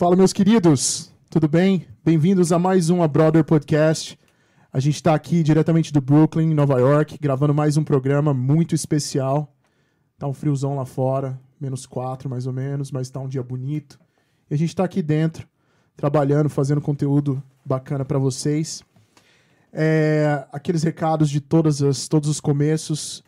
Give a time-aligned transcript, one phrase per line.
[0.00, 1.86] Fala, meus queridos, tudo bem?
[2.02, 4.18] Bem-vindos a mais um A Brother Podcast.
[4.72, 9.54] A gente está aqui diretamente do Brooklyn, Nova York, gravando mais um programa muito especial.
[10.18, 14.00] Tá um friozão lá fora, menos quatro mais ou menos, mas tá um dia bonito.
[14.50, 15.46] E a gente está aqui dentro,
[15.94, 18.82] trabalhando, fazendo conteúdo bacana para vocês.
[19.70, 23.22] É, aqueles recados de todas as, todos os começos,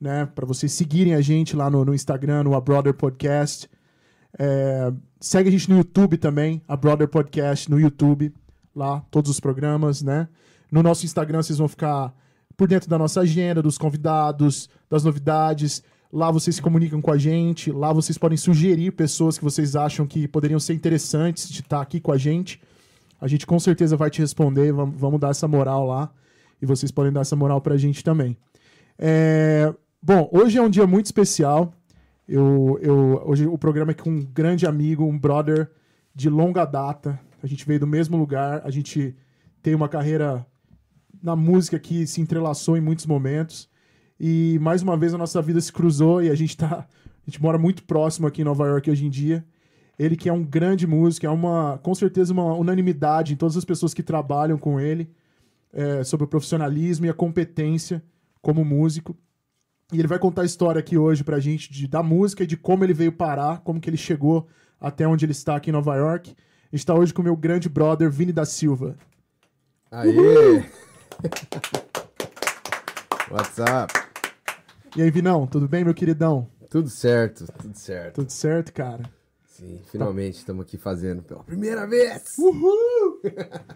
[0.00, 0.24] né?
[0.24, 3.68] Para vocês seguirem a gente lá no, no Instagram, no A Brother Podcast.
[4.38, 8.32] É, segue a gente no YouTube também, a Brother Podcast no YouTube,
[8.74, 10.28] lá, todos os programas, né?
[10.70, 12.14] No nosso Instagram vocês vão ficar
[12.56, 15.82] por dentro da nossa agenda, dos convidados, das novidades.
[16.12, 20.06] Lá vocês se comunicam com a gente, lá vocês podem sugerir pessoas que vocês acham
[20.06, 22.60] que poderiam ser interessantes de estar aqui com a gente.
[23.20, 26.12] A gente com certeza vai te responder, vamos, dar essa moral lá.
[26.60, 28.36] E vocês podem dar essa moral pra gente também.
[28.98, 29.72] É,
[30.04, 31.72] Bom, hoje é um dia muito especial.
[32.28, 35.70] Eu, eu, hoje o programa é com um grande amigo, um brother
[36.14, 37.18] de longa data.
[37.42, 39.14] A gente veio do mesmo lugar, a gente
[39.62, 40.46] tem uma carreira
[41.22, 43.68] na música que se entrelaçou em muitos momentos.
[44.18, 46.86] E mais uma vez a nossa vida se cruzou e a gente tá.
[47.24, 49.44] A gente mora muito próximo aqui em Nova York hoje em dia.
[49.96, 53.64] Ele que é um grande músico, é uma, com certeza uma unanimidade em todas as
[53.64, 55.08] pessoas que trabalham com ele
[55.72, 58.02] é, sobre o profissionalismo e a competência
[58.40, 59.16] como músico.
[59.92, 62.56] E ele vai contar a história aqui hoje pra gente de, da música e de
[62.56, 64.48] como ele veio parar, como que ele chegou
[64.80, 66.34] até onde ele está aqui em Nova York.
[66.72, 68.96] A gente tá hoje com o meu grande brother, Vini da Silva.
[69.90, 70.64] Aê!
[73.30, 73.92] What's up?
[74.96, 76.48] E aí, Vinão, tudo bem, meu queridão?
[76.70, 78.14] Tudo certo, tudo certo.
[78.14, 79.02] Tudo certo, cara?
[79.44, 82.38] Sim, finalmente estamos aqui fazendo pela primeira vez.
[82.38, 83.20] Uhul!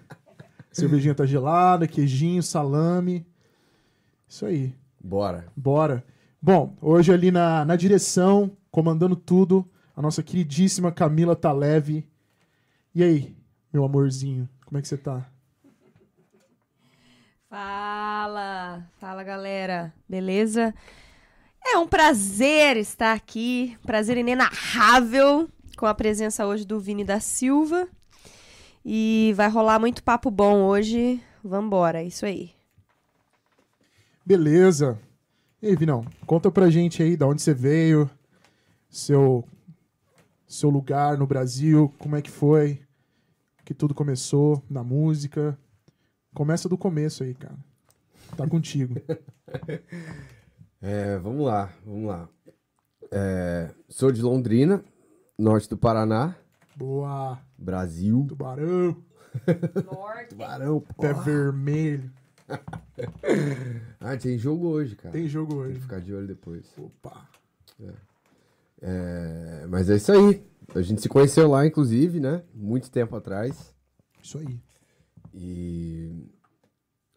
[0.73, 3.27] Cervejinha tá gelada, queijinho, salame.
[4.27, 4.75] Isso aí.
[5.07, 5.47] Bora.
[5.57, 6.05] Bora.
[6.43, 12.05] Bom, hoje ali na, na direção, comandando tudo, a nossa queridíssima Camila Taleve.
[12.93, 13.37] E aí,
[13.73, 15.25] meu amorzinho, como é que você tá?
[17.49, 20.75] Fala, fala galera, beleza?
[21.65, 27.87] É um prazer estar aqui, prazer inenarrável com a presença hoje do Vini da Silva.
[28.85, 31.23] E vai rolar muito papo bom hoje.
[31.45, 32.56] Vambora, é isso aí.
[34.27, 34.99] Beleza.
[35.63, 38.11] E aí, Vinão, conta pra gente aí da onde você veio,
[38.91, 39.45] seu,
[40.49, 42.83] seu lugar no Brasil, como é que foi,
[43.65, 45.57] que tudo começou na música.
[46.35, 47.57] Começa do começo aí, cara.
[48.37, 48.97] Tá contigo.
[50.83, 52.29] É, vamos lá, vamos lá.
[53.11, 54.85] É, sou de Londrina,
[55.37, 56.37] norte do Paraná,
[56.77, 57.41] Boa.
[57.57, 58.27] Brasil.
[58.29, 58.97] Tubarão,
[59.85, 60.29] Norte.
[60.31, 62.13] Tubarão, pé vermelho.
[64.01, 65.13] Ah, tem jogo hoje, cara.
[65.13, 65.75] Tem jogo Tem hoje.
[65.75, 66.65] que ficar de olho depois.
[66.79, 67.29] Opa.
[68.81, 70.43] É, mas é isso aí.
[70.75, 72.43] A gente se conheceu lá, inclusive, né?
[72.55, 73.75] Muito tempo atrás.
[74.23, 74.61] Isso aí.
[75.35, 76.13] E.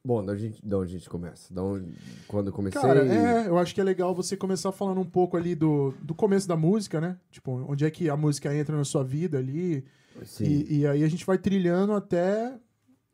[0.03, 1.53] Bom, da, gente, da onde a gente começa?
[1.53, 1.93] Da onde,
[2.27, 2.81] quando eu comecei.
[2.81, 6.15] Cara, é, eu acho que é legal você começar falando um pouco ali do, do
[6.15, 7.17] começo da música, né?
[7.29, 9.85] Tipo, onde é que a música entra na sua vida ali.
[10.25, 10.45] Sim.
[10.45, 12.57] E, e aí a gente vai trilhando até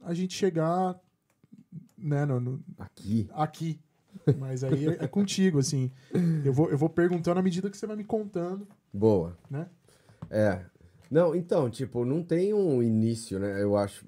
[0.01, 0.95] a gente chegar,
[2.05, 3.27] né, no, no- Aqui.
[3.33, 3.79] aqui.
[4.37, 5.91] Mas aí é, é contigo, assim.
[6.43, 9.37] Eu vou, eu vou perguntando à medida que você vai me contando, Boa.
[9.49, 9.67] né?
[10.29, 10.63] É.
[11.11, 13.61] Não, então, tipo, não tem um início, né?
[13.61, 14.05] Eu acho,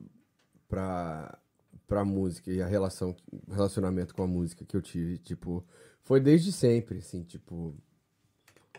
[0.69, 1.37] pra,
[1.85, 3.15] pra música e a relação,
[3.49, 5.63] relacionamento com a música que eu tive, tipo,
[6.03, 7.75] foi desde sempre, assim, tipo,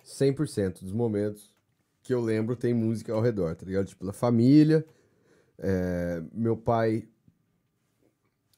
[0.05, 1.53] 100% dos momentos
[2.03, 3.87] que eu lembro tem música ao redor, tá ligado?
[3.87, 4.85] Tipo, da família,
[5.59, 7.07] é, meu pai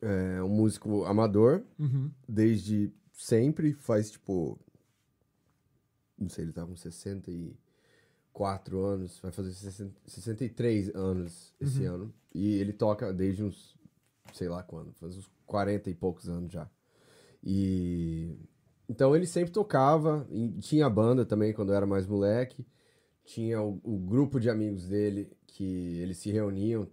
[0.02, 2.11] é um músico amador, Uhum.
[2.29, 4.58] desde sempre, faz tipo.
[6.19, 12.12] Não sei, ele tá com 64 anos, vai fazer 60 63 anos esse ano.
[12.35, 13.76] E ele toca desde uns,
[14.32, 16.69] sei lá quando, faz uns 40 e poucos anos já.
[17.43, 18.37] E.
[18.88, 20.26] Então ele sempre tocava,
[20.61, 22.67] tinha banda também quando eu era mais moleque.
[23.25, 26.88] Tinha o, o grupo de amigos dele que eles se reuniam,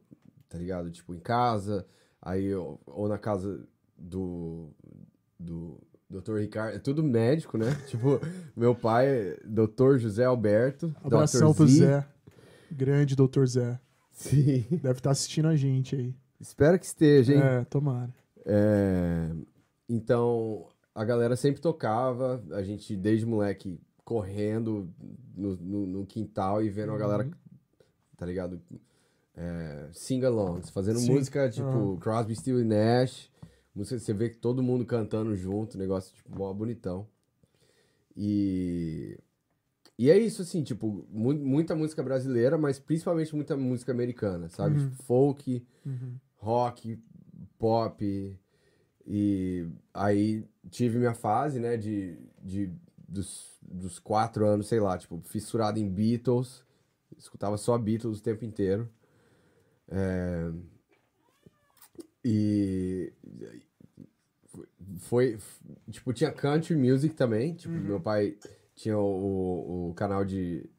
[0.48, 0.92] tá ligado?
[0.92, 1.88] Tipo, em casa,
[2.22, 3.66] aí ou, ou na casa
[3.98, 4.70] do,
[5.40, 5.80] do
[6.10, 6.38] Dr.
[6.38, 7.76] Ricardo, é tudo médico, né?
[7.88, 8.20] tipo,
[8.56, 9.98] meu pai Dr.
[9.98, 10.94] José Alberto.
[11.04, 11.58] Abração Dr.
[11.58, 11.68] pro.
[11.68, 12.08] Zé.
[12.72, 13.80] Grande doutor Zé.
[14.12, 14.66] Sim.
[14.72, 16.16] Deve estar assistindo a gente aí.
[16.40, 17.42] Espero que esteja, hein?
[17.42, 18.14] É, tomara.
[18.46, 19.30] É,
[19.90, 24.90] Então, a galera sempre tocava, a gente desde moleque correndo
[25.36, 27.32] no, no, no quintal e vendo a galera, Uhum.
[28.16, 28.62] tá ligado?
[29.40, 31.12] É, sing-alongs, fazendo Sim.
[31.14, 31.98] música tipo Aham.
[32.00, 33.30] Crosby, Still e Nash,
[33.76, 37.08] música você vê que todo mundo cantando junto, negócio tipo mó bonitão.
[38.16, 39.18] E
[40.00, 44.76] e é isso, assim, tipo, mu- muita música brasileira, mas principalmente muita música americana, sabe?
[44.80, 44.90] Uhum.
[44.92, 46.16] Tipo, folk, Uhum.
[46.36, 47.00] rock,
[47.58, 48.38] pop.
[49.08, 52.72] E aí tive minha fase, né, de, de
[53.08, 56.64] dos, dos quatro anos, sei lá, tipo, fissurado em Beatles.
[57.18, 58.88] Escutava só Beatles o tempo inteiro.
[59.90, 60.52] É,
[62.30, 63.14] E
[65.00, 65.38] foi,
[65.90, 67.54] tipo, tinha country music também.
[67.54, 68.36] Tipo, meu pai
[68.76, 70.70] tinha o, o canal de,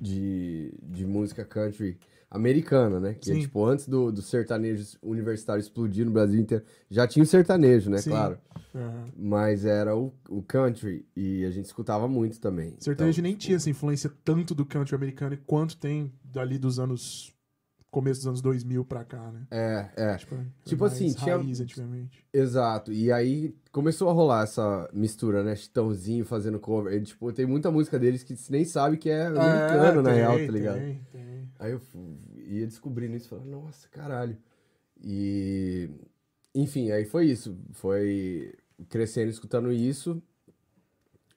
[0.00, 1.98] de, de música country
[2.30, 3.14] americana, né?
[3.14, 7.26] Que é, tipo, antes do, do sertanejo universitário explodir no Brasil inteiro, já tinha o
[7.26, 7.98] sertanejo, né?
[7.98, 8.10] Sim.
[8.10, 8.38] Claro.
[8.74, 9.06] Aham.
[9.16, 12.76] Mas era o, o country e a gente escutava muito também.
[12.78, 17.34] Sertanejo Então, nem tinha essa influência tanto do country americano quanto tem dali dos anos.
[17.90, 19.46] Começo dos anos 2000 pra cá, né?
[19.50, 20.16] É, é.
[20.16, 22.26] Tipo, era Tipo assim, tinha- antigamente.
[22.32, 22.92] Exato.
[22.92, 25.56] E aí começou a rolar essa mistura, né?
[25.56, 26.92] Chitãozinho fazendo cover.
[26.92, 30.18] E, tipo, tem muita música deles que você nem sabe que é americano, na tem,
[30.18, 30.78] real, tá ligado?
[30.78, 31.50] Tem, tem.
[31.58, 31.80] Aí eu
[32.36, 34.36] ia descobrindo isso e falava, nossa, caralho.
[35.02, 35.88] E.
[36.54, 37.56] Enfim, aí foi isso.
[37.72, 38.52] Foi
[38.88, 40.22] crescendo escutando isso.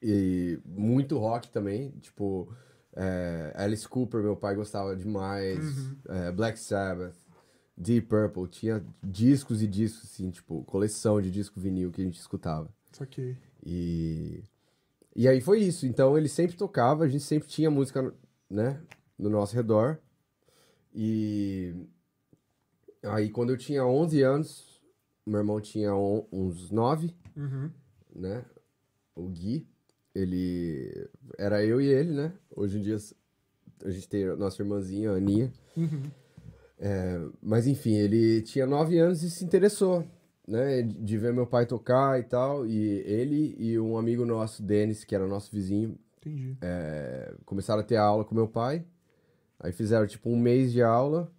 [0.02, 1.92] E muito rock também.
[2.02, 2.52] Tipo,
[2.96, 5.60] é, Alice Cooper, meu pai gostava demais.
[5.78, 5.96] Uhum.
[6.10, 7.16] é, Black Sabbath,
[7.78, 8.48] Deep Purple.
[8.48, 12.70] Tinha discos e discos, assim, tipo, coleção de disco vinil que a gente escutava.
[12.92, 13.38] Saquei.
[13.66, 14.44] E,
[15.16, 15.86] e aí foi isso.
[15.86, 18.14] Então ele sempre tocava, a gente sempre tinha música,
[18.50, 18.82] né,
[19.18, 19.98] no nosso redor.
[20.94, 21.74] E
[23.04, 24.82] aí quando eu tinha 11 anos,
[25.26, 27.72] meu irmão tinha on- uns 9, Uhum.
[28.16, 28.44] né?
[29.16, 29.68] O Gui,
[30.14, 32.34] ele era eu e ele, né?
[32.56, 32.98] Hoje em dia
[33.84, 35.52] a gente tem a nossa irmãzinha, a Aninha.
[35.76, 36.04] Uhum.
[36.80, 40.06] É, mas enfim, ele tinha 9 anos e se interessou,
[40.48, 40.82] né?
[40.82, 42.66] De ver meu pai tocar e tal.
[42.66, 46.58] E ele e um amigo nosso, Denis, que era nosso vizinho, Entendi.
[46.62, 48.84] é, começaram a ter aula com meu pai.
[49.60, 51.32] Aí fizeram tipo um mês de aula.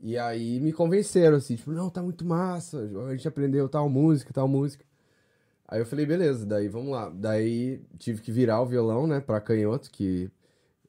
[0.00, 2.90] E aí me convenceram, assim, tipo, não, tá muito massa.
[3.06, 4.84] A gente aprendeu tal música, tal música.
[5.68, 7.08] Aí eu falei, beleza, daí vamos lá.
[7.08, 10.28] Daí tive que virar o violão, né, pra canhoto, que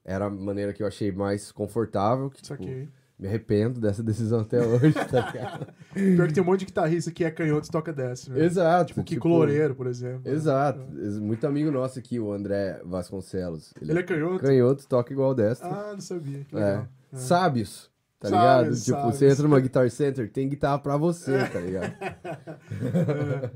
[0.04, 2.28] era a maneira que eu achei mais confortável.
[2.30, 2.88] Que, tipo, Saquei.
[3.18, 5.66] me arrependo dessa decisão até hoje, tá ligado?
[5.94, 8.44] Pior que tem um monte de guitarrista que é canhoto e toca dessa, né?
[8.44, 8.88] Exato.
[8.88, 10.30] Tipo o Kiko Loureiro, por exemplo.
[10.30, 10.80] Exato.
[11.20, 13.72] Muito amigo nosso aqui, o André Vasconcelos.
[13.80, 14.40] Ele é canhoto?
[14.44, 15.68] canhoto, toca igual destro.
[15.68, 16.44] Ah, não sabia.
[16.44, 16.58] Que É.
[16.60, 16.88] legal.
[17.12, 17.16] É.
[17.16, 18.84] Sábios, tá Sábios, ligado?
[18.84, 19.16] Tipo, sábios.
[19.16, 21.94] você entra numa Guitar Center, tem guitarra pra você, tá ligado?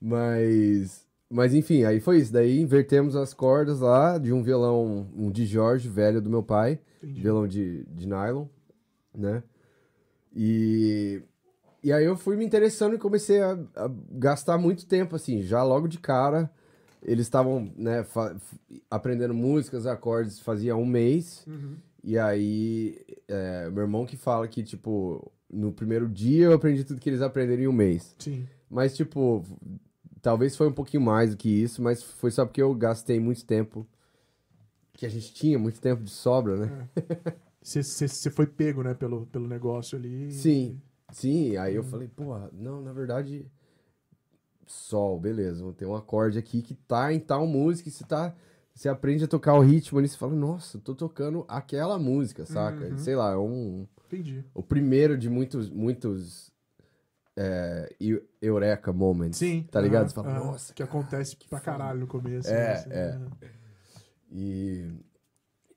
[0.00, 2.32] mas, mas enfim, aí foi isso.
[2.32, 6.78] Daí invertemos as cordas lá de um violão, um de Jorge, velho do meu pai,
[7.02, 7.20] Entendi.
[7.20, 8.46] violão de, de nylon,
[9.14, 9.42] né?
[10.34, 11.22] E,
[11.82, 15.62] e aí eu fui me interessando e comecei a, a gastar muito tempo, assim, já
[15.62, 16.50] logo de cara.
[17.02, 18.04] Eles estavam, né,
[18.90, 21.44] aprendendo músicas, acordes, fazia um mês.
[21.46, 21.76] Uhum.
[22.02, 27.00] E aí, é, meu irmão que fala que, tipo, no primeiro dia eu aprendi tudo
[27.00, 28.14] que eles aprenderam em um mês.
[28.18, 28.46] Sim.
[28.68, 29.44] Mas, tipo,
[30.26, 33.46] talvez foi um pouquinho mais do que isso, mas foi só porque eu gastei muito
[33.46, 33.86] tempo.
[34.92, 36.88] Que a gente tinha muito tempo de sobra, né?
[37.62, 40.32] Você foi pego, né, pelo, pelo negócio ali.
[40.32, 40.80] Sim,
[41.12, 41.56] sim.
[41.56, 43.46] Aí eu falei, porra, não, na verdade,
[44.66, 48.34] sol, beleza, ter um acorde aqui que tá em tal música, e você tá.
[48.74, 52.86] Você aprende a tocar o ritmo ali, você fala, nossa, tô tocando aquela música, saca?
[52.86, 52.98] Uhum.
[52.98, 53.86] Sei lá, é um.
[54.06, 54.44] Entendi.
[54.52, 56.52] O primeiro de muitos, muitos
[57.36, 59.38] é, eu- Eureka Moments.
[59.38, 59.62] Sim.
[59.70, 60.10] Tá ligado?
[60.12, 60.44] fala, aham.
[60.46, 60.72] nossa.
[60.72, 62.48] Que acontece pra caralho no começo.
[62.48, 63.18] É, né, assim, é.
[63.18, 63.30] né?
[64.30, 64.88] E,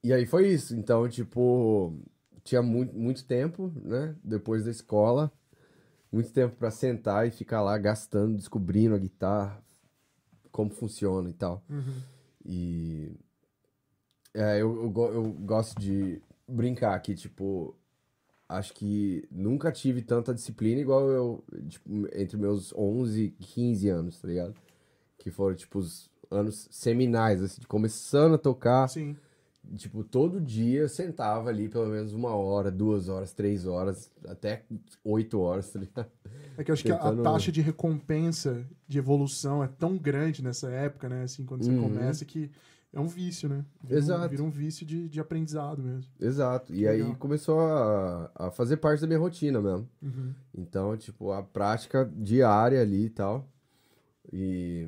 [0.03, 0.75] e aí foi isso.
[0.75, 1.93] Então, tipo,
[2.43, 4.15] tinha muito, muito tempo, né?
[4.23, 5.31] Depois da escola.
[6.11, 9.61] Muito tempo pra sentar e ficar lá gastando, descobrindo a guitarra,
[10.51, 11.63] como funciona e tal.
[11.69, 12.01] Uhum.
[12.43, 13.15] E
[14.33, 17.75] é, eu, eu, eu gosto de brincar aqui, tipo,
[18.49, 24.19] acho que nunca tive tanta disciplina igual eu, tipo, entre meus 11 e 15 anos,
[24.19, 24.55] tá ligado?
[25.19, 29.15] Que foram, tipo, os anos seminais, assim, de começando a tocar, Sim.
[29.77, 34.63] tipo, todo dia eu sentava ali pelo menos uma hora, duas horas, três horas, até
[35.03, 36.07] oito horas, tá ligado?
[36.57, 39.95] É que eu acho que a- Tentando- a taxa de recompensa de evolução é tão
[39.97, 41.23] grande nessa época, né?
[41.23, 41.81] Assim, quando você Uhum.
[41.83, 42.49] começa, que
[42.91, 43.63] é um vício, né?
[43.83, 44.29] Vira Um, Exato.
[44.29, 46.05] vira um vício de, de aprendizado mesmo.
[46.19, 46.73] Exato.
[46.73, 47.15] E Que aí legal.
[47.17, 49.87] começou a, a fazer parte da minha rotina mesmo.
[50.01, 50.33] Uhum.
[50.57, 53.47] Então, tipo, a prática diária ali e tal.
[54.31, 54.87] E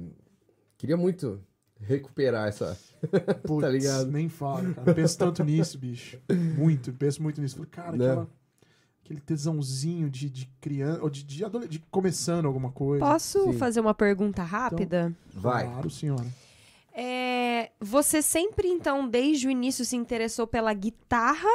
[0.77, 1.41] queria muito
[1.79, 2.77] recuperar essa.
[3.45, 4.11] Putz, ligado?
[4.11, 4.93] nem fala, cara.
[4.93, 6.19] Penso tanto nisso, bicho.
[6.57, 7.55] Muito, penso muito nisso.
[7.55, 8.05] Falei, cara, Né?
[8.09, 8.27] aquela,
[9.03, 13.03] aquele tesãozinho de, de criança, ou de, de, de começando alguma coisa.
[13.03, 13.53] Posso Sim.
[13.57, 15.15] fazer uma pergunta rápida?
[15.33, 15.65] Vai.
[15.65, 16.27] Claro, senhora.
[16.93, 17.40] É,
[17.79, 21.49] você sempre, então, desde o início se interessou pela guitarra?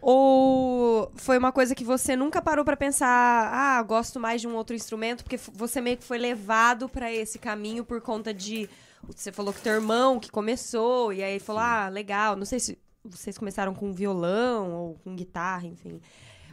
[0.00, 4.54] Ou foi uma coisa que você nunca parou pra pensar, ah, gosto mais de um
[4.54, 8.68] outro instrumento, porque você meio que foi levado pra esse caminho por conta de.
[9.04, 12.36] Você falou que teu irmão que começou, e aí falou, ah, legal.
[12.36, 16.00] Não sei se vocês começaram com violão ou com guitarra, enfim.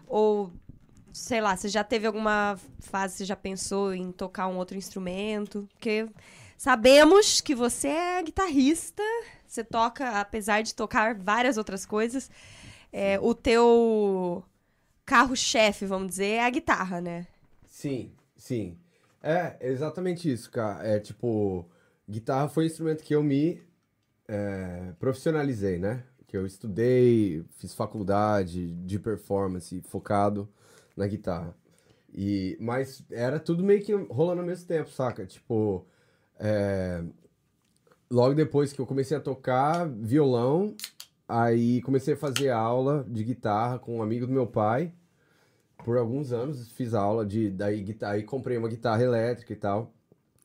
[0.07, 0.51] Ou,
[1.11, 5.67] sei lá, você já teve alguma fase, você já pensou em tocar um outro instrumento?
[5.73, 6.07] Porque
[6.61, 9.01] sabemos que você é guitarrista,
[9.47, 12.29] você toca, apesar de tocar várias outras coisas,
[12.93, 14.43] é, o teu
[15.03, 17.25] carro-chefe, vamos dizer, é a guitarra, né?
[17.65, 18.77] Sim, sim.
[19.23, 20.87] É, exatamente isso, cara.
[20.87, 21.67] É tipo,
[22.07, 23.59] guitarra foi o instrumento que eu me
[24.27, 26.03] é, profissionalizei, né?
[26.27, 30.47] Que eu estudei, fiz faculdade de performance focado
[30.95, 31.55] na guitarra.
[32.13, 35.25] E, mas era tudo meio que rolando ao mesmo tempo, saca?
[35.25, 35.87] Tipo,
[36.41, 37.03] é,
[38.09, 40.75] logo depois que eu comecei a tocar violão,
[41.27, 44.91] aí comecei a fazer aula de guitarra com um amigo do meu pai
[45.83, 49.91] por alguns anos fiz aula de daí guitarra, aí comprei uma guitarra elétrica e tal,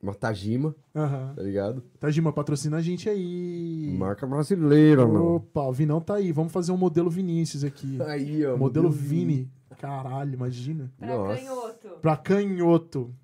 [0.03, 1.33] uma Tajima, Aham.
[1.35, 1.83] tá ligado?
[1.99, 3.95] Tajima, patrocina a gente aí.
[3.99, 5.37] Marca brasileira, mano.
[5.37, 6.33] Opa, o Vinão tá aí.
[6.33, 7.99] Vamos fazer um modelo Vinícius aqui.
[8.03, 8.57] Aí, ó.
[8.57, 9.51] modelo Vini.
[9.79, 10.91] Caralho, imagina.
[11.01, 11.41] Nossa.
[11.41, 11.89] canhoto.
[12.01, 13.15] Pra canhoto.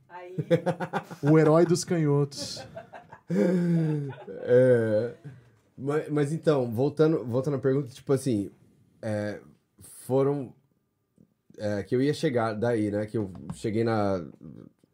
[1.23, 1.31] Aí.
[1.31, 2.63] O herói dos canhotos.
[4.45, 5.15] É,
[5.77, 8.51] mas, mas então, voltando, voltando à pergunta, tipo assim,
[9.01, 9.41] é,
[9.81, 10.53] foram
[11.59, 13.07] é, que eu ia chegar daí, né?
[13.07, 14.25] Que eu cheguei na,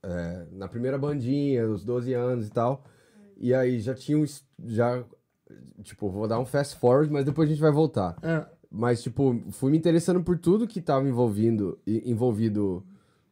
[0.03, 2.85] é, na primeira bandinha, os 12 anos e tal.
[3.37, 4.25] E aí já tinha um.
[4.67, 5.03] Já,
[5.83, 8.17] tipo, vou dar um fast forward, mas depois a gente vai voltar.
[8.23, 12.85] É, Mas, tipo, fui me interessando por tudo que tava envolvindo, e- envolvido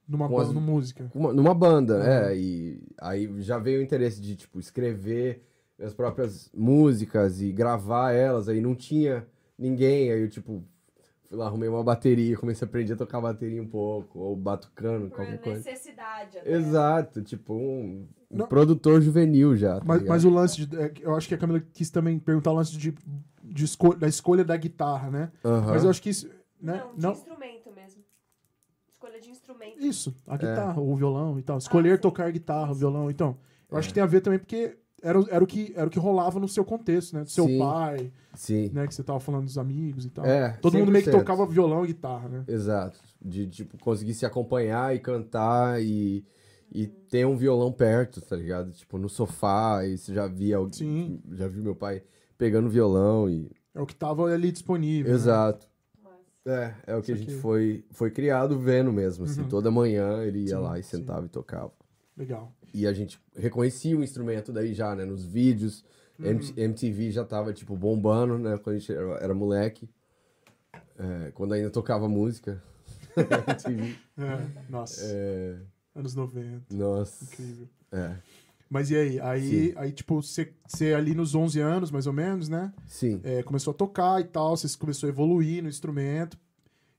[0.09, 1.11] numa, as- numa música.
[1.15, 2.03] uma- numa banda, Uhum.
[2.03, 2.37] é.
[2.37, 5.43] E aí já veio o interesse de, tipo, escrever
[5.79, 8.49] minhas próprias músicas e gravar elas.
[8.49, 9.27] Aí não tinha
[9.59, 10.63] ninguém, aí eu, tipo,
[11.29, 15.11] fui lá, arrumei uma bateria, comecei a aprender a tocar bateria um pouco, ou batucando,
[15.11, 15.59] qualquer coisa.
[15.69, 16.39] necessidade.
[16.45, 19.79] Exato, tipo, um, um produtor juvenil já.
[19.81, 20.77] tá Mas, mas o lance de.
[20.77, 22.95] é, eu acho que a Camila quis também perguntar o lance de,
[23.43, 25.33] de esco- da escolha da guitarra, né?
[25.45, 25.73] Aham.
[25.73, 26.29] Mas eu acho que isso.
[26.61, 26.81] Né?
[26.83, 27.57] Não, de Não, instrumento.
[27.57, 27.66] Escolha
[29.53, 29.79] instrumento.
[29.85, 30.35] Isso, É.
[30.35, 31.59] a guitarra, ou o violão e tal.
[31.59, 32.03] Escolher sim.
[32.03, 33.11] tocar guitarra, violão.
[33.11, 33.37] Então,
[33.71, 33.79] eu É.
[33.79, 35.99] acho que tem a ver também porque era, o- era, o que, era o que
[35.99, 37.23] rolava no seu contexto, né?
[37.23, 37.59] Do seu Sim.
[37.59, 38.71] pai, Sim.
[38.73, 38.87] né?
[38.87, 40.25] Que você tava falando dos amigos e tal.
[40.25, 41.19] É, Todo mundo meio que 100%.
[41.21, 42.45] tocava violão e guitarra, né?
[42.49, 42.99] Exato.
[43.25, 46.25] De, tipo, conseguir se acompanhar e cantar e,
[46.73, 48.73] e ter um violão perto, tá ligado?
[48.73, 50.73] Tipo, no sofá, e você já via alguém.
[50.73, 51.21] Sim.
[51.33, 52.03] Já viu meu pai
[52.39, 53.51] pegando violão e.
[53.75, 55.13] É o que tava ali disponível.
[55.13, 55.19] né?
[56.47, 57.41] É, é o que a Isso gente aqui.
[57.43, 59.43] foi, foi criado vendo mesmo, assim.
[59.43, 59.49] Uhum.
[59.49, 60.99] Toda manhã ele ia Sim, lá e sim.
[60.99, 61.73] sentava e tocava.
[62.17, 62.53] Legal.
[62.73, 65.05] E a gente reconhecia o instrumento daí já, né?
[65.05, 65.85] Nos vídeos.
[66.19, 66.39] Uhum.
[66.57, 68.57] MTV já tava, tipo, bombando, né?
[68.59, 69.89] Quando a gente era, era moleque.
[70.99, 72.63] É, quando ainda tocava música.
[73.17, 73.97] MTV.
[74.19, 75.57] É, nossa, É,
[75.95, 76.75] anos 90.
[76.75, 77.25] nossa.
[77.25, 77.69] Incrível.
[77.93, 78.17] É.
[78.69, 79.21] Mas e aí?
[79.21, 79.73] Aí, Sim.
[79.77, 82.73] aí tipo, você você ali nos 11 anos, mais ou menos, né?
[82.87, 83.21] Sim.
[83.23, 86.37] É, começou a tocar e tal, você começou a evoluir no instrumento.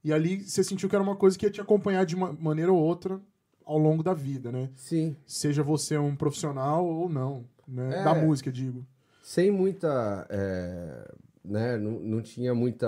[0.03, 2.71] E ali você sentiu que era uma coisa que ia te acompanhar de uma maneira
[2.71, 3.19] ou outra
[3.65, 4.69] ao longo da vida, né?
[4.75, 5.17] Sim.
[5.25, 7.99] Seja você um profissional ou não, né?
[7.99, 8.03] É.
[8.03, 8.85] Da música, digo.
[9.21, 10.25] Sem muita.
[10.29, 11.11] é,
[11.43, 11.77] né?
[11.77, 12.87] Não, não tinha muita.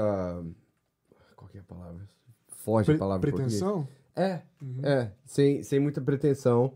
[1.36, 2.08] Qual que é a palavra?
[2.48, 3.86] Foge Pre- a palavra pretensão?
[4.16, 4.80] É, Uhum.
[4.84, 5.12] é.
[5.26, 6.74] Sem, sem muita pretensão.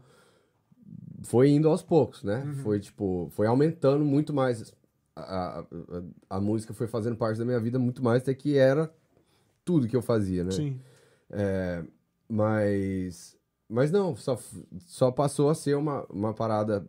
[1.24, 2.44] Foi indo aos poucos, né?
[2.44, 2.54] Uhum.
[2.56, 4.74] Foi, tipo, foi aumentando muito mais.
[5.16, 5.66] A, a,
[6.38, 8.94] a- música foi fazendo parte da minha vida muito mais até que era
[9.64, 10.52] tudo que eu fazia, né?
[10.52, 10.80] Sim.
[11.30, 11.84] É,
[12.28, 13.38] mas,
[13.70, 14.38] mas não, só,
[14.80, 16.86] só passou a ser uma, uma parada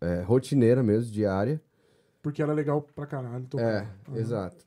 [0.00, 1.60] é, rotineira mesmo, diária.
[2.22, 3.46] Porque era legal pra caralho.
[3.56, 4.16] É, Uhum.
[4.16, 4.66] exato.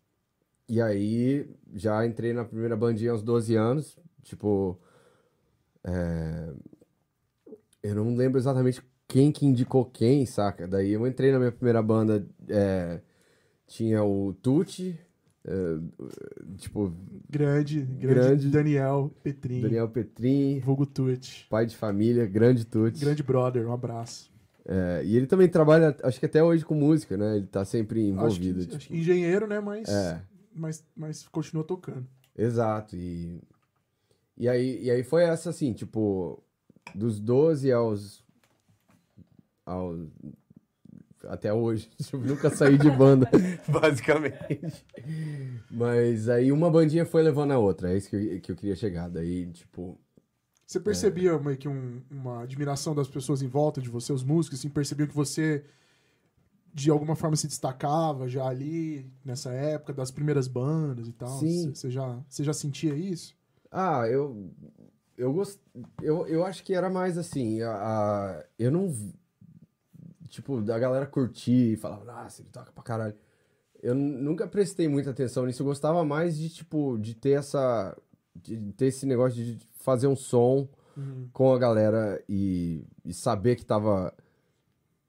[0.70, 4.80] E aí, já entrei na primeira bandinha aos 12 anos, tipo...
[5.84, 6.54] é,
[7.84, 10.68] eu não lembro exatamente quem que indicou quem, saca?
[10.68, 13.02] Daí eu entrei na minha primeira banda, é,
[13.68, 14.98] tinha o Tucci,
[15.44, 15.52] é,
[16.58, 16.94] tipo,
[17.30, 18.50] Grande, grande, Grande.
[18.50, 19.62] Daniel Petrin.
[19.62, 21.46] Daniel Petrin, Vulgo Tucci.
[21.50, 23.04] pai de família, grande Tucci.
[23.04, 24.30] Grande brother, um abraço.
[24.64, 27.38] É, e ele também trabalha, acho que até hoje com música, né?
[27.38, 28.60] Ele tá sempre envolvido.
[28.60, 29.60] acho que, tipo, acho que engenheiro, né?
[29.60, 30.22] Mas, É.
[30.54, 32.06] mas, mas continua tocando.
[32.38, 32.96] Exato.
[32.96, 33.42] E,
[34.38, 36.42] e, aí, e aí foi essa assim, tipo,
[36.96, 38.24] dos 12 aos.
[39.66, 40.08] aos
[41.28, 41.90] até hoje.
[42.02, 43.30] Tipo, nunca saí de banda,
[43.70, 44.84] basicamente.
[45.70, 47.92] Mas aí uma bandinha foi levando a outra.
[47.94, 49.10] É isso que eu, que eu queria chegar.
[49.10, 50.00] Daí, tipo.
[50.66, 54.58] Você percebia meio que um- uma admiração das pessoas em volta de você, os músicos,
[54.60, 55.64] assim, percebiam que você
[56.74, 61.38] de alguma forma se destacava já ali, nessa época, das primeiras bandas e tal?
[61.40, 61.74] Sim.
[61.76, 63.36] Você já, você já sentia isso?
[63.70, 64.50] Ah, eu.
[65.18, 65.60] Eu, gost...
[66.02, 67.62] eu, eu acho que era mais assim.
[67.62, 68.94] A, a- eu não.
[70.30, 73.16] Tipo, da galera curtir e falar, nossa, ele toca pra caralho.
[73.84, 75.62] Eu nunca prestei muita atenção nisso.
[75.62, 77.98] Eu gostava mais de, tipo, de ter essa.
[78.36, 80.68] De ter esse negócio de fazer um som
[81.34, 84.14] com a galera e, e saber que tava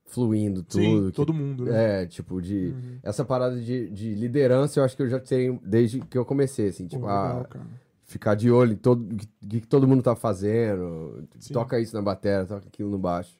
[0.06, 0.80] fluindo tudo.
[0.82, 2.02] Sim, que todo mundo, né?
[2.02, 2.74] é, tipo, de.
[3.02, 6.68] Essa parada de, de liderança eu acho que eu já tenho desde que eu comecei,
[6.68, 7.66] assim, tipo, Pô, ah, legal, cara.
[8.12, 11.52] Ficar de olho em todo o que, que todo mundo tá fazendo, Sim.
[11.54, 13.38] toca isso na bateria, toca aquilo no baixo.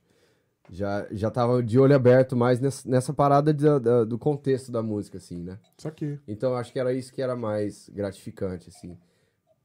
[0.71, 4.83] Já, já tava de olho aberto mais nessa, nessa parada de- da- do contexto da
[4.83, 5.59] música, assim, né?
[5.79, 6.19] Só que.
[6.27, 8.97] Então acho que era isso que era mais gratificante, assim.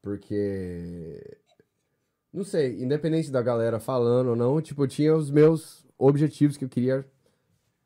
[0.01, 1.37] Porque.
[2.33, 6.65] Não sei, independente da galera falando ou não, tipo, eu tinha os meus objetivos que
[6.65, 7.05] eu queria.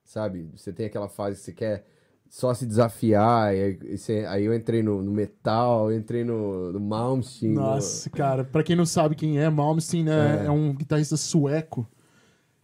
[0.04, 0.50] Sabe?
[0.58, 1.86] Você tem aquela fase que você quer
[2.34, 3.54] só se desafiar.
[3.54, 7.52] E aí, e eu entrei no, no metal, eu entrei no, no Malmsteen.
[7.54, 10.46] no- Nossa, cara, pra quem não sabe quem é, Malmsteen né, É.
[10.46, 10.50] é.
[10.50, 11.86] um guitarrista sueco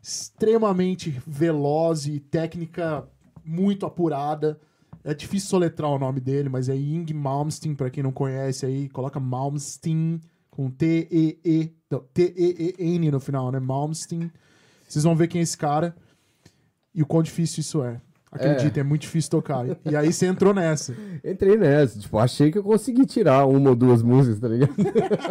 [0.01, 3.05] extremamente veloz e técnica
[3.43, 4.57] muito apurada.
[5.03, 8.88] É difícil soletrar o nome dele, mas é Ying Malmsteen, pra quem não conhece aí,
[8.89, 13.60] coloca Malmsteen com T-E-E, não, T-E-E-N no final, né?
[13.60, 14.32] Malmsteen.
[14.88, 15.93] Vocês vão ver quem é esse cara
[16.95, 18.01] e o quão difícil isso é.
[18.32, 19.66] Acredita, é, muito difícil tocar.
[19.86, 20.96] E aí você entrou nessa.
[21.24, 24.74] Entrei nessa, tipo, achei que eu consegui tirar uma ou duas músicas, tá ligado?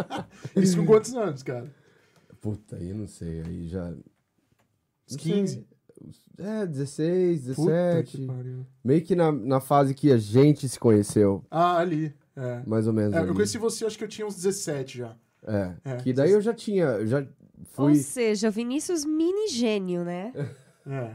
[0.55, 1.71] Isso com quantos anos, cara?
[2.41, 3.85] Puta, aí eu não sei, aí já.
[3.85, 3.95] Uns
[5.11, 5.33] não sei.
[5.33, 5.67] 15?
[6.39, 8.17] É, 16, Puta 17.
[8.17, 8.65] que pariu.
[8.83, 12.13] Meio que na, na fase que a gente se conheceu, Ah, ali.
[12.35, 12.61] É.
[12.67, 13.13] mais ou menos.
[13.13, 13.27] É, ali.
[13.29, 15.15] eu conheci você, acho que eu tinha uns 17 já.
[15.45, 17.25] É, É, que daí eu já tinha, já Ou
[17.65, 17.95] fui...
[17.95, 20.31] seja, o Vinícius mini gênio, né?
[20.89, 21.11] É.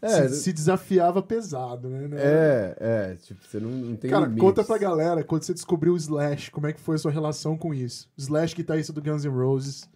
[0.00, 2.08] É, se, se desafiava pesado, né?
[2.16, 4.42] é, é, tipo, você não, não tem Cara, limites.
[4.44, 7.56] conta pra galera, quando você descobriu o Slash, como é que foi a sua relação
[7.56, 8.08] com isso?
[8.16, 9.88] Slash, guitarrista do Guns N' Roses.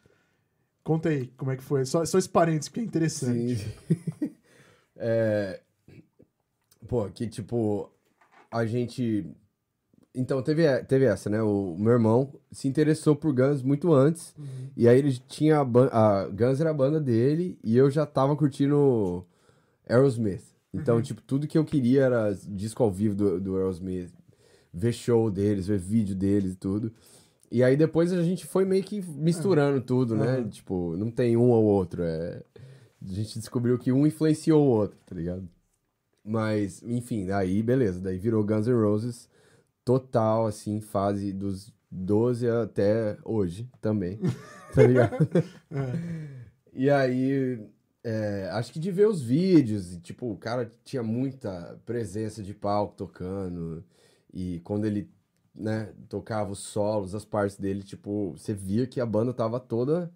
[0.85, 1.85] Conta aí, como é que foi?
[1.85, 3.57] Só, só esse parênteses, que é interessante.
[3.57, 4.31] Sim.
[4.97, 5.61] é,
[6.89, 7.91] pô, que tipo,
[8.51, 9.27] a gente...
[10.15, 11.41] Então, teve, teve essa, né?
[11.41, 14.35] O meu irmão se interessou por Guns muito antes.
[14.37, 14.69] Uhum.
[14.77, 18.05] E aí ele tinha a, ban- a Guns era a banda dele e eu já
[18.05, 19.25] tava curtindo
[19.93, 20.43] Aerosmith.
[20.73, 21.03] Então, Uhum.
[21.03, 24.11] tipo, tudo que eu queria era disco ao vivo do, do Aerosmith,
[24.73, 26.93] ver show deles, ver vídeo deles e tudo.
[27.51, 30.39] E aí depois a gente foi meio que misturando tudo, né?
[30.39, 30.49] Uhum.
[30.49, 32.03] Tipo, não tem um ou outro.
[32.03, 32.43] É...
[33.05, 35.47] A gente descobriu que um influenciou o outro, tá ligado?
[36.25, 38.01] Mas, enfim, aí beleza.
[38.01, 39.29] Daí virou Guns N' Roses
[39.85, 44.19] total, assim, fase dos 12 até hoje também.
[44.75, 45.17] Tá ligado?
[45.71, 46.43] É.
[46.73, 47.61] E aí,
[48.05, 52.53] é, acho que de ver os vídeos, e, tipo, o cara tinha muita presença de
[52.55, 53.85] palco tocando.
[54.33, 55.11] E quando ele,
[55.55, 60.11] né, tocava os solos, as partes dele, tipo, você via que a banda tava toda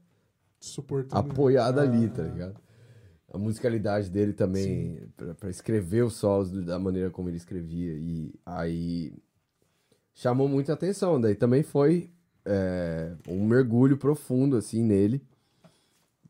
[0.60, 1.30] Suportando.
[1.30, 2.60] apoiada ali, Ah, tá ligado?
[3.32, 7.92] A musicalidade dele também, pra, pra escrever os solos da maneira como ele escrevia.
[7.94, 9.12] E aí
[10.14, 11.20] chamou muita atenção.
[11.20, 12.10] Daí também foi
[12.44, 15.22] é, um mergulho profundo, assim, nele,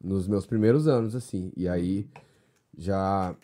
[0.07, 1.53] nos meus primeiros anos, assim.
[1.57, 2.07] E aí
[2.77, 3.35] já.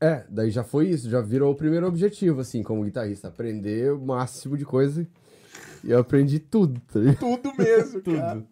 [0.00, 3.98] É, daí já foi isso, já virou o primeiro objetivo, assim, como guitarrista, aprender o
[4.00, 5.06] máximo de coisa.
[5.82, 7.18] E eu aprendi tudo, tá ligado?
[7.18, 8.44] Tudo mesmo, cara.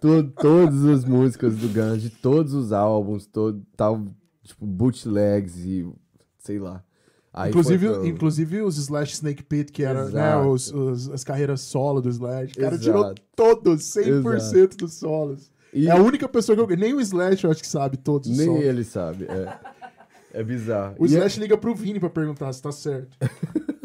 [0.00, 4.06] To- todas as músicas do Guns, de todos os álbuns, todo, tal,
[4.44, 5.84] tipo, bootlegs e
[6.38, 6.84] sei lá.
[7.32, 10.48] Aí inclusive, foi inclusive os Slash Snake Pit, que era né, Exato.
[10.48, 12.52] os, os- as carreiras solo do Slash.
[12.52, 12.84] O cara Exato.
[12.84, 15.50] tirou todos, 100% dos solos.
[15.72, 16.76] E É a única pessoa que eu...
[16.76, 18.62] Nem o Slash eu acho que sabe todos os nem solos.
[18.62, 19.24] ele sabe.
[19.24, 19.58] É,
[20.40, 20.96] é bizarro.
[20.98, 23.16] O E é- Slash liga pro Vini pra perguntar se tá certo.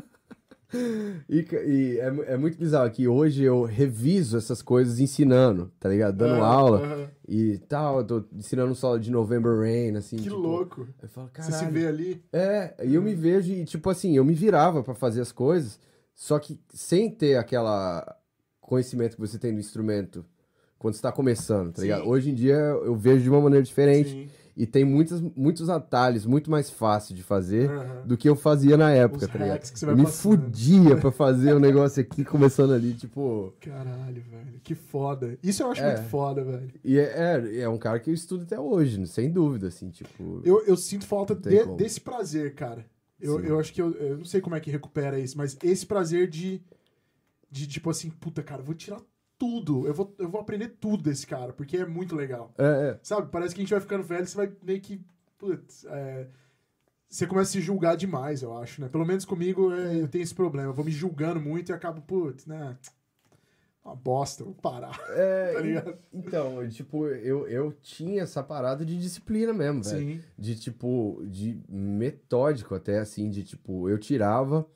[1.30, 6.17] E, e é, é muito bizarro que hoje eu reviso essas coisas ensinando, tá ligado?
[6.17, 8.00] Dando Ah, aula e tal.
[8.00, 10.17] Eu tô ensinando um solo de November Rain, assim.
[10.17, 10.86] Que tipo, louco.
[11.02, 12.21] Eu falo, Você se vê ali.
[12.34, 15.80] É, e eu me vejo e, tipo assim, eu me virava pra fazer as coisas,
[16.13, 18.15] só que sem ter aquela
[18.60, 20.26] conhecimento que você tem do instrumento
[20.80, 21.84] quando você tá começando, tá Sim.
[21.84, 22.08] ligado?
[22.08, 24.28] Hoje em dia eu vejo de uma maneira diferente Sim.
[24.56, 28.04] e tem muitas, muitos atalhos muito mais fácil de fazer Aham.
[28.06, 29.60] do que eu fazia na época, Os tá ligado?
[29.60, 30.42] que você vai eu me passando.
[30.44, 33.54] fudia pra fazer o negócio aqui, começando ali, tipo...
[33.62, 34.60] Caralho, velho.
[34.63, 35.38] Que foda.
[35.44, 35.96] Isso eu acho É.
[35.96, 36.72] muito foda, velho.
[36.84, 40.42] E é, é, é um cara que eu estudo até hoje, sem dúvida, assim, tipo...
[40.44, 42.86] Eu, eu sinto falta de- desse prazer, cara.
[43.20, 43.48] Eu, Sim.
[43.48, 46.28] eu acho que eu, eu não sei como é que recupera isso, mas esse prazer
[46.30, 46.62] de,
[47.50, 49.00] de tipo assim, puta, cara, vou tirar
[49.38, 49.88] tudo.
[49.88, 52.54] Eu vou, eu vou aprender tudo desse cara, porque é muito legal.
[52.58, 53.00] É, é.
[53.04, 53.30] Sabe?
[53.32, 55.02] Parece que a gente vai ficando velho, você vai meio que.
[55.38, 56.28] Putz, é,
[57.10, 58.89] você começa a se julgar demais, eu acho, né?
[58.89, 60.69] Pelo menos comigo é, eu tenho esse problema.
[60.69, 62.78] Eu vou me julgando muito e acabo, putz, né?
[63.86, 65.00] Uma bosta, vou parar.
[65.12, 65.97] É, Tá ligado?
[66.13, 70.00] então, tipo, eu, eu tinha essa parada de disciplina mesmo, velho.
[70.00, 70.21] Sim.
[70.38, 74.67] De, tipo, de metódico até, assim, de, tipo, eu tirava...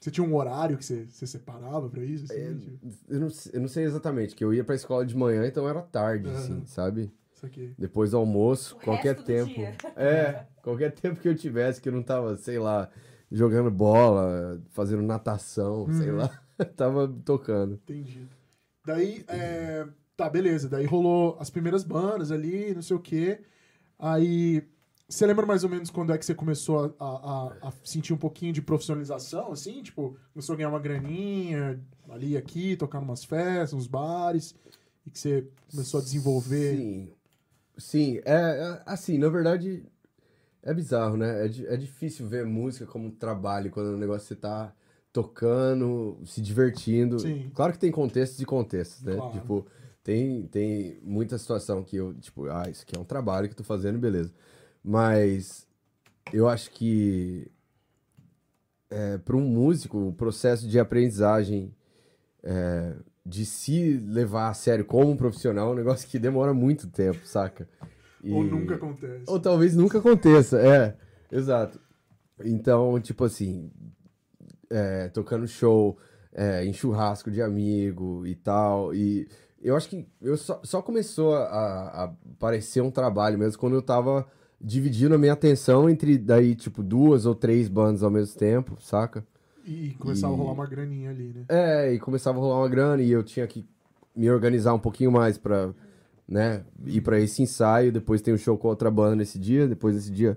[0.00, 2.24] Você tinha um horário que você, você separava pra isso?
[2.24, 5.14] assim, É, tipo, Eu não, eu não sei exatamente, que eu ia pra escola de
[5.14, 6.36] manhã, então era tarde, Aham.
[6.38, 7.12] assim, sabe?
[7.34, 7.74] isso aqui.
[7.78, 9.54] Depois do almoço, O qualquer resto do tempo.
[9.54, 9.74] dia.
[9.96, 12.90] É, qualquer tempo que eu tivesse que eu não tava, sei lá,
[13.30, 16.16] jogando bola, fazendo natação, sei Uhum.
[16.16, 16.42] lá,
[16.76, 17.74] tava tocando.
[17.84, 18.26] Entendi.
[18.86, 19.86] Daí, é,
[20.16, 20.68] tá, beleza.
[20.68, 23.42] Daí rolou as primeiras bandas ali, não sei o quê.
[23.98, 24.62] Aí,
[25.10, 28.16] você lembra mais ou menos quando é que você começou a, a- a- sentir um
[28.16, 29.82] pouquinho de profissionalização, assim?
[29.82, 34.54] Tipo, começou a ganhar uma graninha ali e aqui, tocar umas festas, uns bares,
[35.04, 36.76] e que você começou a desenvolver.
[36.76, 37.12] Sim,
[37.76, 39.84] sim, é, é, assim, na verdade,
[40.62, 41.46] é bizarro, né?
[41.46, 44.72] É, é difícil ver música como um trabalho quando o negócio você tá
[45.12, 47.18] tocando, se divertindo.
[47.18, 47.50] Sim.
[47.52, 49.16] Claro que tem contextos e contextos, né?
[49.16, 49.32] Claro.
[49.32, 49.66] Tipo,
[50.04, 53.56] tem, tem muita situação que eu, tipo, ah, isso aqui é um trabalho que eu
[53.58, 54.32] tô fazendo, beleza.
[54.82, 55.66] Mas
[56.32, 57.50] eu acho que
[58.90, 61.74] é, para um músico, o processo de aprendizagem
[62.42, 66.88] é, de se levar a sério como um profissional é um negócio que demora muito
[66.88, 67.68] tempo, saca?
[68.22, 69.24] E- Ou nunca acontece.
[69.28, 70.96] ou talvez nunca aconteça, é,
[71.30, 71.80] exato.
[72.42, 73.70] Então, tipo assim,
[74.70, 75.98] é, tocando show,
[76.32, 79.28] é, em churrasco de amigo e tal, e
[79.62, 83.82] eu acho que eu só, só começou a, a parecer um trabalho mesmo quando eu
[83.82, 84.26] tava
[84.60, 89.24] dividindo a minha atenção entre, daí, tipo, duas ou três bandas ao mesmo tempo, saca?
[89.64, 91.44] E começava E- a rolar uma graninha ali, né?
[91.48, 93.64] É, e começava a rolar uma grana e eu tinha que
[94.14, 95.72] me organizar um pouquinho mais pra,
[96.28, 97.92] né, ir pra esse ensaio.
[97.92, 100.36] Depois tem um show com outra banda nesse dia, depois desse dia.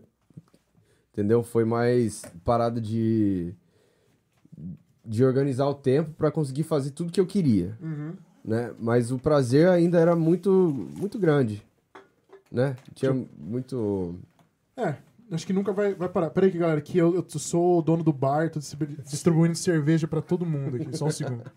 [1.12, 1.44] Entendeu?
[1.44, 3.54] Foi mais parada de
[5.06, 8.14] de organizar o tempo pra conseguir fazer tudo que eu queria, Uhum.
[8.44, 8.72] né?
[8.80, 10.50] Mas o prazer ainda era muito
[10.98, 11.62] muito grande,
[12.54, 12.76] né?
[12.94, 14.16] Tinha muito
[14.78, 14.96] É,
[15.32, 16.30] acho que nunca vai, vai parar.
[16.30, 20.08] Peraí, que, galera, que eu, eu sou o dono do bar, tô distribu- distribuindo cerveja
[20.08, 20.96] pra todo mundo aqui.
[20.96, 21.44] Só um segundo.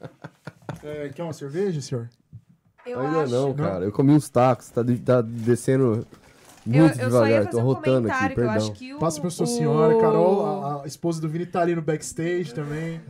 [0.82, 2.08] É, quer uma cerveja, senhor?
[2.84, 3.32] Eu ainda acho.
[3.32, 3.84] não, cara.
[3.84, 6.06] Eu comi uns tacos, tá, de- tá descendo
[6.66, 7.44] Eu, muito eu só ia devagar.
[7.46, 8.96] fazer Tô um rotando aqui, eu perdão.
[8.96, 8.98] o...
[8.98, 12.52] Passa pra sua o- senhora, Carol, a, a esposa do Vini tá ali no backstage
[12.54, 13.00] também.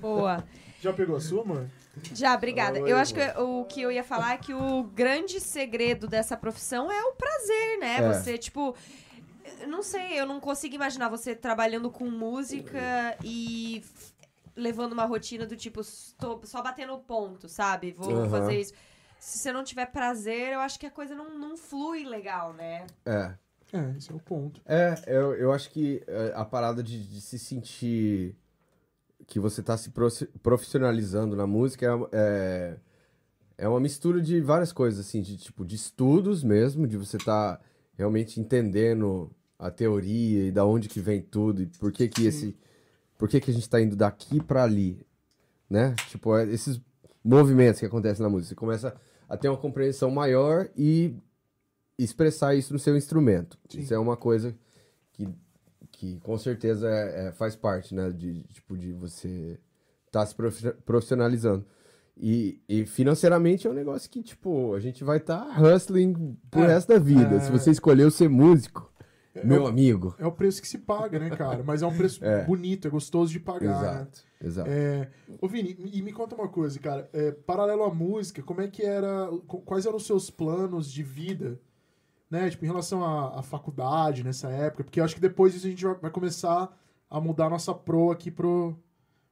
[0.00, 0.44] Boa.
[0.82, 1.66] Já pegou a sua, amor?
[2.14, 2.78] Já, obrigada.
[2.80, 6.90] Eu acho que o que eu ia falar é que o grande segredo dessa profissão
[6.90, 7.96] é o prazer, né?
[7.98, 8.12] É.
[8.12, 8.76] Você, tipo.
[9.66, 13.82] Não sei, eu não consigo imaginar você trabalhando com música e
[14.54, 17.92] levando uma rotina do tipo, estou só batendo ponto, sabe?
[17.92, 18.28] Vou Aham.
[18.28, 18.74] fazer isso.
[19.18, 22.86] Se você não tiver prazer, eu acho que a coisa não, não flui legal, né?
[23.06, 23.34] É.
[23.72, 24.60] É, esse é o ponto.
[24.64, 28.34] É, eu, eu acho que é, a parada de, de se sentir
[29.28, 32.76] que você tá se profi- profissionalizando na música é, é,
[33.58, 37.60] é uma mistura de várias coisas, assim, de tipo, de estudos mesmo, de você tá
[37.94, 42.56] realmente entendendo a teoria e da onde que vem tudo e por que que esse
[43.18, 45.04] por que que a gente tá indo daqui pra ali,
[45.68, 45.94] né?
[46.08, 46.80] Tipo, é esses
[47.22, 48.96] movimentos que acontecem na música, você começa
[49.28, 51.14] a ter uma compreensão maior e
[51.98, 53.58] expressar isso no seu instrumento.
[53.68, 53.80] Sim.
[53.80, 54.56] Isso é uma coisa
[55.98, 58.10] que com certeza é- é- faz parte, né?
[58.10, 59.58] De, tipo, de você
[60.06, 61.66] estar se profi- profissionalizando.
[62.16, 66.66] E, e financeiramente é um negócio que, tipo, a gente vai estar hustling pro É,
[66.68, 67.34] resto da vida.
[67.36, 67.40] é.
[67.40, 68.92] Se você escolheu ser músico,
[69.34, 70.14] É, meu o- amigo.
[70.18, 71.62] É o preço que se paga, né, cara?
[71.64, 72.44] Mas é um preço É.
[72.44, 73.88] bonito, é gostoso de pagar, né?
[73.90, 74.70] Exato, exato.
[74.70, 77.08] É, ô Vini, e me conta uma coisa, cara.
[77.12, 79.28] É, paralelo à música, como é que era.
[79.46, 81.60] qu- Quais eram os seus planos de vida,
[82.30, 82.48] né?
[82.50, 84.84] Tipo, em relação à, à faculdade nessa época?
[84.84, 86.76] Porque eu acho que depois disso a gente vai, vai começar
[87.10, 88.76] a mudar a nossa pro aqui pro.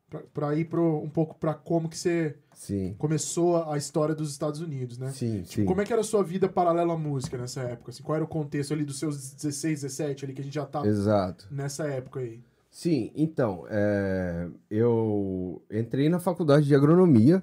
[0.08, 4.30] Pra, pra ir pro, um pouco pra como que você Sim, começou a, história dos
[4.30, 5.10] Estados Unidos, né?
[5.10, 5.64] sim, Tipo, sim.
[5.64, 7.90] como é que era a sua vida paralela à música nessa época?
[7.90, 10.64] Assim, qual era o contexto ali dos seus 16, 17 ali, que a gente já
[10.64, 11.48] tá Exato.
[11.50, 12.40] nessa época aí?
[12.70, 17.42] Sim, então, é, eu entrei na faculdade de agronomia,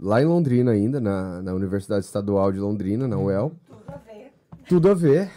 [0.00, 3.50] lá em Londrina ainda, na, na Universidade Estadual de Londrina, na UEL.
[3.50, 3.67] Tudo a ver.
[4.68, 5.30] Tudo a ver.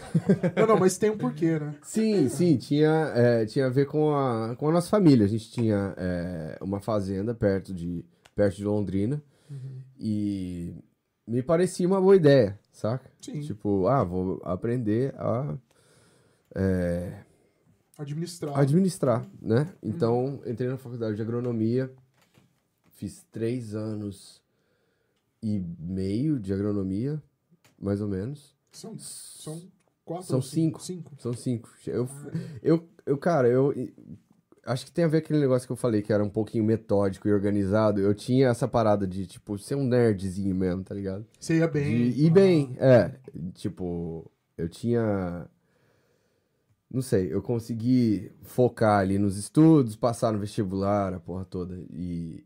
[0.57, 1.75] Não, não, mas tem um porquê, né?
[1.83, 5.25] Sim, sim, tinha, é, tinha a ver com a, com a nossa família.
[5.25, 8.03] A gente tinha é, uma fazenda perto de,
[8.35, 9.21] perto de Londrina
[9.99, 10.73] e
[11.27, 13.09] me parecia uma boa ideia, saca?
[13.21, 13.41] Sim.
[13.41, 15.57] Tipo, ah, vou aprender a
[17.97, 18.57] Administrar.
[18.57, 19.71] administrar, né?
[19.81, 21.93] Então, entrei na faculdade de agronomia,
[22.89, 24.41] fiz três anos
[25.41, 27.21] e meio de agronomia,
[27.79, 28.55] mais ou menos.
[28.71, 29.61] São, são
[30.05, 30.81] Quatro São cinco.
[30.81, 31.11] Cinco.
[31.19, 31.69] São cinco.
[31.85, 32.31] Eu, Ah.
[32.63, 33.73] eu, eu, cara, eu
[34.65, 36.63] acho que tem a ver com aquele negócio que eu falei, que era um pouquinho
[36.63, 38.01] metódico e organizado.
[38.01, 41.25] Eu tinha essa parada de, tipo, ser um nerdzinho mesmo, tá ligado?
[41.39, 42.11] Você ia bem.
[42.11, 43.15] De ir bem, é.
[43.53, 45.47] Tipo, eu tinha.
[46.89, 51.79] Não sei, eu consegui focar ali nos estudos, passar no vestibular, a porra toda.
[51.89, 52.43] E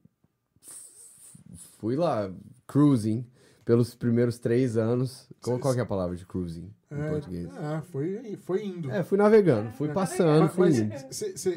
[1.79, 2.31] fui lá,
[2.67, 3.25] cruising,
[3.65, 5.27] pelos primeiros três anos.
[5.41, 7.49] Qual, qual é a palavra de cruising em É, português?
[7.53, 8.91] é, foi, foi indo.
[8.91, 9.93] É, fui navegando, fui É.
[9.93, 10.93] passando, Mas- fui indo.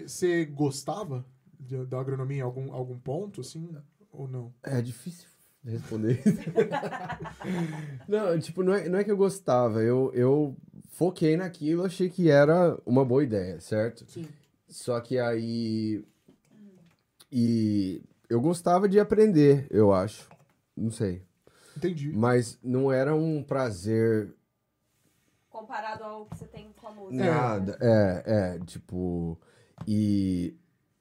[0.08, 1.24] Você gostava
[1.60, 3.68] de- da agronomia em algum, algum ponto, assim?
[4.10, 4.52] Ou não?
[4.62, 5.28] É difícil
[5.64, 6.38] responder isso.
[8.08, 10.56] não, tipo, não é, não é que eu gostava, eu, eu
[10.88, 14.04] foquei naquilo, achei que era uma boa ideia, certo?
[14.08, 14.26] Sim.
[14.66, 16.02] Só que aí.
[17.30, 20.28] E eu gostava de aprender, eu acho.
[20.76, 21.22] Não sei.
[21.78, 22.12] Entendi.
[22.12, 24.34] Mas não era um prazer
[25.58, 27.24] Comparado ao que você tem com a música.
[27.24, 29.36] Nada, é, é, tipo.
[29.88, 30.54] E,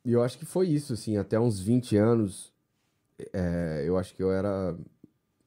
[0.04, 2.52] e eu acho que foi isso, assim, até uns 20 anos,
[3.34, 4.76] é, eu acho que eu era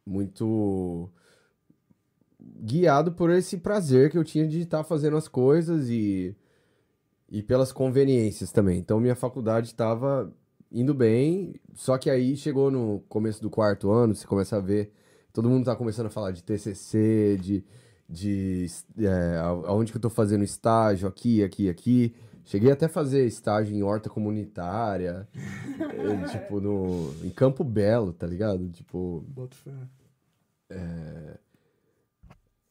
[0.06, 1.10] muito
[2.40, 6.36] guiado por esse prazer que eu tinha de estar fazendo as coisas e,
[7.28, 8.78] e pelas conveniências também.
[8.78, 10.32] Então, minha faculdade estava
[10.70, 14.92] indo bem, só que aí chegou no começo do quarto ano, você começa a ver,
[15.32, 17.64] todo mundo tá começando a falar de TCC, de
[18.12, 18.66] de
[18.98, 22.14] é, aonde que eu tô fazendo estágio, aqui, aqui, aqui.
[22.44, 25.28] Cheguei até a fazer estágio em horta comunitária,
[25.78, 28.68] eh, tipo, no, em Campo Belo, tá ligado?
[28.70, 29.70] Tipo, Boto fé.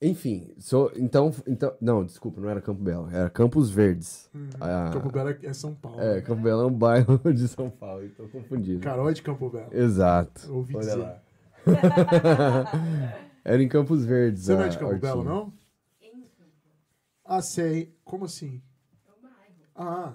[0.02, 4.30] enfim, sou, então, então, não, desculpa, não era Campo Belo, era Campos Verdes.
[4.36, 4.50] Hum.
[4.60, 6.02] Ah, Campo Belo é- é São Paulo.
[6.02, 8.82] É, Campo Belo é um bairro de São Paulo, então confundido.
[8.82, 9.70] Carol é de Campo Belo.
[9.74, 10.54] Exato.
[10.54, 10.98] Ouvi Olha dizer.
[10.98, 11.22] lá.
[13.44, 14.44] era em Campos Verdes.
[14.44, 15.54] Você não é de Campo Belo, não?
[17.26, 17.96] Ah, sei.
[18.04, 18.62] Como assim?
[19.76, 20.14] Ah,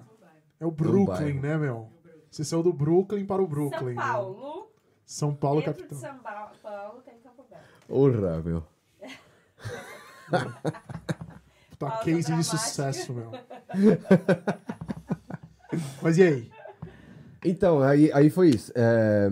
[0.59, 1.41] é o Brooklyn, bairro.
[1.41, 1.91] né, meu?
[2.29, 3.79] Você saiu do Brooklyn para o Brooklyn.
[3.79, 3.95] São né?
[3.95, 4.71] Paulo.
[5.05, 5.97] São Paulo, dentro capital.
[5.97, 6.19] de São
[6.61, 7.63] Paulo tem Campo Belo.
[7.87, 8.63] Porra, meu.
[11.77, 12.57] Tá Pausa case de dramática.
[12.57, 13.31] sucesso, meu.
[16.01, 16.51] Mas e aí?
[17.43, 18.71] Então, aí, aí foi isso.
[18.75, 19.29] É,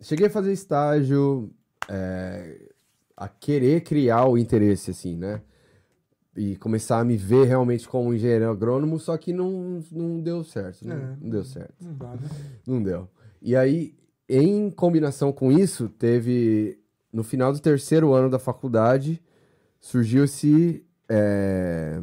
[0.00, 1.50] cheguei a fazer estágio,
[1.88, 2.58] é,
[3.16, 5.40] a querer criar o interesse, assim, né?
[6.36, 10.86] E começar a me ver realmente como engenheiro agrônomo, só que não, não deu certo.
[10.86, 11.16] Não, É.
[11.20, 11.74] não deu certo.
[11.80, 12.28] Não dá, né?
[12.66, 13.08] Não deu.
[13.40, 13.94] E aí,
[14.28, 16.78] em combinação com isso, teve.
[17.12, 19.22] No final do terceiro ano da faculdade,
[19.80, 21.98] surgiu esse é,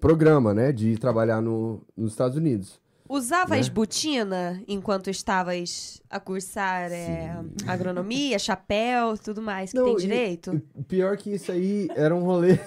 [0.00, 0.72] programa, né?
[0.72, 2.80] De trabalhar no, nos Estados Unidos.
[3.14, 3.72] Usavas Né?
[3.72, 10.60] botina enquanto estavas a cursar é, agronomia, chapéu, tudo mais que Não, tem direito?
[10.76, 12.58] E Pior que isso aí era um rolê.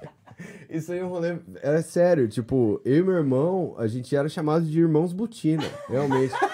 [0.68, 1.38] isso aí é um rolê.
[1.62, 2.26] Era sério.
[2.26, 6.34] Tipo, eu e meu irmão, a gente era chamado de irmãos Butina, realmente.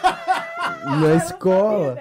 [0.84, 1.96] na escola.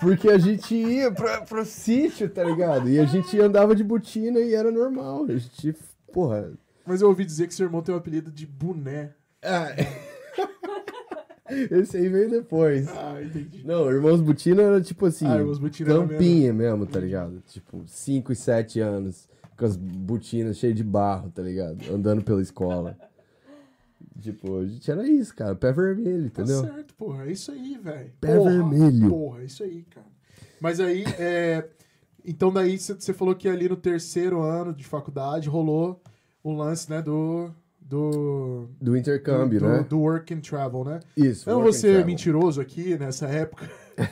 [0.00, 2.88] Porque a gente ia pra, pro sítio, tá ligado?
[2.88, 5.24] E a gente andava de botina e era normal.
[5.28, 5.74] A gente,
[6.12, 6.52] porra.
[6.84, 9.12] Mas eu ouvi dizer que seu irmão tem o apelido de boné.
[9.42, 9.68] Ah,
[11.70, 12.88] Esse aí veio depois.
[12.88, 13.62] Ah, entendi.
[13.66, 17.42] Não, Irmãos Butina era tipo assim, Ah, Irmãos Butina era campinha mesmo, tá ligado?
[17.48, 21.78] Tipo, 5 e 7 anos, com as botinas cheias de barro, tá ligado?
[21.92, 22.96] Andando pela escola.
[24.20, 26.62] Tipo, a gente era isso, cara, pé vermelho, Tá entendeu?
[26.62, 27.26] certo, porra.
[27.26, 28.10] É isso aí, velho.
[28.20, 29.10] Pé Porra, vermelho.
[29.10, 30.06] Porra, é isso aí, cara.
[30.60, 31.68] Mas aí, é...
[32.24, 36.00] Então daí você falou que ali no terceiro ano de faculdade rolou
[36.42, 37.50] o lance, né, do...
[37.84, 38.68] Do...
[38.80, 39.86] Do intercâmbio, do, né?
[39.88, 41.00] do work and travel, né?
[41.16, 41.48] Isso.
[41.48, 42.06] Eu não vou ser travel.
[42.06, 43.70] mentiroso aqui nessa época.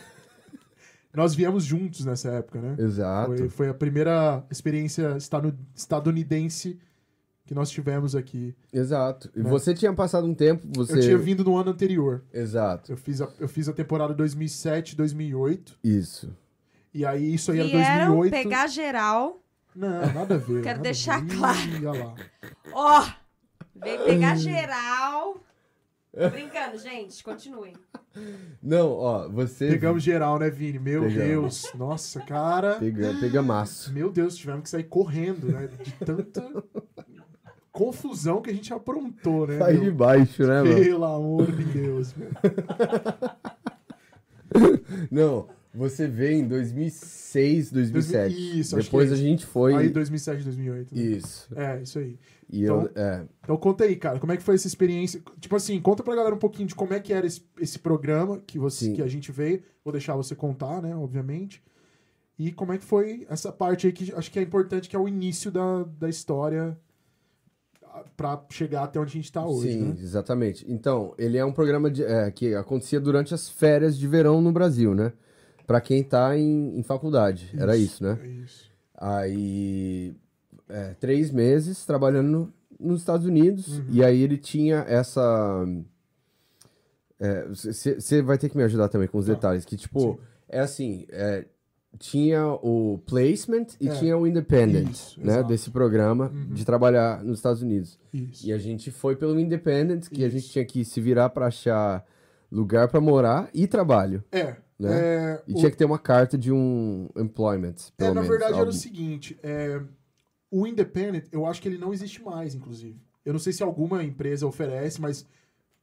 [1.15, 2.75] Nós viemos juntos nessa época, né?
[2.79, 3.37] Exato.
[3.37, 5.17] Foi, foi a primeira experiência
[5.75, 6.79] estadunidense
[7.45, 8.55] que nós tivemos aqui.
[8.73, 9.31] Exato.
[9.37, 9.51] E Né?
[9.51, 10.95] você tinha passado um tempo, você...
[10.99, 12.23] Eu tinha vindo no ano anterior.
[12.33, 12.93] Exato.
[12.93, 15.79] Eu fiz a, eu fiz a temporada 2007, 2008.
[15.85, 16.35] Isso.
[16.95, 18.31] E aí isso aí era Vieram 2008.
[18.31, 19.43] pegar geral.
[19.75, 20.63] Não, nada a ver.
[20.63, 21.37] Quero a deixar ver.
[21.37, 21.59] claro.
[21.59, 22.15] Ih, olha lá.
[22.73, 23.22] Ó!
[23.75, 25.39] Veio pegar geral.
[26.13, 27.25] Tô brincando, gente.
[27.25, 27.75] Continuem.
[28.63, 29.69] Não, ó, você...
[29.69, 30.79] Pegamos geral, né, Vini?
[30.79, 31.63] Meu Pegamos.
[31.63, 31.75] Deus.
[31.75, 32.75] Nossa, cara.
[32.75, 33.93] Pega, pega maço.
[33.93, 35.69] Meu Deus, tivemos que sair correndo, né?
[35.83, 36.63] De tanta
[37.73, 39.59] confusão que a gente aprontou, né?
[39.59, 39.85] Sai meu?
[39.85, 40.75] de baixo, né, mano?
[40.75, 42.31] Pelo amor de Deus, meu.
[45.11, 48.61] Não, você veio em 2006, 2007.
[48.61, 49.75] Isso, acho Depois que a gente foi.
[49.75, 50.95] Aí 2007, 2008.
[50.95, 51.03] Né?
[51.03, 51.49] Isso.
[51.57, 52.19] É, isso aí.
[52.51, 52.91] E Então- eu.
[53.03, 53.25] É.
[53.43, 55.23] Então conta aí, cara, como é que foi essa experiência?
[55.41, 58.41] Tipo assim, conta pra galera um pouquinho de como é que era esse, esse programa
[58.47, 58.93] que, você, Sim.
[58.95, 59.63] que a gente veio.
[59.85, 61.63] Vou deixar você contar, né, obviamente.
[62.39, 64.99] E como é que foi essa parte aí que acho que é importante, que é
[64.99, 66.77] o início da, da história
[68.17, 69.97] pra chegar até onde a gente tá hoje, Sim, né?
[70.01, 70.65] exatamente.
[70.69, 74.51] Então, ele é um programa de- é, que acontecia durante as férias de verão no
[74.51, 75.13] Brasil, né?
[75.73, 77.49] Pra quem tá em, em faculdade.
[77.57, 78.19] Era isso, né?
[78.23, 78.71] É isso.
[78.95, 80.15] Aí,
[80.69, 83.79] é, três meses trabalhando no- nos Estados Unidos.
[83.79, 83.87] Uhum.
[83.91, 85.65] E aí ele tinha essa.
[87.49, 89.33] Você vai ter que me ajudar também com os Tá.
[89.35, 89.65] detalhes.
[89.65, 90.19] Que, tipo, Sim.
[90.49, 91.47] é assim: é,
[91.99, 93.93] tinha o placement e É.
[93.95, 95.35] tinha o independent, Isso, né?
[95.35, 95.49] exato.
[95.49, 96.53] Desse programa Uhum.
[96.53, 97.99] de trabalhar nos Estados Unidos.
[98.13, 98.47] Isso.
[98.47, 100.53] E a gente foi pelo independent, que a gente Isso.
[100.53, 102.05] tinha que se virar pra achar
[102.53, 104.23] lugar pra morar e trabalho.
[104.31, 104.57] É.
[104.79, 104.91] Né?
[104.93, 108.29] é, E o- tinha que ter uma carta de um employment, pelo É, na menos.
[108.29, 109.81] verdade era o seguinte, é,
[110.51, 113.01] o Independent, eu acho que ele não existe mais, inclusive.
[113.25, 115.25] Eu não sei se alguma empresa oferece, mas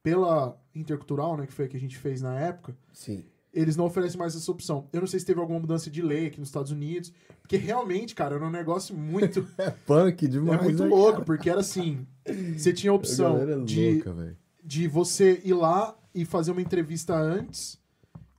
[0.02, 3.24] pela Intercultural, né, que foi a que a gente fez na época, Sim.
[3.52, 4.86] eles não oferecem mais essa opção.
[4.92, 8.14] Eu não sei se teve alguma mudança de lei aqui nos Estados Unidos, porque realmente,
[8.14, 9.46] cara, era um negócio muito...
[9.58, 10.60] É punk demais.
[10.60, 11.24] é muito né, louco, cara?
[11.24, 12.06] porque era assim,
[12.56, 14.36] você tinha a A opção galera é de louca, velho.
[14.62, 17.78] de você ir lá e fazer uma entrevista antes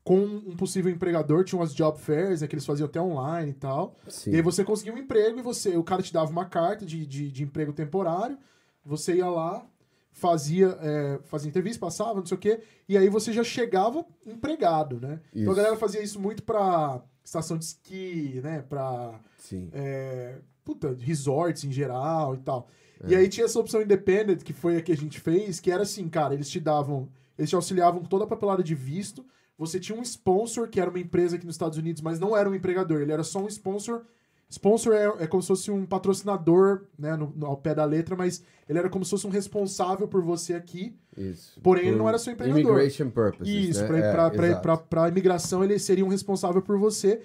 [0.03, 3.53] com um possível empregador, tinha umas job fairs, né, que eles faziam até online e
[3.53, 3.95] tal.
[4.07, 4.31] Sim.
[4.31, 7.05] E aí você conseguia um emprego e você, o cara te dava uma carta de,
[7.05, 8.37] de, de emprego temporário,
[8.83, 9.63] você ia lá,
[10.11, 14.99] fazia, é, fazia entrevista, passava, não sei o quê, e aí você já chegava empregado,
[14.99, 15.21] né?
[15.31, 15.55] Então a Isso.
[15.55, 18.63] galera fazia isso muito pra estação de esqui, né?
[18.67, 19.69] Pra Sim.
[19.71, 22.67] é, puta, resorts em geral e tal.
[23.03, 23.11] É.
[23.11, 25.83] E aí tinha essa opção independent, que foi a que a gente fez, que era
[25.83, 29.25] assim, cara, eles te davam, eles te auxiliavam com toda a papelada de visto,
[29.57, 32.49] você tinha um sponsor, que era uma empresa aqui nos Estados Unidos, mas não era
[32.49, 34.01] um empregador, ele era só um sponsor.
[34.49, 38.15] Sponsor é, é como se fosse um patrocinador, né, no, no- ao pé da letra,
[38.17, 40.93] mas ele era como se fosse um responsável por você aqui.
[41.17, 41.59] Isso.
[41.61, 42.59] Porém, ele Por não era seu empregador.
[42.61, 43.87] Immigration purposes, Isso, né?
[43.87, 47.21] pra, É, imigração eles seriam responsáveis por você.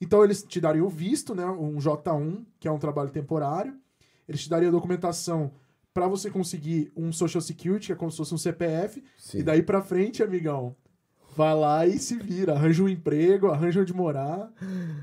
[0.00, 1.44] Então eles te dariam o visto, né?
[1.46, 3.74] Um J1, que é um trabalho temporário.
[4.28, 5.50] Eles te dariam a documentação
[5.92, 9.02] pra você conseguir um Social Security, que é como se fosse um CPF.
[9.16, 9.38] Sim.
[9.38, 10.76] E daí pra frente, amigão,
[11.36, 12.54] vai lá e se vira.
[12.54, 14.52] Arranja um emprego, arranja onde morar.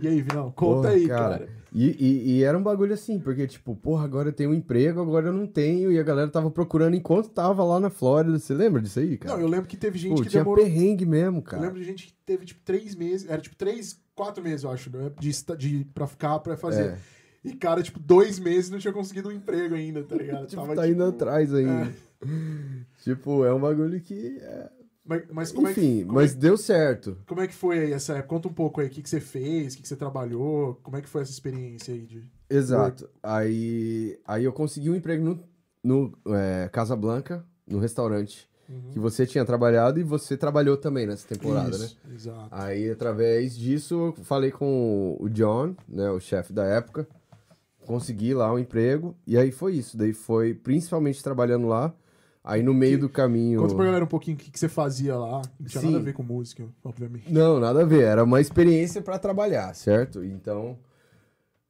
[0.02, 1.50] E aí, Vinão, conta Porra, aí, cara.
[1.74, 5.02] E, e, e era um bagulho assim, porque, tipo, porra, agora eu tenho um emprego,
[5.02, 8.40] agora eu não tenho, e a galera tava procurando enquanto tava lá na Flórida.
[8.40, 9.36] Você lembra disso aí, cara?
[9.36, 10.64] Não, eu lembro que teve gente Pô, que tinha demorou.
[10.64, 11.62] perrengue mesmo, Eu cara.
[11.64, 13.30] lembro de gente que teve, tipo, três meses.
[13.30, 15.12] Era tipo três, quatro meses, eu acho, né?
[15.20, 16.92] De, de, pra ficar, pra fazer.
[16.92, 16.98] É.
[17.46, 20.48] E, cara, tipo, dois meses não tinha conseguido um emprego ainda, tá ligado?
[20.50, 21.94] Tipo, Tava, tá indo tipo, atrás ainda.
[23.04, 24.40] Tipo, é um bagulho que.
[24.42, 24.70] é-
[25.06, 27.18] Mas, mas como, é Enfim, que, mas é, deu certo.
[27.28, 28.30] como é que foi aí essa época?
[28.30, 30.98] Conta um pouco aí, o que, que você fez, o que, que você trabalhou, como
[30.98, 32.24] é que foi essa experiência aí de...
[32.50, 33.08] Exato.
[33.22, 35.44] Aí, aí eu consegui um emprego no,
[35.84, 38.50] no é, Casa Blanca, no restaurante,
[38.92, 41.86] que você tinha trabalhado e você trabalhou também nessa temporada, né?
[41.86, 42.48] Isso, Exato.
[42.50, 47.08] Aí, através disso, eu falei com o John, né, o chefe da época,
[47.86, 49.98] consegui lá um emprego, e aí foi isso.
[49.98, 51.94] Daí foi principalmente trabalhando lá,
[52.44, 53.62] aí no meio Que- do caminho...
[53.62, 55.42] Conta pra galera um pouquinho o que, que você fazia lá.
[55.60, 55.88] Não tinha Sim.
[55.88, 57.32] nada a ver com música, obviamente.
[57.32, 58.04] Não, nada a ver.
[58.04, 60.24] Era uma experiência pra trabalhar, certo?
[60.24, 60.78] Então,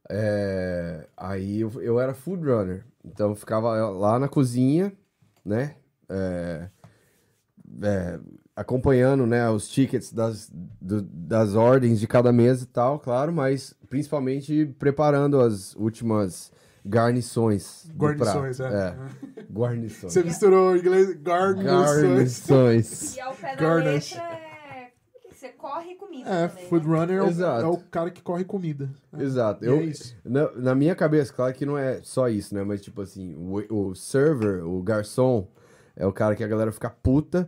[0.09, 2.85] é, aí eu, eu era food runner.
[3.03, 4.91] Então, eu ficava lá na cozinha,
[5.43, 5.75] né?
[6.09, 6.69] É,
[7.81, 8.19] é,
[8.55, 10.49] acompanhando, né, os tickets das,
[10.81, 16.51] do- das ordens de cada mesa e tal, claro, mas principalmente preparando as últimas
[16.85, 17.85] garnições.
[17.97, 18.73] Guarnições, prato.
[18.73, 18.95] é.
[19.51, 20.13] guarnições.
[20.13, 22.01] Você misturou o inglês, garnições.
[22.47, 23.15] Garnições.
[23.17, 24.13] E ao pé da Garnish.
[24.15, 24.45] letra é...
[25.31, 26.97] Você corre e comida É, também, food né?
[26.97, 27.61] runner é o, Exato.
[27.65, 28.89] é o cara que corre comida.
[29.17, 29.21] É.
[29.21, 29.63] Exato.
[29.65, 30.15] E Eu, é isso.
[30.23, 32.63] Na, na minha cabeça, claro que não é só isso, né?
[32.63, 35.47] Mas, tipo assim, o, o server, o garçom,
[35.95, 37.47] é o cara que a galera fica puta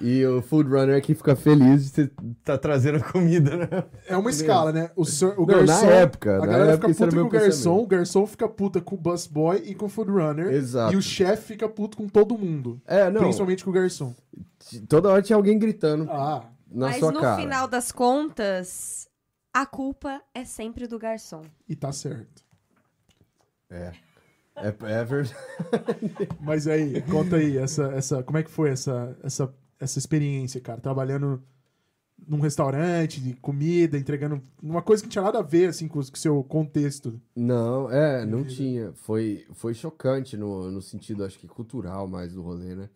[0.00, 2.10] e o food runner é que fica feliz de você
[2.44, 3.68] tá trazendo comida, né?
[4.08, 4.90] É uma escala, né?
[4.96, 5.86] O, o Não, na garçom.
[5.90, 7.82] época, A na galera época fica puta com o garçom, pensamento.
[7.82, 10.52] o garçom fica puta com o busboy e com o food runner.
[10.52, 10.92] Exato.
[10.92, 12.80] E o chefe fica puto com todo mundo.
[12.86, 13.20] É, não.
[13.22, 14.14] Principalmente com o garçom.
[14.88, 17.36] Toda hora tinha alguém gritando Ah, na Mas sua no cara.
[17.40, 19.08] final das contas,
[19.52, 21.42] a culpa é sempre do garçom.
[21.68, 22.42] e tá certo.
[23.70, 23.92] É.
[24.56, 25.36] É, é verdade.
[26.40, 30.80] Mas aí, conta aí, essa, essa, como é que foi essa, essa, essa experiência, cara?
[30.80, 31.42] Trabalhando
[32.26, 35.98] num restaurante, de comida, entregando uma coisa que não tinha nada a ver, assim, com
[35.98, 37.20] o o seu contexto.
[37.34, 38.92] Não, é, não tinha.
[38.94, 42.88] Foi, foi chocante no, no sentido, acho que cultural mais do rolê, né?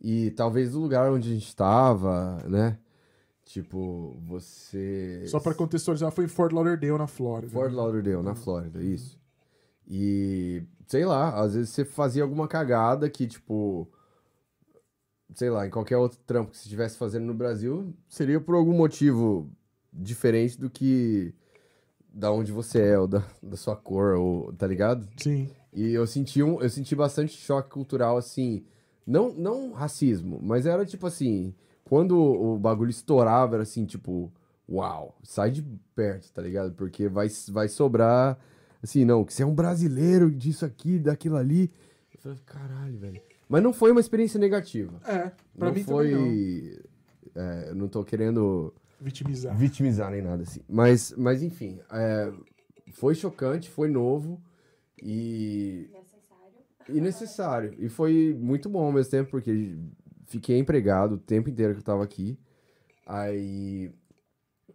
[0.00, 2.78] E talvez do lugar onde a gente tava, né?
[3.44, 5.24] Tipo, você.
[5.26, 7.50] Só pra contextualizar, foi em Fort Lauderdale, na Flórida.
[7.52, 9.18] Fort Lauderdale, na Flórida, isso.
[9.86, 13.86] E, sei lá, às vezes você fazia alguma cagada que, tipo,
[15.34, 18.72] sei lá, em qualquer outro trampo que você estivesse fazendo no Brasil, seria por algum
[18.72, 19.50] motivo
[19.92, 21.34] diferente do que
[22.08, 25.06] da onde você é, ou da, da sua cor, ou, tá ligado?
[25.18, 25.50] Sim.
[25.74, 28.64] E eu senti, um, eu senti bastante choque cultural, assim.
[29.06, 31.54] Não, não racismo, mas era tipo assim.
[31.84, 34.32] Quando o bagulho estourava, era assim, tipo,
[34.68, 35.62] uau, sai de
[35.94, 36.72] perto, tá ligado?
[36.72, 38.38] Porque vai, vai sobrar,
[38.82, 41.70] assim, não, que você é um brasileiro disso aqui, daquilo ali.
[42.14, 43.20] Eu falei, caralho, velho.
[43.48, 45.00] Mas não foi uma experiência negativa.
[45.06, 46.10] É, pra não mim foi.
[46.10, 46.78] também
[47.34, 47.42] não.
[47.42, 49.56] é, eu não tô querendo Vitimizar.
[49.56, 50.60] vitimizar nem nada assim.
[50.68, 52.32] Mas, mas enfim, é,
[52.92, 54.40] foi chocante, foi novo
[55.02, 55.90] e.
[56.88, 57.74] E necessário.
[57.78, 59.76] E foi muito bom ao mesmo tempo, porque
[60.24, 62.38] fiquei empregado o tempo inteiro que eu tava aqui.
[63.06, 63.90] Aí.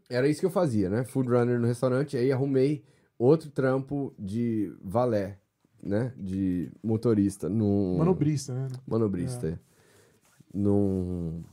[0.09, 1.03] Era isso que eu fazia, né?
[1.03, 2.15] Food runner no restaurante.
[2.15, 2.83] Aí arrumei
[3.25, 5.39] outro trampo de valé,
[5.81, 6.13] né?
[6.17, 7.47] De motorista.
[7.47, 7.97] Num...
[7.97, 8.67] Manobrista, né?
[8.85, 9.47] Manobrista.
[9.47, 9.59] é.
[10.53, 11.43] Num,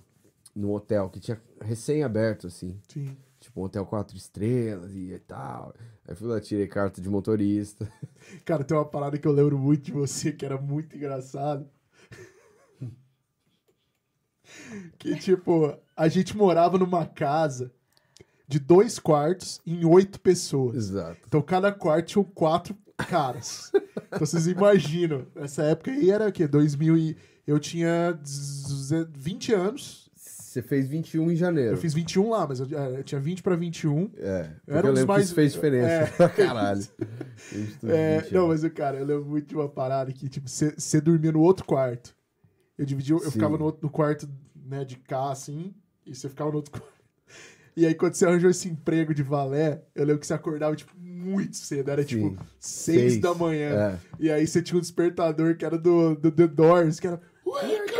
[0.54, 2.78] num hotel que tinha recém-aberto, assim.
[2.88, 3.16] Sim.
[3.38, 5.74] Tipo, um hotel quatro estrelas e tal.
[6.06, 7.90] Aí fui lá, tirei carta de motorista.
[8.44, 11.68] Cara, tem uma parada que eu lembro muito de você que era muito engraçado.
[14.98, 17.72] Que, tipo, a gente morava numa casa
[18.50, 20.76] de dois quartos em oito pessoas.
[20.76, 21.16] Exato.
[21.26, 22.76] Então, cada quarto tinha quatro
[23.08, 23.70] caras.
[24.08, 25.24] Então, vocês imaginam.
[25.36, 26.46] Essa época aí era o quê?
[26.48, 27.16] 2000 e...
[27.46, 28.18] Eu tinha
[29.16, 30.10] 20 anos.
[30.14, 31.74] Você fez 21 em janeiro.
[31.74, 34.10] Eu fiz 21 lá, mas eu, é, eu tinha 20 pra 21.
[34.16, 36.24] É, porque era eu um lembro mais- que isso fez diferença.
[36.24, 36.28] É.
[36.28, 36.82] Caralho.
[37.84, 41.32] É, 20 não, mas, cara, eu lembro muito de uma parada que, tipo, você dormia
[41.32, 42.14] no outro quarto.
[42.76, 43.30] Eu dividia, eu Sim.
[43.30, 45.72] ficava no, outro- no quarto, né, de cá, assim,
[46.06, 46.99] e você ficava no outro quarto.
[47.80, 50.92] E aí, quando você arranjou esse emprego de valé, eu lembro que você acordava, tipo,
[50.98, 51.90] muito cedo.
[51.90, 52.08] Era, Sim.
[52.08, 53.18] tipo, seis, Seis.
[53.22, 53.70] da manhã.
[53.70, 53.98] É.
[54.18, 57.18] E aí você tinha um despertador que era do, do The Doors, que era...
[57.42, 57.94] Wake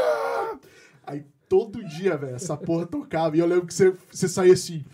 [0.53, 0.69] up!
[1.07, 3.35] Aí todo dia, velho, essa porra tocava.
[3.35, 4.85] E eu lembro que você, você saía assim...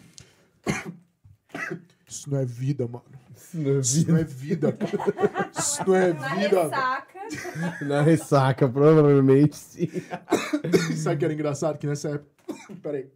[2.08, 3.02] Isso não é vida, mano.
[3.80, 5.50] Isso não é vida, cara.
[5.58, 6.62] Isso não é Uma vida.
[6.62, 7.18] ressaca.
[7.84, 9.88] Na ressaca, provavelmente sim.
[10.96, 11.76] Sabe o que era engraçado?
[11.76, 12.30] Que nessa época.
[12.80, 13.10] Peraí.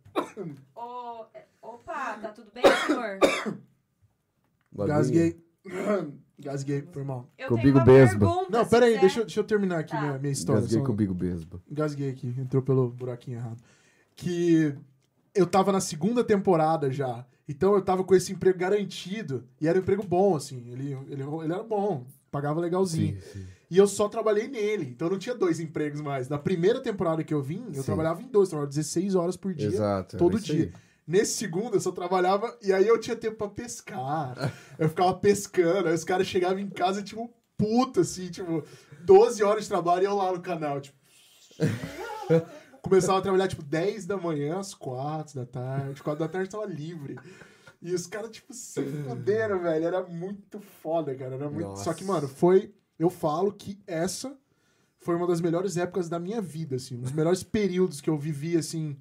[0.74, 1.19] Ô,
[2.00, 3.18] opa, tá tudo bem, senhor?
[4.86, 5.40] Gasguei.
[6.38, 7.28] Gasguei, foi mal.
[7.36, 8.18] Eu Com tenho Bigo uma Besba.
[8.26, 8.46] pergunta.
[8.58, 9.00] Não, se peraí, quiser.
[9.02, 10.00] deixa, eu- deixa eu terminar aqui Tá.
[10.00, 10.62] minha, minha história.
[10.62, 11.60] Gasguei só- com o Bigo Besba.
[12.10, 13.62] Aqui, entrou pelo buraquinho errado.
[14.16, 14.74] Que
[15.34, 17.26] eu tava na segunda temporada já.
[17.46, 19.44] Então eu tava com esse emprego garantido.
[19.60, 20.64] E era um emprego bom, assim.
[20.70, 23.20] Ele, ele, ele era bom, pagava legalzinho.
[23.20, 23.44] sim.
[23.70, 24.86] E eu só trabalhei nele.
[24.90, 26.28] Então eu não tinha dois empregos mais.
[26.28, 27.82] Na primeira temporada que eu vim, eu Sim.
[27.84, 28.48] trabalhava em dois.
[28.48, 29.68] Eu trabalhava 16 horas por dia.
[29.68, 30.16] Exato.
[30.16, 30.72] todo isso dia.
[31.10, 34.54] Nesse segundo, eu só trabalhava e aí eu tinha tempo pra pescar.
[34.78, 38.62] Eu ficava pescando, aí os caras chegavam em casa, tipo, puta, assim, tipo,
[39.00, 40.96] 12 horas de trabalho e eu lá no canal, tipo.
[42.80, 46.00] Começava a trabalhar, tipo, 10 da manhã às 4 da tarde.
[46.00, 47.18] 4 da tarde eu tava livre.
[47.82, 49.84] E os caras, tipo, se fuderam, velho.
[49.84, 51.34] Era muito foda, cara.
[51.34, 51.70] Era muito...
[51.70, 51.82] Nossa.
[51.82, 52.72] Só que, mano, foi.
[52.96, 54.38] Eu falo que essa
[54.96, 56.96] foi uma das melhores épocas da minha vida, assim.
[56.98, 58.96] Um dos melhores períodos que eu vivi, assim.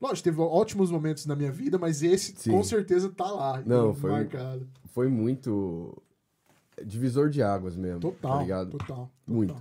[0.00, 2.52] Lógico, teve ótimos momentos na minha vida, mas esse Sim.
[2.52, 3.62] com certeza tá lá.
[3.66, 4.66] Não, foi- marcado.
[4.86, 6.02] Foi muito
[6.84, 8.00] divisor de águas mesmo.
[8.00, 8.32] Total.
[8.38, 8.70] Tá ligado?
[8.70, 9.10] Total, total.
[9.26, 9.54] Muito.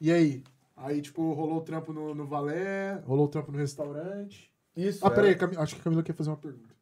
[0.00, 0.44] E aí?
[0.76, 4.52] Aí, tipo, rolou o trampo no, no Valé, rolou o trampo no restaurante.
[4.76, 5.04] Isso.
[5.04, 6.74] Ah, peraí, é- Cami- acho que a Camila quer fazer uma pergunta.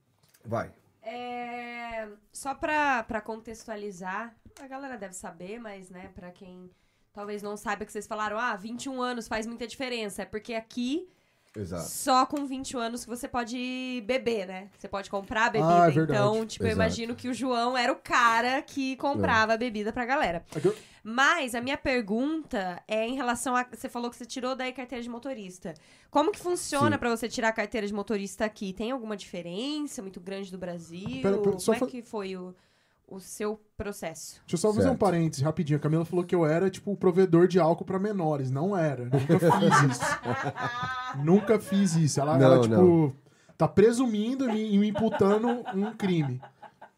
[0.44, 0.70] Vai.
[1.02, 6.68] É, só pra, pra contextualizar, a galera deve saber, mas, né, pra quem
[7.12, 10.22] talvez não saiba que vocês falaram, ah, 21 anos faz muita diferença.
[10.22, 11.08] É porque aqui,
[11.56, 11.88] Exato.
[11.88, 14.68] só com 21 anos que você pode beber, né?
[14.78, 15.84] Você pode comprar bebida.
[15.84, 16.80] Ah, é então, tipo, eu Exato.
[16.82, 20.44] imagino que o João era o cara que comprava a bebida pra galera.
[20.54, 20.76] Aqui eu-
[21.08, 23.64] Mas a minha pergunta é em relação a.
[23.72, 25.72] Você falou que você tirou daí carteira de motorista.
[26.10, 28.72] Como que funciona pra você tirar a carteira de motorista aqui?
[28.72, 31.22] Tem alguma diferença muito grande do Brasil?
[31.22, 32.52] Pera- pera, Como fa- é que foi o,
[33.08, 34.40] o seu processo?
[34.40, 34.98] Deixa eu só fazer um Certo.
[35.00, 35.78] parênteses rapidinho.
[35.78, 38.50] A Camila falou que eu era, tipo, o provedor de álcool pra menores.
[38.50, 39.04] Não era.
[39.04, 40.04] Nunca fiz isso.
[41.24, 42.20] Nunca fiz isso.
[42.20, 43.12] Ela, Não, ela tipo, não.
[43.56, 46.40] tá presumindo e me, imputando um crime.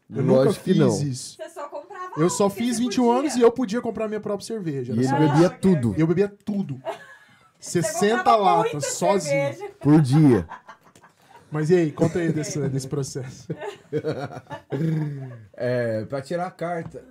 [0.09, 0.87] Eu Lógico nunca que fiz não.
[1.09, 1.35] isso.
[1.37, 4.91] Você só comprava Eu só fiz 21 anos e eu podia comprar minha própria cerveja.
[4.93, 6.81] E ele bebia tudo eu bebia tudo.
[7.59, 9.53] 60 comprava latas, sozinho.
[9.53, 9.71] cerveja.
[9.79, 10.47] por dia.
[11.51, 13.47] Mas e aí, conta aí desse, desse processo.
[15.61, 17.03] É, pra tirar a carta,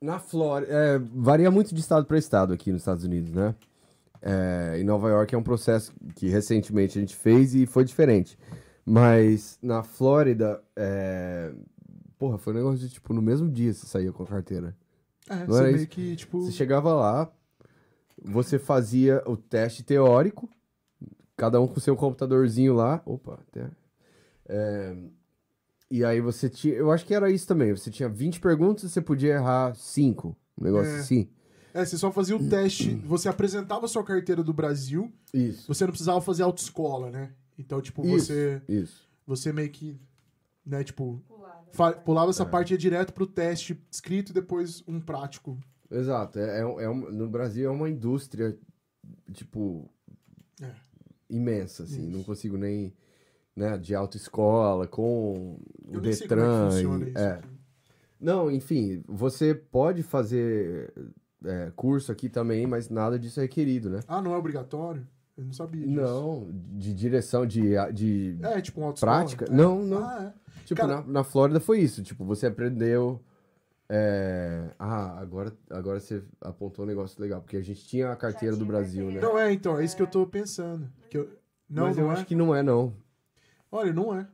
[0.00, 3.54] na Flórida, é, varia muito de estado para estado aqui nos Estados Unidos, né?
[4.20, 8.36] É, em Nova York é um processo que recentemente a gente fez e foi diferente.
[8.84, 11.52] Mas na Flórida, é,
[12.18, 14.76] porra, foi um negócio de, tipo, no mesmo dia você saía com a carteira.
[15.28, 16.42] É, Não você meio que, tipo...
[16.42, 17.30] Você chegava lá,
[18.24, 20.48] você fazia o teste teórico,
[21.36, 23.00] cada um com seu computadorzinho lá.
[23.06, 23.68] Opa, até.
[24.54, 24.96] É,
[25.90, 26.74] e aí você tinha.
[26.74, 27.70] Eu acho que era isso também.
[27.74, 30.36] Você tinha 20 perguntas, você podia errar 5.
[30.58, 30.98] Um negócio É.
[31.00, 31.28] assim.
[31.74, 35.66] É, você só fazia o teste, você apresentava a sua carteira do Brasil, Isso.
[35.66, 37.32] você não precisava fazer autoescola, né?
[37.58, 38.26] Então, tipo, Isso.
[38.26, 39.08] você Isso.
[39.26, 39.98] você meio que,
[40.66, 41.22] né, tipo,
[42.04, 42.30] pulava É.
[42.30, 45.58] essa parte e ia direto pro teste escrito e depois um prático.
[45.90, 46.38] Exato.
[46.38, 48.54] É, é, é um- no Brasil é uma indústria,
[49.32, 49.88] tipo,
[50.60, 50.70] É.
[51.30, 52.02] imensa, assim.
[52.06, 52.16] Isso.
[52.18, 52.92] Não consigo nem,
[53.56, 56.70] né, de autoescola, com o Eu nem sei como é que Detran.
[56.70, 57.18] funciona e- isso.
[57.18, 57.30] é.
[57.32, 57.48] aqui.
[58.20, 60.92] Não, enfim, você pode fazer
[61.44, 64.00] é, curso aqui também, mas nada disso é requerido, né?
[64.06, 65.04] Ah, não é obrigatório?
[65.36, 66.00] Eu não sabia disso.
[66.00, 66.48] Não,
[66.78, 69.46] de direção, de, de É, tipo um prática.
[69.46, 69.50] É.
[69.50, 70.04] Não, não.
[70.04, 70.64] Ah, é.
[70.64, 72.00] Tipo, Cara- na, na Flórida foi isso.
[72.02, 73.20] Tipo, você aprendeu.
[73.88, 78.54] é, Ah, agora, agora você apontou um negócio legal, porque a gente tinha a carteira
[78.54, 79.20] do tinha Brasil, né?
[79.20, 80.88] Não, é, então, é isso que eu tô pensando.
[81.10, 81.28] Que eu...
[81.68, 82.12] Não, Mas não eu é.
[82.14, 82.92] acho que não é, não.
[83.72, 84.26] Olha, não é.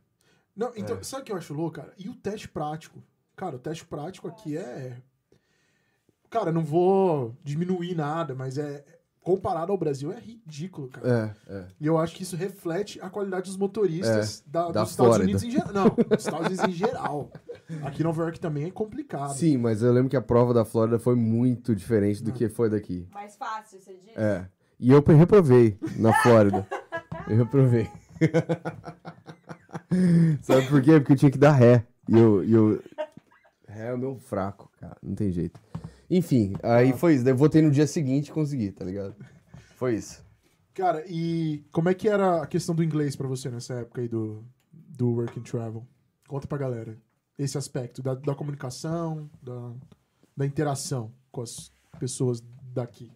[0.54, 1.02] Não, então, É.
[1.04, 1.94] sabe o que eu acho louco, cara?
[1.96, 3.00] E o teste prático?
[3.36, 5.00] Cara, o teste prático aqui é.
[6.28, 8.84] Cara, não vou diminuir nada, mas é.
[9.20, 11.34] Comparado ao Brasil, é ridículo, cara.
[11.48, 11.66] É, é.
[11.78, 15.24] E eu acho que isso reflete a qualidade dos motoristas da, da dos Estados Flórida.
[15.24, 15.72] Unidos em geral.
[15.74, 17.30] Não, dos Estados Unidos em geral.
[17.82, 19.34] Aqui em Nova York também é complicado.
[19.34, 22.70] Sim, mas eu lembro que a prova da Flórida foi muito diferente do que foi
[22.70, 23.06] daqui.
[23.12, 24.16] Mais fácil, você diz?
[24.16, 24.48] É.
[24.80, 26.66] E eu reprovei na Flórida.
[27.28, 27.90] Eu reprovei.
[30.42, 30.98] Sabe por quê?
[30.98, 31.86] Porque eu tinha que dar ré.
[32.08, 32.82] E eu, e eu...
[33.66, 34.96] Ré é o meu fraco, cara.
[35.02, 35.60] Não tem jeito.
[36.10, 37.24] Enfim, aí foi isso.
[37.24, 39.14] Daí eu votei no dia seguinte e consegui, tá ligado?
[39.76, 40.24] Foi isso.
[40.74, 44.08] Cara, e como é que era a questão do inglês pra você nessa época aí
[44.08, 45.86] do, do Work and Travel?
[46.26, 46.96] Conta pra galera.
[47.38, 49.72] Esse aspecto da, da comunicação, da,
[50.36, 53.10] da interação com as pessoas daqui.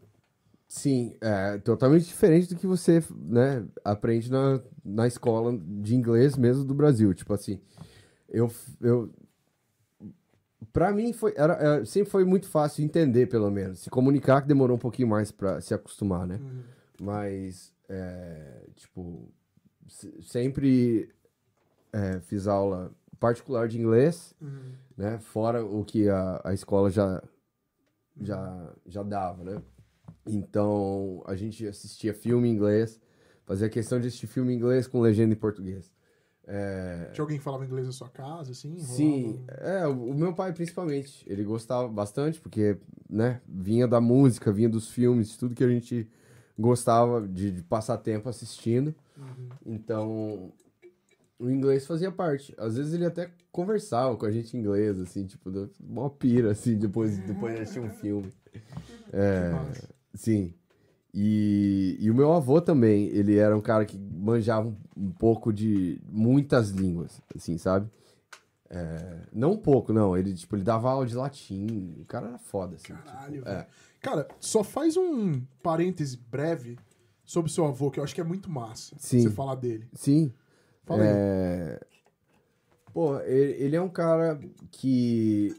[0.75, 6.65] Sim, é totalmente diferente do que você, né, aprende na, na escola de inglês mesmo
[6.65, 7.13] do Brasil.
[7.13, 7.61] Tipo assim,
[8.27, 8.51] eu,
[8.81, 9.13] eu
[10.73, 13.81] Pra mim foi, era, é, sempre foi muito fácil entender, pelo menos.
[13.81, 16.41] Se comunicar que demorou um pouquinho mais pra se acostumar, né?
[16.99, 19.29] Mas, é, tipo,
[19.87, 21.11] se- sempre
[21.93, 24.35] é, fiz aula particular de inglês,
[24.97, 25.19] né?
[25.19, 27.23] Fora o que a, a escola já,
[28.19, 29.61] já, já dava, né?
[30.27, 33.01] Então, a gente assistia filme em inglês,
[33.45, 35.93] fazia questão de assistir filme em inglês com legenda em português.
[36.45, 38.77] É, Tinha alguém que falava inglês na sua casa, assim?
[38.79, 42.77] Sim, é, o meu pai principalmente, ele gostava bastante, porque,
[43.09, 46.09] né, vinha da música, vinha dos filmes, tudo que a gente
[46.59, 48.95] gostava de, de passar tempo assistindo.
[49.65, 50.53] Então,
[51.39, 52.55] o inglês fazia parte.
[52.59, 55.51] Às vezes ele até conversava com a gente em inglês, assim, tipo,
[55.81, 58.33] uma pira, assim, depois, depois de assistir um filme.
[59.15, 59.51] É.
[60.15, 60.55] sim.
[61.15, 65.53] E, e o meu avô também, ele era um cara que manjava um, um pouco
[65.53, 67.91] de muitas línguas, assim, sabe?
[68.71, 70.17] É, não um pouco, não.
[70.17, 71.95] Ele, tipo, ele dava aula de latim.
[72.01, 72.95] O cara era foda, assim.
[72.95, 73.67] Caralho, tipo, é.
[74.01, 76.79] Cara, só faz um parêntese breve
[77.23, 79.23] sobre o seu avô, que eu acho que é muito massa Sim.
[79.23, 79.87] você falar dele.
[79.93, 80.33] Sim.
[80.85, 81.09] Fala aí.
[81.13, 81.81] É...
[82.95, 84.41] Pô, ele, ele é um cara
[84.71, 85.55] que.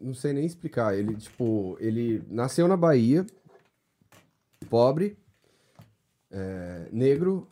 [0.00, 0.96] Não sei nem explicar.
[0.96, 3.26] Ele, tipo, ele nasceu na Bahia,
[4.68, 5.16] pobre,
[6.30, 7.46] é, negro,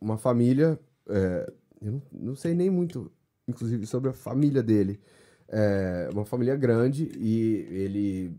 [0.00, 0.78] uma família.
[1.08, 3.10] é, eu não, não sei nem muito,
[3.48, 5.00] inclusive, sobre a família dele.
[5.48, 8.36] É, uma família grande e ele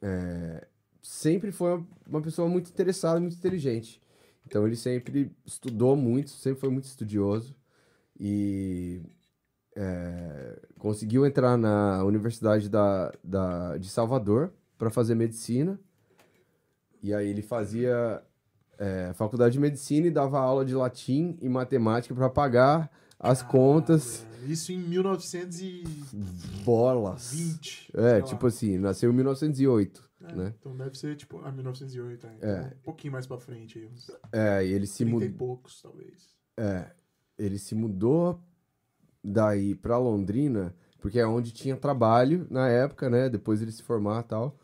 [0.00, 0.66] é,
[1.02, 4.00] sempre foi uma- pessoa muito interessada, muito inteligente.
[4.46, 7.54] Então ele sempre estudou muito, sempre foi muito estudioso
[8.18, 9.02] e
[9.80, 15.78] é, conseguiu entrar na Universidade da, da, de Salvador para fazer medicina.
[17.00, 18.20] E aí ele fazia
[18.76, 24.26] é, faculdade de medicina e dava aula de latim e matemática para pagar as contas.
[24.46, 26.62] Isso em 1920.
[26.64, 27.22] Bolas.
[27.22, 27.58] sei
[27.94, 28.22] É, lá.
[28.22, 30.54] tipo assim, nasceu em 1908, É, né?
[30.58, 32.30] Então deve ser tipo a 1908, é.
[32.36, 35.28] Então, Um pouquinho mais pra frente aí, uns É, e ele se 30 mudou.
[35.28, 36.36] e poucos, talvez.
[36.56, 36.90] É,
[37.38, 38.40] ele se mudou
[39.28, 43.28] daí pra Londrina, porque é onde tinha trabalho na época, né?
[43.28, 44.56] Depois ele se formar e tal.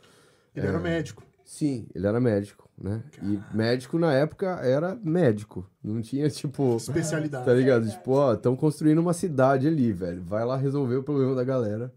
[0.55, 0.69] Ele É.
[0.71, 1.23] era médico.
[1.45, 3.03] Sim, ele era médico, né?
[3.23, 5.69] E médico na época era médico.
[5.83, 6.77] Não tinha, tipo.
[6.77, 7.45] Especialidade.
[7.45, 7.89] Tá ligado?
[7.89, 10.23] Tipo, ó, estão construindo uma cidade ali, velho.
[10.23, 11.93] Vai lá resolver o problema da galera.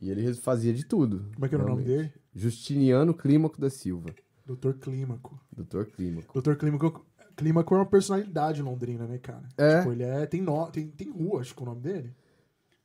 [0.00, 1.24] E ele fazia de tudo.
[1.34, 2.08] Como é que era o nome realmente.
[2.10, 2.22] dele?
[2.34, 4.10] Justiniano Clímaco da Silva.
[4.44, 5.40] Doutor Clímaco.
[5.56, 6.32] Doutor Clímaco.
[6.34, 7.06] Doutor Clímaco,
[7.36, 9.42] Clímaco é uma personalidade londrina, né, cara?
[9.56, 9.78] É.
[9.78, 10.26] Tipo, ele é.
[10.26, 12.14] Tem, no, tem, tem rua, acho que é o nome dele.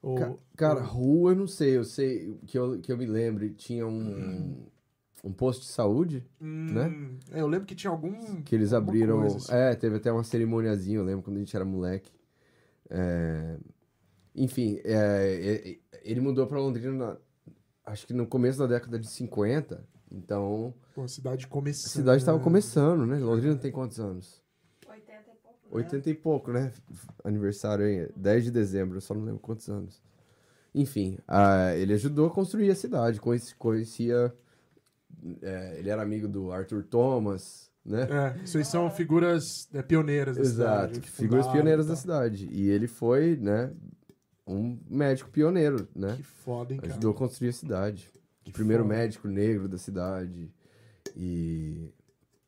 [0.02, 1.78] Ou, Ca- Cara, ou- rua eu não sei.
[1.78, 4.66] Eu sei que eu, que eu me lembre, tinha um,
[5.24, 6.91] um posto de saúde Hum, né?
[7.32, 8.41] É, eu lembro que tinha algum.
[8.43, 9.20] que eles abriram.
[9.20, 9.54] coisa, assim.
[9.54, 12.12] É, teve até uma cerimoniazinha, eu lembro quando a gente era moleque.
[12.89, 13.58] É,
[14.36, 17.18] enfim, é, é, ele mudou pra Londrina na-
[17.86, 19.84] acho que no começo da década de 50.
[20.12, 21.91] Então, Pô, a cidade a começando.
[21.91, 22.43] cidade estava né?
[22.43, 23.18] começando, né?
[23.20, 24.41] Londrina tem quantos anos?
[24.88, 25.76] 80 e pouco.
[25.78, 26.72] 80 e pouco, né?
[27.24, 30.01] Aniversário aí, 10 de dezembro, eu só não lembro quantos anos.
[30.74, 31.18] Enfim,
[31.76, 34.34] ele ajudou a construir a cidade, conheci- conhecia.
[35.41, 38.03] é, ele era amigo do Arthur Thomas, né?
[38.03, 40.91] É, vocês são figuras é, pioneiras da cidade.
[40.91, 42.47] Exato, que figuras pioneiras da cidade.
[42.51, 43.74] E ele foi, né,
[44.45, 46.16] um médico pioneiro, né?
[46.16, 46.91] Que foda, hein, cara.
[46.93, 48.10] Ajudou a construir a cidade.
[48.48, 48.95] Que o primeiro foda.
[48.95, 50.50] médico negro da cidade.
[51.16, 51.91] E.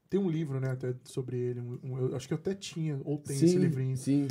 [0.09, 1.59] Tem um livro, né, até sobre ele.
[1.59, 3.97] um- eu acho que eu até tinha, ou tem sim, esse livrinho.
[3.97, 4.27] Sim.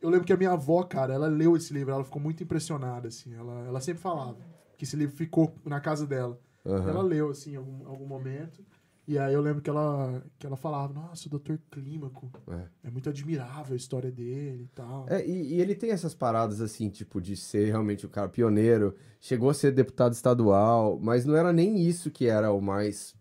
[0.00, 3.08] Eu lembro que a minha avó, cara, ela leu esse livro, ela ficou muito impressionada,
[3.08, 3.34] assim.
[3.34, 4.38] Ela, ela sempre falava
[4.78, 6.40] que esse livro ficou na casa dela.
[6.64, 6.88] aham.
[6.88, 8.64] Ela leu, assim, em algum, algum momento.
[9.06, 11.56] E aí eu lembro que ela, que ela falava, nossa, o Dr.
[11.70, 12.88] Clímaco, É.
[12.88, 15.06] é muito admirável a história dele e tal.
[15.10, 18.94] É, e, e ele tem essas paradas assim, tipo, de ser realmente o cara pioneiro.
[19.20, 23.14] Chegou a ser deputado estadual, mas não era nem isso que era o mais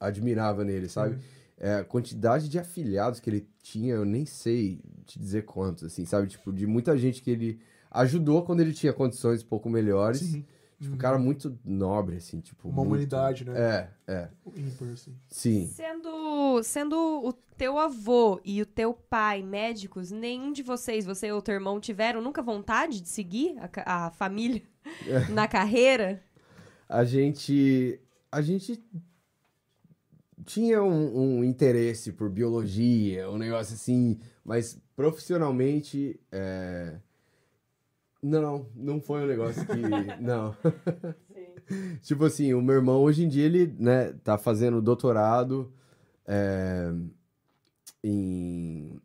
[0.00, 1.18] admirável nele, sabe?
[1.56, 6.04] É, a quantidade de afiliados que ele tinha, eu nem sei te dizer quantos, assim,
[6.04, 6.26] sabe?
[6.26, 7.60] Tipo, de muita gente que ele
[7.92, 10.20] ajudou quando ele tinha condições um pouco melhores.
[10.20, 10.44] Sim.
[10.82, 12.68] Tipo, um cara muito nobre, assim, tipo.
[12.68, 13.88] Uma muito- humanidade, né?
[14.06, 14.28] É, é.
[14.56, 15.14] Ímpar, assim.
[15.28, 15.66] Sim.
[15.68, 21.40] Sendo, sendo o teu avô e o teu pai médicos, nenhum de vocês, você ou
[21.40, 23.56] teu irmão, tiveram nunca vontade de seguir
[23.86, 24.62] a, a família
[25.30, 26.20] na carreira?
[26.88, 28.00] A gente.
[28.30, 28.82] A gente
[30.44, 36.18] tinha um, um interesse por biologia, um negócio assim, mas profissionalmente.
[36.32, 36.96] é,
[38.22, 39.72] Não, não foi um negócio que.
[40.22, 40.54] não.
[42.02, 45.72] tipo assim, o meu irmão hoje em dia ele, né, tá fazendo doutorado
[46.26, 46.92] é,
[48.04, 49.00] em.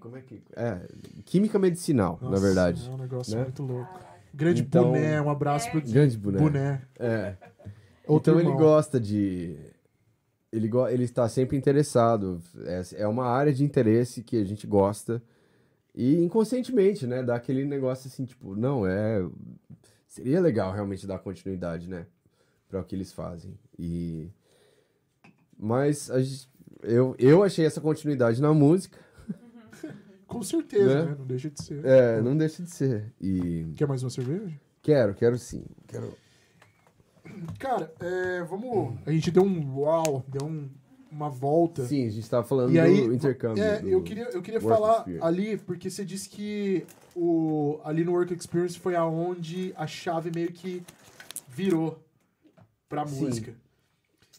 [0.00, 0.42] Como é que.
[0.56, 0.80] É,
[1.26, 2.88] química medicinal, na Nossa, verdade.
[2.88, 3.42] É um negócio né?
[3.42, 4.00] muito louco.
[4.32, 6.42] Grande Então- boné, um abraço pro Grande boneco.
[6.42, 6.82] boné.
[6.98, 7.36] É.
[8.06, 8.58] Outro então ele irmão.
[8.58, 9.56] gosta de.
[10.50, 10.88] Ele, go...
[10.88, 12.40] ele está sempre interessado.
[12.64, 15.22] É, é uma área de interesse que a gente gosta.
[15.94, 17.22] E inconscientemente, né?
[17.22, 19.24] Dá aquele negócio assim, tipo, não, é.
[20.08, 22.06] Seria legal realmente dar continuidade, né?
[22.68, 23.56] Para o que eles fazem.
[23.78, 24.28] E.
[25.58, 26.48] Mas a gente-
[26.82, 28.98] eu, eu achei essa continuidade na música.
[30.26, 31.10] Com certeza, Né?
[31.10, 31.16] né?
[31.18, 31.84] Não deixa de ser.
[31.84, 33.12] É, não deixa de ser.
[33.20, 33.72] E.
[33.76, 34.52] Quer mais uma cerveja?
[34.82, 35.64] Quero, quero sim.
[35.86, 36.12] Quero.
[37.58, 38.98] Cara, é, vamos.
[39.06, 40.68] A gente deu um uau, deu um-
[41.14, 41.86] uma volta.
[41.86, 43.62] Sim, a gente tava falando E aí, do intercâmbio.
[43.62, 45.24] É, do eu queria, eu queria falar Experience.
[45.26, 46.84] ali, porque você disse que
[47.14, 50.82] o, ali no Work Experience foi aonde a chave meio que
[51.48, 51.98] virou
[52.88, 53.20] pra Sim.
[53.24, 53.54] música.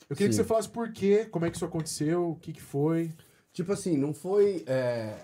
[0.09, 0.41] Eu queria que Sim.
[0.43, 3.11] você falasse por quê, como é que isso aconteceu, o que que foi.
[3.53, 4.63] Tipo assim, não foi.
[4.67, 5.15] é,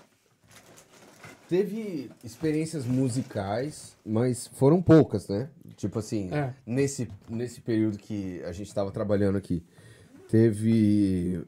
[1.48, 5.50] Teve experiências musicais, mas foram poucas, né?
[5.76, 6.54] Tipo assim, É.
[6.64, 9.62] nesse, nesse período que a gente estava trabalhando aqui.
[10.32, 11.44] Teve.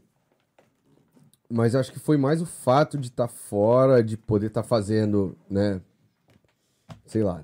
[1.49, 5.81] Mas acho que foi mais o fato de estar fora, de poder estar fazendo, né?
[7.07, 7.43] Sei lá.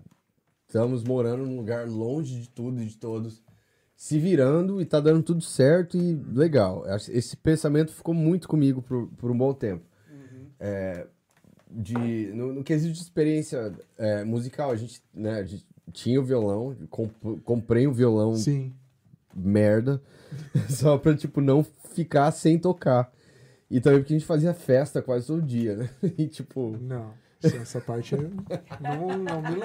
[0.66, 3.42] Estamos morando num lugar longe de tudo e de todos,
[3.96, 6.84] se virando e tá dando tudo certo e legal.
[6.84, 9.82] Acho- Esse pensamento ficou muito comigo por, por um bom tempo.
[10.58, 11.06] É,
[11.70, 11.94] de,
[12.34, 16.76] no, no quesito de experiência é, musical, a gente, né, a gente tinha o violão,
[16.90, 18.74] comp- comprei um violão Sim.
[19.34, 20.02] Merda,
[20.68, 21.64] só pra, tipo, não
[21.94, 23.12] ficar sem tocar.
[23.70, 25.90] E também porque a gente fazia festa quase todo dia, né?
[26.18, 27.14] E, tipo, Não.
[27.42, 28.30] Essa parte eu
[28.80, 29.56] não, não me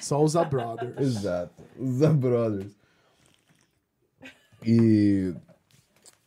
[0.00, 0.96] Só os Brothers.
[0.98, 2.72] Exato, os brothers.
[4.64, 5.34] E...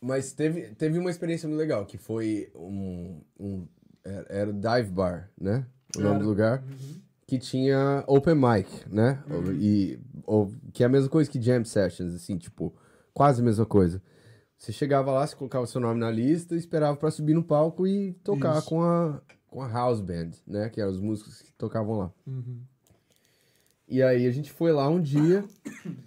[0.00, 3.20] Mas teve, teve uma experiência muito legal, que foi um...
[3.38, 3.66] um
[4.04, 5.66] era, era o Dive Bar, né?
[5.96, 6.24] O nome Era.
[6.24, 6.64] do lugar.
[7.30, 9.22] Que tinha open mic, né?
[9.56, 12.74] E, ou, que é a mesma coisa que jam sessions, assim, tipo,
[13.14, 14.02] quase a mesma coisa.
[14.58, 18.14] Você chegava lá, você colocava seu nome na lista, esperava pra subir no palco e
[18.24, 18.68] tocar Isso.
[18.68, 20.68] com a, com a house band, né?
[20.70, 22.12] Que eram os músicos que tocavam lá.
[22.26, 22.62] Uhum.
[23.86, 25.44] E aí a gente foi lá um dia.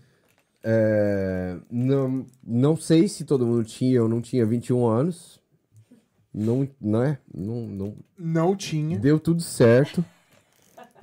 [0.62, 5.42] é, não, não sei se todo mundo tinha ou não tinha 21 anos.
[6.34, 7.18] Não, né?
[7.34, 9.00] Não, não, Não tinha.
[9.00, 10.04] Deu tudo certo.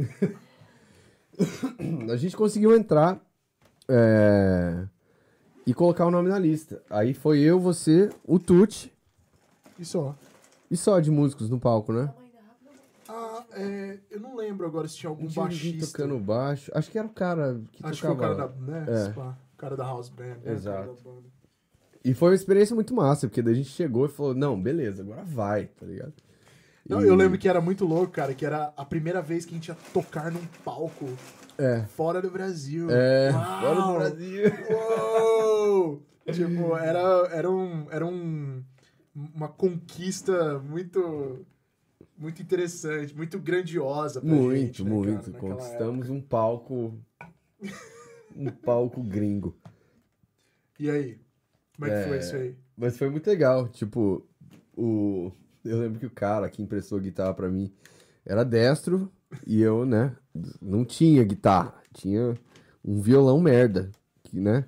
[2.13, 3.21] a gente conseguiu entrar
[3.89, 4.85] é,
[5.67, 6.83] e colocar o nome na lista.
[6.91, 8.93] Aí foi eu, você, o Tuti
[9.79, 10.15] E só.
[10.71, 12.13] e só de músicos no palco, né?
[13.09, 15.87] Ah, é, eu não lembro agora se tinha algum tinha baixista.
[15.87, 16.71] tocando baixo.
[16.75, 18.37] Acho que era o cara que Acho que foi o tocava.
[18.37, 19.05] cara da, né, É.
[19.07, 20.25] se pá, o cara da house band.
[20.25, 20.97] né, o Exato.
[22.05, 25.03] E foi uma experiência muito massa, porque daí a gente chegou e falou, não, beleza,
[25.03, 26.13] agora vai, tá ligado?
[26.89, 29.53] Não, E- Eu lembro que era muito louco, cara, que era a primeira vez que
[29.53, 31.07] a gente ia tocar num palco
[31.59, 31.83] É.
[31.85, 32.89] fora do Brasil.
[32.91, 33.61] É, Uau!
[33.61, 34.43] fora do Brasil.
[34.71, 36.03] Uou!
[36.33, 38.63] tipo, era, era, um, era um,
[39.15, 41.45] uma conquista muito,
[42.17, 45.31] muito interessante, muito grandiosa pra Muito, gente, né, muito.
[45.33, 46.99] naquela Conquistamos um palco.
[48.37, 49.49] Um palco gringo.
[49.59, 49.71] época.
[50.79, 51.19] E aí?
[51.77, 52.09] Como é que É.
[52.09, 52.57] foi isso aí?
[52.77, 53.69] Mas foi muito legal.
[53.69, 54.25] Tipo,
[54.77, 55.33] o.
[55.65, 57.73] Eu lembro que o cara que emprestou a guitarra pra mim
[58.25, 59.11] era destro
[59.47, 60.17] e eu, né,
[60.61, 61.75] não tinha guitarra.
[61.93, 62.35] Tinha
[62.85, 63.91] um violão merda.
[64.23, 64.65] Que, né?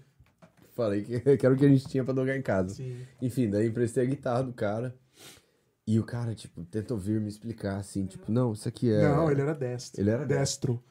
[0.74, 2.74] Falei que, que era o que a gente tinha pra tocar em casa.
[2.74, 2.97] Sim.
[3.20, 4.95] Enfim, daí emprestei a guitarra do cara.
[5.86, 9.03] E o cara, tipo, tentou vir me explicar assim, tipo, não, isso aqui é.
[9.03, 10.01] Não, ele era destro.
[10.01, 10.82] Ele era destro.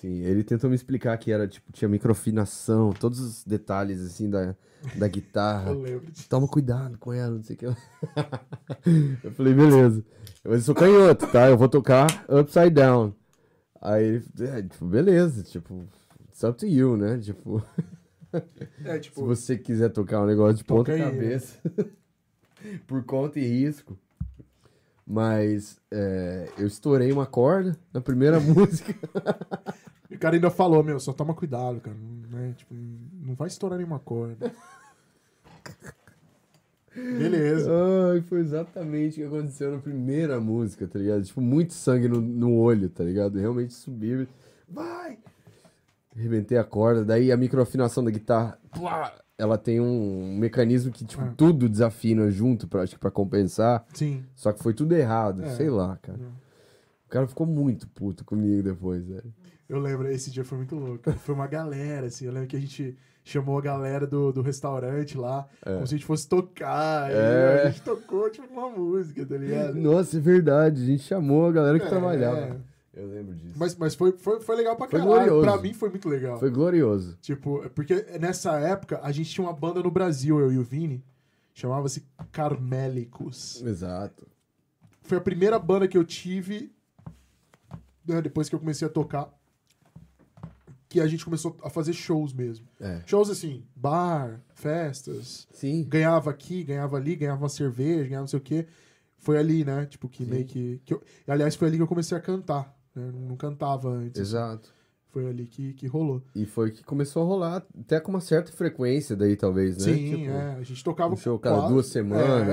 [0.00, 4.54] Sim, ele tentou me explicar que era, tipo, tinha microfinação, todos os detalhes, assim, da,
[4.94, 5.70] da guitarra.
[5.72, 6.12] Eu lembro.
[6.28, 7.66] Toma cuidado com ela, não sei o que.
[9.24, 10.04] Eu falei, beleza.
[10.44, 11.48] Mas eu sou canhoto, tá?
[11.48, 13.14] Eu vou tocar upside down.
[13.80, 15.86] Aí ele, é, tipo, beleza, tipo,
[16.28, 17.18] it's up to you, né?
[17.18, 17.62] Tipo,
[18.84, 21.58] É, se tipo, você quiser tocar um negócio de ponta cabeça,
[22.86, 23.98] por conta e risco.
[25.06, 28.92] Mas é, eu estourei uma corda na primeira música.
[30.10, 31.96] o cara ainda falou, meu, só toma cuidado, cara.
[31.96, 32.54] Não, né?
[32.56, 34.52] tipo, não vai estourar nenhuma corda.
[36.92, 37.70] Beleza.
[38.12, 41.22] Ai, foi exatamente o que aconteceu na primeira música, tá ligado?
[41.22, 43.38] Tipo, muito sangue no, no olho, tá ligado?
[43.38, 44.26] Realmente subiu.
[44.68, 45.18] Vai!
[46.16, 51.22] Arrebentei a corda, daí a microafinação da guitarra, plá, ela tem um mecanismo que, tipo,
[51.22, 51.32] Ah.
[51.36, 53.84] tudo desafina junto, pra, acho que pra compensar.
[53.92, 54.24] Sim.
[54.34, 55.50] Só que foi tudo errado, É.
[55.50, 56.18] sei lá, cara.
[56.18, 59.32] O cara ficou muito puto comigo depois, velho.
[59.68, 61.10] Eu lembro, esse dia foi muito louco.
[61.12, 62.24] Foi uma galera, assim.
[62.26, 65.98] Eu lembro que a gente chamou a galera do, do restaurante lá, como se a
[65.98, 67.10] gente fosse tocar.
[67.10, 67.62] e É.
[67.64, 69.74] a gente tocou, tipo, uma música, tá ligado?
[69.74, 71.88] Nossa, é verdade, a gente chamou a galera que É.
[71.88, 72.56] trabalhava.
[72.96, 73.54] Eu lembro disso.
[73.58, 75.14] Mas, mas foi, foi, foi legal pra Foi caralho.
[75.16, 75.42] glorioso.
[75.42, 76.38] Pra mim foi muito legal.
[76.38, 77.16] Foi glorioso.
[77.20, 81.04] Tipo, porque nessa época a gente tinha uma banda no Brasil, eu e o Vini.
[81.54, 83.62] Chamava-se Carmélicos.
[83.62, 84.26] Exato.
[85.02, 86.72] Foi a primeira banda que eu tive
[88.06, 89.30] né, depois que eu comecei a tocar.
[90.88, 92.66] Que a gente começou a fazer shows mesmo.
[92.80, 93.02] É.
[93.06, 95.46] Shows assim, bar, festas.
[95.52, 95.84] Sim.
[95.84, 98.66] Ganhava aqui, ganhava ali, ganhava uma cerveja, ganhava não sei o quê.
[99.18, 99.86] Foi ali, né?
[99.86, 100.30] Tipo, que Sim.
[100.30, 100.80] meio que.
[100.84, 102.75] que eu- aliás, foi ali que eu comecei a cantar.
[102.96, 103.12] Né?
[103.28, 104.20] Não cantava antes.
[104.20, 104.74] Exato.
[105.10, 106.22] Foi ali que, que rolou.
[106.34, 109.94] E foi que começou a rolar até com uma certa frequência daí, talvez, né?
[109.94, 110.54] Sim, Tipo, é.
[110.56, 111.14] A gente tocava.
[111.14, 112.48] um show cada duas semanas,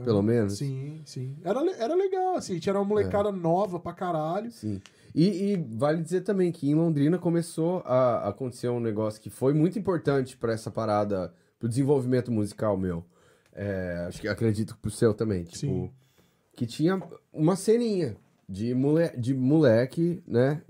[0.00, 0.58] É, pelo menos.
[0.58, 1.36] Sim, sim.
[1.42, 2.58] Era, era legal, assim.
[2.60, 4.50] Tinha uma molecada nova pra caralho.
[4.52, 4.80] Sim.
[5.12, 9.52] E, e vale dizer também que em Londrina começou a acontecer um negócio que foi
[9.52, 13.04] muito importante pra essa parada, pro desenvolvimento musical meu.
[13.52, 15.44] É, acho que acredito que pro seu também.
[15.44, 15.90] Tipo, Sim.
[16.56, 17.00] que tinha
[17.32, 18.16] uma ceninha
[18.48, 20.62] de, mole, de moleque, né?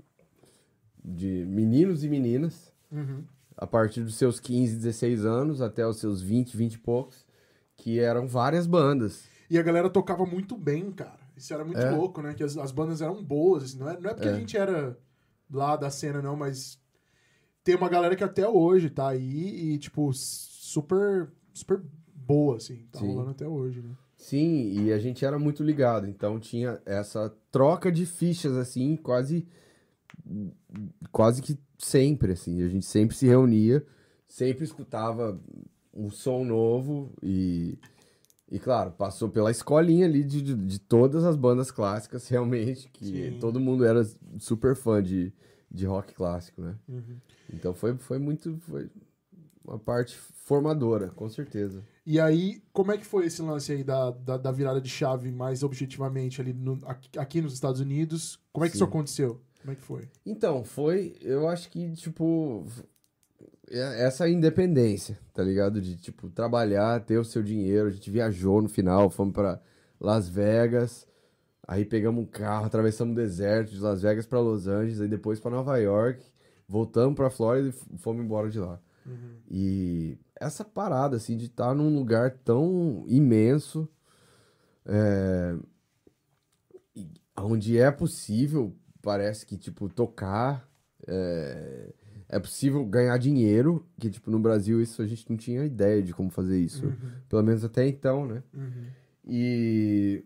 [1.03, 2.73] De meninos e meninas.
[2.91, 3.23] Uhum.
[3.57, 7.25] a partir dos seus 15, 16 anos até os seus 20, 20 e poucos,
[7.75, 9.25] que eram várias bandas.
[9.49, 11.19] E a galera tocava muito bem, cara.
[11.37, 11.89] Isso era muito É.
[11.91, 12.33] louco, né?
[12.33, 13.63] Que as, as bandas eram boas.
[13.63, 14.31] assim, não, é, não é porque É.
[14.31, 14.97] a gente era
[15.51, 16.79] lá da cena, não, mas
[17.63, 21.81] tem uma galera que até hoje tá aí e, tipo, super, super
[22.13, 22.87] boa, assim.
[22.91, 23.07] Tá Sim.
[23.07, 23.95] rolando até hoje, né?
[24.15, 29.47] Sim, e a gente era muito ligado, então tinha essa troca de fichas assim, quase
[31.11, 33.85] quase que sempre assim, a gente sempre se reunia,
[34.27, 35.39] sempre escutava
[35.93, 37.77] um som novo e
[38.49, 43.05] e claro, passou pela escolinha ali de, de, de todas as bandas clássicas, realmente, que
[43.05, 43.39] Sim.
[43.39, 44.03] todo mundo era
[44.39, 45.33] super fã de,
[45.69, 46.75] de rock clássico, né?
[46.87, 47.17] Uhum.
[47.51, 48.57] Então foi, foi muito.
[48.59, 48.89] Foi
[49.63, 51.83] uma parte formadora, com certeza.
[52.05, 55.31] E aí, como é que foi esse lance aí da, da, da virada de chave
[55.31, 58.39] mais objetivamente ali no- aqui, aqui nos Estados Unidos?
[58.53, 58.77] Como é que Sim.
[58.77, 59.41] isso aconteceu?
[59.61, 60.07] Como é que foi?
[60.23, 61.15] Então, foi.
[61.19, 62.63] Eu acho que, tipo.
[63.69, 65.81] é- Essa independência, tá ligado?
[65.81, 67.87] De, tipo, trabalhar, ter o seu dinheiro.
[67.87, 69.59] A gente viajou no final, fomos pra
[69.99, 71.07] Las Vegas.
[71.67, 75.39] Aí pegamos um carro, atravessamos o deserto de Las Vegas pra Los Angeles, aí depois
[75.39, 76.21] pra Nova York.
[76.67, 78.79] Voltamos pra Flórida e fomos embora de lá.
[79.49, 83.87] E essa parada, assim, de estar num lugar tão imenso,
[84.85, 85.55] é,
[87.37, 90.67] onde é possível, parece que, tipo, tocar,
[91.07, 91.93] é,
[92.29, 96.13] é possível ganhar dinheiro, que, tipo, no Brasil isso a gente não tinha ideia de
[96.13, 96.93] como fazer isso,
[97.29, 98.43] pelo menos até então, né?
[98.53, 98.85] Uhum.
[99.27, 100.23] E.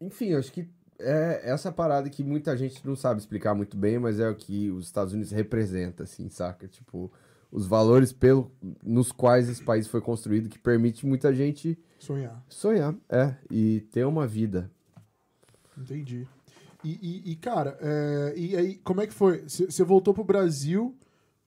[0.00, 4.20] Enfim, acho que é essa parada que muita gente não sabe explicar muito bem, mas
[4.20, 6.68] é o que os Estados Unidos representa, assim, saca?
[6.68, 7.10] Tipo,
[7.52, 8.50] os valores pelo,
[8.82, 12.44] nos quais esse país foi construído, que permite muita gente Sonhar.
[12.48, 14.70] sonhar, é, e ter uma vida
[15.76, 16.26] Entendi.
[16.84, 19.42] E, e- e, cara, é, e aí, como é que foi?
[19.48, 20.96] Você voltou pro Brasil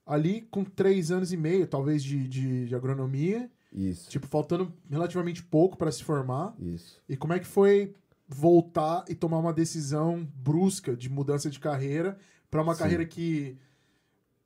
[0.06, 4.08] ali com três anos e meio, talvez, de, de, de agronomia, Isso.
[4.10, 6.54] tipo, faltando relativamente pouco para se formar.
[6.60, 7.00] Isso.
[7.08, 7.94] E como é que foi
[8.28, 12.16] voltar e tomar uma decisão brusca de mudança de carreira
[12.50, 12.80] para uma Sim.
[12.80, 13.56] carreira que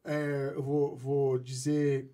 [0.09, 2.11] é, eu vou, vou dizer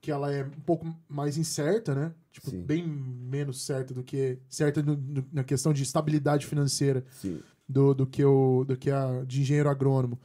[0.00, 2.12] que ela é um pouco mais incerta, né?
[2.30, 2.62] Tipo, Sim.
[2.62, 7.40] bem menos certa do que certa no- no- na questão de estabilidade financeira Sim.
[7.68, 10.18] do, do que o do que a de engenheiro agrônomo.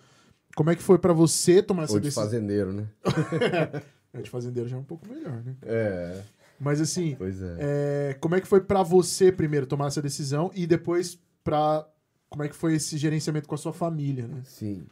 [0.56, 2.24] Como é que foi para você tomar essa Ou de decisão?
[2.24, 2.88] fazendeiro, né?
[4.16, 5.56] É, de fazendeiro já é um pouco melhor, né?
[5.64, 6.22] É.
[6.60, 7.18] Mas assim,
[7.58, 8.12] é.
[8.12, 11.84] É, como é que foi pra você primeiro tomar essa decisão e depois pra
[12.30, 14.44] como é que foi esse gerenciamento com a sua família, né?
[14.46, 14.84] Sim.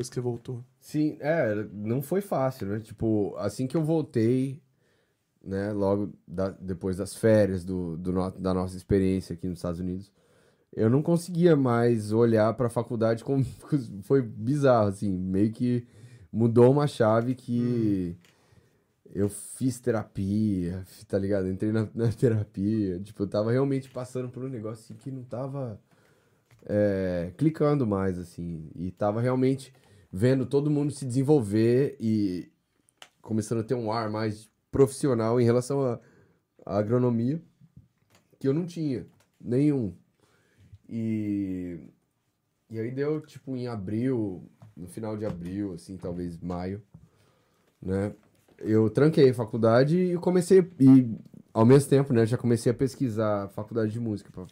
[0.00, 0.64] Depois que você voltou.
[0.80, 2.80] Sim, é, não foi fácil, né?
[2.80, 4.62] Tipo, assim que eu voltei,
[5.44, 9.78] né, logo da- depois das férias do, do no- da nossa experiência aqui nos Estados
[9.78, 10.10] Unidos,
[10.74, 13.44] eu não conseguia mais olhar pra faculdade como
[14.02, 15.86] foi bizarro, assim, meio que
[16.32, 18.16] mudou uma chave que
[19.14, 21.46] eu fiz terapia, tá ligado?
[21.48, 25.24] Entrei na, na terapia, tipo, eu tava realmente passando por um negócio assim, que não
[25.24, 25.78] tava
[26.64, 29.72] é, clicando mais, assim, e tava realmente
[30.12, 32.50] vendo todo mundo se desenvolver e
[33.22, 36.00] começando a ter um ar mais profissional em relação à
[36.78, 37.40] agronomia,
[38.38, 39.06] que eu não tinha,
[39.40, 39.94] nenhum.
[40.88, 41.78] E,
[42.68, 44.42] e aí deu, tipo, em abril,
[44.76, 46.82] no final de abril, assim, talvez maio,
[47.80, 48.12] né?
[48.58, 51.16] Eu tranquei a faculdade e comecei, e
[51.52, 54.30] ao mesmo tempo, né, já comecei a pesquisar a faculdade de música.
[54.30, 54.46] pra-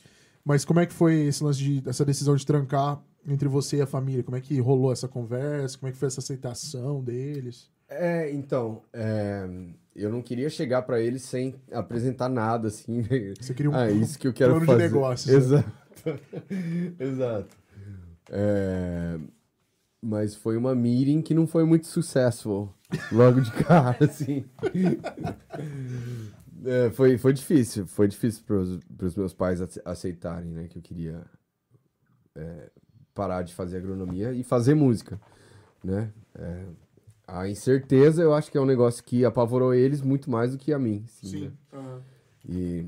[0.45, 3.81] Mas como é que foi esse lance de essa decisão de trancar entre você e
[3.83, 4.23] a família?
[4.23, 5.79] Como é que rolou essa conversa?
[5.79, 7.71] Como é que foi essa aceitação deles?
[7.89, 9.49] É, então, é,
[9.97, 13.03] eu não queria chegar pra eles sem apresentar nada, assim.
[13.03, 13.35] né?
[13.41, 14.83] Você queria um ah, isso que eu quero plano de fazer.
[14.83, 15.35] negócios, né?
[15.37, 15.73] Exato.
[17.01, 17.57] Exato.
[18.31, 19.19] É,
[20.03, 22.73] mas foi uma meeting que não foi muito successful.
[23.11, 24.45] Logo de cara, assim.
[26.65, 27.87] É, foi, foi difícil.
[27.87, 30.69] Foi difícil pros, pros meus pais ace- aceitarem, né?
[30.69, 31.23] Que eu queria
[32.35, 32.71] é,
[33.19, 35.21] parar de fazer agronomia e fazer música,
[35.83, 36.13] né?
[36.37, 36.65] É,
[37.27, 40.73] a incerteza eu acho que é um negócio que apavorou eles muito mais do que
[40.73, 41.05] a mim.
[41.05, 41.53] assim, né?
[41.73, 42.03] Aham.
[42.49, 42.87] E,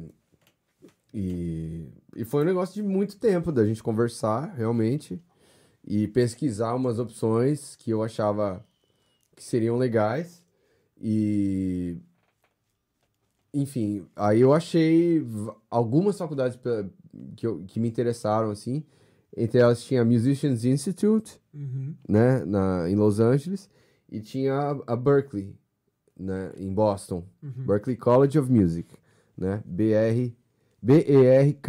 [1.13, 5.21] e, e foi um negócio de muito tempo da gente conversar, realmente,
[5.85, 8.65] e pesquisar umas opções que eu achava
[9.35, 10.45] que seriam legais.
[11.01, 11.97] E.
[13.53, 15.27] Enfim, aí eu achei
[15.69, 16.57] algumas faculdades
[17.37, 18.85] que, eu- que me interessaram, assim.
[19.37, 21.95] Entre elas tinha a Musicians Institute, Uhum.
[22.09, 23.69] né, na, em Los Angeles,
[24.09, 25.55] e tinha a, a Berkeley,
[26.19, 27.25] né, em Boston.
[27.43, 27.65] Uhum.
[27.67, 28.93] Berkeley College of Music,
[29.37, 29.63] né?
[29.67, 30.35] B-R...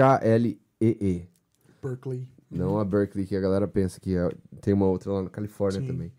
[0.02, 1.28] B-E-R-K-L-E-E.
[1.82, 2.28] Berkeley.
[2.50, 4.30] Não a Berkeley, que a galera pensa que é-
[4.62, 5.88] tem uma outra lá na Califórnia Sim.
[5.88, 6.12] também.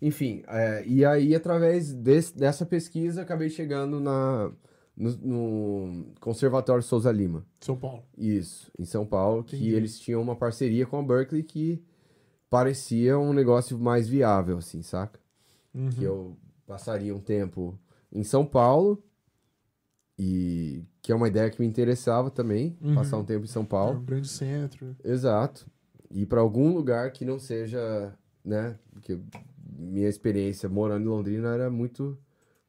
[0.00, 4.50] Enfim, é, e aí através desse- dessa pesquisa acabei chegando na,
[4.98, 7.46] no, no Conservatório Souza Lima.
[7.60, 8.02] São Paulo.
[8.16, 9.74] Isso, em São Paulo, que Entendi.
[9.74, 11.80] eles tinham uma parceria com a Berkeley que
[12.50, 15.20] parecia um negócio mais viável, assim, saca?
[15.74, 15.90] Uhum.
[15.90, 16.36] que eu
[16.66, 17.78] passaria um tempo
[18.10, 19.00] em São Paulo
[20.18, 22.94] e que é uma ideia que me interessava também, Uhum.
[22.94, 24.00] passar um tempo em São É Paulo.
[24.00, 24.96] um grande centro.
[25.04, 25.66] Exato.
[26.10, 28.12] Ir para algum lugar que não seja,
[28.44, 29.18] né, porque
[29.78, 32.18] minha experiência morando em Londrina era muito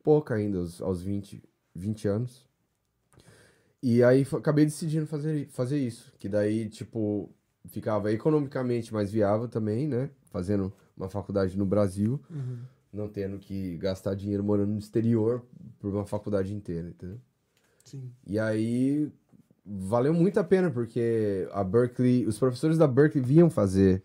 [0.04, 1.42] pouca ainda, aos, aos 20,
[1.76, 2.48] 20 anos.
[3.82, 7.30] E aí acabei decidindo fazer, fazer isso, que daí, tipo,
[7.66, 12.60] ficava economicamente mais viável também, né, fazendo uma faculdade no Brasil Uhum.
[12.92, 15.46] não tendo que gastar dinheiro morando no exterior
[15.80, 17.20] por uma faculdade inteira, entendeu?
[17.86, 18.12] Sim.
[18.28, 19.10] E aí
[19.66, 24.04] valeu muito a pena, porque a Berkeley, os professores da Berkeley vinham fazer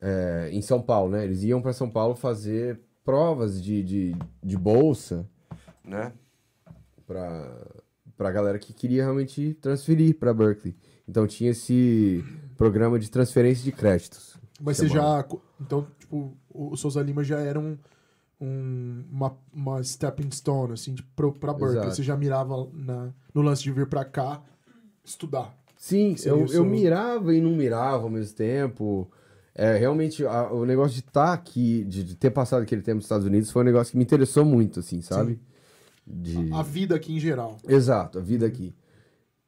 [0.00, 1.24] é, em São Paulo, né?
[1.24, 5.26] Eles iam para São Paulo fazer provas de, de, de bolsa,
[5.82, 6.12] né?
[7.06, 7.66] Pra,
[8.16, 10.74] pra galera que queria realmente transferir para Berkeley.
[11.08, 12.24] Então tinha esse
[12.56, 14.36] programa de transferência de créditos.
[14.60, 15.26] Mas você já.
[15.60, 17.76] Então, tipo, o Souza Lima já era um,
[18.40, 21.70] um- uma, uma stepping stone, assim, pra Berkeley.
[21.72, 21.94] Exato.
[21.96, 24.40] Você já mirava na, no lance de vir pra cá
[25.04, 25.54] estudar.
[25.76, 29.10] Sim, eu, o eu seu- mirava e não mirava ao mesmo tempo.
[29.54, 33.04] É, realmente, a- o negócio de estar aqui, de, de ter passado aquele tempo nos
[33.04, 35.38] Estados Unidos, foi um negócio que me interessou muito, assim, sabe?
[36.06, 36.52] De...
[36.52, 37.58] A vida aqui em geral.
[37.66, 38.74] Exato, a vida aqui.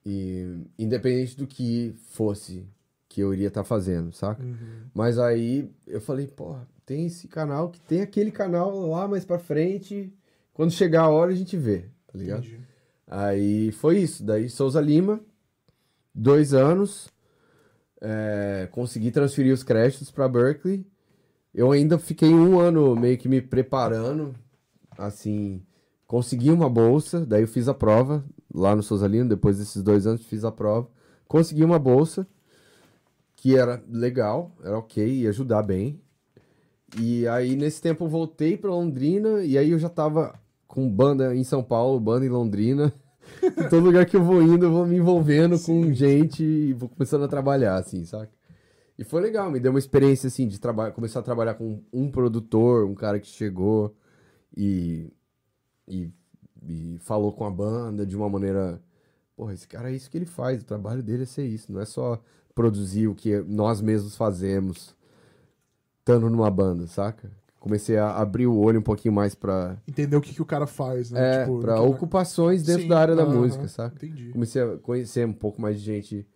[0.05, 2.67] E independente do que fosse
[3.09, 4.43] que eu iria estar fazendo, saca?
[4.43, 4.57] Uhum.
[4.95, 9.39] Mas aí eu falei, porra, tem esse canal, que tem aquele canal lá mais pra
[9.39, 10.13] frente.
[10.55, 12.47] Quando chegar a hora a gente vê, tá ligado?
[12.47, 12.61] Entendi.
[13.07, 14.25] Aí foi isso.
[14.25, 15.21] Daí Souza Lima,
[16.15, 17.09] dois anos.
[18.01, 20.87] é, consegui transferir os créditos para Berkeley.
[21.55, 24.35] Eu ainda fiquei um ano meio que me preparando,
[24.99, 25.63] assim,
[26.07, 30.25] consegui uma bolsa, daí eu fiz a prova lá no Sousalino, depois desses dois anos
[30.25, 30.89] fiz a prova,
[31.27, 32.27] consegui uma bolsa
[33.35, 36.01] que era legal, era ok, ia ajudar bem.
[36.99, 41.35] E aí nesse tempo eu voltei para Londrina e aí eu já tava com banda
[41.35, 42.93] em São Paulo, banda em Londrina.
[43.43, 46.89] em todo lugar que eu vou indo, eu vou me envolvendo com gente e vou
[46.89, 48.31] começando a trabalhar, assim, saca?
[48.99, 52.11] E foi legal, me deu uma experiência, assim, de trabalhar, começar a trabalhar com um
[52.11, 53.95] produtor, um cara que chegou
[54.57, 55.13] e,
[55.87, 56.11] e,
[56.67, 58.81] e falou com a banda de uma maneira.
[59.37, 61.81] Porra, esse cara é isso que ele faz, o trabalho dele é ser isso, não
[61.81, 62.21] é só
[62.55, 64.97] produzir o que nós mesmos fazemos,
[65.99, 67.31] estando numa banda, saca?
[67.61, 70.67] Comecei a abrir o olho um pouquinho mais pra, Entender o que, que o cara
[70.67, 71.41] faz, né?
[71.41, 73.97] é, Tipo, pra ocupações dentro Sim, da área da aham, música, saca?
[73.97, 74.31] Entendi.
[74.31, 76.27] Comecei a conhecer um pouco mais de gente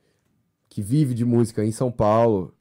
[0.69, 2.53] que vive de música em São Paulo.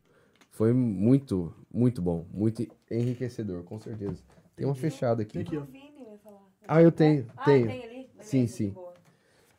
[0.51, 2.25] Foi muito, muito bom.
[2.31, 4.21] Muito enriquecedor, com certeza.
[4.55, 5.33] Tem uma fechada aqui.
[5.33, 5.63] Tem aqui, ó.
[6.71, 7.65] Ah, eu tenho, Ah, tenho.
[7.67, 8.09] tem ali?
[8.21, 8.69] Sim, sim.
[8.69, 8.93] boa.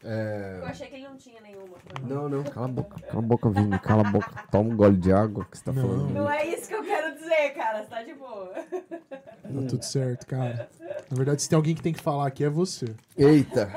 [0.05, 1.77] É, Eu achei que ele não tinha nenhuma.
[2.09, 3.01] Não, não, cala a boca.
[3.01, 3.79] Cala a boca, Vini.
[3.81, 4.45] Cala a boca.
[4.51, 5.83] Toma um gole de água que você tá Não.
[5.83, 6.11] falando.
[6.15, 7.83] Não é isso que eu quero dizer, cara.
[7.83, 8.53] Você tá de boa.
[8.55, 10.71] Tá tudo certo, cara.
[11.11, 12.87] Na verdade, se tem alguém que tem que falar aqui, é você.
[13.17, 13.71] Eita!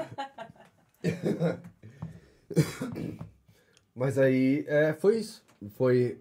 [3.95, 5.43] Mas aí, é, foi isso.
[5.75, 6.19] Foi.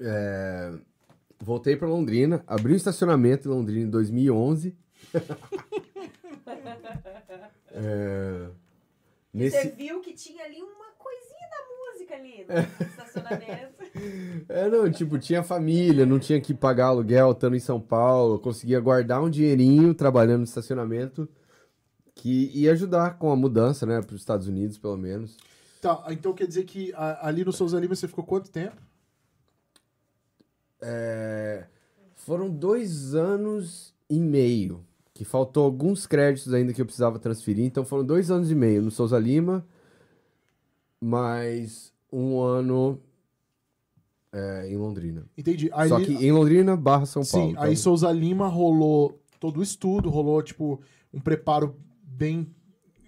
[0.00, 0.72] é,
[1.38, 4.76] voltei pra Londrina, abri um estacionamento em Londrina em 2011.
[7.72, 8.50] É, Você
[9.32, 13.76] nesse, viu que tinha ali uma coisinha da música ali no estacionamento.
[14.48, 18.80] é, não, tipo, tinha família, não tinha que pagar aluguel estando em São Paulo, conseguia
[18.80, 21.28] guardar um dinheirinho trabalhando no estacionamento
[22.14, 25.36] que ia ajudar com a mudança, né, para os Estados Unidos, pelo menos.
[25.82, 28.80] Tá, então quer dizer que a- ali no Souza Lima você ficou quanto tempo?
[30.80, 31.66] É,
[32.14, 34.84] foram dois anos e meio.
[35.16, 37.64] Que faltou alguns créditos ainda que eu precisava transferir.
[37.64, 39.66] Então foram dois anos e meio no Souza Lima.
[41.00, 43.00] Mais um ano
[44.30, 45.24] é, em Londrina.
[45.36, 45.70] Entendi.
[45.72, 47.46] Aí, Só que em Londrina barra São Paulo.
[47.46, 50.80] sim, então- aí Souza Lima rolou todo o estudo, rolou, tipo,
[51.12, 52.54] um preparo bem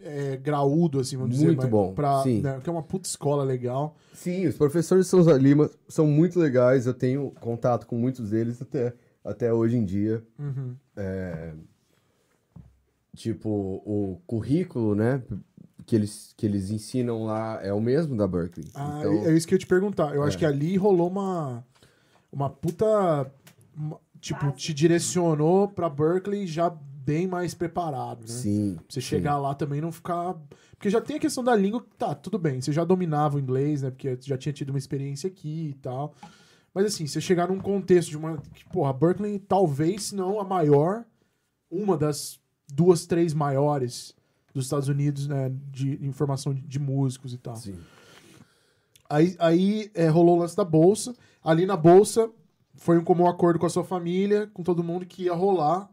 [0.01, 1.47] é, graúdo, assim, vamos dizer.
[1.49, 2.41] Muito bom, Pra, sim.
[2.41, 3.97] né, que é uma puta escola legal.
[4.15, 6.87] Sim, os professores de Souza Lima são muito legais.
[6.87, 10.25] Eu tenho contato com muitos deles até, até hoje em dia.
[10.39, 10.75] Uhum.
[10.97, 11.53] É,
[13.19, 13.49] tipo,
[13.85, 15.23] o currículo, né?
[15.87, 18.69] Que eles, que eles ensinam lá é o mesmo da Berkeley.
[18.75, 20.15] Ah, então, é isso que eu ia te perguntar.
[20.15, 20.41] Eu acho É.
[20.41, 21.65] que ali rolou uma,
[22.33, 23.31] uma puta.
[23.77, 28.27] uma- tipo, te direcionou pra Berkeley já bem mais preparado, né?
[28.27, 28.75] sim.
[28.75, 29.07] Pra você sim.
[29.07, 30.35] chegar lá também e não ficar.
[30.73, 32.61] Porque já tem a questão da língua, tá, tudo bem.
[32.61, 33.91] Você já dominava o inglês, né?
[33.91, 36.15] Porque já tinha tido uma experiência aqui e tal.
[36.75, 38.37] Mas assim, você chegar num contexto de uma.
[38.53, 41.05] que, Porra, Berkeley, talvez, se não a maior,
[41.71, 42.39] uma das
[42.73, 44.15] duas, três maiores
[44.55, 45.51] dos Estados Unidos, né?
[45.71, 47.57] De informação de, de músicos e tal.
[47.57, 47.79] Sim.
[49.09, 51.15] Aí, aí é, rolou o lance da bolsa.
[51.43, 52.31] Ali na bolsa,
[52.75, 55.89] foi um comum acordo com a sua família, com todo mundo, que ia rolar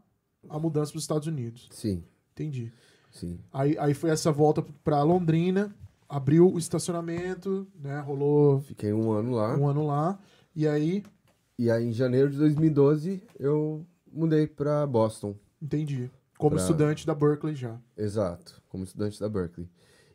[0.48, 1.68] a mudança para os Estados Unidos.
[1.72, 2.70] Sim, Entendi.
[3.10, 3.38] sim.
[3.52, 5.74] Aí, aí foi essa volta para Londrina,
[6.08, 7.98] abriu o estacionamento, né?
[8.00, 9.56] Rolou Fiquei um ano lá.
[9.56, 10.18] um ano lá.
[10.54, 11.02] E aí,
[11.58, 15.34] E aí, em janeiro de 2012, eu mudei pra Boston.
[15.60, 16.10] entendi.
[16.38, 17.76] Como Pra- estudante da Berkeley já.
[17.96, 19.68] Exato, como estudante da Berkeley.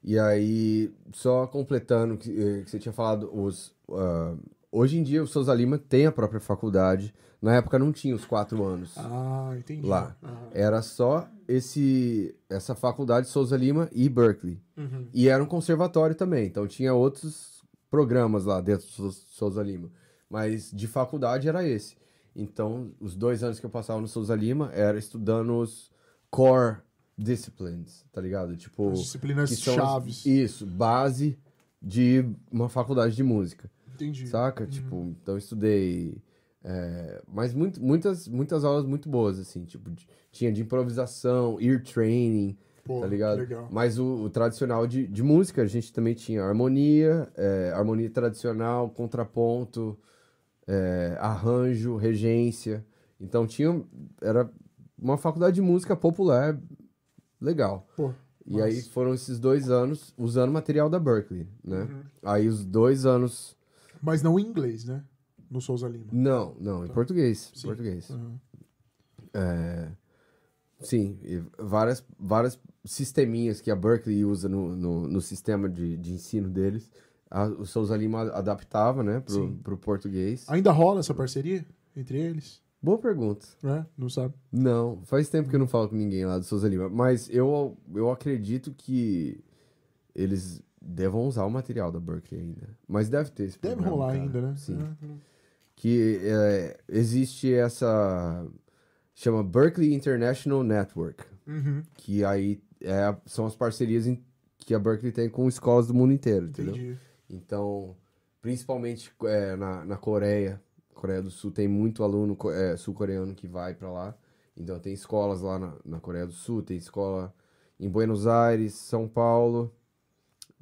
[0.03, 4.35] E aí, só completando o que, eh, que você tinha falado, os, ah,
[4.71, 7.13] hoje em dia o Souza Lima tem a própria faculdade.
[7.41, 8.93] Na época não tinha os quatro anos.
[8.97, 9.85] Ah, entendi.
[9.87, 10.15] Lá.
[10.23, 10.47] Aham.
[10.53, 14.59] Era só esse essa faculdade Souza Lima e Berkeley.
[14.77, 15.07] Uhum.
[15.13, 19.89] E era um conservatório também, então tinha outros programas lá dentro do Sou- Souza Lima.
[20.29, 21.95] Mas de faculdade era esse.
[22.35, 25.91] Então, os dois anos que eu passava no Souza Lima era estudando os
[26.31, 26.77] core
[27.17, 28.55] disciplines, tá ligado?
[28.57, 30.25] Tipo, As disciplinas que são as- chaves.
[30.25, 31.37] isso, base
[31.81, 33.69] de uma faculdade de música.
[33.93, 34.25] Entendi.
[34.27, 34.65] Saca?
[34.65, 36.17] Tipo, então eu estudei.
[36.63, 39.65] é, mas muito, muitas, muitas aulas muito boas, assim.
[39.65, 43.39] Tipo, de- tinha de improvisação, ear training, Pô, tá ligado?
[43.39, 43.67] legal.
[43.71, 48.89] Mas o, o tradicional de, de música, a gente também tinha harmonia, é, harmonia tradicional,
[48.91, 49.97] contraponto,
[50.67, 52.85] é, arranjo, regência.
[53.19, 53.83] Então tinha.
[54.21, 54.49] Era
[55.01, 56.57] uma faculdade de música popular
[57.39, 57.87] legal.
[57.97, 58.13] Pô,
[58.45, 61.83] E aí foram esses dois anos usando material da Berkeley, né?
[61.83, 62.01] Uhum.
[62.23, 63.57] Aí os dois anos.
[64.01, 65.03] Mas não em inglês, né?
[65.49, 66.05] No Souza Lima.
[66.11, 67.51] Não, não, em português.
[67.53, 67.67] Sim.
[67.67, 68.09] Português.
[68.09, 68.37] Uhum.
[69.33, 69.89] É,
[70.79, 76.13] sim, e várias, várias sisteminhas que a Berkeley usa no, no, no sistema de, de
[76.13, 76.91] ensino deles
[77.29, 79.59] A, o Souza Lima adaptava, né, pro, Sim.
[79.63, 80.45] pro português.
[80.49, 82.61] Ainda rola essa parceria entre eles?
[82.81, 83.45] Boa pergunta.
[83.61, 83.85] Né?
[83.97, 84.33] Não sabe?
[84.51, 86.89] Não, faz tempo que eu não falo com ninguém lá do Souza Lima.
[86.89, 89.39] Mas eu, eu acredito que
[90.15, 92.69] eles devam usar o material da Berkeley ainda.
[92.87, 94.23] Mas deve ter esse Deve programa, rolar cara.
[94.23, 94.55] ainda, né?
[94.57, 94.79] Sim.
[94.81, 95.07] É,
[95.75, 98.47] Que é, existe essa...
[99.13, 101.23] Chama Berkeley International Network.
[101.45, 104.23] Uhum, Que aí é, são as parcerias em-
[104.57, 106.73] que a Berkeley tem com escolas do mundo inteiro, entendeu?
[106.75, 106.97] entendi.
[107.29, 107.95] Então,
[108.41, 110.59] principalmente é, na, na Coreia,
[110.93, 114.15] Coreia do Sul, tem muito aluno é, sul-coreano que vai pra lá.
[114.55, 117.33] Então, tem escolas lá na, na Coreia do Sul, tem escola
[117.79, 119.73] em Buenos Aires, São Paulo,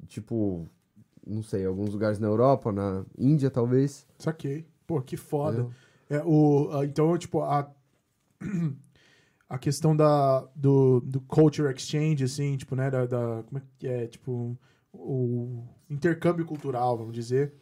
[0.08, 0.66] tipo,
[1.26, 4.06] não sei, alguns lugares na Europa, na Índia, talvez.
[4.18, 4.66] Saquei.
[4.86, 5.62] Pô, que foda.
[5.62, 5.72] entendeu?
[6.08, 7.70] É, o, a- então, tipo, a,
[9.48, 13.86] a questão da, do, do culture exchange, assim, tipo, né, da, da- como é que
[13.86, 14.56] é, tipo,
[14.92, 17.52] o intercâmbio cultural, vamos dizer,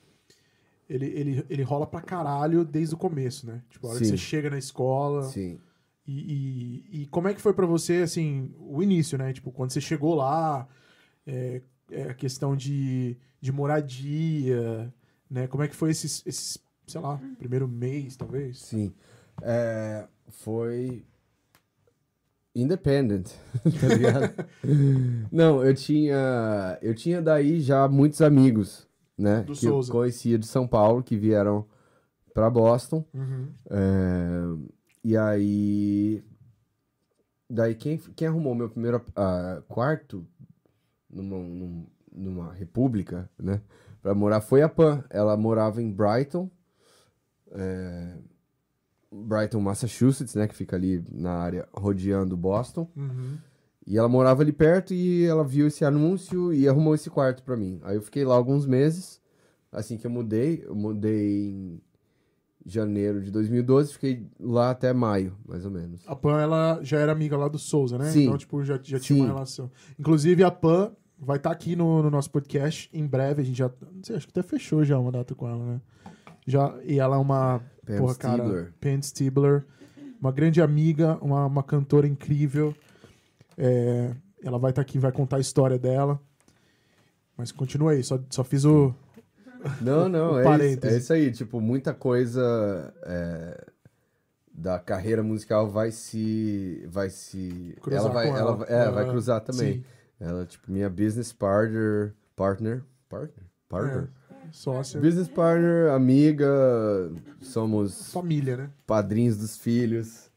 [0.88, 3.62] ele, ele, ele rola pra caralho desde o começo, né?
[3.70, 4.12] Tipo, a hora que Sim.
[4.12, 5.58] você chega na escola Sim.
[6.06, 9.32] e, e, e como é que foi pra você, assim, o início, né?
[9.32, 10.66] Tipo, quando você chegou lá,
[11.26, 11.60] é,
[11.90, 14.92] é a questão de, de moradia,
[15.30, 15.46] né?
[15.46, 18.58] Como é que foi esses, esses, sei lá, primeiro mês, talvez?
[18.58, 18.92] Sim.
[19.42, 21.04] É, foi
[22.54, 23.30] independent,
[23.80, 24.34] tá ligado?
[25.30, 28.87] Não, eu tinha eu tinha daí já muitos amigos,
[29.18, 29.90] né, Do que eu Souza.
[29.92, 31.66] conhecia de São Paulo que vieram
[32.32, 33.04] pra Boston.
[33.12, 33.48] Uhum.
[33.70, 34.68] É,
[35.04, 36.24] e aí
[37.50, 40.26] daí quem quem arrumou meu primeiro ah, quarto
[41.10, 43.60] numa, num- numa república, né,
[44.00, 45.02] Pra morar foi a Pan.
[45.10, 46.48] Ela morava em Brighton.
[47.50, 48.16] é,
[49.10, 50.46] Brighton, Massachusetts, né?
[50.46, 52.88] Que fica ali na área rodeando Boston.
[52.96, 53.38] Uhum.
[53.88, 57.56] E ela morava ali perto e ela viu esse anúncio e arrumou esse quarto pra
[57.56, 57.80] mim.
[57.82, 59.18] Aí eu fiquei lá alguns meses.
[59.72, 61.80] Assim que eu mudei, eu mudei em
[62.66, 66.02] janeiro de 2012, fiquei lá até maio, mais ou menos.
[66.06, 68.10] A Pan, ela já era amiga lá do Souza, né?
[68.10, 68.24] Sim.
[68.24, 69.32] Então, tipo, já, já tinha uma Sim.
[69.32, 69.70] relação.
[69.98, 73.40] Inclusive, a Pan vai estar aqui no, no nosso podcast em breve.
[73.40, 73.70] A gente já.
[73.90, 75.80] Não sei, acho que até fechou já uma data com ela, né?
[76.46, 77.62] Já, e ela é uma.
[77.86, 78.36] Pam porra, cara.
[78.36, 78.74] Stigler.
[78.78, 79.66] Pam Stibler.
[80.20, 82.74] Uma grande amiga, uma, uma cantora incrível.
[83.58, 86.20] É, ela vai estar aqui, vai contar a história dela.
[87.36, 88.94] Mas continua aí, só, só fiz o.
[89.80, 91.32] Não, não, Um é isso, é isso aí.
[91.32, 93.66] Tipo, muita coisa é,
[94.52, 96.84] da carreira musical vai se.
[96.88, 97.76] Vai se.
[97.80, 98.66] Cruzar ela vai, ela, ela.
[98.68, 99.74] é, vai cruzar também.
[99.74, 99.84] sim.
[100.20, 102.14] Ela, tipo, minha business partner.
[102.34, 102.84] Partner?
[103.08, 103.44] Partner?
[103.68, 104.08] Partner?
[104.52, 105.00] Sócia.
[105.00, 106.48] Business partner, amiga,
[107.40, 108.70] somos Família, né?
[108.86, 110.30] padrinhos dos filhos,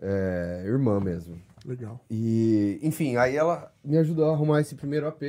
[0.00, 1.40] é, irmã mesmo.
[1.70, 2.04] Legal.
[2.10, 5.22] E, enfim, aí ela me ajudou a arrumar esse primeiro AP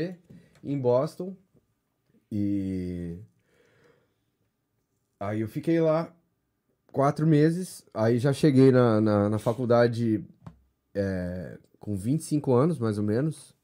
[0.64, 1.36] em Boston.
[2.32, 3.20] E
[5.20, 6.12] aí eu fiquei lá
[6.92, 7.86] quatro meses.
[7.94, 10.26] Aí já cheguei na, na, na faculdade
[10.96, 13.56] é, com 25 anos, mais ou menos.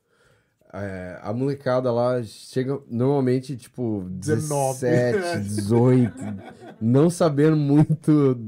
[0.72, 4.82] É, a molecada lá chega normalmente, tipo, 19.
[4.82, 6.14] 17, 18,
[6.80, 8.40] não sabendo muito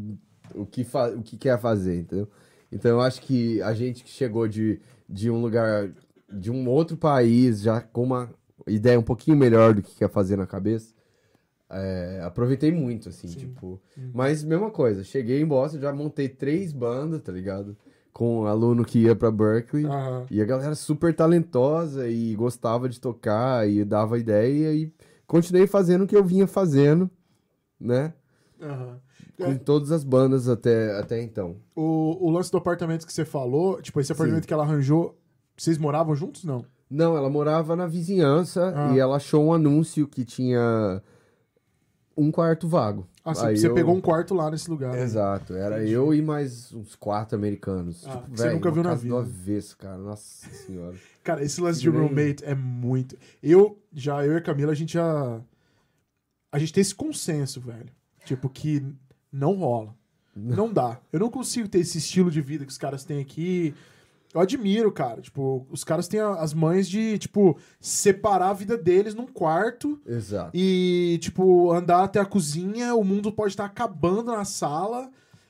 [0.54, 2.30] o que, fa o que quer fazer, entendeu?
[2.72, 5.90] Então eu acho que a gente que chegou de, de um lugar,
[6.32, 8.30] de um outro país, já com uma
[8.68, 10.94] ideia um pouquinho melhor do que quer fazer na cabeça,
[11.70, 13.40] é, aproveitei muito, assim, Sim.
[13.40, 13.80] tipo.
[13.98, 14.12] Uhum.
[14.14, 17.78] Mas mesma coisa, cheguei em Boston, já montei três bandas, tá ligado?
[18.12, 19.86] Com um aluno que ia pra Berkeley.
[19.86, 20.26] Aham.
[20.32, 24.92] E a galera super talentosa e gostava de tocar e dava ideia e
[25.28, 27.10] continuei fazendo o que eu vinha fazendo,
[27.80, 28.14] né?
[28.62, 29.00] Aham.
[29.40, 29.56] Com É.
[29.58, 31.56] todas as bandas até, até então.
[31.76, 35.18] O, o lance do apartamento que você falou, tipo, esse apartamento que ela arranjou,
[35.56, 36.44] vocês moravam juntos?
[36.44, 36.66] Não.
[36.90, 38.94] Não, ela morava na vizinhança Ah.
[38.94, 41.02] e ela achou um anúncio que tinha
[42.18, 43.08] um quarto vago.
[43.24, 44.94] Ah, Aí você eu- pegou um quarto lá nesse lugar.
[44.94, 45.04] né?
[45.04, 45.94] Exato, era Entendi.
[45.94, 48.06] eu e mais uns quatro americanos.
[48.08, 49.10] Ah, tipo, você nunca viu na vida.
[49.10, 49.98] do avesso, cara.
[49.98, 50.96] Nossa senhora.
[51.24, 53.16] Cara, esse lance de roommate é muito.
[53.42, 55.40] Eu, já, eu e a Camila, a gente já.
[56.52, 57.90] A gente tem esse consenso, velho.
[58.26, 58.84] Tipo, que
[59.32, 59.96] não rola.
[60.36, 61.00] Não dá.
[61.12, 63.74] Eu não consigo ter esse estilo de vida que os caras têm aqui.
[64.34, 65.22] Eu admiro, cara.
[65.22, 70.52] Tipo, os caras têm as mães de, tipo, separar a vida deles num quarto Exato.
[70.54, 72.96] e, tipo, andar até a cozinha.
[72.96, 75.10] O mundo pode estar acabando na sala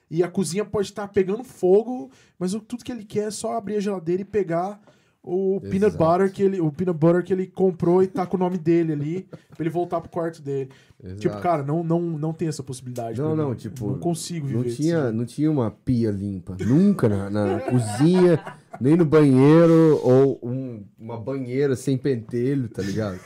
[0.10, 3.76] e a cozinha pode estar pegando fogo, mas tudo que ele quer é só abrir
[3.76, 4.81] a geladeira e pegar
[5.22, 8.40] o peanut butter que ele, o peanut butter que ele comprou e tá com o
[8.40, 10.70] nome dele ali pra ele voltar pro quarto dele.
[11.04, 11.20] Exato.
[11.22, 13.20] Tipo, cara, não, não, não tem essa possibilidade.
[13.22, 13.56] Não, pra não, mim.
[13.56, 14.58] tipo, não consigo viver.
[14.70, 15.14] Não tinha, jeito.
[15.18, 16.56] não tinha uma pia limpa.
[16.60, 18.44] Nunca na, na cozinha,
[18.80, 23.20] nem no banheiro, ou um- uma banheira sem pentelho, tá ligado?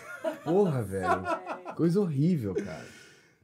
[0.43, 1.21] Porra, velho.
[1.75, 2.85] Coisa horrível, cara.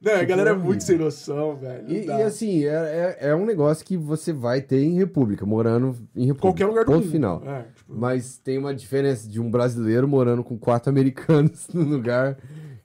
[0.00, 1.84] Não, a Tipo, galera é muito sem noção, velho.
[1.90, 5.96] E, e, assim, é, é, é um negócio que você vai ter em República, morando
[6.16, 6.40] em República.
[6.40, 7.12] Qualquer lugar do ponto mundo.
[7.12, 7.42] final.
[7.46, 12.38] É, tipo, Mas tem uma diferença de um brasileiro morando com quatro americanos num lugar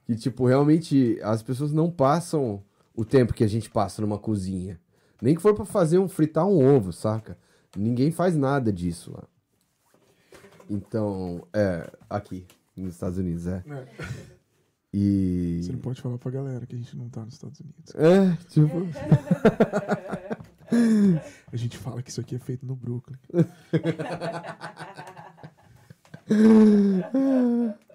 [0.06, 2.62] que, tipo, realmente as pessoas não passam
[2.94, 4.80] o tempo que a gente passa numa cozinha.
[5.22, 7.38] Nem que for pra fazer um fritar um ovo, saca?
[7.76, 9.24] Ninguém faz nada disso lá.
[10.70, 13.64] Então, é, aqui, nos Estados Unidos, é.
[13.70, 13.86] é.
[14.98, 15.60] E.
[15.62, 17.94] Você não pode falar pra galera que a gente não tá nos Estados Unidos.
[17.96, 18.72] É, tipo.
[21.52, 23.18] A gente fala que isso aqui é feito no Brooklyn.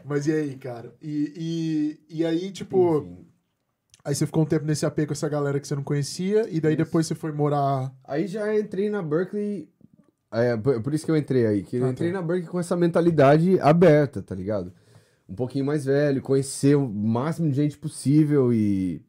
[0.04, 0.92] Mas e aí, cara?
[1.02, 3.26] E, e, e aí, tipo, enfim.
[4.04, 6.60] aí você ficou um tempo nesse AP com essa galera que você não conhecia, e
[6.60, 6.84] daí Isso.
[6.84, 7.92] depois você foi morar.
[8.04, 9.68] Aí já entrei na Berkeley.
[10.32, 11.62] É, por isso que eu entrei aí.
[11.64, 12.20] Que eu Ah, entrei tá.
[12.20, 14.72] na Berkeley com essa mentalidade aberta, tá ligado?
[15.30, 19.00] Um pouquinho mais velho, conhecer o máximo de gente possível e.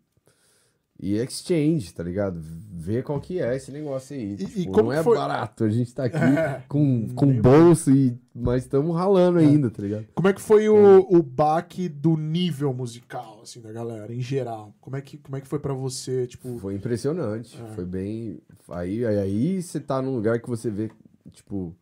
[1.04, 2.40] E exchange, tá ligado?
[2.40, 4.34] Ver qual que é esse negócio aí.
[4.34, 5.64] E- Tipo, e como não é foi- barato.
[5.64, 10.06] A gente tá aqui É, com, com bolso, e, mas estamos ralando ainda, tá ligado?
[10.14, 14.76] Como é que foi o, o baque do nível musical, assim, da galera, em geral?
[14.80, 16.60] Como é que, como é que foi pra você, tipo...
[16.60, 17.60] Foi impressionante.
[17.60, 17.74] É.
[17.74, 18.38] Foi bem.
[18.70, 20.92] Aí, aí, aí você tá num lugar que você vê,
[21.32, 21.76] tipo.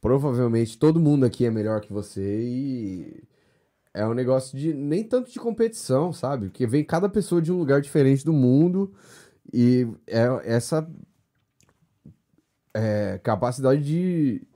[0.00, 3.22] Provavelmente todo mundo aqui é melhor que você e.
[3.94, 4.72] É um negócio de.
[4.72, 6.46] Nem tanto de competição, sabe?
[6.48, 8.92] Porque vem cada pessoa de um lugar diferente do mundo
[9.52, 10.88] e é essa.
[12.74, 14.46] é, capacidade de.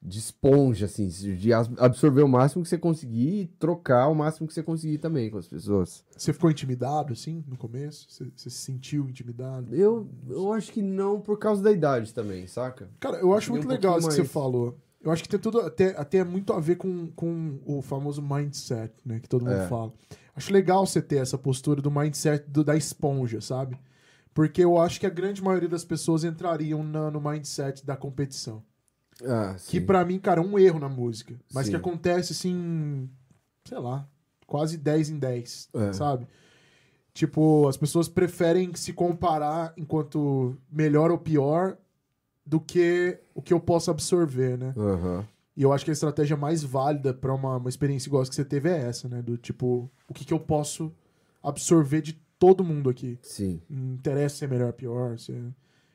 [0.00, 4.54] De esponja, assim, de absorver o máximo que você conseguir e trocar o máximo que
[4.54, 6.04] você conseguir também com as pessoas.
[6.16, 8.06] Você ficou intimidado, assim, no começo?
[8.08, 9.74] Você, você se sentiu intimidado?
[9.74, 12.88] Eu, eu acho que não por causa da idade também, saca?
[13.00, 14.44] Cara, eu acho Tem muito um legal isso pouquinho que você mais.
[14.44, 14.78] falou.
[15.00, 18.92] Eu acho que tem tudo até, até muito a ver com, com o famoso mindset,
[19.04, 19.20] né?
[19.20, 19.68] Que todo mundo É.
[19.68, 19.92] fala.
[20.34, 23.78] Acho legal você ter essa postura do mindset do- da esponja, sabe?
[24.34, 28.62] Porque eu acho que a grande maioria das pessoas entrariam na- no mindset da competição.
[29.24, 31.34] Ah, Que pra mim, cara, é um erro na música.
[31.52, 31.72] Mas Sim.
[31.72, 33.08] que acontece assim,
[33.64, 34.06] sei lá,
[34.46, 35.92] quase 10 em 10, É.
[35.92, 36.26] sabe?
[37.12, 41.76] Tipo, as pessoas preferem se comparar enquanto melhor ou pior
[42.48, 44.72] do que o que eu posso absorver, né?
[44.74, 45.26] Aham.
[45.54, 48.34] E eu acho que a estratégia mais válida pra uma, uma experiência igual a que
[48.34, 49.20] você teve é essa, né?
[49.20, 50.90] Do tipo, o que, que eu posso
[51.42, 53.18] absorver de todo mundo aqui.
[53.22, 53.60] Sim.
[53.68, 55.34] Não interessa se é melhor ou pior, isso é,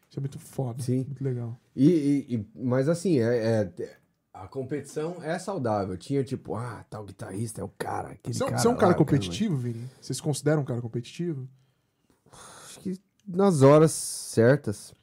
[0.10, 0.84] isso é muito foda.
[0.84, 1.06] Sim.
[1.06, 1.58] Muito legal.
[1.76, 3.98] E, e- e- mas assim, é, é-
[4.34, 5.98] a competição é saudável.
[5.98, 8.10] Tinha tipo, ah, tal guitarrista é o cara.
[8.10, 9.90] Aquele Você, é um- cara você é um cara lá, o competitivo, Vini?
[10.02, 11.48] Você se considera um cara competitivo?
[12.66, 14.94] Acho que nas horas certas.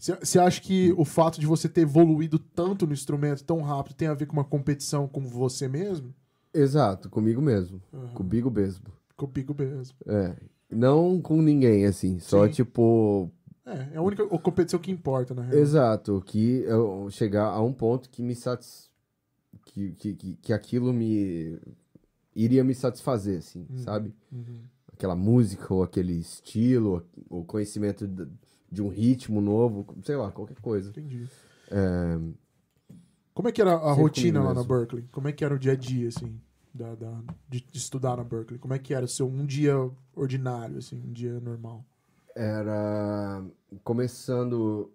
[0.00, 4.08] Você, acha que o fato de você ter evoluído tanto no instrumento tão rápido tem
[4.08, 6.14] a ver com uma competição com você mesmo?
[6.54, 7.82] Exato, comigo mesmo.
[7.92, 8.08] Aham.
[8.14, 8.86] Comigo mesmo.
[9.16, 9.94] Comigo mesmo.
[10.06, 10.34] É.
[10.70, 12.18] Não com ninguém, assim.
[12.18, 12.52] Só Sim.
[12.52, 13.30] tipo.
[13.66, 15.60] É, é a única competição que importa, na real.
[15.60, 16.22] Exato.
[16.24, 18.88] Que eu chegar a um ponto que me satis...
[19.66, 21.58] que, que, que, que aquilo me.
[22.34, 23.78] iria me satisfazer, assim, Uhum.
[23.78, 24.14] sabe?
[24.32, 24.60] Uhum.
[24.92, 28.26] aquela música ou aquele estilo, o conhecimento de,
[28.70, 30.90] de um ritmo novo, sei lá, qualquer coisa.
[30.90, 31.26] Entendi.
[31.70, 32.18] É,
[33.34, 34.62] Como é que era a Sempre rotina lá na.
[34.62, 35.04] Berkeley?
[35.12, 36.40] Como é que era o dia a dia, assim,
[36.74, 38.58] da, da- de, de estudar na Berkeley?
[38.58, 39.74] Como é que era o seu um dia
[40.14, 41.84] ordinário, assim, um dia normal?
[42.34, 43.44] era
[43.82, 44.90] começando.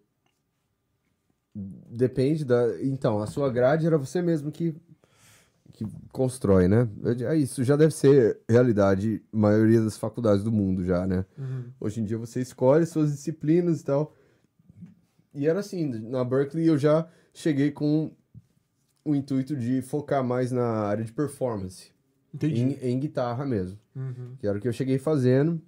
[1.53, 2.81] Depende da.
[2.83, 4.75] Então, a sua grade era você mesmo que,
[5.75, 6.87] que constrói, né?
[7.29, 11.25] É isso, já deve ser realidade, maioria das faculdades do mundo já, né?
[11.37, 11.65] Uhum.
[11.79, 14.15] Hoje em dia você escolhe suas disciplinas e tal.
[15.33, 18.11] E era assim, na Berkeley eu já cheguei com
[19.03, 21.91] o intuito de focar mais na área de performance,
[22.33, 22.61] Entendi.
[22.61, 24.35] em, em guitarra mesmo, Uhum.
[24.39, 25.61] que era o que eu cheguei fazendo.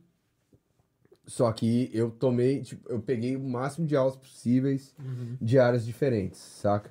[1.26, 5.36] Só que eu tomei, tipo, eu peguei o máximo de aulas possíveis Uhum.
[5.42, 6.90] de áreas diferentes, saca?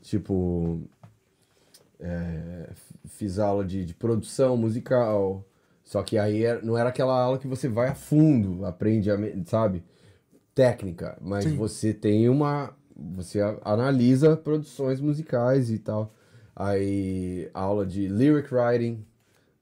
[0.00, 0.80] Tipo,
[2.00, 2.70] é,
[3.06, 5.44] fiz aula de, de produção musical,
[5.84, 9.16] só que aí era- não era aquela aula que você vai a fundo, aprende, a
[9.46, 9.82] sabe?
[10.54, 11.56] Técnica, mas Sim.
[11.56, 12.74] você tem uma.
[13.14, 16.14] Você analisa produções musicais e tal.
[16.54, 19.04] Aí, aula de lyric writing,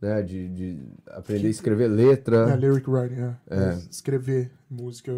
[0.01, 0.23] né?
[0.23, 0.78] De, de
[1.09, 2.48] aprender a escrever letra.
[2.52, 3.35] É, lyric writing, é.
[3.51, 3.74] É.
[3.90, 5.12] Escrever música,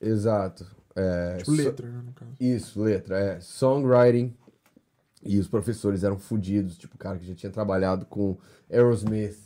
[0.00, 0.66] Exato.
[0.96, 2.32] É, tipo so- letra, né, no caso.
[2.40, 3.40] Isso, letra, é.
[3.40, 4.34] Songwriting.
[5.22, 8.36] E os professores eram fodidos, tipo, o cara que já tinha trabalhado com
[8.70, 9.36] Aerosmith,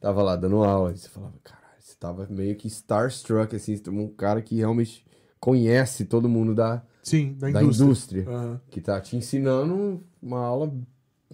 [0.00, 0.92] tava lá dando aula.
[0.92, 5.04] E você falava, caralho, você tava meio que starstruck, assim, um cara que realmente
[5.38, 7.84] conhece todo mundo da, Sim, da da indústria.
[7.86, 8.60] indústria, Aham.
[8.70, 10.72] que tá te ensinando uma aula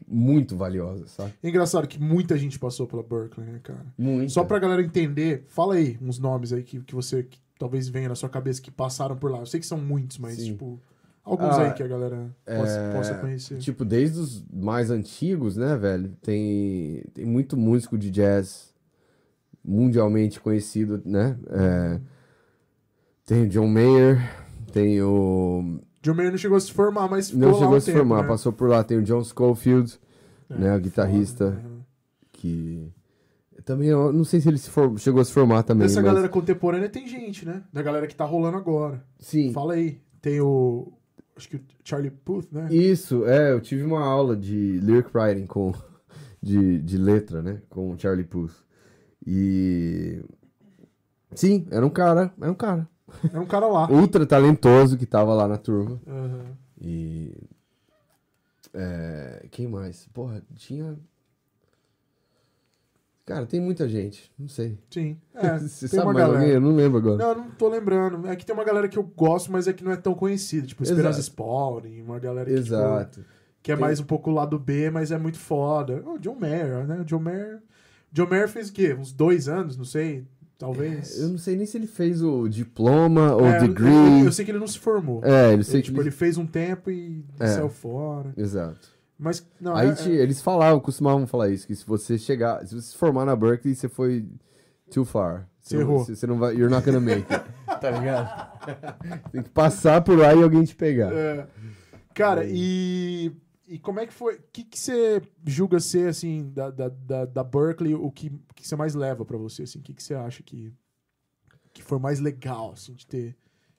[0.07, 1.33] muito valiosa, sabe?
[1.43, 3.87] É engraçado que muita gente passou pela Berkeley, né, cara?
[3.97, 4.31] Muito.
[4.31, 8.11] Só pra galera entender, fala aí uns nomes aí que, que você que talvez venha
[8.11, 9.39] na sua cabeça que passaram por lá.
[9.39, 10.53] Eu sei que são muitos, mas, Sim.
[10.53, 10.79] tipo,
[11.27, 13.59] alguns Ah, aí que a galera possa, é, possa conhecer.
[13.59, 16.11] Tipo, desde os mais antigos, né, velho?
[16.23, 18.73] Tem, tem muito músico de jazz
[19.65, 21.37] mundialmente conhecido, né?
[21.51, 22.01] É,
[23.25, 24.19] tem o John Mayer,
[24.73, 25.81] tem o.
[26.03, 28.23] John Mayer não chegou a se formar, mas ficou Não chegou a se tempo, formar,
[28.23, 28.29] né?
[28.29, 28.85] passou por lá.
[28.85, 29.99] Tem o John Schofield,
[30.49, 31.47] É, né, o guitarrista.
[31.51, 31.69] foda, né?
[32.33, 32.93] que.
[33.65, 35.89] Também, eu não sei se ele se for- chegou a se formar também.
[35.89, 37.65] Dessa mas- galera contemporânea tem gente, né?
[37.73, 39.03] Da galera que tá rolando agora.
[39.19, 39.53] Sim.
[39.53, 39.99] Fala aí.
[40.23, 40.93] Tem o.
[41.37, 42.69] Acho que o Charlie Puth, né?
[42.71, 45.73] Isso, é, eu tive uma aula de lyric writing com
[46.43, 48.65] de, de letra, né, com o Charlie Puth.
[49.27, 50.25] E
[51.35, 52.89] sim, era um cara, era um cara
[53.33, 53.89] É um cara lá.
[53.93, 56.01] ultra talentoso que tava lá na turma.
[56.07, 56.57] Aham.
[56.81, 57.35] E
[58.73, 60.07] é, quem mais?
[60.13, 60.97] Porra, tinha
[63.27, 64.79] Cara, tem muita gente, não sei.
[64.89, 65.19] Sim.
[65.35, 66.39] É, Você tem sabe uma mais galera.
[66.41, 66.55] alguém?
[66.55, 67.17] Eu não lembro agora.
[67.19, 68.27] Não, eu não tô lembrando.
[68.27, 70.67] É que tem uma galera que eu gosto, mas é que não é tão conhecida.
[70.67, 71.21] Tipo, Esperança.
[71.21, 73.25] Spalding, uma galera que, tipo, Exato.
[73.63, 76.03] que é Tem- mais um pouco lado B, mas é muito foda.
[76.07, 77.01] O John Mayer, né?
[77.01, 77.61] O John Mayer...
[78.13, 78.95] John Mayer fez o quê?
[78.95, 80.25] Uns dois anos, não sei.
[80.57, 81.21] Talvez.
[81.21, 84.21] Eu não sei nem se ele fez o diploma ou É, eu- degree.
[84.21, 85.21] Eu, eu sei que ele não se formou.
[85.23, 86.09] É, ele Eu, sei que tipo, ele...
[86.09, 87.47] ele fez um tempo e É.
[87.49, 88.33] saiu fora.
[88.39, 88.89] Exato.
[89.19, 92.67] Mas, não, Aí é- te- é- eles falavam, costumavam falar isso, que se você chegar,
[92.67, 94.29] se você se formar na Berkeley, você foi
[94.91, 95.49] too far.
[95.61, 96.05] Você não- errou.
[96.05, 97.45] Você, você não vai, you're not gonna make it.
[97.81, 98.61] tá ligado?
[99.33, 101.13] Tem que passar por lá e alguém te pegar.
[101.13, 101.47] É.
[102.15, 102.51] Cara, É.
[102.51, 103.33] e,
[103.67, 104.37] e como é que foi?
[104.37, 108.67] O que, que você julga ser, assim, da, da, da, da Berkeley, o que, que
[108.67, 109.79] você mais leva pra você, assim?
[109.79, 110.73] O que, que você acha que,
[111.73, 113.37] que foi mais legal, assim, de ter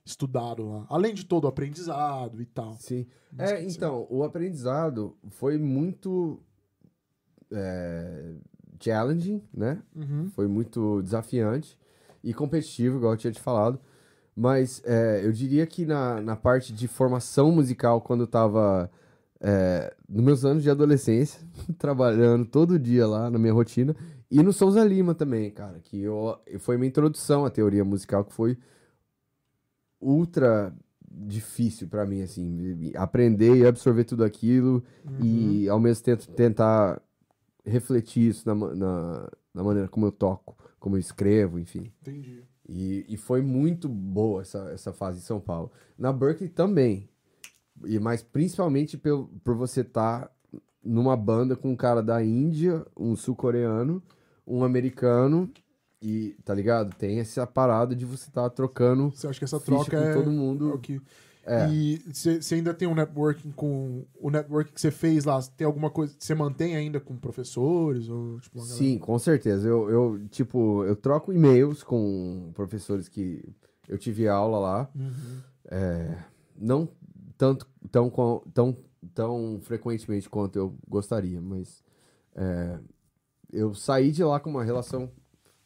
[0.08, 0.86] estudado lá?
[0.88, 2.76] Além de todo o aprendizado e tal.
[2.78, 3.06] Sim.
[3.32, 6.40] Mas É, então, o aprendizado foi muito
[7.52, 8.34] é,
[8.80, 9.82] challenging, né?
[9.94, 10.30] Uhum.
[10.34, 11.78] Foi muito desafiante
[12.22, 13.78] e competitivo, igual eu tinha te falado.
[14.34, 18.90] Mas é, eu diria que na, na parte de formação musical, quando eu tava
[19.40, 21.40] é, nos meus anos de adolescência,
[21.76, 23.94] trabalhando todo dia lá na minha rotina,
[24.30, 28.32] e no Souza Lima também, cara, que eu, foi minha introdução à teoria musical, que
[28.32, 28.58] foi
[30.00, 30.72] ultra
[31.10, 35.24] difícil pra mim, assim, aprender e absorver tudo aquilo Uhum.
[35.24, 37.00] e ao mesmo tempo tentar
[37.64, 41.92] refletir isso na, na, na maneira como eu toco, como eu escrevo, enfim.
[42.02, 42.42] Entendi.
[42.68, 45.72] E, e foi muito boa essa, essa fase em São Paulo.
[45.98, 47.08] Na Berkeley também.
[47.84, 50.30] E, mas principalmente pelo, por você estar
[50.84, 54.02] numa banda com um cara da Índia, um sul-coreano,
[54.46, 55.50] um americano.
[56.00, 56.94] E, tá ligado?
[56.96, 60.30] Tem essa parada de você estar trocando Você acha que essa troca com é, todo
[60.30, 60.74] é mundo.
[60.74, 61.00] o que...
[61.44, 61.66] É.
[61.70, 64.04] E você ainda tem um networking com...
[64.20, 66.14] O networking que você fez lá, tem alguma coisa...
[66.18, 68.08] Você mantém ainda com professores?
[68.08, 69.66] Ou, tipo, galera- Sim, com certeza.
[69.66, 73.42] Eu, eu, tipo, eu troco e-mails com professores que
[73.88, 74.90] eu tive aula lá.
[74.94, 75.40] Uhum.
[75.70, 76.18] É,
[76.56, 76.88] não
[77.38, 78.10] tanto tão,
[78.52, 78.76] tão,
[79.14, 81.82] tão frequentemente quanto eu gostaria, mas
[82.34, 82.78] é,
[83.52, 85.10] eu saí de lá com uma relação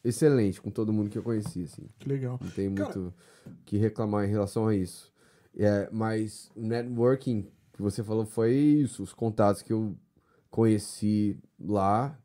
[0.03, 1.87] excelente com todo mundo que eu conheci, assim.
[1.99, 2.39] Que legal.
[2.41, 3.13] Não tem Cara- muito
[3.65, 5.11] que reclamar em relação a isso.
[5.57, 9.95] É, mas o networking que você falou foi isso, os contatos que eu
[10.49, 12.17] conheci lá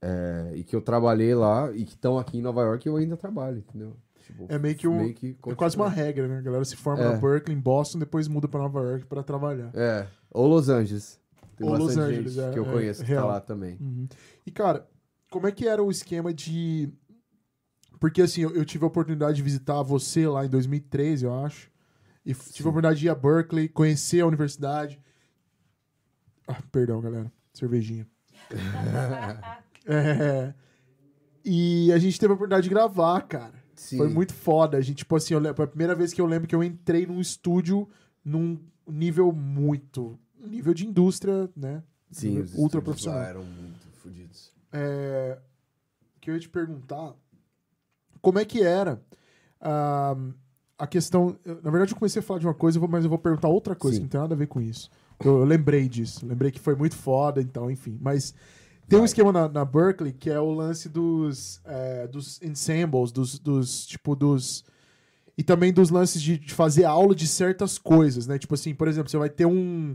[0.00, 3.16] é, e que eu trabalhei lá e que estão aqui em Nova York eu ainda
[3.16, 3.96] trabalho, entendeu?
[4.24, 5.56] Tipo, É meio que um- É continua.
[5.56, 6.38] quase uma regra, né?
[6.38, 7.08] A galera se forma É.
[7.12, 9.70] na Berkeley, em Boston, depois muda pra Nova York pra trabalhar.
[9.74, 11.18] É, ou Los Angeles.
[11.56, 13.76] Tem Ou Los Angeles, gente é, que eu é, conheço que tá lá também.
[13.80, 14.06] Uhum.
[14.46, 14.86] E, cara,
[15.30, 16.88] como é que era o esquema de.
[18.00, 21.70] Porque, assim, eu, eu tive a oportunidade de visitar você lá em 2013, eu acho.
[22.24, 25.00] E f- tive a oportunidade de ir a Berkeley, conhecer a universidade.
[26.46, 27.30] Ah, perdão, galera.
[27.52, 28.06] Cervejinha.
[29.90, 30.52] É,
[31.44, 33.54] E a gente teve a oportunidade de gravar, cara.
[33.74, 33.96] Sim.
[33.96, 34.76] Foi muito foda.
[34.76, 37.06] A gente, tipo assim, eu, foi a primeira vez que eu lembro que eu entrei
[37.06, 37.88] num estúdio
[38.22, 40.18] num nível muito.
[40.38, 41.82] Um nível de indústria, né?
[42.10, 43.18] Sim, Nível os ultra profissional.
[43.20, 44.52] lá eram muito fodidos.
[44.72, 45.38] É,
[46.20, 47.14] que eu ia te perguntar
[48.20, 49.00] como é que era
[49.60, 50.16] ah,
[50.78, 51.36] a questão.
[51.44, 53.96] Na verdade, eu comecei a falar de uma coisa, mas eu vou perguntar outra coisa
[53.96, 54.00] Sim.
[54.00, 54.90] que não tem nada a ver com isso.
[55.24, 57.98] Eu, eu lembrei disso, lembrei que foi muito foda, então, enfim.
[58.00, 58.34] Mas
[58.88, 59.06] tem um Vai.
[59.06, 64.14] esquema na, na Berkeley que é o lance dos, é, dos ensembles, dos, dos tipo
[64.14, 64.64] dos
[65.36, 68.38] e também dos lances de, de fazer aula de certas coisas, né?
[68.38, 69.94] Tipo assim, por exemplo, você vai ter um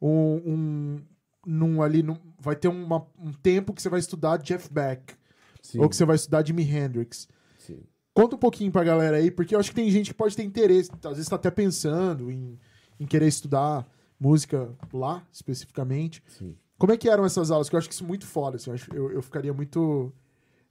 [0.00, 1.00] um, um
[1.46, 5.14] num ali num- vai ter uma- um tempo que você vai estudar Jeff Beck
[5.62, 7.28] Sim, ou que você vai estudar Jimi Hendrix.
[7.58, 7.78] sim.
[8.12, 10.42] Conta um pouquinho pra galera aí, porque eu acho que tem gente que pode ter
[10.42, 12.58] interesse, às vezes tá até pensando em,
[12.98, 13.86] em querer estudar
[14.18, 16.22] música lá, especificamente.
[16.26, 16.54] sim.
[16.76, 17.68] Como é que eram essas aulas?
[17.68, 20.12] Que eu acho que isso é muito foda, assim, eu, eu, ficaria muito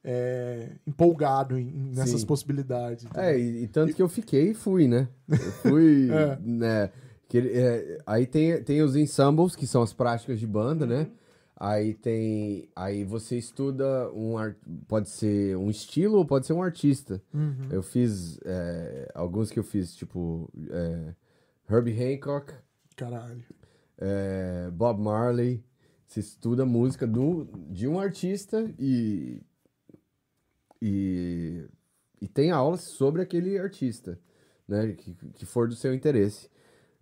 [0.04, 2.26] é, empolgado em- nessas Sim.
[2.28, 3.06] possibilidades.
[3.16, 5.08] É, e, e tanto que eu fiquei e fui, né?
[5.28, 6.38] Eu fui, É.
[6.42, 6.90] né?
[7.30, 11.10] Que, ele- é, aí tem, tem os ensembles, que são as práticas de banda, né?
[11.56, 12.70] Aí tem.
[12.76, 14.34] Aí você estuda um
[14.88, 17.22] pode ser um estilo ou pode ser um artista.
[17.34, 17.68] Uhum.
[17.70, 21.14] Eu fiz é, alguns que eu fiz, tipo é,
[21.70, 22.54] Herbie Hancock,
[22.96, 23.44] Caralho.
[23.98, 25.64] é, Bob Marley.
[26.08, 29.44] Você estuda música do, de um artista e,
[30.82, 31.66] e,
[32.22, 34.20] e tem aulas sobre aquele artista,
[34.68, 34.94] né?
[34.94, 36.50] Que, que for do seu interesse.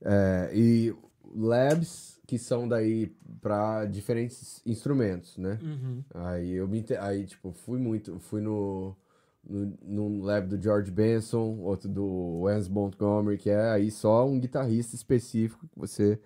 [0.03, 0.95] É, e
[1.35, 5.57] labs que são daí para diferentes instrumentos, né?
[5.61, 6.03] Uhum.
[6.13, 8.95] Aí eu me aí tipo fui muito, fui no
[9.49, 14.39] no, num lab do George Benson, outro do Wes Montgomery, que é aí só um
[14.39, 16.19] guitarrista específico que você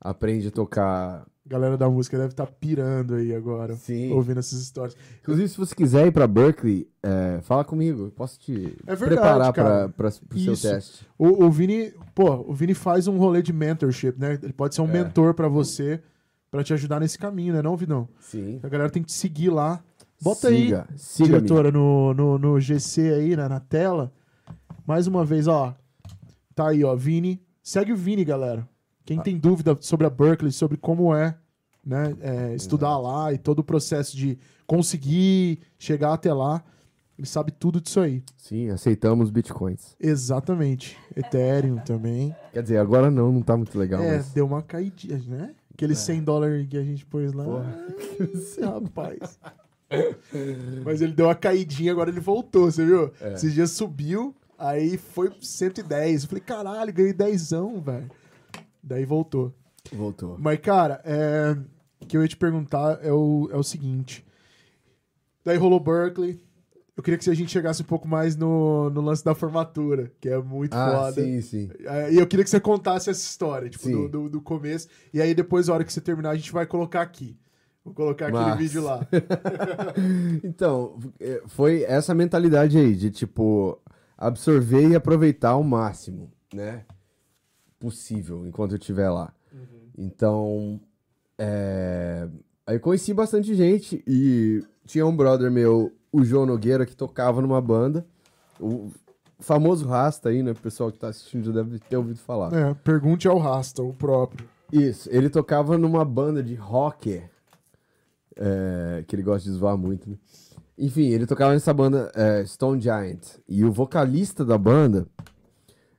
[0.00, 1.26] aprende a tocar.
[1.46, 4.10] Galera da música deve estar pirando aí agora, Sim.
[4.12, 4.96] ouvindo essas histórias.
[5.20, 9.08] Inclusive, se você quiser ir pra Berkeley, é, fala comigo, eu posso te É verdade,
[9.20, 11.06] preparar para pro seu teste.
[11.18, 14.38] O, o Vini, pô, o Vini faz um rolê de mentorship, né?
[14.42, 14.92] Ele pode ser um É.
[14.92, 16.00] mentor pra você,
[16.50, 18.08] pra te ajudar nesse caminho, né, não, Vinão?
[18.20, 18.58] Sim.
[18.62, 19.84] A galera tem que te seguir lá.
[20.22, 24.10] Bota siga, aí, siga diretora, no, no, no GC aí, né, na tela.
[24.86, 25.74] Mais uma vez, ó.
[26.54, 27.42] Tá aí, ó, Vini.
[27.62, 28.66] Segue o Vini, galera.
[29.04, 31.36] Quem tem dúvida sobre a Berkeley, sobre como é,
[31.84, 36.64] né, é, estudar lá e todo o processo de conseguir chegar até lá,
[37.18, 38.22] ele sabe tudo disso aí.
[38.36, 39.94] Sim, aceitamos bitcoins.
[40.00, 40.98] Exatamente.
[41.14, 42.34] Ethereum também.
[42.52, 44.30] Quer dizer, agora não, não tá muito legal, é, mas...
[44.32, 45.54] deu uma caidinha, né?
[45.72, 47.44] Aqueles 100 dólares que a gente pôs lá.
[48.62, 49.38] Rapaz.
[50.84, 53.12] Mas ele deu uma caidinha, agora ele voltou, você viu?
[53.20, 53.34] É.
[53.34, 56.22] Esses dias subiu, aí foi pro 110.
[56.22, 57.50] Eu falei, caralho, ganhei 10,
[57.84, 58.10] velho.
[58.84, 59.54] Daí voltou.
[59.92, 60.36] Voltou.
[60.38, 61.56] Mas, cara, é...
[62.00, 64.24] o que eu ia te perguntar é o, é o seguinte.
[65.44, 66.38] Daí rolou Berkeley.
[66.96, 70.28] Eu queria que a gente chegasse um pouco mais no, no lance da formatura, que
[70.28, 71.22] é muito Ah, foda.
[71.24, 71.70] sim, sim.
[71.80, 74.86] É, E eu queria que você contasse essa história, tipo, do, do, do começo.
[75.12, 77.36] E aí depois, a hora que você terminar, a gente vai colocar aqui.
[77.84, 78.56] Vou colocar aquele Massa.
[78.56, 79.00] vídeo lá.
[80.42, 83.78] então, é, foi essa mentalidade aí, de tipo,
[84.16, 86.84] absorver e aproveitar ao máximo, né?
[87.84, 89.30] Possível, enquanto eu estiver lá.
[89.96, 90.80] Então,
[91.38, 92.26] é...
[92.66, 97.42] aí eu conheci bastante gente e tinha um brother meu, o João Nogueira, que tocava
[97.42, 98.06] numa banda.
[98.58, 98.90] O
[99.38, 100.52] famoso Rasta aí, né?
[100.52, 102.54] O pessoal que tá assistindo já deve ter ouvido falar.
[102.54, 104.48] É, pergunte ao Rasta, o próprio.
[104.72, 107.22] Isso, ele tocava numa banda de rock,
[108.34, 110.16] é, que ele gosta de zoar muito, né?
[110.78, 113.36] Enfim, ele tocava nessa banda é, Stone Giant.
[113.46, 115.06] E o vocalista da banda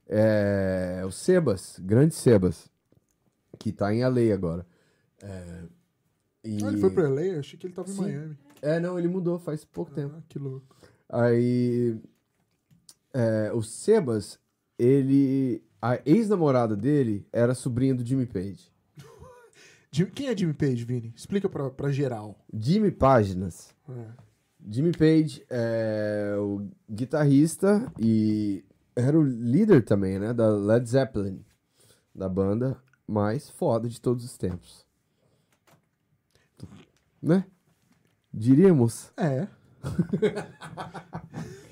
[0.07, 2.69] é o Sebas, grande Sebas,
[3.59, 4.65] que tá em LA agora.
[5.21, 5.63] É,
[6.43, 6.63] e...
[6.63, 7.21] Ah, ele foi pra LA?
[7.21, 8.01] Eu achei que ele tava em Sim.
[8.01, 8.37] Miami.
[8.61, 10.15] É, não, ele mudou faz pouco tempo.
[10.17, 10.75] Ah, que louco.
[11.09, 11.99] Aí,
[13.13, 14.39] é, o Sebas,
[14.77, 15.63] ele...
[15.81, 18.71] A ex-namorada dele era sobrinha do Jimmy Page.
[20.15, 21.13] Quem é Jimmy Page, Vini?
[21.15, 22.43] Explica pra, pra geral.
[22.53, 23.75] Jimmy Páginas.
[23.87, 24.25] É.
[24.67, 28.63] Jimmy Page é o guitarrista e
[28.95, 30.33] era o líder também, né?
[30.33, 31.43] Da Led Zeppelin,
[32.13, 32.77] da banda
[33.07, 34.85] mais foda de todos os tempos.
[37.21, 37.45] Né?
[38.33, 39.11] Diríamos.
[39.17, 39.47] É.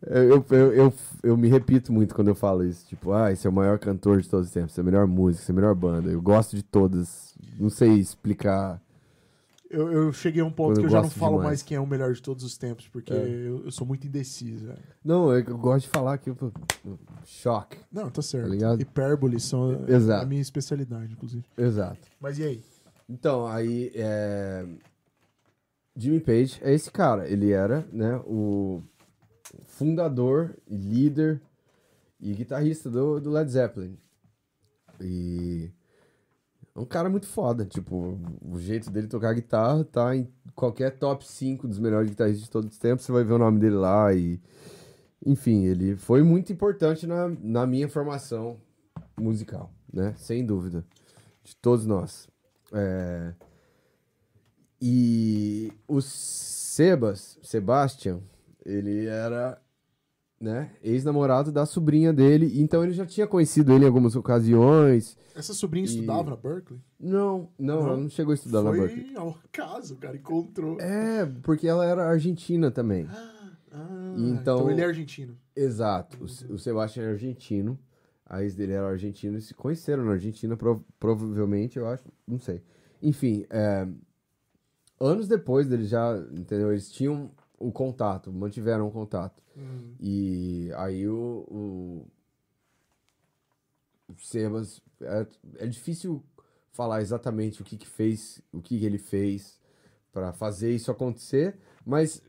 [0.00, 2.86] Eu, eu, eu, eu me repito muito quando eu falo isso.
[2.86, 5.06] Tipo, ah, esse é o maior cantor de todos os tempos, esse é a melhor
[5.06, 6.10] música, esse é a melhor banda.
[6.10, 7.34] Eu gosto de todas.
[7.58, 8.80] Não sei explicar.
[9.68, 11.46] Eu, eu cheguei a um ponto Eu que eu já não falo demais.
[11.48, 13.16] mais quem é o melhor de todos os tempos, porque É.
[13.16, 14.66] eu, eu sou muito indeciso.
[14.68, 14.78] velho.
[15.04, 16.36] Não, eu, eu gosto de falar que eu.
[17.24, 17.76] Choque.
[17.90, 18.44] Não, tá certo.
[18.44, 18.80] Tá ligado?
[18.80, 20.22] Hipérbole são a- Exato.
[20.22, 21.44] a minha especialidade, inclusive.
[21.58, 21.98] Exato.
[22.20, 22.62] Mas e aí?
[23.08, 24.64] Então, aí, é...
[25.96, 27.28] Jimmy Page é esse cara.
[27.28, 28.82] Ele era, né, o
[29.64, 31.40] fundador, líder
[32.20, 33.96] e guitarrista do, do Led Zeppelin.
[35.00, 35.70] E
[36.76, 37.64] é um cara muito foda.
[37.64, 42.50] Tipo, o jeito dele tocar guitarra tá em qualquer top 5 dos melhores guitarristas de
[42.50, 43.04] todos os tempos.
[43.04, 44.40] Você vai ver o nome dele lá e...
[45.24, 48.60] Enfim, ele foi muito importante na, na minha formação
[49.18, 50.14] musical, né?
[50.18, 50.84] Sem dúvida.
[51.42, 52.28] De todos nós.
[52.72, 53.32] É,
[54.80, 58.20] E o Sebas, Sebastian,
[58.64, 59.58] ele era,
[60.40, 65.16] né, ex-namorado da sobrinha dele, então ele já tinha conhecido ele em algumas ocasiões.
[65.34, 66.80] Essa sobrinha E- estudava na Berkeley?
[67.00, 67.86] Não, não, Não?
[67.88, 69.16] ela não chegou a estudar na Foi Berkeley.
[69.16, 70.78] ao caso, o cara encontrou.
[70.80, 73.06] É, porque ela era argentina também.
[73.10, 75.36] Ah, Então- então ele é argentino.
[75.54, 76.22] Exato.
[76.24, 77.78] O, Se- o Sebastian é argentino.
[78.28, 82.04] A ex dele era argentino e se conheceram na Argentina, prov- provavelmente, eu acho.
[82.26, 82.60] Não sei.
[83.02, 83.86] enfim, é,
[84.98, 86.72] anos depois deles já, entendeu?
[86.72, 89.42] Eles tinham o contato, mantiveram o contato.
[89.56, 89.94] Hum.
[90.00, 92.06] E aí o, o,
[94.08, 95.26] o Sebas, é,
[95.58, 96.22] é difícil
[96.72, 99.58] falar exatamente o que que fez, o que que ele fez
[100.12, 102.22] para fazer isso acontecer, mas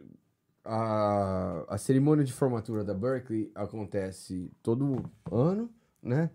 [0.64, 5.70] a, a cerimônia de formatura da Berkeley acontece todo ano,
[6.02, 6.30] né?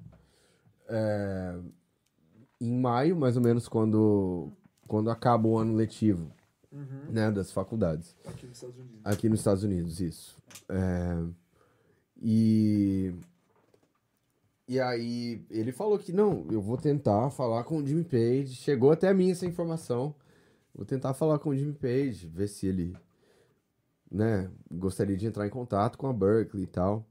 [0.89, 1.59] É,
[2.61, 4.53] em maio, mais ou menos, quando,
[4.87, 6.33] quando acaba o ano letivo,
[7.11, 8.17] né, das faculdades.
[8.25, 9.01] Aqui nos Estados Unidos.
[9.05, 10.37] Aqui nos Estados Unidos, isso.
[10.69, 11.25] É,
[12.21, 13.15] e.
[14.69, 18.55] E aí, ele falou que não, eu vou tentar falar com o Jimmy Page.
[18.55, 20.15] Chegou até a mim essa informação.
[20.75, 22.97] Vou tentar falar com o Jimmy Page, ver se ele,
[24.11, 27.07] né, gostaria de entrar em contato com a Berkeley e tal.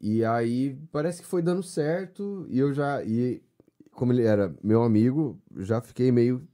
[0.00, 2.46] E aí, parece que foi dando certo.
[2.48, 3.02] E eu já.
[3.02, 3.42] E
[3.90, 6.46] como ele era meu amigo, já fiquei meio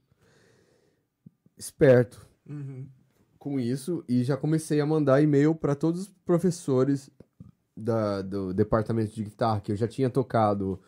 [1.58, 2.86] esperto Uhum.
[3.38, 7.10] com isso e já comecei a mandar e-mail para todos os professores
[7.76, 10.80] da, do departamento de guitarra que eu já tinha tocado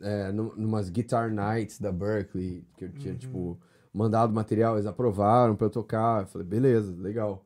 [0.00, 3.58] é, num- numas guitar nights da Berkeley que eu tinha tipo
[3.92, 6.22] mandado material eles aprovaram para eu tocar.
[6.22, 7.44] Eu falei beleza legal.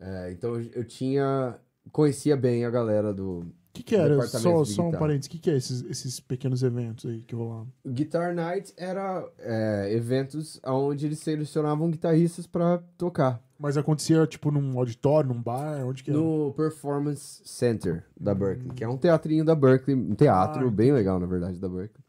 [0.00, 1.58] É, então eu, tinha
[1.92, 3.46] conhecia bem a galera do
[3.76, 4.20] que, que era?
[4.26, 5.26] Só, só um parênteses.
[5.26, 7.68] O que, que é esses, esses pequenos eventos aí que rolavam?
[7.86, 14.78] Guitar Night era é, eventos onde eles selecionavam guitarristas para tocar Mas acontecia, tipo, num
[14.78, 15.84] auditório, num bar?
[15.86, 16.18] Onde que era?
[16.18, 20.92] No Performance Center da Berkeley, que é um teatrinho da Berkeley, um teatro Ah, bem
[20.92, 22.04] legal, na verdade, da Berkeley.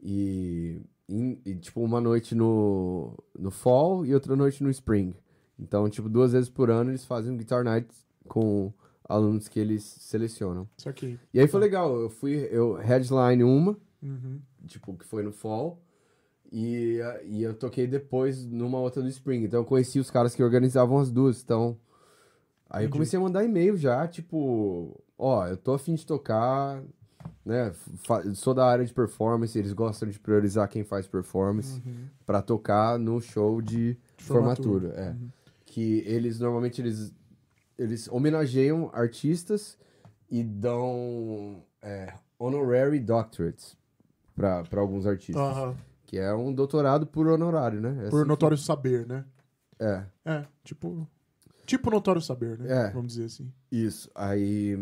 [0.00, 5.14] E, em- e, tipo, uma noite no, no fall e outra noite no spring.
[5.58, 7.86] Então, tipo, duas vezes por ano eles fazem um Guitar Night
[8.26, 8.72] com
[9.12, 10.68] alunos que eles selecionam.
[10.78, 11.18] Isso aqui.
[11.32, 14.40] E aí foi legal, eu fui, eu headline uma, Uhum.
[14.66, 15.78] tipo, que foi no fall.
[16.50, 19.44] E, e eu toquei depois numa outra do Spring.
[19.44, 21.42] Então eu conheci os caras que organizavam as duas.
[21.42, 21.78] Então.
[22.68, 22.92] Aí eu Entendi.
[22.92, 26.82] comecei a mandar e-mail já, tipo, ó, eu tô afim de tocar,
[27.44, 27.72] né?
[28.34, 32.06] sou da área de performance, eles gostam de priorizar quem faz performance Uhum.
[32.24, 34.88] pra tocar no show de, De formatura.
[34.88, 34.94] formatura.
[35.02, 35.10] é.
[35.10, 35.28] Uhum.
[35.66, 37.12] Que eles normalmente eles,
[37.78, 39.76] eles homenageiam artistas
[40.30, 43.76] e dão é, honorary doctorates
[44.34, 45.76] pra alguns artistas.
[46.06, 47.90] Que é um doutorado por honorário, né?
[47.90, 49.24] É Por assim que- notório saber, né?
[49.80, 51.08] É, É, tipo.
[51.64, 52.86] Tipo notório saber, né?
[52.88, 52.90] É.
[52.90, 53.50] Vamos dizer assim.
[53.70, 54.10] isso.
[54.14, 54.76] Aí.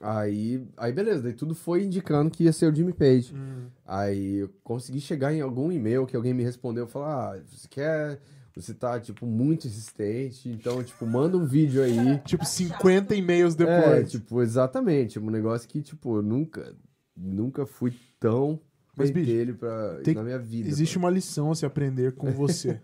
[0.00, 0.66] Aí.
[0.76, 1.22] Aí, beleza.
[1.22, 3.32] Daí tudo foi indicando que ia ser o Jimmy Page.
[3.34, 3.66] Hum.
[3.86, 6.86] Aí eu consegui chegar em algum e-mail que alguém me respondeu.
[6.86, 8.20] Falar, ah, você quer.
[8.56, 10.48] Você tá, tipo, muito insistente.
[10.48, 12.18] Então, tipo, manda um vídeo aí.
[12.24, 14.10] Tipo, 50 e-mails É, depois.
[14.12, 15.18] tipo, exatamente.
[15.18, 16.74] Um negócio que, tipo, eu nunca.
[17.16, 18.60] Nunca fui tão.
[18.96, 20.68] Mas, bicho, pentelho pra, tem- na minha vida.
[20.68, 22.80] Existe uma lição a se aprender com você.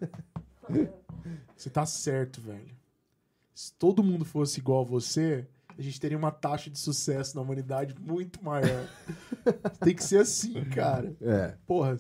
[1.57, 2.75] você tá certo, velho.
[3.55, 5.47] Se todo mundo fosse igual a você,
[5.79, 8.89] a gente teria uma taxa de sucesso na humanidade muito maior.
[9.85, 11.15] Tem que ser assim, cara.
[11.21, 11.55] É.
[11.67, 11.99] Porra,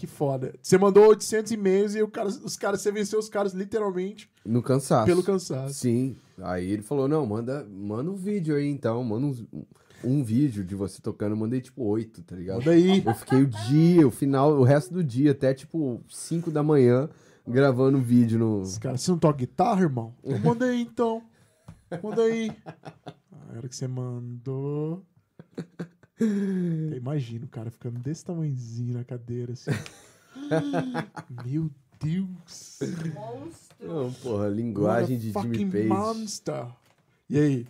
[0.00, 0.54] que foda.
[0.62, 5.04] Você mandou 800 e-mails e cara, os caras, você venceu os caras literalmente No cansaço.
[5.04, 5.74] pelo cansaço.
[5.74, 6.16] Sim.
[6.40, 9.64] Aí ele falou, não, manda, manda um vídeo aí então, manda um,
[10.02, 11.32] um vídeo de você tocando.
[11.32, 12.60] Eu mandei tipo oito, tá ligado?
[12.60, 13.02] Manda aí.
[13.04, 17.06] Eu fiquei o dia, o final, o resto do dia, até tipo 5 da manhã,
[17.46, 18.62] gravando um vídeo no.
[18.62, 20.14] Os caras, você não toca guitarra, irmão?
[20.24, 21.22] Então manda aí, então.
[22.02, 22.50] Manda aí.
[23.52, 25.04] A hora que você mandou...
[26.20, 29.70] Eu imagino o cara ficando desse tamanhozinho na cadeira, assim.
[31.46, 31.70] Meu
[32.02, 32.78] Deus.
[33.14, 33.76] Monstro.
[33.88, 35.86] Não, porra, linguagem de Jimmy Page.
[35.88, 36.66] monster.
[37.28, 37.66] E aí?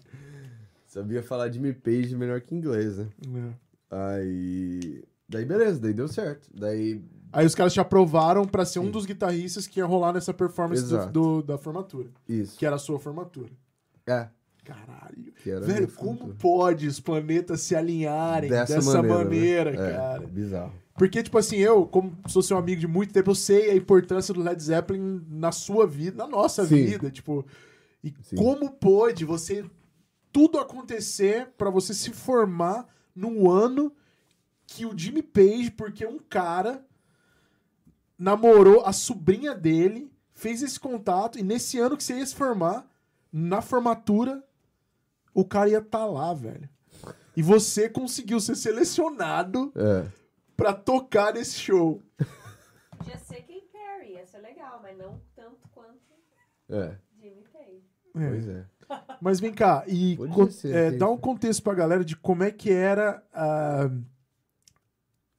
[0.86, 3.06] Sabia falar Jimmy Page melhor que inglês, né?
[3.90, 4.16] É.
[4.18, 5.04] Aí.
[5.28, 6.48] Daí beleza, daí deu certo.
[6.52, 7.00] Daí.
[7.32, 8.90] Aí os caras te aprovaram pra ser um Sim.
[8.90, 12.08] dos guitarristas que ia rolar nessa performance do, do- da formatura.
[12.28, 12.58] Isso.
[12.58, 13.50] Que era a sua formatura.
[14.06, 14.28] É.
[14.64, 15.32] Caralho.
[15.44, 19.92] Velho, como pode os planetas se alinharem dessa, Dessa maneira, maneira, né?
[19.92, 20.24] cara?
[20.24, 20.72] É, bizarro.
[20.96, 24.34] Porque, tipo assim, eu, como sou seu amigo de muito tempo, eu sei a importância
[24.34, 26.84] do Led Zeppelin na sua vida, na nossa Sim.
[26.84, 27.44] vida, tipo.
[28.04, 28.36] E Sim.
[28.36, 29.64] como pôde você
[30.32, 33.92] tudo acontecer pra você se formar num ano
[34.66, 36.84] que o Jimmy Page, porque um cara
[38.18, 42.86] namorou a sobrinha dele, fez esse contato, e nesse ano que você ia se formar,
[43.32, 44.44] na formatura,
[45.34, 46.68] o cara ia estar lá, velho.
[47.36, 50.06] E você conseguiu ser selecionado É.
[50.56, 52.02] pra tocar nesse show.
[52.98, 55.98] Podia ser Katy Perry, ia ser legal, mas não tanto quanto
[56.68, 56.96] É.
[57.20, 57.82] Jimmy Page.
[58.16, 58.28] É.
[58.28, 58.64] Pois é.
[59.20, 60.18] Mas vem cá, e
[60.50, 63.88] ser, é, dá um contexto pra galera de como é que era ah,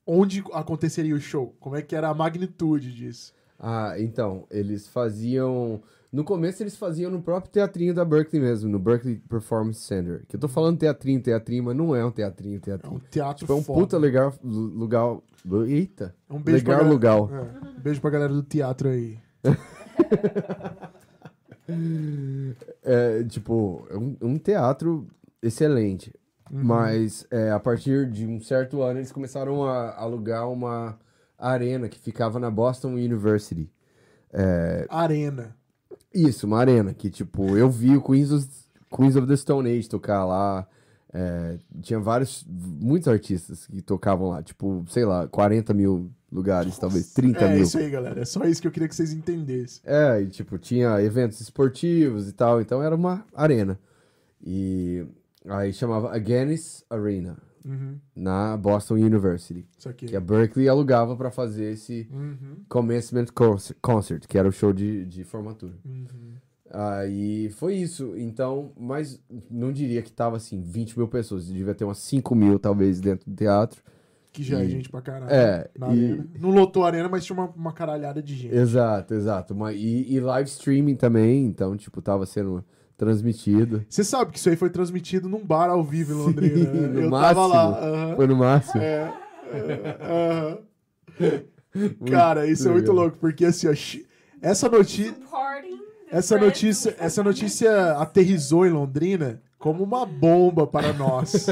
[0.08, 1.54] onde aconteceria o show?
[1.60, 3.34] Como é que era a magnitude disso?
[3.60, 5.84] Ah, então, eles faziam.
[6.12, 10.26] No começo eles faziam no próprio teatrinho da Berkeley mesmo, no Berkeley Performance Center.
[10.28, 12.96] Que eu tô falando teatrinho, teatrinho, mas não é um teatrinho, É teatrinho.
[12.98, 13.80] um teatro Tipo, é um foda.
[13.80, 15.18] puta legal lugar.
[15.68, 16.14] Eita!
[16.30, 17.62] Um beijo pra legal galera- lugar.
[17.74, 19.18] É, um beijo pra galera do teatro aí.
[22.84, 25.08] É, tipo, é um, um teatro
[25.42, 26.14] excelente.
[26.52, 26.64] Uhum.
[26.64, 31.00] Mas é, a partir de um certo ano eles começaram a alugar uma
[31.38, 33.72] arena que ficava na Boston University.
[34.34, 35.56] É, Arena.
[36.14, 38.48] Isso, uma arena que, tipo, eu vi o Queens of,
[38.96, 40.68] Queens of the Stone Age tocar lá.
[41.14, 47.12] é, tinha vários, muitos artistas que tocavam lá, tipo, sei lá, 40 mil lugares, talvez
[47.14, 47.64] 30 é mil.
[47.64, 48.22] isso aí, galera.
[48.22, 49.82] É só isso que eu queria que vocês entendessem.
[49.86, 53.78] É, e tipo, tinha eventos esportivos e tal, então era uma arena.
[54.42, 55.06] E
[55.48, 57.98] aí chamava Agganis Arena, Uhum.
[58.16, 59.68] na Boston University,
[59.98, 62.58] que a Berkeley alugava pra fazer esse Uhum.
[62.68, 65.74] Commencement Concer- Concert, que era o show de, de formatura.
[65.86, 66.06] Uhum.
[66.74, 71.84] Aí foi isso, então, mas não diria que tava assim, 20 mil pessoas, devia ter
[71.84, 73.82] umas 5 mil talvez dentro do teatro.
[74.32, 75.30] Que já é E- gente pra caralho.
[75.30, 76.24] É, Na e-.
[76.40, 78.56] Não lotou a arena, mas tinha uma, uma caralhada de gente.
[78.56, 79.54] Exato, exato.
[79.54, 82.64] Uma, e, e live streaming também, então, tipo, tava sendo
[83.02, 83.84] transmitido.
[83.90, 86.72] Você sabe que isso aí foi transmitido num bar ao vivo em Londrina.
[86.72, 86.88] né?
[86.88, 87.36] no eu máximo.
[87.36, 87.80] tava lá.
[87.80, 88.16] aham.
[88.16, 88.80] Foi no máximo.
[88.80, 89.14] É.
[90.00, 90.58] aham.
[92.08, 93.06] Cara, isso é muito legal.
[93.06, 93.74] louco, porque assim, ó,
[94.40, 95.16] essa notícia.
[96.12, 101.48] Essa notícia, essa notícia aterrizou em Londrina como uma bomba para nós.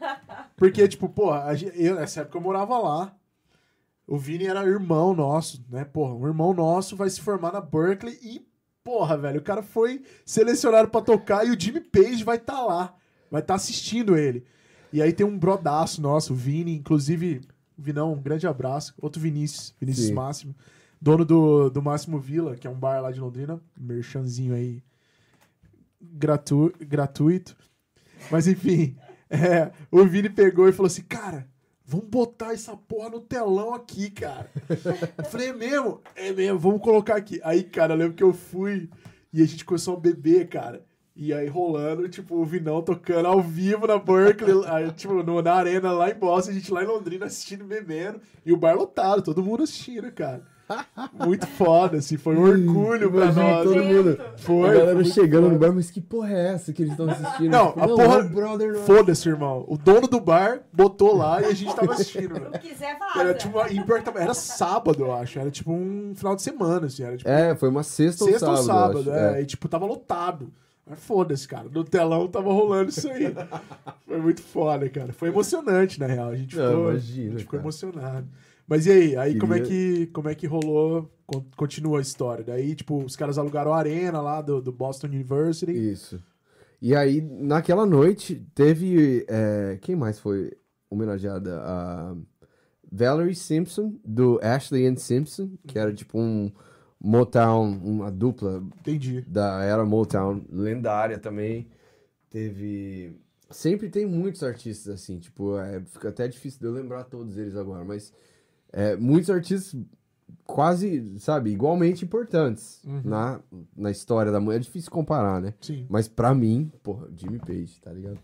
[0.56, 1.30] Porque, tipo, pô,
[1.76, 3.14] eu, nessa época eu morava lá.
[4.04, 5.84] O Vini era irmão nosso, né?
[5.84, 8.44] Porra, um irmão nosso vai se formar na Berkeley e,
[8.84, 12.94] porra, velho, o cara foi selecionado pra tocar e o Jimmy Page vai estar lá.
[13.30, 14.44] Vai estar assistindo ele.
[14.92, 17.40] E aí tem um brodaço nosso, o Vini, inclusive,
[17.78, 18.94] Vinão, um grande abraço.
[19.00, 20.14] Outro Vinícius, Vinícius Sim.
[20.14, 20.54] Máximo.
[21.00, 23.60] Dono do, do Máximo Villa, que é um bar lá de Londrina.
[23.78, 24.82] Merchanzinho aí.
[26.00, 27.56] Gratu, gratuito.
[28.30, 28.96] Mas enfim,
[29.30, 31.48] é, o Vini pegou e falou assim: Cara,
[31.84, 34.50] vamos botar essa porra no telão aqui, cara.
[35.30, 36.00] Falei: É mesmo?
[36.14, 37.40] É mesmo, vamos colocar aqui.
[37.44, 38.88] Aí, cara, eu lembro que eu fui
[39.32, 40.84] e a gente começou a beber, cara.
[41.14, 45.52] E aí rolando, tipo, o Vinão tocando ao vivo na Berkeley, aí, tipo, no- na
[45.52, 49.20] arena lá em Boston, a gente lá em Londrina assistindo, bebendo, e o bar lotado,
[49.22, 50.42] todo mundo assistindo, cara.
[51.24, 53.64] Muito foda, assim, foi um orgulho pra nós.
[53.64, 54.18] todo mundo.
[54.38, 55.54] Foi, a galera chegando foda.
[55.54, 57.50] no bar, mas que porra é essa que eles estão assistindo?
[57.50, 58.74] Não, Tipo, a porra- é brother.
[58.78, 59.64] Foda-se, irmão.
[59.68, 62.50] O dono do bar botou lá e a gente tava assistindo, velho.
[62.52, 63.34] Se quiser, Era vaza.
[63.34, 65.38] tipo uma, e que tava- era sábado, eu acho.
[65.38, 67.02] Era tipo um final de semana, assim.
[67.02, 69.02] Era tipo É, foi uma sexta, sexta ou ou sábado.
[69.04, 69.36] sábado, eu acho.
[69.36, 70.50] é, E tipo, tava lotado.
[70.84, 71.66] Mas foda-se, cara.
[71.72, 73.32] No telão tava rolando isso aí.
[74.06, 75.12] Foi muito foda, cara.
[75.12, 76.30] Foi emocionante, na real.
[76.30, 77.62] A gente Não, ficou, imagina, a gente ficou cara.
[77.62, 78.26] emocionado.
[78.72, 79.16] Mas e aí?
[79.18, 81.10] Aí como, é Queria- que, como é que rolou?
[81.26, 82.42] Con- Continua a história.
[82.42, 85.72] Daí, tipo, os caras alugaram a arena lá do, do Boston University.
[85.72, 86.18] Isso.
[86.80, 89.26] E aí, naquela noite, teve.
[89.28, 90.52] é, quem mais foi
[90.88, 91.60] homenageada?
[91.62, 92.16] A
[92.90, 96.50] Valerie Simpson, do Ashley and Simpson, que era tipo um
[96.98, 99.20] Motown, uma dupla Entendi.
[99.28, 101.68] da era Motown, lendária também.
[102.30, 103.12] Teve.
[103.50, 107.54] Sempre tem muitos artistas assim, tipo, é, fica até difícil de eu lembrar todos eles
[107.54, 108.10] agora, mas
[108.72, 109.80] é, muitos artistas
[110.44, 113.00] quase, sabe, igualmente importantes Uhum.
[113.04, 113.40] na,
[113.76, 114.56] na história da mulher.
[114.56, 115.54] É difícil comparar, né?
[115.60, 115.86] Sim.
[115.88, 118.18] Mas pra mim, porra, Jimmy Page, tá ligado?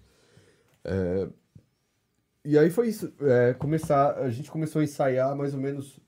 [0.84, 1.28] É,
[2.44, 3.12] E aí foi isso.
[3.20, 5.98] é, começar, a gente começou a ensaiar mais ou menos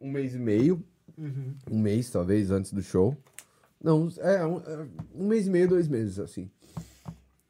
[0.00, 0.82] um mês e meio.
[1.16, 1.54] Uhum.
[1.70, 3.16] Um mês, talvez, antes do show.
[3.82, 6.50] Não, é um, é, um mês e meio, dois meses, assim.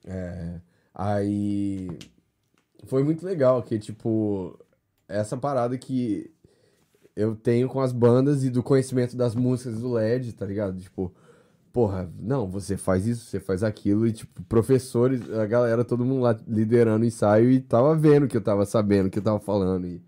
[0.04, 0.60] É,
[0.94, 1.88] aí
[2.86, 4.58] foi muito legal, que, tipo,
[5.08, 6.30] essa parada que
[7.16, 10.78] eu tenho com as bandas e do conhecimento das músicas do LED, tá ligado?
[10.80, 11.12] Tipo,
[11.72, 16.22] porra, não, você faz isso, você faz aquilo, e, tipo, professores, a galera, todo mundo
[16.22, 19.86] lá liderando o ensaio e tava vendo que eu tava sabendo, que eu tava falando.
[19.86, 20.02] E,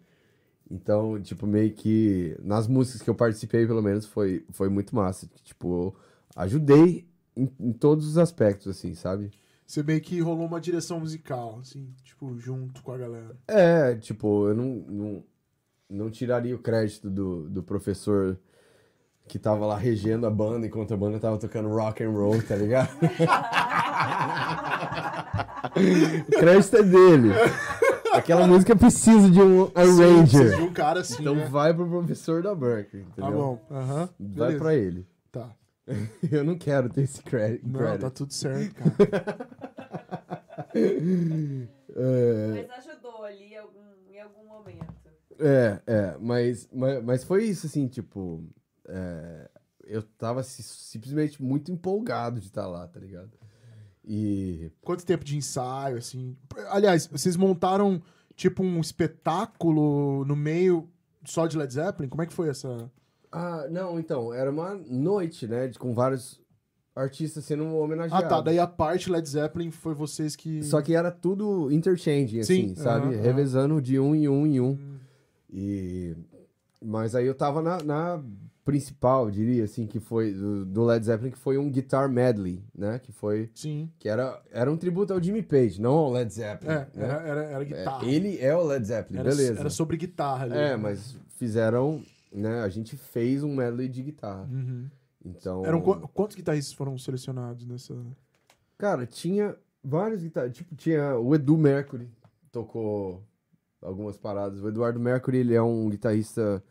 [0.71, 5.29] então, tipo, meio que nas músicas que eu participei, pelo menos, foi, foi muito massa.
[5.45, 5.97] Tipo, eu
[6.37, 7.07] ajudei
[7.37, 9.31] em, em todos os aspectos, assim, sabe?
[9.67, 13.37] Você meio que rolou uma direção musical, assim, tipo, junto com a galera.
[13.49, 15.25] É, tipo, eu não, não,
[15.91, 18.39] não tiraria o crédito do, do professor
[19.27, 22.55] que tava lá regendo a banda enquanto a banda tava tocando rock and roll, tá
[22.55, 22.91] ligado?
[26.29, 27.31] o crédito é dele.
[28.13, 30.57] Aquela música precisa de um Precisa arranger.
[30.57, 31.49] de um cara assim, Então né?
[31.51, 33.31] vai pro professor da Berkeley, entendeu?
[33.31, 33.61] Tá bom.
[33.71, 34.09] Aham.
[34.19, 34.59] Vai Beleza.
[34.59, 35.07] pra ele.
[35.87, 35.93] Tá.
[36.31, 39.47] Eu não quero ter esse cre- Não, tá tudo certo, cara.
[41.99, 43.81] É, Mas ajudou ali em algum,
[44.11, 44.95] em algum momento.
[45.39, 48.45] É, é, mas, mas, mas foi isso, assim, tipo.
[48.87, 49.49] é,
[49.85, 53.31] eu tava si- simplesmente muito empolgado de estar lá, tá ligado?
[54.05, 54.71] E.
[54.83, 56.37] Quanto tempo de ensaio, assim?
[56.69, 58.03] Aliás, vocês montaram
[58.35, 60.89] tipo um espetáculo no meio
[61.25, 62.09] só de Led Zeppelin?
[62.09, 62.91] Como é que foi essa.
[63.33, 65.67] Ah, não, então, era uma noite, né?
[65.69, 66.41] de- com vários
[66.95, 68.29] artistas sendo Ah, homenageados.
[68.29, 68.41] tá.
[68.41, 70.63] Daí a parte Led Zeppelin foi vocês que.
[70.63, 73.15] Só que era tudo interchanging, assim, Sim, sabe?
[73.15, 73.23] aham.
[73.23, 74.71] Revezando de um em um em um.
[74.71, 74.97] Hum.
[75.53, 76.17] E...
[76.83, 78.23] Mas aí eu tava na, na
[78.65, 82.99] principal, diria, assim, que foi do, Led Zeppelin, que foi um guitar medley, né?
[82.99, 83.49] Que foi...
[83.55, 83.89] Sim.
[83.99, 86.89] Que era, era um tributo ao Jimmy Page, não ao Led Zeppelin, É, né?
[86.97, 88.05] era, era, era É, guitarra.
[88.07, 89.61] ele é o Led Zeppelin, era, beleza.
[89.61, 90.55] era sobre guitarra ali.
[90.57, 92.03] É, mas fizeram,
[92.37, 92.61] né?
[92.63, 94.49] A gente fez um medley de guitarra.
[94.51, 94.89] Uhum.
[95.25, 95.65] Então...
[95.65, 97.95] Eram qu- quantos guitarristas foram selecionados nessa.
[98.79, 100.59] Cara, tinha vários guitarristas.
[100.59, 102.09] Tipo, tinha o Edu Mercury,
[102.53, 103.23] tocou
[103.83, 104.61] algumas paradas.
[104.63, 106.63] O Eduardo Mercury, ele é um guitarrista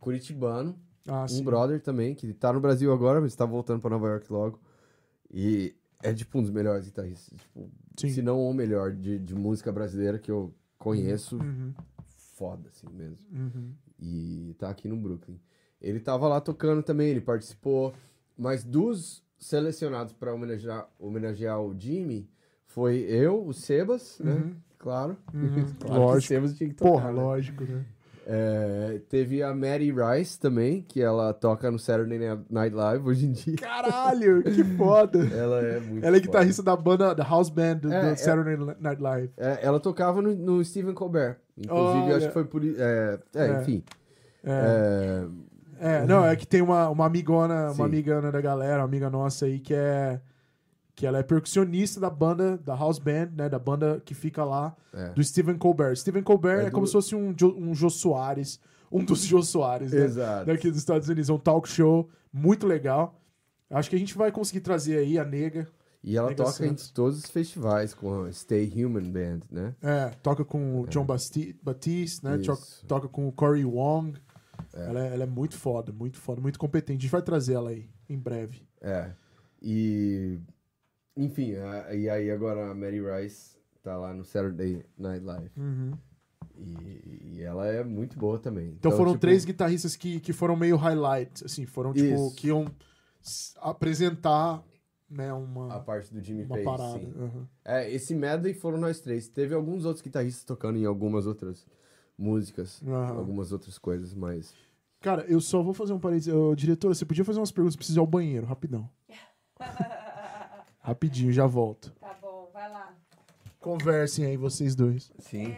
[0.00, 0.76] curitibano,
[1.06, 1.44] Ah, um sim.
[1.44, 4.60] brother também, que tá no Brasil agora, mas tá voltando pra Nova York logo.
[5.32, 7.38] E é, tipo, um dos melhores guitarristas.
[7.38, 11.36] Tipo, se não o melhor de, de música brasileira que eu conheço.
[11.36, 11.72] Uhum,
[12.34, 13.18] Foda, assim mesmo.
[13.32, 13.72] uhum.
[14.04, 15.38] E tá aqui no Brooklyn.
[15.80, 17.94] Ele tava lá tocando também, ele participou.
[18.36, 22.28] Mas dos selecionados pra homenagear, homenagear o Jimmy,
[22.66, 24.32] foi eu, o Sebas, né?
[24.32, 24.56] Uhum.
[24.76, 25.16] Claro.
[25.32, 25.64] Uhum.
[25.78, 26.28] claro que o Lógico.
[26.28, 26.90] Sebas tinha que tocar.
[26.90, 27.22] Porra, né?
[27.22, 27.84] lógico, né?
[28.26, 32.18] É, teve a Mary Rice também, que ela toca no Saturday
[32.48, 33.56] Night Live hoje em dia.
[33.56, 35.18] Caralho, que foda.
[35.34, 36.20] Ela é muito Ela é foda.
[36.20, 39.30] guitarrista da banda, da house band do, É, do é- Saturday Night Live.
[39.36, 41.36] É, ela tocava no, no Stephen Colbert.
[41.58, 42.16] Inclusive, Olha.
[42.16, 42.62] acho que foi por.
[42.64, 43.60] É, é, É.
[43.60, 43.82] enfim.
[45.80, 47.80] É, não, é que tem uma, uma amigona, Sim.
[47.80, 50.20] uma amigona da galera, uma amiga nossa aí que é
[50.94, 54.76] que ela é percussionista da banda, da house band, né, da banda que fica lá,
[54.92, 55.08] É.
[55.10, 55.96] do Stephen Colbert.
[55.96, 58.60] Stephen Colbert é, É do- como se fosse um, Jo- um Jô Soares,
[58.92, 60.46] um dos Jô Soares, né, Exato.
[60.46, 61.30] daqui dos Estados Unidos.
[61.30, 63.18] É um talk show muito legal.
[63.70, 65.66] Acho que a gente vai conseguir trazer aí a nega.
[66.04, 66.90] E ela Nega toca em Santos.
[66.90, 69.74] todos os festivais com a Stay Human Band, né?
[69.80, 72.36] É, toca com o John Basti Batiste, né?
[72.38, 72.52] Isso.
[72.80, 74.18] to- Toca com o Corey Wong.
[74.74, 76.98] Ela, é, ela é muito foda, muito foda, muito competente.
[76.98, 78.66] A gente vai trazer ela aí em breve.
[78.80, 79.12] É.
[79.62, 80.38] E.
[81.16, 85.50] Enfim, a- e aí agora a Mary Rice tá lá no Saturday Night Live.
[86.56, 88.68] E, e ela é muito boa também.
[88.78, 92.34] Então, foram tipo, três guitarristas que, que foram meio highlights, assim, foram tipo, Isso.
[92.36, 92.66] que iam
[93.60, 94.62] apresentar,
[95.10, 96.98] né, A uma, parte do Jimmy uma Page, parada.
[97.00, 97.12] sim.
[97.16, 97.48] Aham.
[97.64, 99.28] É, esse medley foram nós três.
[99.28, 101.66] Teve alguns outros guitarristas tocando em algumas outras
[102.18, 103.18] músicas, Aham.
[103.18, 104.54] algumas outras coisas, mas.
[105.00, 106.32] Cara, eu só vou fazer um parênteses.
[106.32, 108.88] Ô, diretora, você podia fazer umas perguntas, preciso ir ao banheiro, rapidão.
[110.82, 111.90] Rapidinho, já volto.
[112.00, 112.94] Tá bom, vai lá.
[113.60, 115.12] Conversem aí, vocês dois.
[115.20, 115.54] Sim.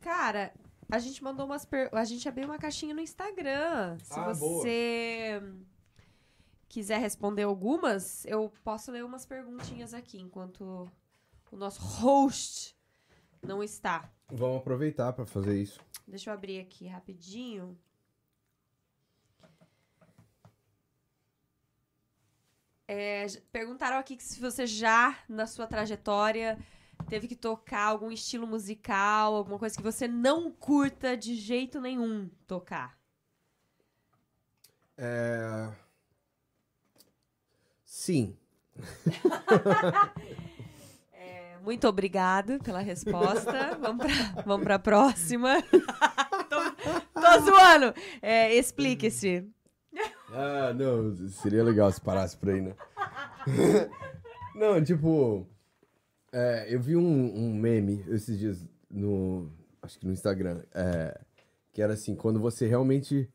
[0.00, 0.52] Cara,
[0.90, 1.88] a gente mandou umas per...
[1.92, 3.96] A gente abriu uma caixinha no Instagram.
[4.00, 4.34] Se Ah, boa.
[4.34, 5.42] você
[6.68, 10.90] quiser responder algumas, eu posso ler umas perguntinhas aqui enquanto
[11.50, 12.76] o nosso host
[13.42, 14.10] não está.
[14.28, 15.80] Vamos aproveitar pra fazer isso.
[16.06, 17.78] Deixa eu abrir aqui rapidinho.
[22.86, 26.58] É, perguntaram aqui que se você já, na sua trajetória,
[27.08, 32.28] teve que tocar algum estilo musical, alguma coisa que você não curta de jeito nenhum
[32.46, 32.98] tocar.
[34.96, 35.72] É...
[37.84, 38.36] Sim.
[41.12, 43.78] É, muito obrigado pela resposta.
[43.80, 45.62] vamos, pra, vamos pra próxima.
[46.50, 47.94] tô, tô zoando.
[48.20, 49.48] É, Explique-se.
[50.36, 52.74] Ah, não, seria legal se parasse por aí, né?
[54.56, 55.46] não, tipo,
[56.32, 59.48] é, eu vi um, um meme esses dias no,
[59.80, 61.20] acho que no Instagram, é,
[61.72, 63.30] que era assim, quando você realmente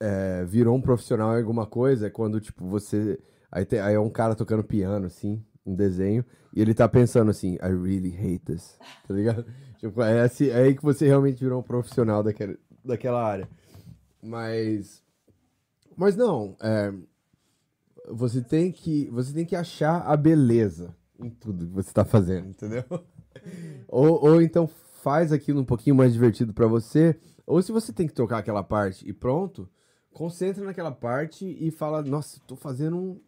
[0.00, 3.18] é, virou um profissional em alguma coisa, é quando, tipo, você,
[3.52, 6.24] aí, tem, aí é um cara tocando piano, assim, um desenho,
[6.54, 9.44] e ele tá pensando assim, I really hate this, tá ligado?
[9.78, 13.46] tipo, é, assim, é aí que você realmente virou um profissional daquela, daquela área.
[14.22, 15.04] Mas...
[15.96, 16.92] Mas não, é,
[18.10, 22.48] você tem que você tem que achar a beleza em tudo que você está fazendo,
[22.48, 22.84] entendeu?
[23.88, 24.66] ou, ou então
[25.02, 28.62] faz aquilo um pouquinho mais divertido para você, ou se você tem que tocar aquela
[28.62, 29.68] parte e pronto,
[30.12, 33.20] concentra naquela parte e fala, nossa, tô fazendo um,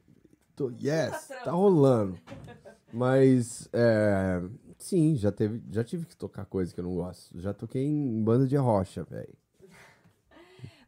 [0.56, 2.18] tô, yes, tá rolando.
[2.92, 4.42] Mas é,
[4.78, 7.38] sim, já teve, já tive que tocar coisa que eu não gosto.
[7.38, 9.34] Já toquei em banda de rocha, velho.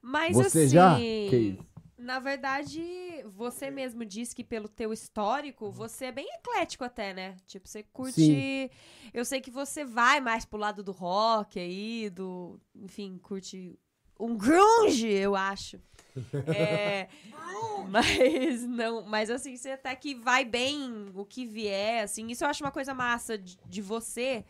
[0.03, 0.69] Mas Você assim.
[0.69, 0.97] já?
[0.97, 1.59] Que?
[2.01, 2.83] Na verdade,
[3.27, 7.37] você mesmo disse que pelo teu histórico, você é bem eclético até, né?
[7.47, 8.15] Tipo, você curte.
[8.21, 8.71] Sim.
[9.13, 12.59] Eu sei que você vai mais pro lado do rock aí, do.
[12.75, 13.79] Enfim, curte
[14.19, 15.81] um grunge, eu acho.
[16.49, 17.09] É,
[17.89, 22.27] mas não, mas assim, você até que vai bem o que vier, assim.
[22.29, 24.45] Isso eu acho uma coisa massa de, de você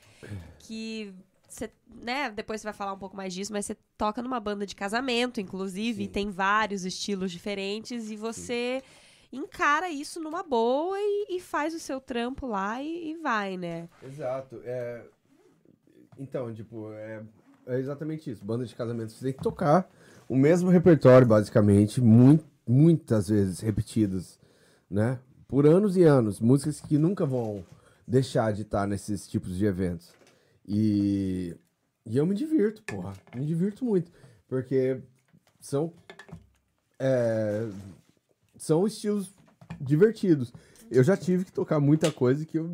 [0.59, 1.15] que
[1.55, 1.71] você,
[2.03, 4.75] né, depois você vai falar um pouco mais disso, mas você toca numa banda de
[4.75, 6.13] casamento, inclusive, e Sim.
[6.13, 8.83] tem vários estilos diferentes e você
[9.33, 13.89] encara isso numa boa e, e faz o seu trampo lá e, e vai, né?
[14.03, 14.61] Exato.
[14.65, 15.05] É...
[16.19, 17.23] Então, tipo, é...
[17.67, 18.45] é exatamente isso.
[18.45, 19.89] Banda de casamento, você tem que tocar
[20.29, 24.39] o mesmo repertório, basicamente, mui- muitas vezes repetidas,
[24.89, 25.19] né?
[25.49, 26.41] Por anos e anos.
[26.41, 27.65] Músicas que nunca vão
[28.07, 30.13] deixar de estar nesses tipos de eventos.
[30.73, 31.57] E,
[32.07, 33.13] e eu me divirto, porra.
[33.35, 34.13] Me divirto muito.
[34.47, 35.01] Porque
[35.61, 35.93] são.
[36.99, 37.69] é,
[38.57, 39.35] São estilos
[39.81, 40.53] divertidos.
[40.91, 42.73] Eu já tive que tocar muita coisa que eu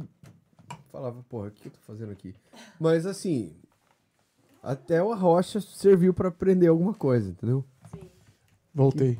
[0.92, 2.34] falava, porra, o que eu tô fazendo aqui?
[2.78, 3.54] Mas assim,
[4.62, 7.64] até o Arrocha serviu pra aprender alguma coisa, entendeu?
[8.74, 9.18] Voltei.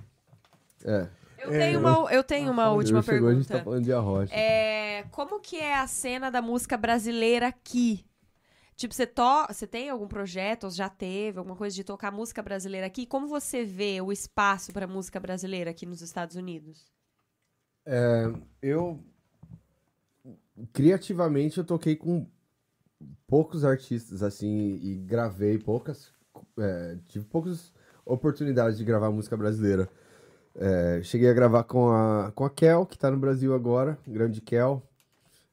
[0.84, 1.08] É.
[1.38, 3.58] Eu É, tenho uma, eu tenho uma última chegou, a gente pergunta.
[3.58, 4.34] tá falando de Arrocha.
[4.34, 8.04] É, como que é a cena da música brasileira aqui?
[8.76, 12.42] Tipo, você, to você tem algum projeto, ou já teve, alguma coisa de tocar música
[12.42, 13.06] brasileira aqui?
[13.06, 16.92] Como você vê o espaço para música brasileira aqui nos Estados Unidos?
[17.86, 19.02] É, eu
[20.72, 22.26] criativamente eu toquei com
[23.26, 26.12] poucos artistas assim e gravei poucas
[26.58, 27.72] é, tive poucas
[28.04, 29.88] oportunidades de gravar música brasileira
[30.58, 34.40] É, cheguei a gravar com a com a Kel que tá no Brasil agora grande
[34.40, 34.82] Kel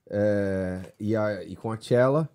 [0.09, 2.27] é, e, a, e com a Chela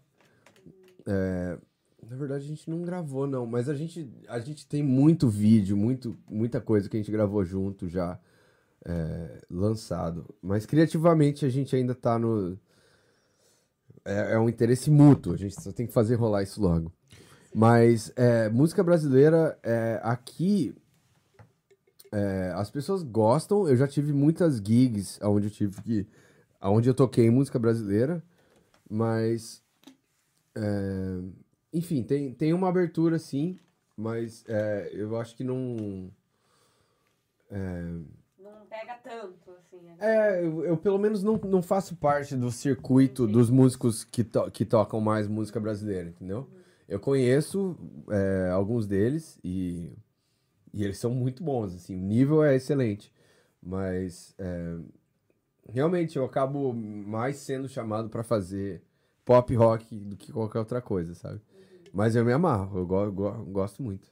[1.08, 1.58] É,
[2.06, 5.74] na verdade a gente não gravou não mas a gente a gente tem muito vídeo
[5.74, 8.20] muito muita coisa que a gente gravou junto já
[8.84, 10.24] é, lançado.
[10.42, 12.58] Mas criativamente a gente ainda tá no.
[14.04, 16.92] É, é um interesse mútuo, a gente só tem que fazer rolar isso logo.
[17.54, 20.74] Mas é, música brasileira, é, aqui
[22.12, 23.68] é, as pessoas gostam.
[23.68, 26.06] Eu já tive muitas gigs onde eu tive que.
[26.62, 28.22] onde eu toquei música brasileira,
[28.88, 29.62] mas.
[30.58, 31.20] É,
[31.72, 33.58] enfim, tem, tem uma abertura sim,
[33.96, 36.10] mas é, eu acho que não.
[38.38, 39.78] Não pega tanto, assim.
[39.98, 44.50] É, eu, eu pelo menos não, não faço parte do circuito dos músicos que, to-
[44.50, 46.48] que tocam mais música brasileira, entendeu?
[46.88, 47.76] Eu conheço
[48.10, 49.92] é, alguns deles e,
[50.72, 53.12] e eles são muito bons, assim, o nível é excelente.
[53.62, 54.76] Mas é,
[55.68, 58.82] realmente eu acabo mais sendo chamado pra fazer
[59.28, 61.40] pop rock do que qualquer outra coisa, sabe?
[61.92, 64.10] Mas eu me amarro, eu go- go- gosto muito.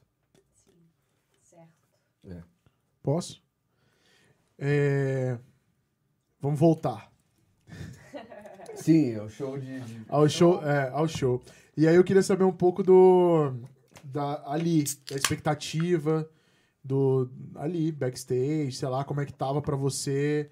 [2.23, 2.47] Certo.
[3.01, 3.41] Posso?
[4.59, 5.37] É,
[6.39, 7.11] Vamos voltar
[8.75, 9.79] Sim, é o show de.
[9.81, 11.41] de- ao show, é, ao show.
[11.75, 13.53] E aí eu queria saber um pouco do
[14.03, 16.29] da ali, da expectativa
[16.83, 20.49] do ali backstage, sei lá, como é que tava pra você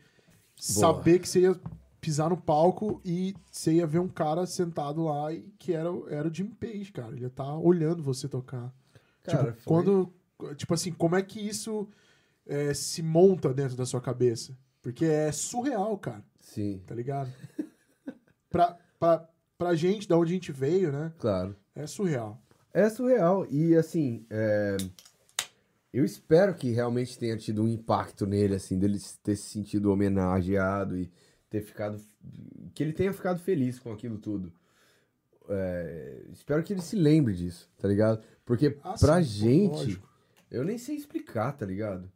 [0.56, 1.60] saber que você ia
[2.06, 6.08] pisar no palco e você ia ver um cara sentado lá e que era, o-
[6.08, 7.12] era o Jim Page, cara.
[7.14, 8.72] Ele ia estar olhando você tocar.
[9.24, 10.14] Cara, tipo, foi- quando.
[10.56, 11.88] Tipo assim, como é que isso
[12.46, 14.56] é, se monta dentro da sua cabeça?
[14.84, 17.32] Porque é surreal, cara, Sim, tá ligado?
[18.52, 19.28] pra, pra,
[19.58, 21.12] pra gente, da onde a gente veio, né?
[21.18, 21.56] claro.
[21.74, 22.40] É surreal.
[22.74, 23.48] É surreal.
[23.50, 24.78] E assim, é,
[25.92, 30.98] eu espero que realmente tenha tido um impacto nele, assim, dele ter se sentido homenageado
[30.98, 31.10] e
[31.56, 32.02] ter ficado.
[32.74, 34.52] Que ele tenha ficado feliz com aquilo tudo.
[35.48, 38.22] É, espero que ele se lembre disso, tá ligado?
[38.44, 40.10] Porque Ah, pra sim, gente, lógico.
[40.52, 42.12] eu nem sei explicar, tá ligado?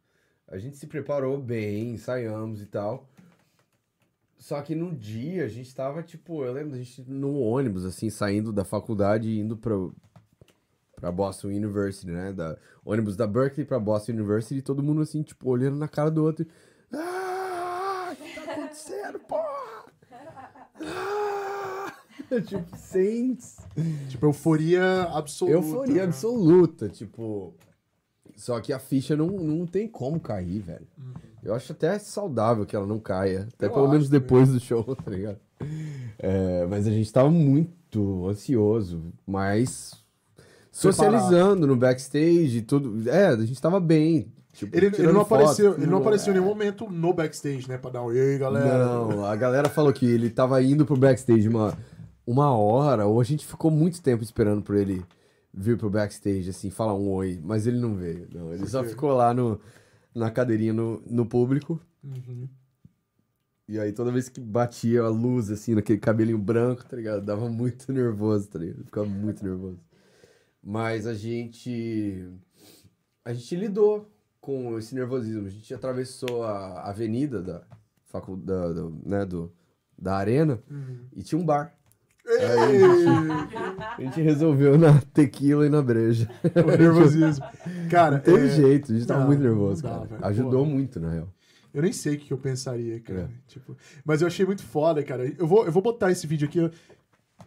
[0.46, 3.08] A gente se preparou bem, ensaiamos e tal.
[4.36, 8.10] Só que no dia a gente tava, tipo, eu lembro da gente no ônibus, assim,
[8.10, 9.74] saindo da faculdade e indo pra,
[10.96, 12.32] pra Boston University, né?
[12.32, 16.24] Da, ônibus da Berkeley pra Boston University todo mundo, assim, tipo, olhando na cara do
[16.24, 16.46] outro.
[18.70, 19.84] O que acontecendo, porra?
[20.82, 21.92] Ah!
[22.46, 23.36] tipo, sem
[24.08, 25.56] Tipo, euforia absoluta.
[25.56, 26.02] euforia né?
[26.04, 27.54] absoluta, tipo.
[28.36, 30.86] Só que a ficha não, não tem como cair, velho.
[31.42, 33.48] Eu acho até saudável que ela não caia.
[33.54, 35.38] Até Eu pelo acho menos depois do show, tá ligado?
[36.18, 39.92] É, mas a gente tava muito ansioso, mas
[40.70, 43.08] socializando no backstage e tudo.
[43.10, 44.32] É, a gente tava bem.
[44.52, 47.78] Tipo, Ele, ele não foto, apareceu, ele não apareceu em nenhum momento no backstage, né?
[47.78, 48.84] Pra dar um e aí, galera.
[48.84, 51.76] Não, a galera falou que ele tava indo pro backstage uma,
[52.26, 55.04] uma hora, ou a gente ficou muito tempo esperando por ele
[55.52, 58.28] vir pro backstage, assim, falar um oi, mas ele não veio.
[58.32, 59.60] Não, ele só ficou lá no.
[60.14, 61.80] na cadeirinha no, no público.
[62.02, 62.48] Uhum.
[63.68, 67.24] E aí toda vez que batia a luz, assim, naquele cabelinho branco, tá ligado?
[67.24, 68.84] Dava muito nervoso, tá ligado?
[68.84, 69.78] Ficava muito nervoso.
[70.62, 72.28] Mas a gente.
[73.24, 74.10] A gente lidou
[74.50, 75.46] com esse nervosismo.
[75.46, 77.62] A gente atravessou a avenida da
[78.06, 79.52] faculdade, da, né, do,
[79.96, 80.60] da arena
[81.14, 81.72] e tinha um bar.
[82.26, 86.28] Aí a gente, a gente resolveu na tequila e na breja.
[86.64, 87.44] O nervosismo.
[87.90, 90.04] Cara, Não teve é, jeito, a gente tava não, muito nervoso, dá, cara.
[90.06, 90.26] velho.
[90.26, 90.70] Ajudou Pô.
[90.70, 91.28] muito, na real.
[91.72, 93.20] Eu nem sei o que que eu pensaria, cara.
[93.20, 93.28] É.
[93.46, 95.32] Tipo, mas eu achei muito foda, cara.
[95.38, 96.70] Eu vou, eu vou botar esse vídeo aqui.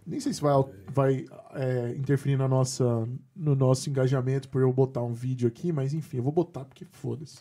[0.06, 0.54] Eu nem sei se vai,
[0.92, 5.94] vai é, interferir na nossa, no nosso engajamento por eu botar um vídeo aqui, mas
[5.94, 7.40] enfim, eu vou botar porque foda-se.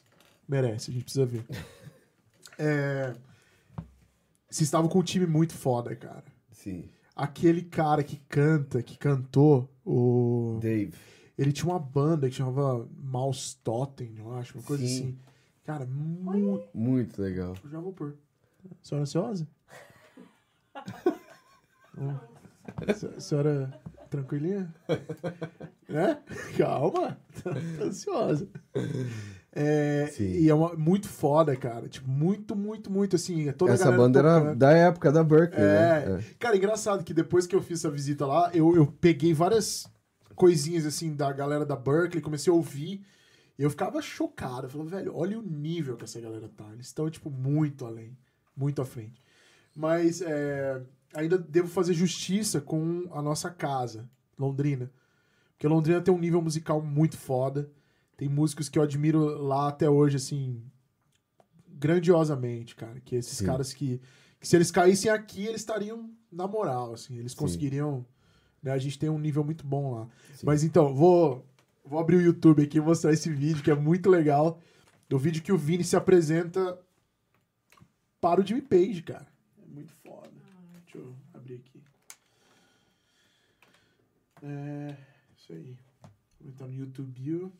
[0.48, 1.44] Merece, a gente precisa ver.
[2.58, 3.14] É,
[4.48, 6.22] vocês estavam com um time muito foda, cara.
[6.52, 6.84] Sim.
[7.16, 10.58] Aquele cara que canta, que cantou, o.
[10.60, 10.92] Dave.
[11.36, 14.94] Ele tinha uma banda que chamava Mouse Totem, eu acho, uma coisa Sim.
[14.94, 15.18] assim.
[15.64, 16.68] Cara, muito.
[16.74, 17.56] Muito legal.
[17.70, 18.14] Já vou pôr.
[18.82, 19.48] Senhora ansiosa?
[21.96, 22.14] Hum.
[22.94, 23.72] Se- Senhora
[24.10, 24.72] tranquilinha?
[25.88, 26.18] né?
[26.56, 27.18] Calma.
[27.42, 27.50] Tá
[27.84, 28.46] ansiosa.
[29.54, 31.88] É, e é uma- muito foda, cara.
[31.88, 33.48] Tipo, muito, muito, muito assim.
[33.48, 36.06] é Toda a Essa banda era da época da Berkeley, É.
[36.08, 36.24] né?
[36.38, 39.86] Cara, engraçado que depois que eu fiz essa visita lá, eu, eu peguei várias
[40.34, 43.04] coisinhas assim da galera da Berkeley, comecei a ouvir.
[43.58, 44.66] E eu ficava chocado.
[44.66, 46.66] Eu falava, velho, olha o nível que essa galera tá.
[46.72, 48.16] Eles estão, tipo, muito além.
[48.56, 49.20] Muito à frente.
[49.76, 50.80] Mas é,
[51.14, 54.08] ainda devo fazer justiça com a nossa casa,
[54.38, 54.90] Londrina.
[55.52, 57.70] Porque Londrina tem um nível musical muito foda.
[58.16, 60.62] Tem músicos que eu admiro lá até hoje, assim,
[61.68, 63.00] grandiosamente, cara.
[63.00, 63.46] Que esses Sim.
[63.46, 64.00] caras que,
[64.38, 67.16] que se eles caíssem aqui, eles estariam na moral, assim.
[67.16, 68.04] Eles conseguiriam...
[68.62, 70.08] Né, a gente tem um nível muito bom lá.
[70.34, 70.46] Sim.
[70.46, 71.44] Mas então, vou,
[71.84, 74.60] vou abrir o YouTube aqui e mostrar esse vídeo, que é muito legal.
[75.12, 76.78] O vídeo que o Vini se apresenta
[78.20, 79.26] para o Jimmy Page, cara.
[79.60, 80.30] É muito foda.
[80.84, 81.82] Deixa eu abrir aqui.
[84.42, 84.96] É,
[85.36, 85.76] isso aí.
[86.40, 87.52] Vou no YouTube.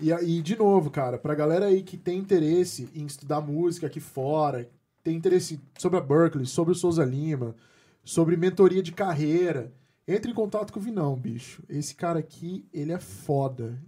[0.00, 4.00] E aí, de novo, cara, pra galera aí que tem interesse em estudar música aqui
[4.00, 4.68] fora,
[5.02, 7.54] tem interesse sobre a Berkeley, sobre o Souza Lima,
[8.02, 9.72] sobre mentoria de carreira,
[10.08, 11.62] entre em contato com o Vinão, bicho.
[11.68, 13.78] Esse cara aqui, ele é foda.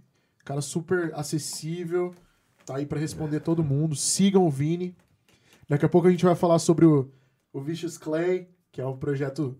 [0.45, 2.15] Cara super acessível,
[2.65, 3.95] tá aí pra responder todo mundo.
[3.95, 4.95] Sigam o Vini.
[5.67, 7.11] Daqui a pouco a gente vai falar sobre o,
[7.51, 9.57] o Vicious Clay, que é um projeto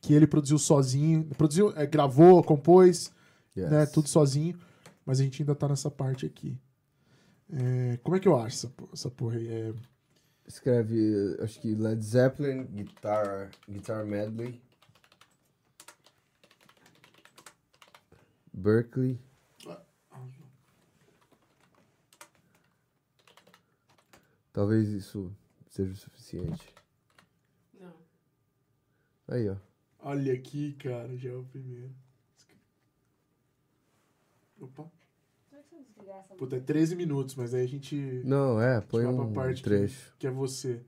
[0.00, 1.24] que ele produziu sozinho.
[1.36, 3.12] Produziu, é, gravou, compôs,
[3.56, 3.70] Yes.
[3.70, 4.58] né, tudo sozinho.
[5.04, 6.56] Mas a gente ainda tá nessa parte aqui.
[7.52, 9.48] É, como é que eu acho essa, essa porra aí?
[9.48, 9.74] É,
[10.46, 14.60] Escreve, acho que Led Zeppelin, Guitar, Guitar Medley.
[18.52, 19.18] Berkeley.
[24.52, 25.32] Talvez isso
[25.68, 26.74] seja o suficiente.
[27.78, 27.94] Não.
[29.28, 29.56] Aí, ó.
[30.02, 31.90] Olha aqui, cara, já é o primeiro.
[34.60, 34.90] Opa.
[36.36, 37.94] Puta, é 13 minutos, mas aí a gente.
[38.24, 40.14] Não, é, põe um parte que- trecho.
[40.18, 40.80] Que é você.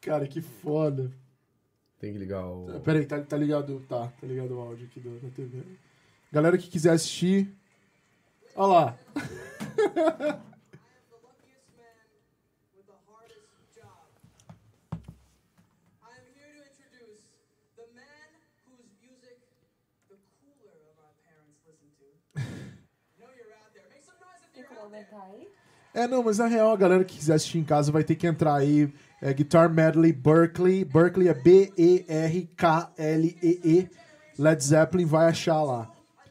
[0.00, 1.10] Cara, que foda.
[1.98, 2.66] Tem que ligar o.
[2.66, 3.80] Tá, Pera aí, tá, tá ligado?
[3.88, 5.62] Tá, tá ligado o áudio aqui do- da TV.
[6.30, 7.54] Galera que quiser assistir.
[8.54, 8.98] Olha lá.
[9.14, 10.42] I am
[11.08, 12.04] the luckiest man
[12.76, 14.06] with the hardest job.
[16.02, 17.22] I am here to introduce
[17.76, 18.28] the man
[18.66, 19.38] whose music
[20.10, 22.06] the cooler of our parents listen to.
[22.36, 22.42] I
[23.22, 23.86] know you're out there.
[23.88, 24.42] Make some noise
[25.24, 25.48] aí?
[25.94, 28.26] É, não, mas na real, a galera que quiser assistir em casa vai ter que
[28.26, 28.92] entrar aí.
[29.20, 30.84] É Guitar Medley Berkeley.
[30.84, 32.48] Berkeley é B-E-R-K-L-E-E.
[34.38, 35.90] Led Zeppelin vai achar lá.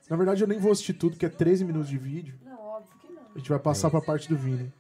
[0.10, 2.38] Na verdade, eu nem vou assistir tudo, porque é 13 minutos de vídeo.
[2.44, 3.22] Não, óbvio que não.
[3.34, 4.74] A gente vai passar pra parte do Vini.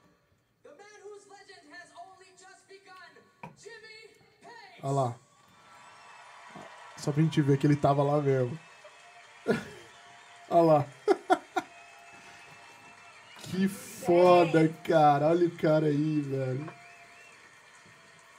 [4.84, 5.16] Olha lá.
[6.98, 8.58] Só pra gente ver que ele tava lá mesmo.
[10.50, 10.86] Olha lá.
[13.52, 15.28] Que foda, cara.
[15.28, 16.73] Olha o cara aí, velho.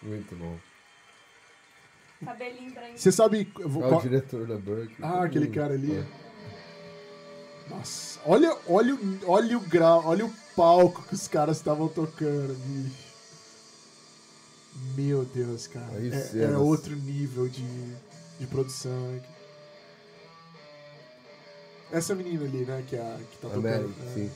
[0.03, 0.59] Muito bom.
[2.25, 2.97] Cabelinho branco.
[2.99, 3.53] Você sabe.
[3.65, 4.97] vou- Qual é o diretor da Berkeley?
[5.03, 5.97] Ah, aquele Hum, cara ali.
[5.99, 6.23] é.
[7.69, 12.55] Nossa, olha, olha, o- olha o grau, olha o palco que os caras estavam tocando,
[12.67, 13.13] bicho.
[14.97, 15.87] Meu Deus, cara.
[15.97, 17.63] Aí É, é outro nível de,
[18.41, 19.21] de produção.
[21.91, 23.95] Essa menina ali, né, que, é a, que tá A tocando.
[24.09, 24.15] É.
[24.15, 24.31] sim.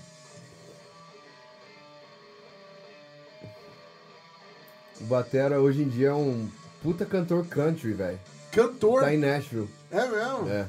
[5.00, 6.50] O Batera hoje em dia é um
[6.82, 8.18] puta cantor country, velho.
[8.52, 9.02] Cantor.
[9.02, 9.68] Tá em Nashville.
[9.90, 10.48] É mesmo?
[10.48, 10.66] É.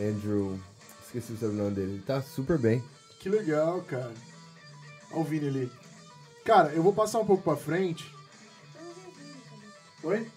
[0.00, 0.58] Andrew.
[1.04, 1.92] Esqueci o sobrenome dele.
[1.94, 2.82] Ele tá super bem.
[3.18, 4.12] Que legal, cara.
[5.10, 5.72] Olha o Vini ali.
[6.44, 8.14] Cara, eu vou passar um pouco pra frente.
[10.02, 10.30] Oi?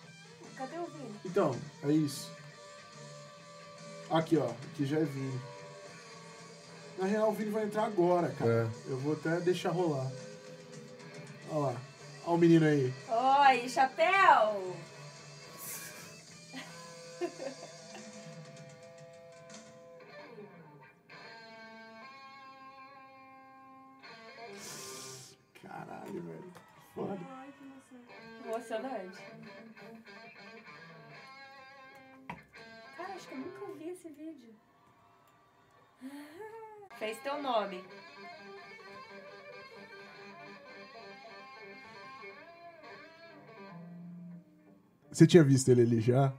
[0.56, 1.16] Cadê o Vini?
[1.26, 2.32] Então, é isso.
[4.10, 4.50] Aqui, ó.
[4.74, 5.40] Aqui já é Vini.
[6.98, 8.52] Na real, o Vini vai entrar agora, cara.
[8.52, 8.92] É.
[8.92, 10.12] Eu vou até deixar rolar.
[11.52, 11.82] Olha lá.
[12.28, 12.94] Olha o menino aí.
[13.08, 14.76] Oi, chapéu!
[25.62, 26.54] Caralho, velho.
[26.94, 27.18] Foda.
[28.46, 29.24] Emocionante.
[32.98, 34.54] Cara, acho que eu nunca vi esse vídeo.
[37.00, 37.86] Fez teu nome.
[45.18, 46.32] Você tinha visto ele ali já?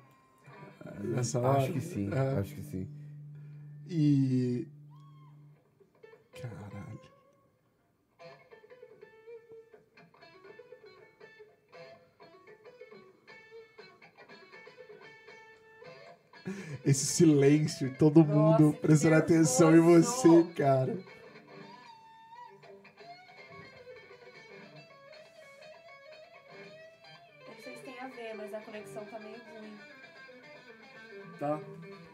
[1.01, 1.59] Nessa hora?
[1.59, 2.39] Acho que sim, É.
[2.39, 2.89] acho que sim.
[3.89, 4.69] E.
[6.41, 7.01] Caralho.
[16.85, 20.97] Esse silêncio, todo mundo Nossa, que prestando atenção em você, cara.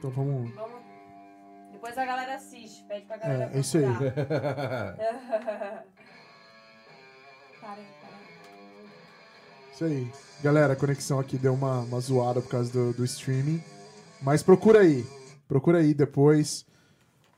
[0.05, 0.55] Então vamos.
[0.55, 0.83] Vamos.
[1.73, 2.85] Depois a galera assiste.
[2.85, 3.85] Pede pra galera É, é isso aí.
[3.85, 4.17] procurar.
[7.59, 8.85] para aí, para aí.
[9.73, 10.13] Isso aí.
[10.43, 13.63] Galera, a conexão aqui deu uma, uma zoada por causa do, do streaming.
[14.21, 15.07] Mas procura aí.
[15.49, 16.67] Procura aí depois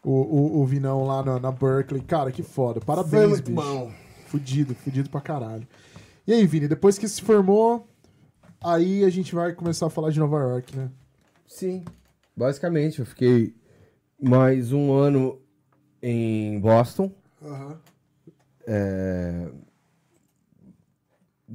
[0.03, 2.03] o, o, o Vinão lá na, na Berkeley.
[2.03, 2.81] Cara, que foda.
[2.81, 3.63] Parabéns, Foi muito bicho.
[3.63, 3.93] bom.
[4.27, 5.67] Fudido, fudido pra caralho.
[6.27, 7.87] E aí, Vini, depois que se formou,
[8.61, 10.91] aí a gente vai começar a falar de Nova York, né?
[11.47, 11.85] Sim.
[12.37, 13.55] Basicamente, eu fiquei
[14.21, 15.41] mais um ano
[16.03, 17.11] em Boston.
[17.43, 17.81] Aham.
[18.67, 19.49] É,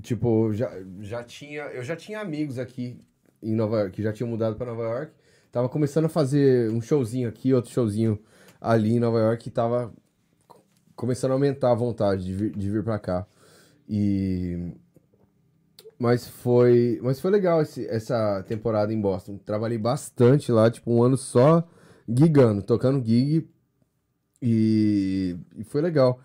[0.02, 0.72] Tipo, já,
[1.02, 2.98] já tinha, eu já tinha amigos aqui
[3.44, 5.12] em Nova York, que já tinham mudado pra Nova York.
[5.52, 8.18] Tava começando a fazer um showzinho aqui, outro showzinho
[8.60, 9.94] ali em Nova York, e tava
[10.96, 13.28] começando a aumentar a vontade de vir, de vir pra cá.
[13.88, 14.72] E
[16.02, 19.38] mas foi, mas foi legal esse- essa temporada em Boston.
[19.38, 21.64] Trabalhei bastante lá, tipo um ano só
[22.10, 23.48] gigando, tocando gig
[24.42, 26.20] e, e foi legal.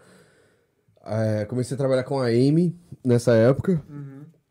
[1.04, 2.74] É, comecei a trabalhar com a Amy
[3.04, 3.82] nessa época.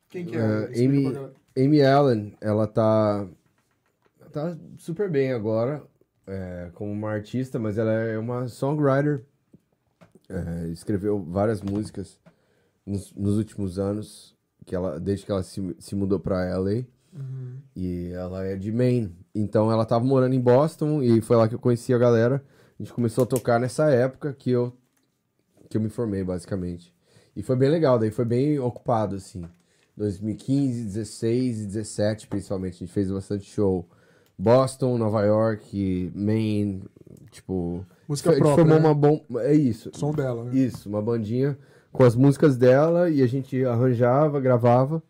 [0.09, 0.39] Quem que É,
[0.73, 0.85] é?
[0.85, 1.33] Amy- galera.
[1.57, 3.27] Amy Allen, ela tá,
[4.31, 5.81] tá super bem agora
[6.27, 9.23] é, como uma artista, mas ela é uma songwriter.
[10.29, 12.19] É, escreveu várias músicas
[12.85, 14.34] nos, nos últimos anos,
[14.65, 16.83] que ela, desde que ela se, se mudou pra LA.
[17.13, 17.57] Uhum.
[17.75, 19.15] E ela é de Maine.
[19.33, 22.43] Então ela tava morando em Boston e foi lá que eu conheci a galera.
[22.77, 24.73] A gente começou a tocar nessa época que eu,
[25.69, 26.93] que eu me formei, basicamente.
[27.35, 29.45] E foi bem legal, daí foi bem ocupado, assim.
[29.95, 32.75] 2015, 16 e 17, principalmente.
[32.75, 33.87] A gente fez bastante show.
[34.37, 36.83] Boston, Nova York, Maine,
[37.31, 37.85] tipo...
[38.07, 38.87] Música a gente própria, formou né?
[38.87, 39.25] uma bom...
[39.39, 39.89] É isso.
[39.93, 40.53] Som dela, né?
[40.53, 41.57] Isso, uma bandinha
[41.95, 45.01] com as músicas dela e a gente arranjava, gravava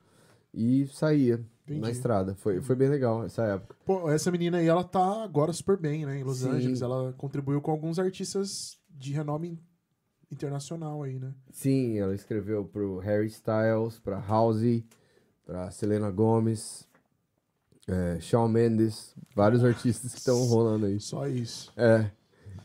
[0.53, 1.81] e saía Entendi.
[1.81, 2.35] na estrada.
[2.35, 3.75] Foi, foi bem legal essa época.
[3.85, 6.19] Pô, essa menina aí, ela tá agora super bem, né?
[6.19, 6.49] Em Los Sim.
[6.49, 6.81] Angeles.
[6.81, 9.59] Ela contribuiu com alguns artistas de renome
[10.31, 11.33] internacional aí, né?
[11.51, 14.85] Sim, ela escreveu pro Harry Styles, pra Halsey,
[15.43, 16.87] pra Selena Gomez,
[17.87, 20.99] é, Shawn Mendes, vários artistas que estão rolando aí.
[20.99, 21.71] Só isso.
[21.75, 22.11] É.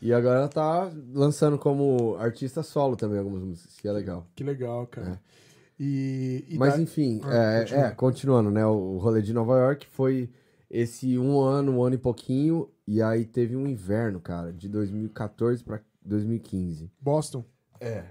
[0.01, 4.25] E agora ela tá lançando como artista solo também algumas músicas, que é legal.
[4.35, 5.11] Que legal, cara.
[5.11, 5.31] É.
[5.79, 7.85] E, e Mas da- enfim, Ah, é, continua.
[7.85, 8.65] é, continuando, né?
[8.65, 10.29] O rolê de Nova York foi
[10.69, 15.63] esse um ano, um ano e pouquinho, e aí teve um inverno, cara, de 2014
[15.63, 16.89] pra 2015.
[16.99, 17.43] Boston.
[17.79, 18.05] É.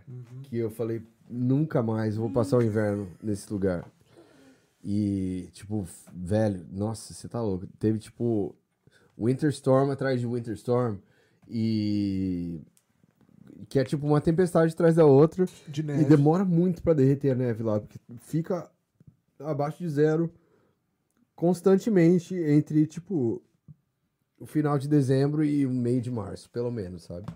[0.44, 3.84] Que eu falei, nunca mais vou passar o inverno nesse lugar.
[4.82, 7.66] E, tipo, velho, nossa, você tá louco.
[7.78, 8.54] Teve, tipo,
[9.18, 10.96] Winter Storm atrás de Winter Storm.
[11.50, 12.60] E.
[13.68, 15.46] Que é tipo uma tempestade atrás da outra.
[15.68, 16.04] De E neve.
[16.04, 18.70] demora muito pra derreter a neve lá, porque fica
[19.38, 20.30] abaixo de zero
[21.34, 23.42] constantemente entre, tipo,
[24.38, 27.26] o final de dezembro e o meio de março, pelo menos, sabe?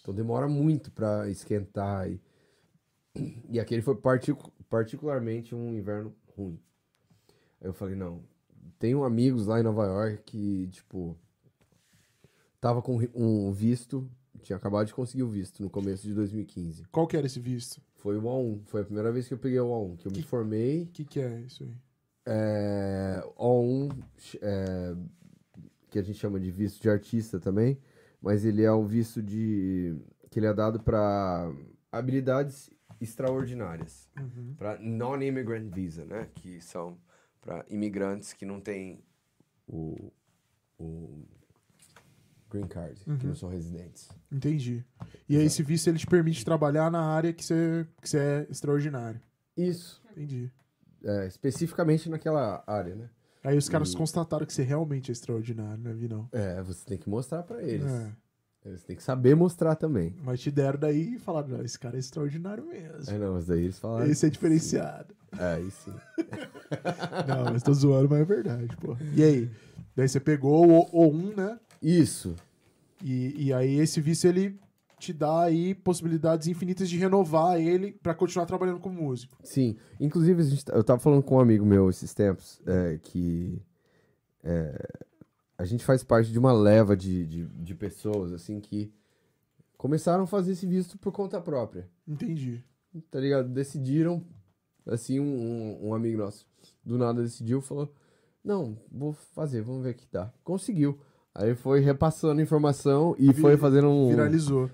[0.00, 2.08] Então demora muito pra esquentar.
[2.10, 2.20] E,
[3.50, 6.58] e aquele foi particu- particularmente um inverno ruim.
[7.60, 8.20] Aí eu falei, não,
[8.78, 11.16] tenho amigos lá em Nova York que, tipo,
[12.60, 14.08] tava com um visto,
[14.42, 16.84] tinha acabado de conseguir o visto no começo de 2015.
[16.90, 17.80] Qual que era esse visto?
[17.96, 20.22] Foi o A1, foi a primeira vez que eu peguei o A1, que eu me
[20.22, 20.82] formei.
[20.82, 21.74] O que, que é isso aí?
[22.26, 23.96] É, O1,
[24.40, 24.96] é,
[25.90, 27.78] que a gente chama de visto de artista também,
[28.20, 29.96] mas ele é um visto de
[30.30, 31.50] que ele é dado pra
[31.90, 32.70] habilidades
[33.00, 34.08] extraordinárias.
[34.18, 34.54] Uhum.
[34.56, 36.28] Pra non-immigrant visa, né?
[36.34, 36.98] Que são
[37.40, 39.00] pra imigrantes que não têm
[39.68, 40.12] o,
[40.78, 41.24] o
[42.56, 43.18] green card, que Uhum.
[43.24, 44.08] não são residentes.
[44.32, 44.84] Entendi.
[45.28, 48.46] E aí esse visto ele te permite trabalhar na área que você, que você é
[48.50, 49.20] extraordinário.
[49.56, 50.02] Isso.
[50.12, 50.50] Entendi.
[51.04, 53.08] É, especificamente naquela área, né?
[53.44, 56.28] Aí os caras E- constataram que você realmente é extraordinário, né, Vinão?
[56.32, 57.86] É, você tem que mostrar pra eles.
[57.90, 58.10] É.
[58.64, 60.16] Eles têm que saber mostrar também.
[60.24, 63.14] Mas te deram daí e falaram, não, esse cara é extraordinário mesmo.
[63.14, 64.10] É, não, mas daí eles falaram.
[64.10, 65.14] Esse é diferenciado.
[65.38, 65.92] É, aí sim.
[67.28, 68.96] Não, mas tô zoando, mas é verdade, pô.
[69.14, 69.50] E aí?
[69.94, 71.58] Daí você pegou o O1, né?
[71.80, 72.34] Isso.
[73.08, 74.58] E, e aí esse visto ele
[74.98, 79.36] te dá aí possibilidades infinitas de renovar ele pra continuar trabalhando como músico.
[79.44, 79.76] Sim.
[80.00, 83.62] Inclusive, a gente tá- eu tava falando com um amigo meu esses tempos é, que
[84.42, 84.88] é,
[85.56, 88.92] a gente faz parte de uma leva de, de, de pessoas, assim, que
[89.76, 91.88] começaram a fazer esse visto por conta própria.
[92.08, 92.64] Entendi.
[93.08, 93.48] Tá ligado?
[93.48, 94.24] Decidiram,
[94.84, 95.24] assim, um,
[95.84, 96.44] um, um amigo nosso
[96.84, 97.92] do nada decidiu, falou:
[98.42, 100.32] Não, vou fazer, vamos ver o que dá.
[100.42, 100.98] Conseguiu.
[101.38, 104.08] Aí foi repassando informação e foi fazendo um.
[104.08, 104.70] Viralizou.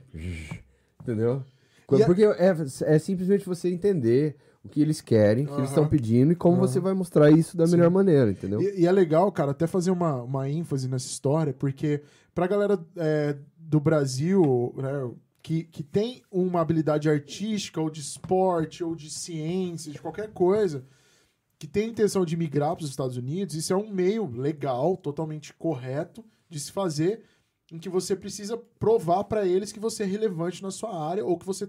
[1.00, 1.42] Entendeu?
[1.88, 2.54] A- Porque é,
[2.94, 6.56] é simplesmente você entender o que eles querem, o que eles estão pedindo e como
[6.56, 6.66] Aham.
[6.66, 7.72] você vai mostrar isso da Sim.
[7.72, 8.62] melhor maneira, entendeu?
[8.62, 12.00] E, e é legal, cara, até fazer uma, uma ênfase nessa história, porque
[12.32, 15.10] pra galera é, do Brasil, né,
[15.42, 20.84] que, que tem uma habilidade artística, ou de esporte, ou de ciência, de qualquer coisa,
[21.58, 25.52] que tem intenção de migrar para os Estados Unidos, isso é um meio legal, totalmente
[25.52, 27.22] correto de se fazer,
[27.72, 31.38] em que você precisa provar para eles que você é relevante na sua área, ou
[31.38, 31.68] que você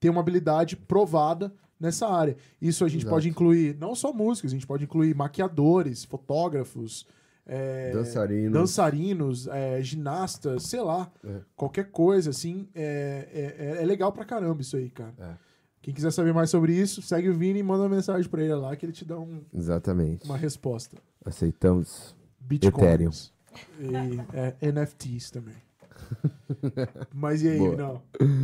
[0.00, 2.36] tem uma habilidade provada nessa área.
[2.60, 3.14] Isso a gente Exato.
[3.14, 7.06] pode incluir não só músicos, a gente pode incluir maquiadores, fotógrafos,
[7.46, 8.52] é, Dançarino.
[8.52, 11.40] dançarinos, é, ginastas, sei lá, É.
[11.54, 15.12] qualquer coisa, assim, é, é, é legal pra caramba isso aí, cara.
[15.18, 15.34] É.
[15.82, 18.54] Quem quiser saber mais sobre isso, segue o Vini e manda uma mensagem pra ele
[18.54, 20.24] lá que ele te dá um- Exatamente.
[20.24, 20.96] uma resposta.
[21.22, 22.16] Aceitamos.
[22.40, 23.10] Bitcoin.
[23.80, 23.90] E
[24.36, 25.54] é, NFTs também.
[27.14, 27.76] Mas e aí, Boa.
[27.76, 28.02] não?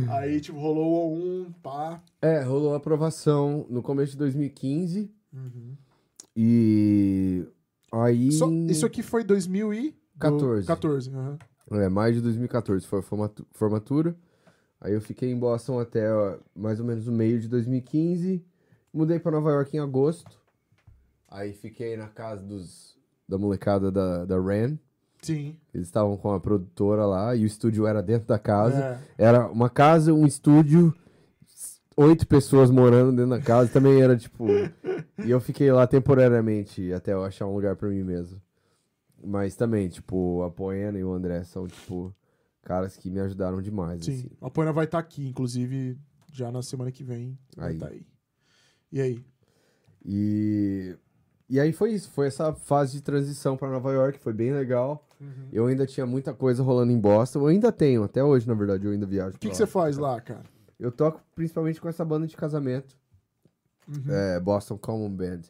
[0.09, 2.01] Aí, tipo, rolou um, pá.
[2.21, 5.75] É, rolou a aprovação no começo de 2015 Uhum.
[6.35, 7.45] e
[7.91, 8.31] aí...
[8.31, 10.65] Só- isso aqui foi 2014.
[10.65, 10.67] 14.
[10.67, 11.37] 14, aham.
[11.71, 14.15] É, maio de 2014 foi a formatu- formatura.
[14.79, 18.43] Aí eu fiquei em Boston até ó, mais ou menos o meio de 2015.
[18.93, 20.37] Mudei pra Nova York em agosto.
[21.29, 22.97] Aí fiquei na casa dos,
[23.29, 24.77] da molecada da, da Ran.
[25.21, 25.55] Sim.
[25.73, 28.99] Eles estavam com a produtora lá e o estúdio era dentro da casa.
[29.17, 29.25] É.
[29.25, 30.93] Era uma casa, um estúdio,
[31.95, 33.71] oito pessoas morando dentro da casa.
[33.71, 34.47] Também era tipo.
[35.23, 38.41] e eu fiquei lá temporariamente até eu achar um lugar pra mim mesmo.
[39.23, 42.11] Mas também, tipo, a Poena e o André são, tipo,
[42.63, 44.03] caras que me ajudaram demais.
[44.03, 44.13] Sim.
[44.13, 44.29] Assim.
[44.41, 45.95] A Poena vai estar aqui, inclusive,
[46.33, 47.37] já na semana que vem.
[47.55, 47.73] Vai Aí.
[47.75, 48.05] estar aí.
[48.91, 49.25] E aí?
[50.03, 50.95] E.
[51.51, 55.05] E aí foi isso, foi essa fase de transição pra Nova York, foi bem legal.
[55.51, 58.85] Eu ainda tinha muita coisa rolando em Boston, eu ainda tenho, até hoje, na verdade,
[58.85, 59.35] eu ainda viajo.
[59.35, 60.43] O que, você faz lá, cara?
[60.79, 62.95] Eu toco principalmente com essa banda de casamento,
[63.87, 64.13] Uhum.
[64.13, 65.41] é, Boston Common Band.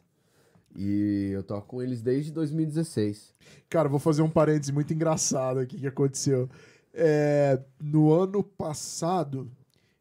[0.74, 3.32] E eu toco com eles desde 2016.
[3.70, 6.48] Cara, vou fazer um parêntese muito engraçado aqui que aconteceu.
[6.92, 9.48] É, no ano passado,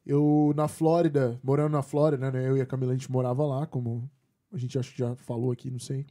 [0.05, 2.49] eu na Flórida, morando na Flórida, né?
[2.49, 4.09] Eu e a Camila, a gente morava lá, como
[4.51, 6.05] a gente acho que já falou aqui, não sei.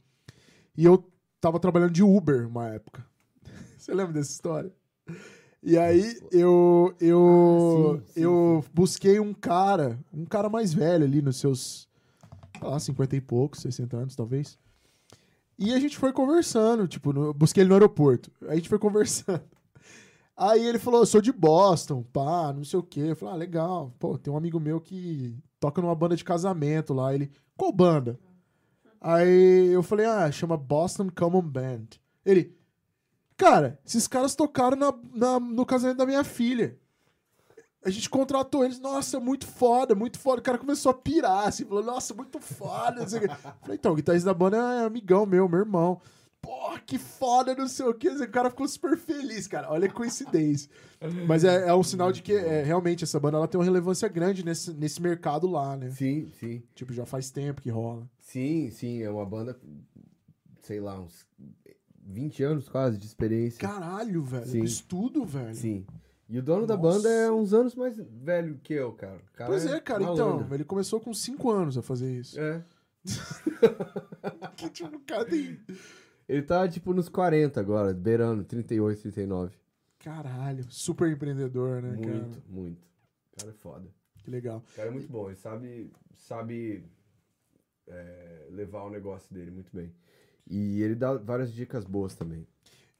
[0.77, 1.03] E eu
[1.39, 3.05] tava trabalhando de Uber uma época.
[3.77, 4.71] Você lembra dessa história?
[5.63, 11.03] E aí eu eu Ah, sim, sim, eu busquei um cara, um cara mais velho
[11.05, 11.87] ali nos seus
[12.61, 14.57] lá, 50 e poucos, 60 anos talvez.
[15.59, 18.31] E a gente foi conversando, tipo, no- busquei ele no aeroporto.
[18.47, 19.43] A gente foi conversando.
[20.35, 23.01] Aí ele falou, eu sou de Boston, pá, não sei o quê.
[23.11, 23.93] Eu falei, ah, legal.
[23.99, 27.13] Pô, tem um amigo meu que toca numa banda de casamento lá.
[27.13, 28.19] Ele, qual banda?
[29.01, 31.85] Aí eu falei, ah, chama Boston Common Band.
[32.23, 32.55] Ele,
[33.35, 36.77] cara, esses caras tocaram na, na- no casamento da minha filha.
[37.83, 40.39] A gente contratou eles, nossa, muito foda, muito foda.
[40.39, 43.03] O cara começou a pirar, assim, falou, nossa, muito foda.
[43.19, 43.27] Quê.
[43.61, 45.99] Falei, então, o guitarrista da banda é amigão meu, meu irmão.
[46.41, 48.09] Pô, que foda, não sei o quê.
[48.09, 49.69] O cara ficou super feliz, cara.
[49.71, 50.69] Olha a coincidência.
[51.27, 54.07] Mas é, é um sinal de que é, realmente essa banda ela tem uma relevância
[54.07, 55.91] grande nesse, nesse mercado lá, né?
[55.91, 56.63] Sim, sim.
[56.73, 58.09] Tipo, já faz tempo que rola.
[58.19, 59.59] Sim, sim, é uma banda,
[60.61, 61.25] sei lá, uns
[62.03, 63.59] 20 anos quase de experiência.
[63.59, 64.45] Caralho, velho.
[64.47, 64.63] Sim.
[64.63, 65.55] Isso tudo, velho.
[65.55, 65.85] Sim.
[66.27, 66.97] E o dono da Nossa.
[66.97, 69.19] banda é uns anos mais velho que eu, cara.
[69.33, 70.47] Cara Pois é, cara, então.
[70.51, 72.39] Ele começou com 5 anos a fazer isso.
[72.39, 72.63] É.
[74.55, 75.59] Que, tipo, o cara tem.
[76.31, 79.53] Ele tá, tipo, nos 40 agora, beirando, 38, 39.
[79.99, 82.19] Caralho, super empreendedor, né, cara?
[82.19, 82.87] muito, muito.
[83.35, 83.89] cara é foda.
[84.23, 84.63] Que legal.
[84.71, 86.85] O cara é muito bom, ele sabe, sabe
[87.85, 89.91] é, levar o negócio dele muito bem.
[90.49, 92.47] E ele dá várias dicas boas também.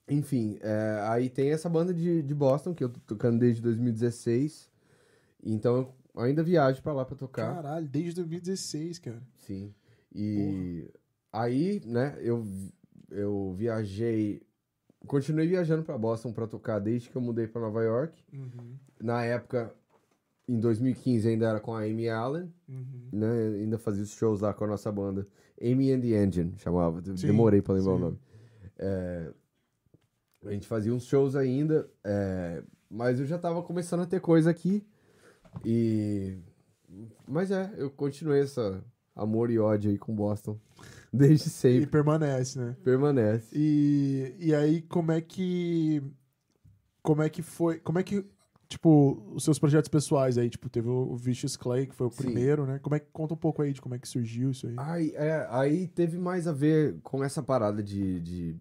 [0.10, 4.70] Enfim, é, aí tem essa banda de, de Boston, que eu tô tocando desde 2016.
[5.42, 7.56] Então eu ainda viajo pra lá pra tocar.
[7.56, 9.24] Caralho, desde 2016, cara.
[9.38, 9.74] Sim.
[10.14, 10.92] E
[11.32, 12.46] aí, né, eu,
[13.12, 14.42] eu viajei.
[15.08, 18.24] Continuei viajando pra Boston pra tocar desde que eu mudei pra Nova York.
[18.32, 19.74] Uhum, Na época,
[20.48, 23.10] em 2015, ainda era com a Amy Allen, uhum.
[23.12, 23.48] né?
[23.62, 25.28] Ainda fazia os shows lá com a nossa banda.
[25.62, 27.02] Amy and the Engine chamava.
[27.04, 28.02] Sim, Demorei pra lembrar o sim.
[28.02, 28.20] nome.
[28.78, 29.32] É,
[30.46, 34.50] a gente fazia uns shows ainda, é, mas eu já tava começando a ter coisa
[34.50, 34.86] aqui.
[35.64, 36.38] E.
[37.28, 38.84] Mas é, eu continuei essa
[39.16, 40.60] amor e ódio aí com Boston.
[41.12, 41.88] Desde E sempre.
[41.88, 42.76] permanece, né?
[42.84, 43.48] Permanece.
[43.54, 46.02] E, e aí, como é que.
[47.02, 47.80] Como é que foi.
[47.80, 48.26] Como é que.
[48.70, 52.24] Tipo, os seus projetos pessoais aí, tipo, teve o Vicious Clay, que foi o Sim.
[52.24, 52.80] primeiro, né?
[52.80, 54.76] Como é que conta um pouco aí de como é que surgiu isso aí?
[54.78, 58.56] Aí, é, aí teve mais a ver com essa parada de de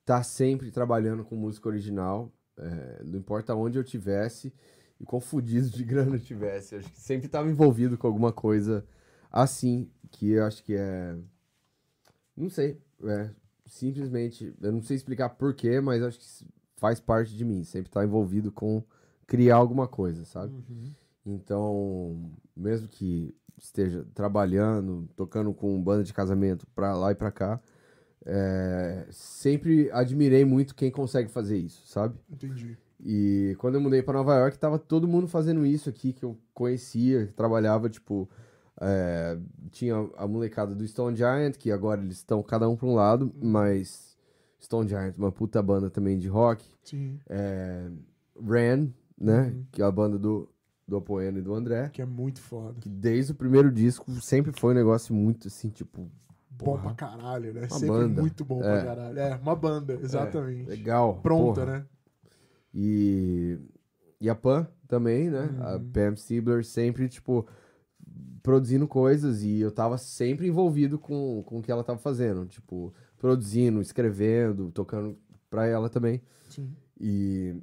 [0.00, 4.52] estar sempre trabalhando com música original, é, não importa onde eu tivesse
[5.00, 8.86] e quão fudido de grana eu tivesse, acho que sempre estava envolvido com alguma coisa
[9.32, 11.16] assim, que eu acho que é,
[12.36, 13.30] não sei, é,
[13.66, 16.46] simplesmente, eu não sei explicar porquê, mas acho que
[16.76, 18.82] faz parte de mim, sempre estar envolvido com
[19.26, 20.52] criar alguma coisa, sabe?
[20.52, 20.92] Uhum.
[21.26, 27.60] Então, mesmo que esteja trabalhando, tocando com banda de casamento pra lá e pra cá,
[28.26, 32.18] é, sempre admirei muito quem consegue fazer isso, sabe?
[32.30, 32.76] Entendi.
[33.00, 36.38] E quando eu mudei pra Nova York, tava todo mundo fazendo isso aqui que eu
[36.52, 38.28] conhecia, que trabalhava, tipo,
[38.80, 39.38] é,
[39.70, 43.32] tinha a molecada do Stone Giant, que agora eles estão cada um pra um lado,
[43.42, 44.16] mas
[44.60, 46.64] Stone Giant, uma puta banda também de rock.
[46.82, 47.18] Sim.
[47.28, 47.88] É,
[48.44, 48.88] Ran,
[49.18, 49.42] né?
[49.54, 49.64] Uhum.
[49.70, 50.48] Que é a banda do,
[50.88, 51.88] do Apoiano e do André.
[51.90, 52.80] Que é muito foda.
[52.80, 56.10] Que desde o primeiro disco sempre foi um negócio muito assim, tipo.
[56.56, 57.68] Bom porra, pra caralho, né?
[57.68, 58.20] Sempre banda.
[58.20, 58.62] muito bom É.
[58.62, 59.18] pra caralho.
[59.18, 60.68] É, uma banda, exatamente.
[60.68, 61.20] Legal.
[61.20, 61.78] Pronta, porra.
[61.78, 61.86] né?
[62.72, 63.58] E,
[64.20, 65.48] e a Pan também, né?
[65.60, 65.90] A Uhum.
[65.90, 67.46] Pam Sibler sempre, tipo,
[68.44, 72.44] produzindo coisas e eu tava sempre envolvido com, com o que ela tava fazendo.
[72.44, 75.18] Tipo, produzindo, escrevendo, tocando
[75.48, 76.20] pra ela também.
[76.50, 76.70] Sim.
[77.00, 77.56] E.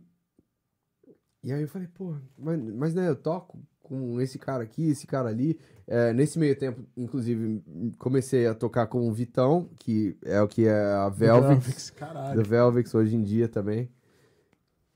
[1.43, 5.05] E aí eu falei, pô, mas, mas né, eu toco com esse cara aqui, esse
[5.05, 5.59] cara ali.
[5.87, 7.63] É, nesse meio tempo, inclusive,
[7.97, 11.91] comecei a tocar com o Vitão, que é o que é a Velvix.
[11.91, 12.41] Caralho.
[12.41, 13.89] The Velvix hoje em dia também.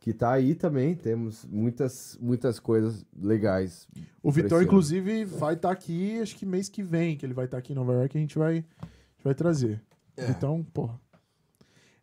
[0.06, 0.94] Que tá aí também.
[0.94, 3.88] Temos muitas, muitas coisas legais.
[4.22, 4.64] O Vitão, Apreciando.
[4.64, 7.76] inclusive, vai estar aqui, acho que mês que vem, que ele vai estar aqui em
[7.76, 9.82] Nova York, a gente vai, a gente vai trazer.
[10.16, 10.30] É.
[10.30, 11.02] Então, porra.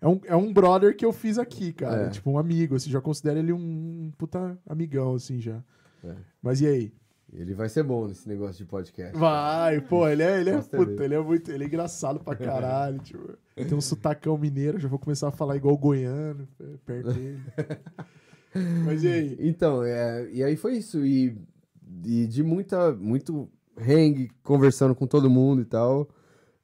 [0.01, 2.07] É um, é um brother que eu fiz aqui, cara.
[2.07, 2.11] É.
[2.11, 5.63] Tipo, um amigo, assim, já considero ele um puta amigão, assim, já.
[6.03, 6.17] É.
[6.43, 6.93] Mas e aí?
[7.33, 9.17] Ele vai ser bom nesse negócio de podcast.
[9.17, 12.99] Vai, pô, ele é, ele é, puta, ele é muito, ele é engraçado pra caralho,
[12.99, 13.39] tipo.
[13.55, 16.47] Tem um sotacão mineiro, já vou começar a falar igual goiano,
[16.85, 17.41] perto dele.
[18.85, 19.37] Mas e aí?
[19.41, 21.07] Então, é, e aí foi isso.
[21.07, 21.35] E,
[22.05, 26.11] e de muita, muito hang, conversando com todo mundo e tal.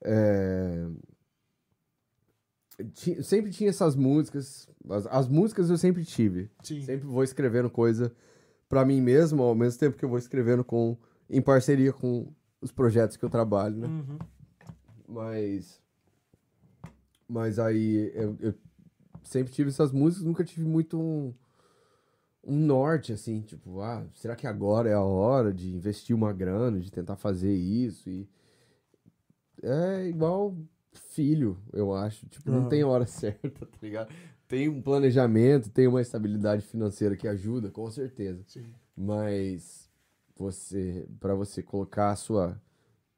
[0.05, 0.87] É,
[3.23, 4.69] sempre tinha essas músicas.
[4.87, 6.51] As, as músicas eu sempre tive.
[6.63, 6.83] Sim.
[6.83, 8.13] Sempre vou escrevendo coisa
[8.69, 10.97] pra mim mesmo, ao mesmo tempo que eu vou escrevendo com,
[11.29, 12.31] em parceria com
[12.61, 13.87] os projetos que eu trabalho, né?
[13.87, 14.19] Uhum.
[15.09, 15.81] Mas.
[17.29, 18.55] Mas aí eu, eu
[19.23, 21.35] sempre tive essas músicas, nunca tive muito um,
[22.43, 26.81] um norte, assim, tipo, ah, será que agora é a hora de investir uma grana,
[26.81, 28.09] de tentar fazer isso?
[28.09, 28.27] E
[29.63, 30.57] é igual
[30.93, 32.27] filho, eu acho.
[32.29, 32.69] Tipo, não Ah.
[32.69, 34.11] tem hora certa, tá ligado?
[34.49, 38.43] Tem um planejamento, tem uma estabilidade financeira que ajuda, com certeza.
[38.47, 38.65] Sim.
[38.97, 39.91] Mas
[40.35, 42.59] você, para você colocar sua,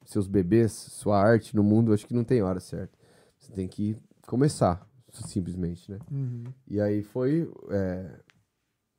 [0.04, 2.98] seus bebês, sua arte no mundo, acho que não tem hora certa.
[3.38, 3.96] Você tem que
[4.26, 6.00] começar, simplesmente, né?
[6.10, 6.44] Uhum.
[6.66, 8.20] E aí foi é,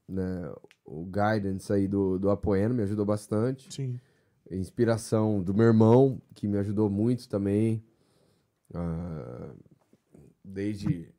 [0.08, 0.54] né,
[0.86, 3.74] o guidance aí do, do Apoeno me ajudou bastante.
[3.74, 4.00] Sim.
[4.50, 7.84] Inspiração do meu irmão, que me ajudou muito também.
[8.74, 9.54] Ah,
[10.44, 11.10] desde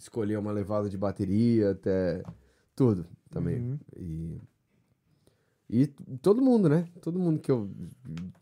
[0.00, 2.22] escolher uma levada de bateria até
[2.74, 3.58] tudo também.
[3.60, 3.78] Uhum.
[3.96, 4.40] E,
[5.68, 5.86] e
[6.20, 6.88] todo mundo, né?
[7.00, 7.70] Todo mundo que eu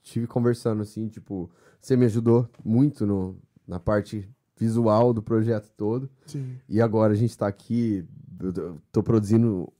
[0.02, 3.36] tive conversando assim, tipo, você me ajudou muito no,
[3.66, 6.08] na parte visual do projeto todo.
[6.26, 6.56] Sim.
[6.68, 8.04] E agora a gente tá aqui,
[8.40, 9.70] eu tô- produzindo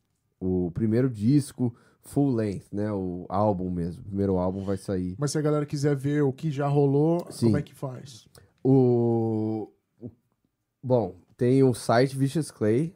[0.41, 2.91] o primeiro disco full length, né?
[2.93, 4.03] O álbum mesmo.
[4.03, 5.15] O primeiro álbum vai sair.
[5.19, 7.47] Mas se a galera quiser ver o que já rolou, Sim.
[7.47, 8.27] como é que faz?
[8.63, 9.71] O-
[10.83, 12.95] bom, tem o site Vicious Clay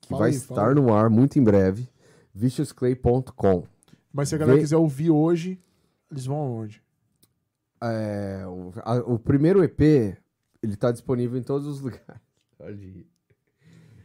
[0.00, 1.88] que Fala vai aí, estar no ar muito em breve,
[2.34, 3.64] viciousclay.com.
[4.12, 5.58] Mas se a galera Vê- quiser ouvir hoje,
[6.10, 6.82] eles vão aonde?
[7.82, 9.80] É, o, a- o primeiro EP,
[10.62, 12.04] ele tá disponível em todos os lugares.
[12.58, 13.06] Pode.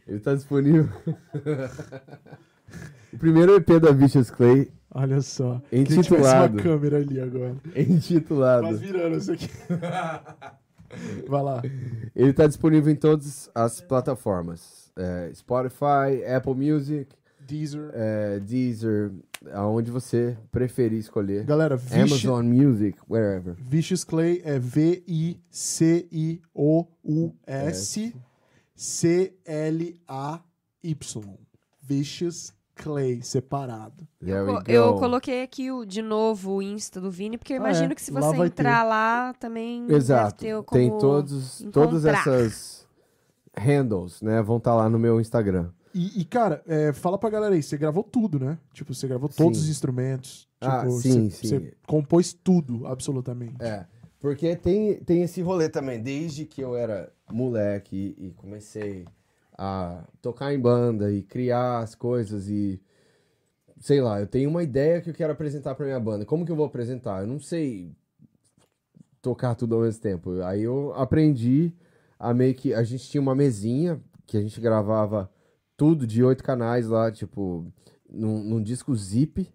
[0.06, 0.88] Ele tá disponível.
[3.12, 5.60] o primeiro EP da Vicious Clay Olha só.
[5.70, 6.54] Quem tivesse Intitulado.
[6.54, 7.56] uma câmera ali agora.
[7.76, 8.64] intitulado.
[8.64, 9.48] Mas virando isso aqui.
[11.28, 11.62] Vai lá.
[12.14, 17.90] Ele tá disponível em todas as plataformas: é, Spotify, Apple Music, Deezer.
[17.94, 19.12] é, Deezer,
[19.52, 21.44] aonde você preferir escolher.
[21.44, 23.54] Galera, Vicious, Amazon Music, wherever.
[23.58, 25.42] Vicious Clay é V-I-C-I-O-U-S
[28.74, 30.42] C-L-A-Y.
[31.82, 32.52] Vicious
[32.82, 34.06] Clay, separado.
[34.20, 34.62] Go.
[34.66, 37.94] Eu coloquei aqui o, de novo o Insta do Vini, porque eu Ah, imagino é.
[37.94, 40.42] que se Lá você vai entrar lá também Exato.
[40.44, 40.80] deve ter como...
[40.80, 42.20] Tem todos, todas encontrar.
[42.20, 42.86] essas
[43.56, 44.42] handles, né?
[44.42, 45.70] Vão estar lá no meu Instagram.
[45.94, 48.58] E, e, cara, é, fala pra galera aí, você gravou tudo, né?
[48.72, 49.64] Tipo, você gravou todos Sim.
[49.64, 50.48] os instrumentos.
[50.60, 51.48] Ah, Tipo, sim, você, sim.
[51.58, 53.56] você compôs tudo, absolutamente.
[53.62, 53.84] É,
[54.18, 56.00] porque tem, tem esse rolê também.
[56.00, 59.04] Desde que eu era moleque e comecei
[59.56, 62.80] a tocar em banda e criar as coisas e.
[63.80, 66.24] Sei lá, eu tenho uma ideia que eu quero apresentar pra minha banda.
[66.24, 67.22] Como que eu vou apresentar?
[67.22, 67.92] Eu não sei
[69.20, 70.40] tocar tudo ao mesmo tempo.
[70.42, 71.72] Aí eu aprendi
[72.18, 72.72] a meio que.
[72.74, 75.30] A gente tinha uma mesinha que a gente gravava
[75.76, 77.66] tudo de oito canais lá, tipo,
[78.08, 79.48] num, num disco zip.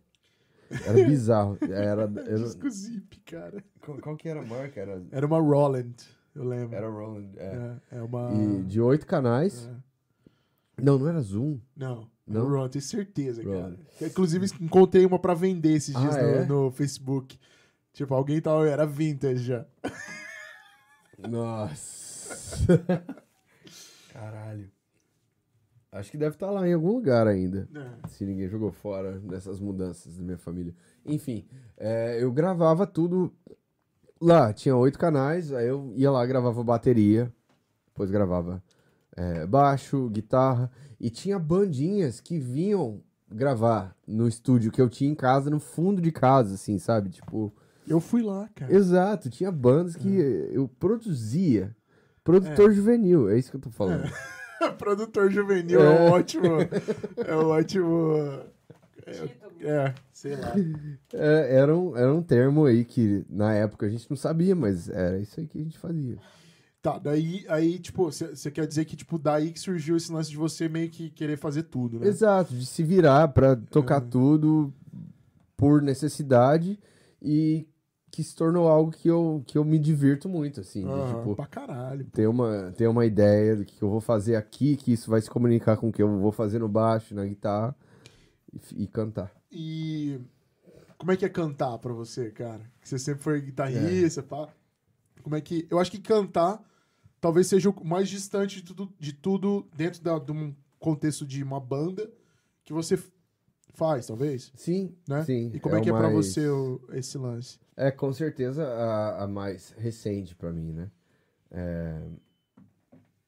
[0.86, 1.58] Era bizarro.
[1.62, 3.64] Era, não- Disco Zip, cara.
[3.80, 4.82] qual, qual que era a marca?
[4.82, 5.94] Era, Era uma Roland,
[6.36, 6.76] eu lembro.
[6.76, 7.30] era Roland.
[7.38, 7.78] É.
[7.94, 8.30] É, é uma...
[8.34, 9.66] E de oito canais.
[9.72, 9.87] É.
[10.82, 11.60] Não, não era Zoom.
[11.76, 12.48] Não, Não?
[12.48, 13.56] Roland, tenho certeza, cara.
[13.56, 13.78] Roland.
[14.02, 16.46] Inclusive, encontrei uma pra vender esses Ah, dias no, é?
[16.46, 17.40] no Facebook.
[17.94, 18.68] Tipo, alguém tava...
[18.68, 19.66] Era vintage já.
[21.18, 22.84] Nossa.
[24.14, 24.70] Caralho.
[25.92, 27.68] Acho que deve estar lá em algum lugar ainda.
[27.74, 28.08] É.
[28.08, 30.76] Se ninguém jogou fora dessas mudanças da minha família.
[31.06, 31.48] Enfim,
[31.78, 33.34] é, eu gravava tudo
[34.22, 34.54] lá.
[34.54, 37.34] Tinha oito canais, aí eu ia lá, gravava bateria.
[37.88, 38.62] Depois gravava
[39.18, 40.72] é, baixo, guitarra.
[41.00, 46.02] E tinha bandinhas que vinham gravar no estúdio que eu tinha em casa, no fundo
[46.02, 47.10] de casa, assim, sabe?
[47.10, 47.52] Tipo.
[47.88, 48.74] Eu fui lá, cara.
[48.74, 50.08] Exato, tinha bandas que
[50.52, 51.76] eu produzia.
[52.24, 54.04] Produtor juvenil, é isso que eu tô falando.
[54.78, 55.90] Produtor juvenil é, É.
[56.02, 56.48] um ótimo.
[57.26, 58.42] É um ótimo.
[59.06, 60.54] É, é, sei lá.
[61.14, 64.90] É, era, um, era um termo aí que na época a gente não sabia, mas
[64.90, 66.18] era isso aí que a gente fazia.
[66.88, 70.38] Tá, daí, aí, tipo, você quer dizer que, tipo, daí que surgiu esse lance de
[70.38, 72.08] você meio que querer fazer tudo, né?
[72.08, 74.74] Exato, de se virar pra tocar tudo
[75.58, 76.80] por necessidade
[77.22, 77.68] e
[78.10, 80.80] que se tornou algo que eu, que eu me divirto muito, assim.
[80.80, 82.06] de, Aham, tipo, pra caralho.
[82.06, 85.30] ter uma, ter uma ideia do que eu vou fazer aqui, que isso vai se
[85.30, 87.76] comunicar com o que eu vou fazer no baixo, na guitarra
[88.54, 89.30] e, e cantar.
[89.52, 90.22] E
[90.98, 92.62] como é que é cantar pra você, cara?
[92.80, 94.48] Que Você sempre foi guitarrista, pá.
[95.22, 95.68] Como é que.
[95.70, 96.66] Eu acho que cantar
[97.22, 101.42] talvez seja o mais distante de tudo, de tudo dentro da, de um contexto de
[101.44, 102.10] uma banda
[102.64, 102.98] que você
[103.74, 104.52] faz, talvez.
[104.56, 105.24] Sim, Né?
[105.24, 105.52] sim.
[105.54, 107.60] E como é, o que é pra mais- você o- esse lance?
[107.76, 110.90] É com certeza a, a mais recente pra mim, né?
[111.52, 112.02] É,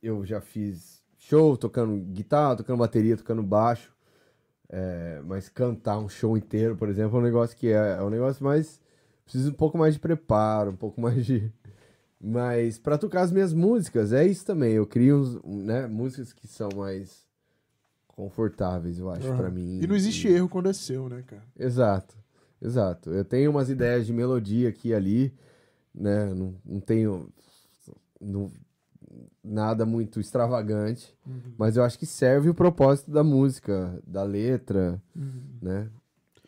[0.01, 3.93] eu já fiz show tocando guitarra, tocando bateria, tocando baixo.
[4.71, 8.09] É, mas cantar um show inteiro, por exemplo, é um negócio que é, é um
[8.09, 8.79] negócio mais.
[9.23, 11.51] Precisa um pouco mais de preparo, um pouco mais de.
[12.21, 14.73] Mas pra tocar as minhas músicas, é isso também.
[14.73, 17.25] Eu crio né, músicas que são mais
[18.07, 19.37] confortáveis, eu acho, Aham.
[19.37, 19.79] pra mim.
[19.81, 21.43] E não existe erro quando é seu, né, cara?
[21.57, 22.17] Exato,
[22.61, 23.09] exato.
[23.11, 25.33] Eu tenho umas ideias de melodia aqui e ali,
[25.95, 26.33] né?
[26.33, 27.29] Não, não tenho
[28.19, 28.51] não-
[29.41, 31.53] nada muito extravagante, Uhum.
[31.57, 35.01] mas eu acho que serve o propósito da música, da letra,
[35.61, 35.89] né?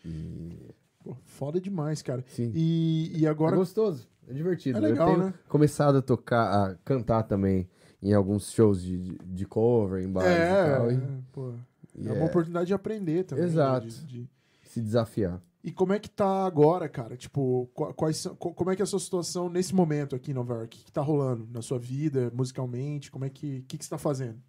[0.05, 0.69] E,
[1.03, 2.23] Pô, foda demais, cara.
[2.27, 2.51] sim.
[2.53, 3.55] E, e é agora.
[3.55, 4.77] gostoso, é divertido.
[4.77, 5.33] É legal, eu tenho né?
[5.47, 7.69] começado a tocar, a cantar também
[8.01, 10.99] em alguns shows de, de, cover, em bares e É, tal, e, é,
[11.31, 11.53] pô.
[11.95, 13.45] e É uma oportunidade de aprender também.
[13.45, 13.87] né, Exato.
[13.87, 14.29] de- de-
[14.63, 15.41] se desafiar.
[15.63, 17.15] E como é que tá agora, cara?
[17.15, 20.55] Tipo, qua- quais como é que é a sua situação nesse momento aqui em Nova
[20.55, 20.65] York?
[20.65, 23.11] O que, que tá rolando na sua vida, musicalmente?
[23.11, 24.39] Como é que, o que, que você tá fazendo?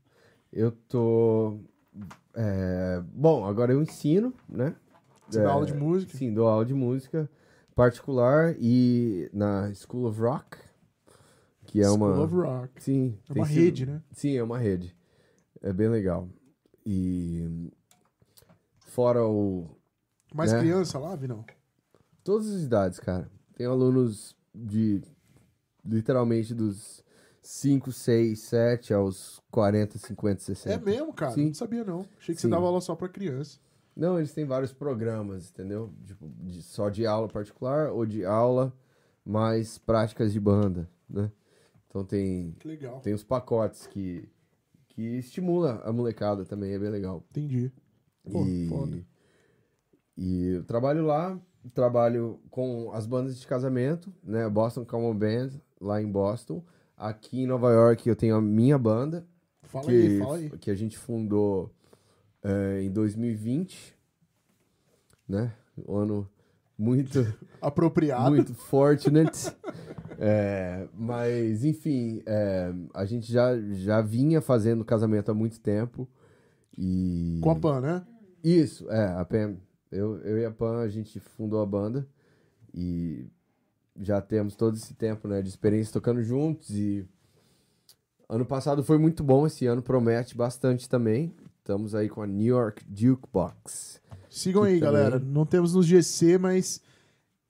[0.51, 1.59] Eu tô.
[2.35, 4.75] é, bom, agora eu ensino, né?
[5.29, 6.17] Você É, dá aula de música?
[6.17, 7.29] Sim, dou aula de música
[7.75, 10.59] particular e na School of Rock,
[11.67, 12.23] que é School uma.
[12.25, 12.83] of Rock.
[12.83, 14.03] Sim, É uma sido- rede, né?
[14.13, 14.97] Sim, é uma rede.
[15.61, 16.29] É bem legal.
[16.85, 17.71] E
[18.87, 19.67] fora o
[20.35, 20.59] Mais né?
[20.61, 21.45] criança lá, Vinão?
[22.25, 23.31] todas as idades, cara.
[23.57, 25.03] Tem alunos de
[25.85, 27.03] literalmente dos
[27.43, 30.75] 5, 6, 7 aos 40, 50, 60.
[30.75, 31.33] É mesmo, cara?
[31.33, 31.47] Sim.
[31.47, 32.01] Não sabia, não.
[32.19, 32.49] Achei que Sim.
[32.49, 33.59] você dava aula só pra criança.
[33.95, 35.93] Não, eles têm vários programas, entendeu?
[36.07, 38.73] Tipo, de- só de aula particular ou de aula
[39.25, 41.31] mais práticas de banda, né?
[41.89, 43.01] Então tem, legal.
[43.01, 44.27] tem os pacotes que,
[44.89, 47.23] que estimula a molecada também, é bem legal.
[47.31, 47.71] Entendi.
[48.31, 49.05] Pô, e, foda.
[50.17, 51.39] e eu trabalho lá,
[51.75, 54.49] trabalho com as bandas de casamento, né?
[54.49, 55.51] Boston Common Band,
[55.81, 56.65] lá em Boston.
[56.97, 59.27] Aqui em Nova York eu tenho a minha banda,
[59.65, 60.51] Fala que, aí, fala aí.
[60.59, 61.71] que a gente fundou
[62.43, 63.95] eh, em 2020,
[65.29, 65.53] né?
[65.77, 66.31] Um ano
[66.77, 67.21] muito,
[67.61, 68.31] Apropriado.
[68.31, 69.55] muito fortunate.
[70.19, 76.09] É, mas, enfim, é, a gente já, já vinha fazendo casamento há muito tempo.
[76.77, 77.41] E...
[77.43, 78.07] Com a Pan, né?
[78.43, 79.57] Isso, é, a Pam.
[79.91, 82.07] Eu, eu e a Pan, a gente fundou a banda
[82.75, 83.27] e
[84.01, 87.07] já temos todo esse tempo, né, de experiência tocando juntos e
[88.29, 91.35] ano passado foi muito bom, esse ano promete bastante também.
[91.63, 94.01] Estamos aí com a New York Jukebox.
[94.29, 95.21] Sigam aí, também- galera.
[95.21, 96.81] Não temos no GC, mas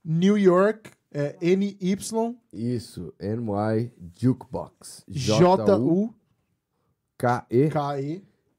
[0.04, 5.02] New York é N-Y Isso, NY Jukebox.
[5.08, 6.12] J-U-K-E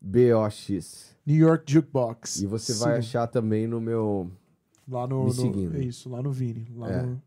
[0.02, 1.16] J-U-K-E-B-O-X.
[1.26, 2.42] New York Jukebox.
[2.42, 4.32] E você vai achar também no meu.
[4.90, 5.78] lá no, me no- seguindo.
[5.78, 6.68] é isso, lá no Vini.
[6.76, 7.02] Lá É.
[7.04, 7.22] no-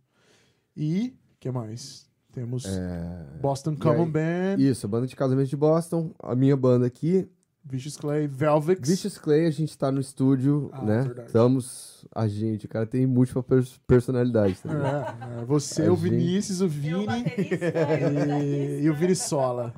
[0.77, 2.05] E que mais?
[2.33, 6.13] Temos é, Boston Common Band, Isso, a banda de casamento de Boston.
[6.19, 7.27] A minha banda aqui,
[7.69, 8.89] Vicious Clay, Velvex.
[8.89, 11.03] Vicious Clay, a gente tá no estúdio, Ah, né?
[11.03, 11.27] verdade.
[11.27, 12.07] Estamos.
[12.15, 14.57] A gente, o cara tem múltipla pers- personalidade.
[14.63, 15.17] Tá?
[15.39, 17.07] É, é, você, A o gente- Vinícius, o Vini
[17.37, 19.75] e, e o Vini Sola.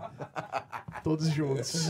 [1.03, 1.87] Todos juntos.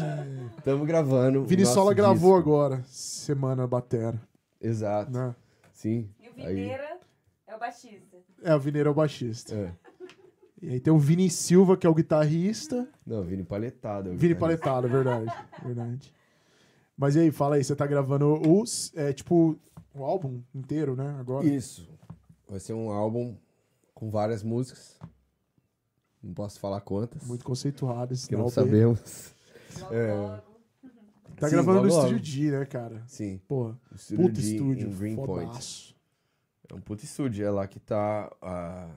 [0.56, 1.44] Estamos gravando.
[1.44, 2.50] Vini Sola gravou disco.
[2.50, 4.20] agora, semana batera.
[4.60, 5.10] Exato.
[5.10, 5.34] Né?
[5.72, 6.08] Sim.
[6.20, 6.98] E o Aí, Vineira
[7.46, 8.16] é o baixista.
[8.44, 9.54] É, o Vini era o baixista.
[9.54, 9.72] é.
[10.60, 12.89] E aí tem o Vini Silva, que é o guitarrista.
[13.06, 14.10] Não, Vini Paletado.
[14.10, 14.35] é Vini.
[14.35, 15.32] Paletado, verdade.
[15.64, 16.12] verdade.
[16.97, 19.56] Mas e aí, fala aí, você tá gravando os, é, tipo,
[19.94, 21.16] o álbum inteiro, né?
[21.20, 21.47] Agora.
[21.47, 21.89] Isso.
[22.48, 23.36] Vai ser um álbum
[23.94, 24.98] com várias músicas.
[26.20, 27.22] Não posso falar quantas.
[27.24, 29.32] Muito conceituado esse que não sabemos.
[29.93, 30.40] É.
[31.36, 32.24] Tá Sim, gravando no estúdio.
[32.24, 33.02] G, né, cara?
[33.06, 33.40] Sim.
[33.47, 35.97] Porra, estúdio puta estúdio, em Greenpoint.
[36.68, 37.47] É um puto estúdio.
[37.47, 38.89] É lá que tá a,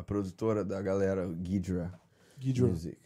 [0.00, 1.92] a produtora da galera Ghidra
[2.38, 2.68] Guido.
[2.68, 2.96] Music.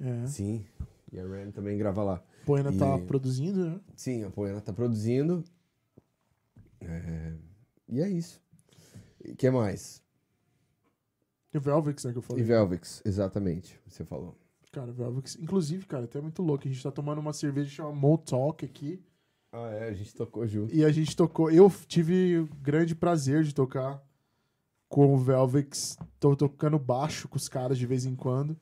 [0.00, 0.26] É.
[0.26, 0.64] Sim.
[1.12, 2.22] E a Ren também grava lá.
[2.44, 3.80] Poena tá E- produzindo, né?
[3.94, 5.44] Sim, a Poena tá produzindo.
[6.80, 7.34] É,
[7.88, 8.40] E é isso.
[9.24, 10.02] E que mais?
[11.54, 12.44] E o Velvex, né, que eu E falei.
[12.44, 13.78] Velvix, exatamente.
[13.86, 14.36] Você falou.
[14.72, 15.36] Cara, Velvex.
[15.36, 16.66] Inclusive, cara, até muito louco.
[16.66, 19.02] A gente tá tomando uma cerveja chamada Malt Talk aqui.
[19.52, 20.74] Ah, é, a gente tocou junto.
[20.74, 21.50] E a gente tocou.
[21.50, 24.02] Eu tive o grande prazer de tocar
[24.88, 25.96] com o Velvex.
[26.20, 28.56] Tô tocando baixo com os caras de vez em quando.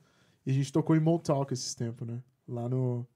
[0.46, 2.22] E a gente tocou em Malt Talk esses tempos, né?
[2.46, 3.06] Lá no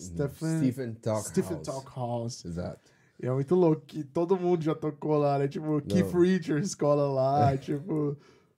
[0.00, 1.66] Stephen, Stephen Talk Stephen House.
[1.66, 2.44] Talk House.
[2.44, 2.90] Exato.
[3.22, 5.46] E é muito louco que todo mundo já tocou lá, né?
[5.46, 8.16] Tipo, Keith Richards cola lá, tipo,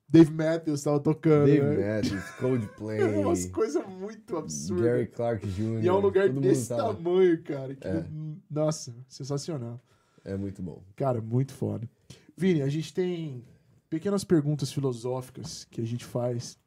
[0.08, 1.96] Dave Matthews tava tocando, Dave né?
[1.96, 4.84] Matthews, Coldplay, É umas coisas muito absurdas.
[4.86, 5.84] Gary Clark Jr.
[5.84, 6.94] E é um lugar todo desse lá.
[6.94, 7.74] tamanho, cara.
[7.74, 8.06] que- É.
[8.50, 9.78] Nossa, sensacional.
[10.24, 10.82] É muito bom.
[10.96, 11.86] Cara, muito foda.
[12.34, 13.44] Vini, a gente tem
[13.88, 16.58] pequenas perguntas filosóficas que a gente faz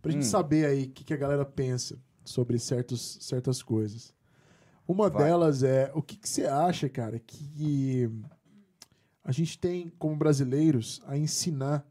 [0.00, 0.30] pra gente Hum.
[0.30, 4.14] saber aí o que, que a galera pensa sobre certos, certas coisas.
[4.86, 5.24] Uma Vai.
[5.24, 8.10] delas é o que, que você acha, cara, que
[9.24, 11.86] a gente tem como brasileiros a ensinar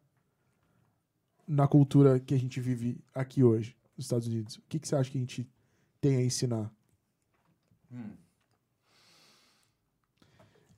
[1.47, 4.57] na cultura que a gente vive aqui hoje, nos Estados Unidos?
[4.57, 5.49] O que, que você acha que a gente
[5.99, 6.71] tem a ensinar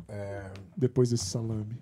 [0.08, 1.78] É, depois desse salame?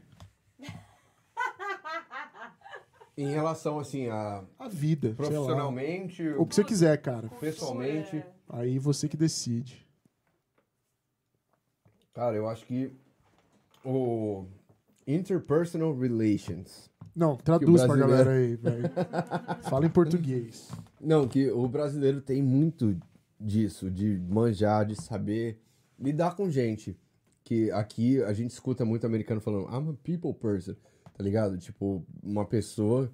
[3.18, 7.30] Em relação, assim, a A vida, profissionalmente, O que você quiser, cara.
[7.40, 8.26] pessoalmente, É.
[8.50, 9.86] Aí você que decide.
[12.14, 12.92] cara, eu acho que
[13.84, 14.46] o
[15.08, 16.90] interpersonal relations.
[17.16, 18.84] Não, traduz pra brasileiro- galera aí, velho.
[19.70, 20.70] Fala em português.
[21.00, 22.98] Não, que o brasileiro tem muito
[23.40, 25.60] disso, de manjar, de saber
[26.00, 26.98] lidar com gente.
[27.44, 30.76] Que aqui a gente escuta muito americano falando, I'm a people person,
[31.14, 31.58] tá ligado?
[31.58, 33.14] Tipo, uma pessoa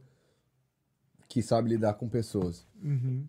[1.27, 2.67] que sabe lidar com pessoas.
[2.81, 3.27] Uhum.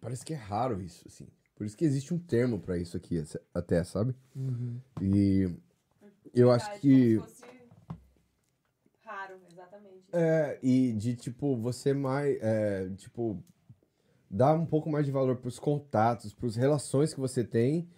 [0.00, 1.28] Parece que é raro isso, assim.
[1.54, 3.22] Por isso que existe um termo pra isso aqui,
[3.52, 4.14] até, sabe?
[4.34, 4.80] Uhum.
[5.02, 5.50] E
[6.32, 7.16] eu acho que.
[7.16, 7.58] Como se fosse
[9.04, 10.08] raro, exatamente.
[10.12, 12.38] É, e de tipo, você mais.
[12.40, 13.42] É, tipo,
[14.30, 17.88] dar um pouco mais de valor pros contatos, pros relações que você tem,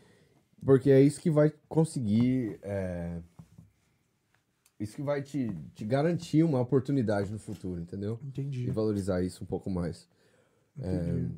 [0.65, 2.59] porque é isso que vai conseguir.
[2.62, 3.20] é,
[4.81, 8.19] isso que vai te, te garantir uma oportunidade no futuro, entendeu?
[8.24, 8.66] Entendi.
[8.66, 10.09] E valorizar isso um pouco mais.
[10.78, 11.28] entendi.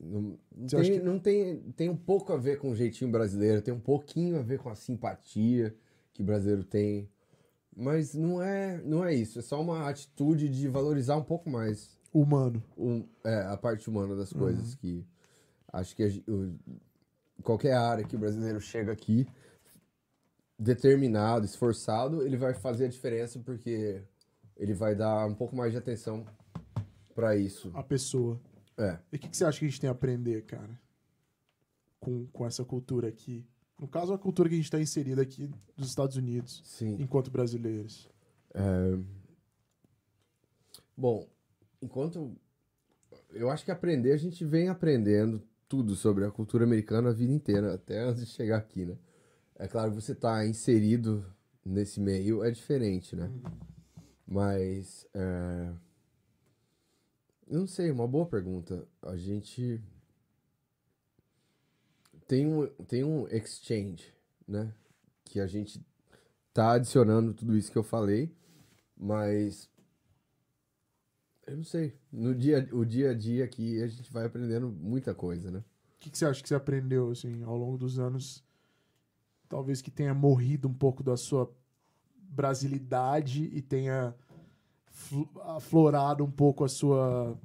[0.00, 0.20] Não,
[0.56, 3.62] não acha tem, que- não tem, tem um pouco a ver com o jeitinho brasileiro,
[3.62, 5.74] tem um pouquinho a ver com a simpatia
[6.12, 7.08] que o brasileiro tem.
[7.74, 11.96] Mas não é, não é isso, é só uma atitude de valorizar um pouco mais
[12.12, 12.62] Humano.
[12.76, 14.74] um- é, a parte humana das coisas.
[14.74, 15.06] Que
[15.72, 16.54] acho que a o-
[17.42, 19.26] qualquer área que o brasileiro chega aqui,
[20.62, 24.02] determinado, esforçado, ele vai fazer a diferença porque
[24.56, 26.24] ele vai dar um pouco mais de atenção
[27.14, 27.70] pra isso.
[27.74, 28.40] A pessoa.
[28.78, 28.98] É.
[29.12, 30.80] E o que, que você acha que a gente tem a aprender, cara?
[32.00, 33.44] Com, com essa cultura aqui.
[33.78, 36.96] No caso, a cultura que a gente está inserida aqui dos Estados Unidos, Sim.
[37.00, 38.08] enquanto brasileiros.
[38.54, 38.98] É,
[40.96, 41.26] Bom,
[41.80, 42.36] enquanto.
[43.32, 47.32] Eu acho que aprender, a gente vem aprendendo tudo sobre a cultura americana a vida
[47.32, 48.96] inteira, até antes de chegar aqui, né?
[49.56, 51.24] É claro que você tá inserido
[51.64, 53.30] nesse meio, é diferente, né?
[54.26, 55.06] Mas.
[55.14, 55.72] É...
[57.48, 58.86] eu Não sei, uma boa pergunta.
[59.02, 59.80] A gente.
[62.26, 64.12] Tem um, tem um exchange,
[64.48, 64.72] né?
[65.24, 65.84] Que a gente
[66.52, 68.34] tá adicionando tudo isso que eu falei,
[68.96, 69.68] mas
[71.46, 71.94] eu não sei.
[72.10, 75.58] No dia, o dia a dia aqui a gente vai aprendendo muita coisa, né?
[75.58, 78.44] O que, que você acha que você aprendeu, assim, ao longo dos anos?
[79.52, 81.54] Talvez que tenha morrido um pouco da sua
[82.16, 84.14] brasilidade e tenha
[84.86, 87.38] fl- aflorado um pouco a sua.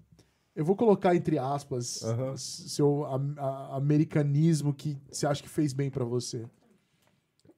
[0.56, 2.32] Eu vou colocar entre aspas Aham.
[2.32, 6.48] s- seu am- a- americanismo que você acha que fez bem pra você.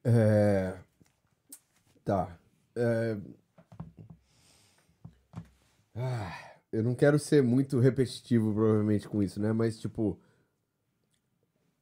[0.02, 0.76] É...
[2.04, 2.36] Tá.
[2.74, 3.16] É...
[5.94, 6.36] Ah,
[6.72, 9.52] eu não quero ser muito repetitivo, provavelmente, com isso, né?
[9.52, 10.18] Mas, tipo.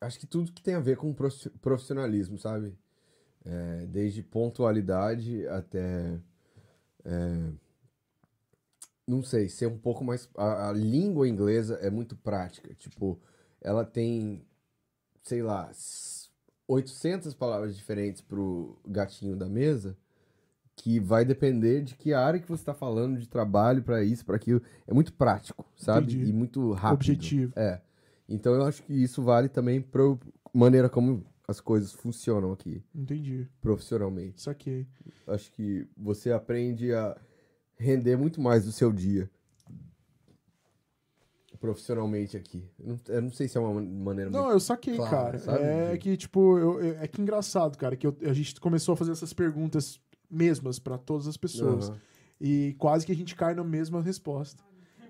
[0.00, 2.78] Acho que tudo que tem a ver com profi- profissionalismo, sabe?
[3.44, 6.20] É, desde pontualidade até.
[7.04, 7.52] é,
[9.06, 10.28] não sei, ser um pouco mais.
[10.36, 12.74] A, a língua inglesa é muito prática.
[12.74, 13.18] Tipo,
[13.60, 14.44] ela tem,
[15.22, 16.28] sei lá, s-
[16.66, 19.96] 800 palavras diferentes pro gatinho da mesa,
[20.76, 24.36] que vai depender de que área que você está falando, de trabalho para isso, para
[24.36, 24.62] aquilo.
[24.86, 26.12] É muito prático, sabe?
[26.12, 26.28] Entendi.
[26.30, 26.94] E muito rápido.
[27.12, 27.52] Objetivo.
[27.56, 27.80] É.
[28.28, 30.02] Então eu acho que isso vale também para
[30.52, 33.48] maneira como as coisas funcionam aqui, Entendi.
[33.60, 34.42] profissionalmente.
[34.42, 34.86] Saquei.
[35.26, 37.16] Acho que você aprende a
[37.78, 39.30] render muito mais do seu dia
[41.60, 42.64] profissionalmente aqui.
[42.78, 45.38] Eu não, eu não sei se é uma man- maneira Não, eu saquei, claro, cara.
[45.40, 45.64] sabe?
[45.64, 49.10] É que, tipo, eu- é é que engraçado, cara, que a gente começou a fazer
[49.10, 50.00] essas perguntas
[50.30, 51.88] mesmas pra todas as pessoas.
[51.88, 51.98] Aham.
[52.40, 54.62] E quase que a gente cai na mesma resposta.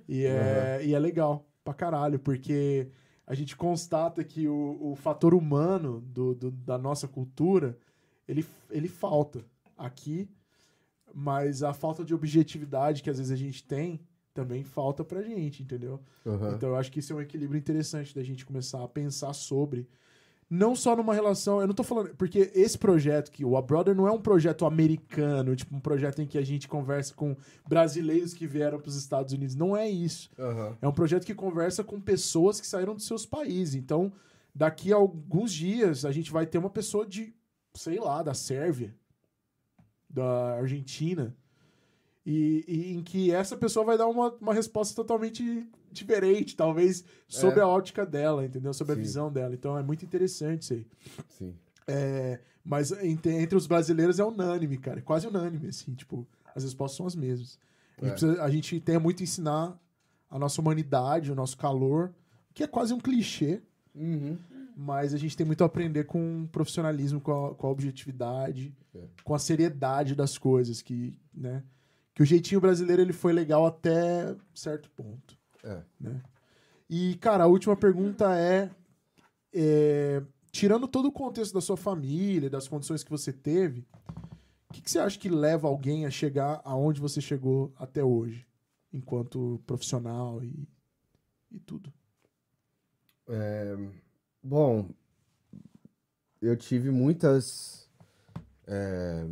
[0.09, 2.89] E é, e é legal pra caralho, porque
[3.31, 7.79] a gente constata que o, o fator humano do, do- da nossa cultura,
[8.27, 9.45] ele, ele falta
[9.77, 10.29] aqui,
[11.15, 14.01] mas a falta de objetividade que às vezes a gente tem
[14.33, 16.01] também falta pra gente, entendeu?
[16.25, 16.55] Aham.
[16.55, 19.87] Então eu acho que isso é um equilíbrio interessante da gente começar a pensar sobre.
[20.51, 21.61] Não só numa relação.
[21.61, 22.15] Eu não tô falando.
[22.17, 26.23] Porque esse projeto que o A Brother não é um projeto americano, tipo, um projeto
[26.23, 27.37] em que a gente conversa com
[27.69, 29.55] brasileiros que vieram pros Estados Unidos.
[29.55, 30.31] Não é isso.
[30.39, 30.77] Aham.
[30.81, 33.75] É um projeto que conversa com pessoas que saíram dos seus países.
[33.75, 34.11] Então,
[34.55, 37.35] daqui a alguns dias, a gente vai ter uma pessoa de,
[37.75, 38.95] sei lá, da Sérvia,
[40.09, 41.37] da Argentina,
[42.31, 47.61] e, e em que essa pessoa vai dar uma, uma resposta totalmente diferente, talvez, sobre
[47.61, 47.63] É.
[47.63, 48.75] a ótica dela, entendeu?
[48.75, 49.01] Sobre Sim.
[49.01, 49.55] a visão dela.
[49.55, 50.87] Então, é muito interessante isso aí.
[51.31, 51.55] Sim.
[51.87, 54.99] É, mas entre, entre os brasileiros é unânime, cara.
[54.99, 57.59] É quase unânime, assim, tipo, as respostas são as mesmas.
[57.97, 58.11] A gente, É.
[58.11, 59.81] precisa- a gente tem muito a ensinar
[60.31, 62.13] a nossa humanidade, o nosso calor,
[62.53, 63.63] que é quase um clichê,
[63.95, 64.37] Uhum.
[64.77, 68.75] mas a gente tem muito a aprender com o profissionalismo, com a, com a objetividade,
[68.95, 68.99] É.
[69.25, 71.63] com a seriedade das coisas, que, né?
[72.19, 75.39] Que o jeitinho brasileiro ele foi legal até certo ponto.
[75.63, 75.81] É.
[76.01, 76.21] né?
[76.91, 78.69] E, cara, a última pergunta é,
[79.55, 83.87] é, tirando todo o contexto da sua família, das condições que você teve,
[84.69, 88.45] o que, que você acha que leva alguém a chegar aonde você chegou até hoje,
[88.93, 90.69] enquanto profissional e,
[91.53, 91.93] e tudo?
[93.29, 93.77] É,
[94.43, 94.91] bom,
[96.43, 97.89] eu tive muitas.
[98.67, 99.25] é,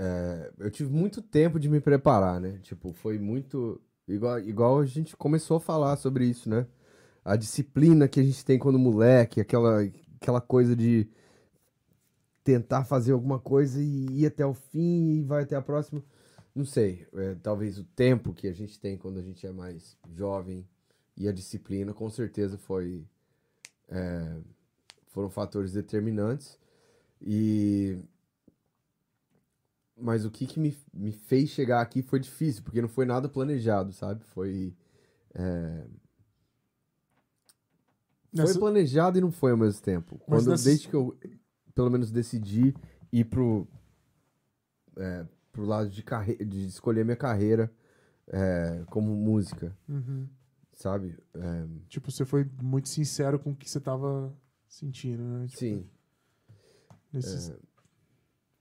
[0.00, 2.60] é, eu tive muito tempo de me preparar, né?
[2.62, 3.80] Tipo, foi muito.
[4.06, 6.66] Igual, igual a gente começou a falar sobre isso, né?
[7.24, 9.82] A disciplina que a gente tem quando moleque, aquela,
[10.20, 11.08] aquela coisa de
[12.44, 16.02] tentar fazer alguma coisa e ir até o fim e vai até a próxima.
[16.54, 19.96] Não sei, é, talvez o tempo que a gente tem quando a gente é mais
[20.14, 20.66] jovem
[21.16, 23.04] e a disciplina com certeza foi
[23.88, 24.36] é,
[25.08, 26.58] foram fatores determinantes
[27.20, 27.98] e
[30.00, 33.28] mas o que, que me, me fez chegar aqui foi difícil porque não foi nada
[33.28, 34.74] planejado sabe foi
[35.34, 35.84] é,
[38.32, 40.16] Nessa- Foi planejado e não foi ao mesmo tempo.
[40.28, 41.18] Mas Quando, nessa- Desde que eu,
[41.74, 42.74] pelo menos, decidi
[43.10, 43.66] ir pro,
[44.96, 46.36] é, pro lado de, carre...
[46.36, 47.72] de escolher minha carreira
[48.26, 50.28] é, como música, Uhum.
[50.74, 51.16] sabe?
[51.34, 54.36] É, Tipo, você foi muito sincero com o que você tava
[54.68, 55.46] sentindo, né?
[55.46, 55.90] Tipo, sim.
[57.10, 57.52] nesses-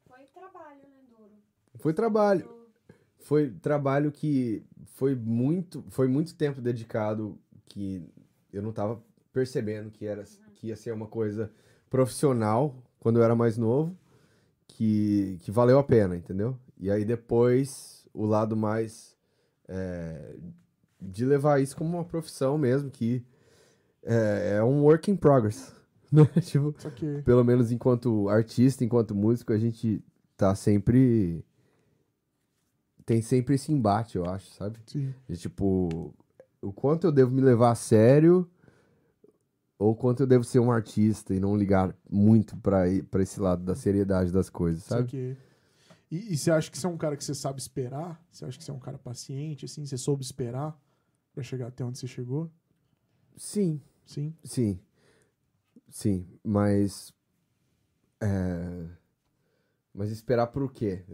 [0.07, 1.31] Foi trabalho, né, Duro?
[1.79, 2.49] Foi trabalho.
[3.19, 4.63] Foi trabalho que
[4.95, 8.03] foi muito, foi muito tempo dedicado que
[8.51, 9.01] eu não tava
[9.33, 10.23] percebendo que era
[10.55, 11.51] que ia ser uma coisa
[11.89, 13.95] profissional quando eu era mais novo,
[14.67, 16.57] que, que valeu a pena, entendeu?
[16.79, 19.15] E aí depois o lado mais
[19.67, 20.35] é,
[20.99, 23.23] de levar isso como uma profissão mesmo, que
[24.03, 25.75] é, é um work in progress.
[26.09, 26.25] Né?
[26.39, 27.21] Tipo, que.
[27.23, 30.01] pelo menos enquanto artista, enquanto músico, a gente
[30.37, 31.43] tá sempre.
[33.07, 34.77] Tem sempre esse embate, eu acho, sabe?
[34.85, 35.15] Sim.
[35.29, 36.13] De tipo,
[36.61, 38.45] o quanto eu devo me levar a sério
[39.79, 42.85] ou quanto eu devo ser um artista e não ligar muito pra
[43.21, 45.07] esse lado da seriedade das coisas, sabe?
[45.07, 45.37] que.
[46.11, 48.21] E, e você acha que você é um cara que você sabe esperar?
[48.29, 49.85] Você acha que você é um cara paciente, assim?
[49.85, 50.77] Você soube esperar
[51.31, 52.51] pra chegar até onde você chegou?
[53.37, 54.35] Sim, Sim.
[54.43, 54.81] sim.
[55.87, 57.13] Sim, mas.
[58.19, 58.89] É...
[59.93, 61.05] Mas esperar por quê?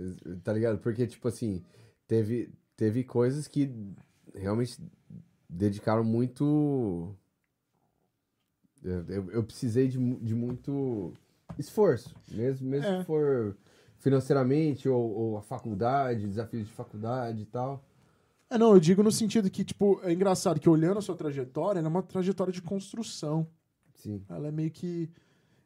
[0.43, 0.79] Tá ligado?
[0.79, 1.63] Porque, tipo assim,
[2.07, 3.71] teve, teve coisas que
[4.33, 4.77] realmente
[5.49, 7.15] dedicaram muito.
[8.83, 11.13] Eu, eu- precisei de, de muito
[11.57, 12.99] esforço, mesmo, mesmo É.
[12.99, 13.55] se for
[13.99, 17.81] financeiramente ou, ou a faculdade, desafios de faculdade e tal.
[18.49, 21.79] É, não, eu digo no sentido que, tipo, é engraçado que olhando a sua trajetória,
[21.79, 23.47] ela é uma trajetória de construção.
[23.95, 24.21] Sim.
[24.29, 25.09] Ela é meio que.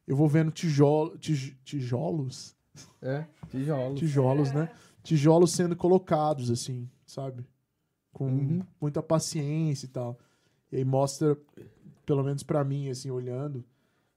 [0.05, 2.55] Eu vou vendo tijolo, tij- tijolos.
[3.01, 3.99] É, tijolos.
[3.99, 4.69] Tijolos, né?
[5.07, 7.45] Tijolos sendo colocados, assim, sabe?
[8.11, 8.61] Com Uhum.
[8.81, 10.19] muita paciência e tal.
[10.69, 11.37] E aí mostra,
[12.05, 13.63] pelo menos pra mim, assim, olhando,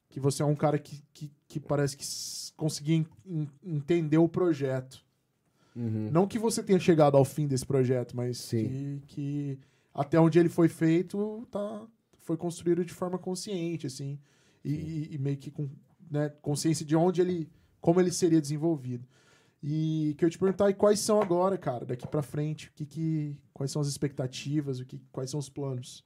[0.09, 2.05] que você é um cara que, que, que parece que
[2.57, 5.05] conseguia en- en- entender o projeto.
[5.77, 6.11] Uhum.
[6.11, 9.59] Não que você tenha chegado ao fim desse projeto, mas que, que
[9.95, 11.87] até onde ele foi feito tá,
[12.19, 14.19] foi construído de forma consciente, assim.
[14.65, 15.69] E, e meio que com
[16.11, 17.49] né, consciência de onde ele.
[17.81, 19.07] como ele seria desenvolvido.
[19.63, 22.87] E que eu te perguntar e quais são agora, cara, daqui pra frente, o que,
[22.87, 26.03] que quais são as expectativas, o que, quais são os planos?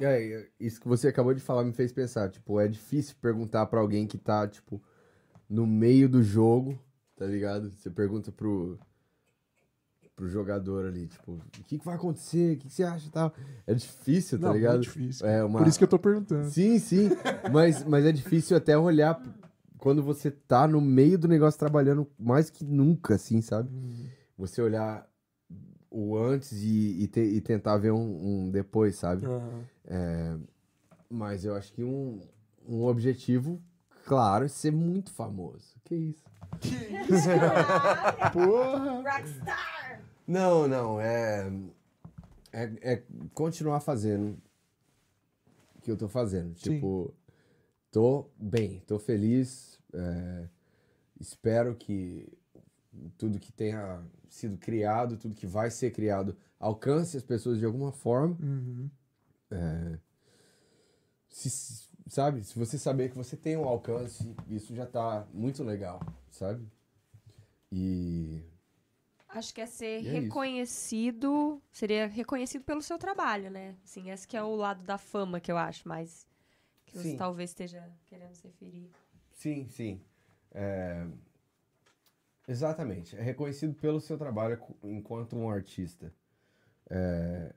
[0.00, 3.80] É, isso que você acabou de falar me fez pensar, tipo, é difícil perguntar pra
[3.80, 4.82] alguém que tá, tipo,
[5.48, 6.78] no meio do jogo,
[7.16, 7.70] tá ligado?
[7.70, 8.78] Você pergunta pro
[10.14, 12.54] pro jogador ali, tipo, o que, que vai acontecer?
[12.54, 13.34] O que, que você acha e tal?
[13.66, 14.74] É difícil, tá Não, ligado?
[14.74, 15.26] muito difícil.
[15.26, 15.58] É uma...
[15.58, 16.50] Por isso que eu tô perguntando.
[16.50, 17.08] Sim, sim,
[17.50, 19.20] mas, mas é difícil até olhar
[19.82, 23.68] quando você tá no meio do negócio trabalhando mais que nunca, assim, sabe?
[23.68, 24.06] Hum,
[24.38, 25.10] Você olhar
[25.90, 29.26] o antes e, e, te- e tentar ver um- um depois, sabe?
[29.26, 29.64] aham.
[29.84, 30.36] É,
[31.10, 32.20] mas eu acho que um,
[32.64, 33.60] um objetivo,
[34.06, 35.74] claro, é ser muito famoso.
[35.84, 36.22] Que isso?
[36.60, 36.68] Que
[37.12, 37.28] isso?
[38.32, 39.02] Porra!
[39.02, 40.00] Rockstar!
[40.28, 41.52] Não, não, é,
[42.52, 42.72] é.
[42.80, 43.02] É
[43.34, 44.38] continuar fazendo
[45.76, 46.56] o que eu tô fazendo.
[46.56, 46.74] Sim.
[46.74, 47.12] Tipo,
[47.92, 49.78] tô bem, tô feliz.
[49.94, 50.48] é,
[51.20, 52.26] espero que
[53.16, 57.92] tudo que tenha sido criado, tudo que vai ser criado, alcance as pessoas de alguma
[57.92, 58.36] forma.
[58.40, 58.90] Uhum.
[59.50, 59.98] É,
[61.28, 66.00] se, sabe, se você saber que você tem um alcance, isso já tá muito legal,
[66.30, 66.66] sabe?
[67.70, 68.42] E
[69.28, 70.10] Acho que é ser é isso.
[70.10, 73.76] reconhecido, seria reconhecido pelo seu trabalho, né?
[73.82, 76.26] Assim, esse que é o lado da fama que eu acho mais
[76.92, 77.16] que você Sim.
[77.16, 78.90] talvez esteja querendo se referir.
[79.32, 80.00] sim, sim.
[80.54, 81.06] É,
[82.46, 83.16] exatamente.
[83.16, 86.12] É reconhecido pelo seu trabalho enquanto um artista.
[86.90, 87.54] É,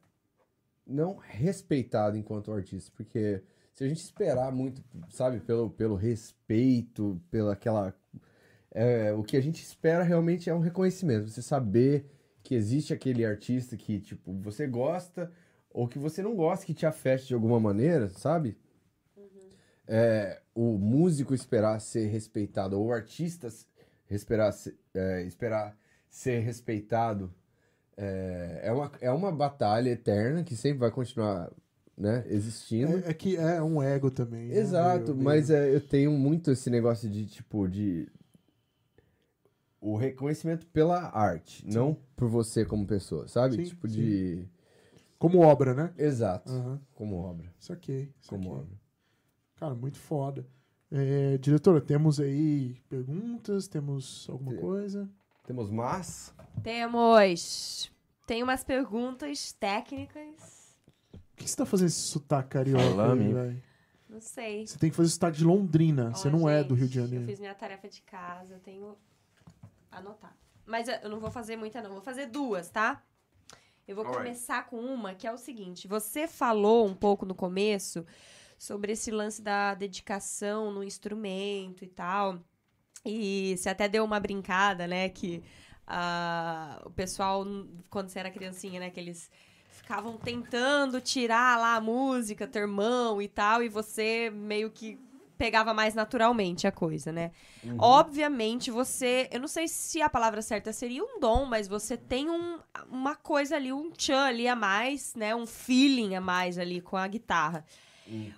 [0.88, 7.54] não respeitado enquanto artista, porque se a gente esperar muito, sabe, pelo, pelo respeito, pela
[7.54, 7.94] aquela
[8.72, 11.30] é, o que a gente espera realmente é um reconhecimento.
[11.30, 12.10] Você saber
[12.44, 15.32] que existe aquele artista que, tipo, você gosta
[15.70, 18.58] ou que você não gosta, que te afete de alguma maneira, sabe?
[19.88, 23.48] É, o músico esperar ser respeitado, ou o artista
[24.10, 24.54] esperar,
[24.94, 25.78] é, esperar
[26.10, 27.34] ser respeitado,
[27.98, 31.52] é, é, uma, é uma batalha eterna que sempre vai continuar
[31.98, 32.98] né, existindo.
[33.06, 34.48] É, é que é um ego também.
[34.50, 34.58] né?
[34.58, 38.08] Exato, Meio- mas meio- é, eu tenho muito esse negócio de, tipo, de...
[39.80, 43.58] O reconhecimento pela arte, não por você como pessoa, sabe?
[43.58, 43.94] Sim, tipo sim.
[43.96, 44.48] de...
[45.20, 45.94] Como obra, né?
[45.98, 46.82] Exato, Aham.
[46.96, 47.54] como obra.
[47.60, 48.10] Isso aqui.
[48.20, 48.62] Isso Como aqui.
[48.62, 48.85] obra.
[49.56, 50.46] Cara, muito foda.
[50.92, 53.68] É, diretora, temos aí perguntas?
[53.68, 54.60] Temos alguma Tem.
[54.62, 55.10] coisa?
[55.46, 56.34] Temos mais?
[56.64, 57.92] Temos.
[58.26, 60.76] Tem umas perguntas técnicas.
[61.12, 63.62] Por que você tá fazendo esse sotaque carioca, velho?
[64.10, 64.66] Não sei.
[64.66, 66.12] Você tem que fazer sotaque de Londrina.
[66.12, 67.24] você Ó, não é do gente, Rio de Janeiro.
[67.24, 68.96] Eu fiz minha tarefa de casa, eu tenho
[69.92, 70.36] anotar.
[70.66, 71.92] Mas eu não vou fazer muita, não.
[71.92, 73.04] Vou fazer duas, tá?
[73.88, 74.24] Eu vou Alright.
[74.24, 78.06] começar com uma que é o seguinte: você falou um pouco no começo
[78.58, 82.40] sobre esse lance da dedicação no instrumento e tal.
[83.06, 85.10] E você até deu uma brincada, né?
[85.10, 85.44] Que
[85.88, 87.46] ah, o pessoal,
[87.90, 88.90] quando você era criancinha, né?
[88.90, 89.30] Que eles
[89.70, 95.00] ficavam tentando tirar lá a música, teu irmão e tal, e você meio que
[95.38, 97.32] pegava mais naturalmente a coisa, né?
[97.78, 102.30] Obviamente você, eu não sei se a palavra certa seria um dom, mas você tem
[102.30, 102.60] um,
[102.90, 105.36] uma coisa ali, um tchan ali a mais, né?
[105.36, 107.66] Um feeling a mais ali com a guitarra.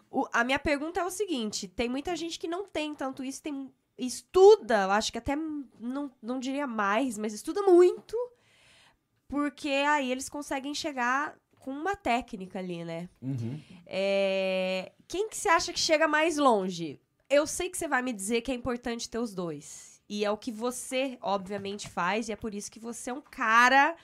[0.09, 3.41] O- a minha pergunta é o seguinte: tem muita gente que não tem tanto isso,
[3.41, 5.35] tem estuda, eu acho que até
[5.79, 8.15] não, não diria mais, mas estuda muito,
[9.27, 13.09] porque aí eles conseguem chegar com uma técnica ali, né?
[13.21, 13.59] Uhum.
[13.85, 16.99] É, Quem que você acha que chega mais longe?
[17.29, 20.01] Eu sei que você vai me dizer que é importante ter os dois.
[20.07, 23.19] E é o que você, obviamente, faz, e é por isso que você é um
[23.21, 23.97] cara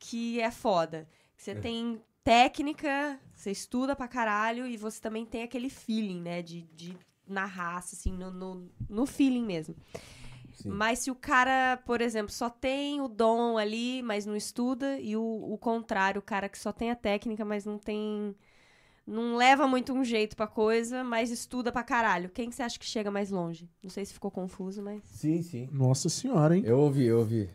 [0.00, 1.08] que é foda.
[1.36, 6.42] Você tem técnica, você estuda pra caralho, e você também tem aquele feeling, né?
[6.42, 9.74] De, de na raça, assim, no, no, no feeling mesmo.
[10.52, 10.68] Sim.
[10.70, 15.16] Mas se o cara, por exemplo, só tem o dom ali, mas não estuda, e
[15.16, 18.34] o, o contrário, o cara que só tem a técnica, mas não tem.
[19.06, 22.28] Não leva muito um jeito pra coisa, mas estuda pra caralho.
[22.28, 23.68] Quem que você acha que chega mais longe?
[23.82, 25.02] Não sei se ficou confuso, mas.
[25.04, 25.68] Sim, sim.
[25.72, 26.62] Nossa senhora, hein?
[26.64, 27.50] Eu ouvi, eu ouvi.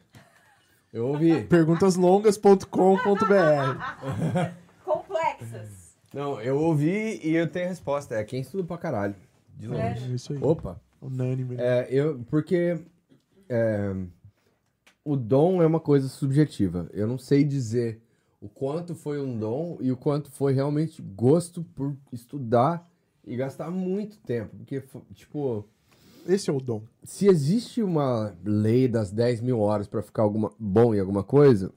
[0.95, 1.43] Eu ouvi.
[1.43, 2.71] Perguntaslongas.com.br
[4.85, 5.97] Complexas.
[6.13, 8.15] Não, eu ouvi e eu tenho a resposta.
[8.15, 9.15] É quem estuda pra caralho.
[9.57, 10.09] De longe.
[10.09, 10.39] É isso aí.
[10.41, 10.79] Opa.
[11.01, 11.57] Unânime.
[11.59, 12.79] É, eu, porque
[13.49, 13.93] é,
[15.03, 16.89] o dom é uma coisa subjetiva.
[16.93, 18.01] Eu não sei dizer
[18.39, 22.89] o quanto foi um dom e o quanto foi realmente gosto por estudar
[23.25, 24.55] e gastar muito tempo.
[24.55, 24.81] Porque,
[25.13, 25.67] tipo,
[26.25, 26.81] Esse é o dom.
[27.03, 31.71] se existe uma lei das 10 mil horas pra ficar alguma, bom em alguma coisa,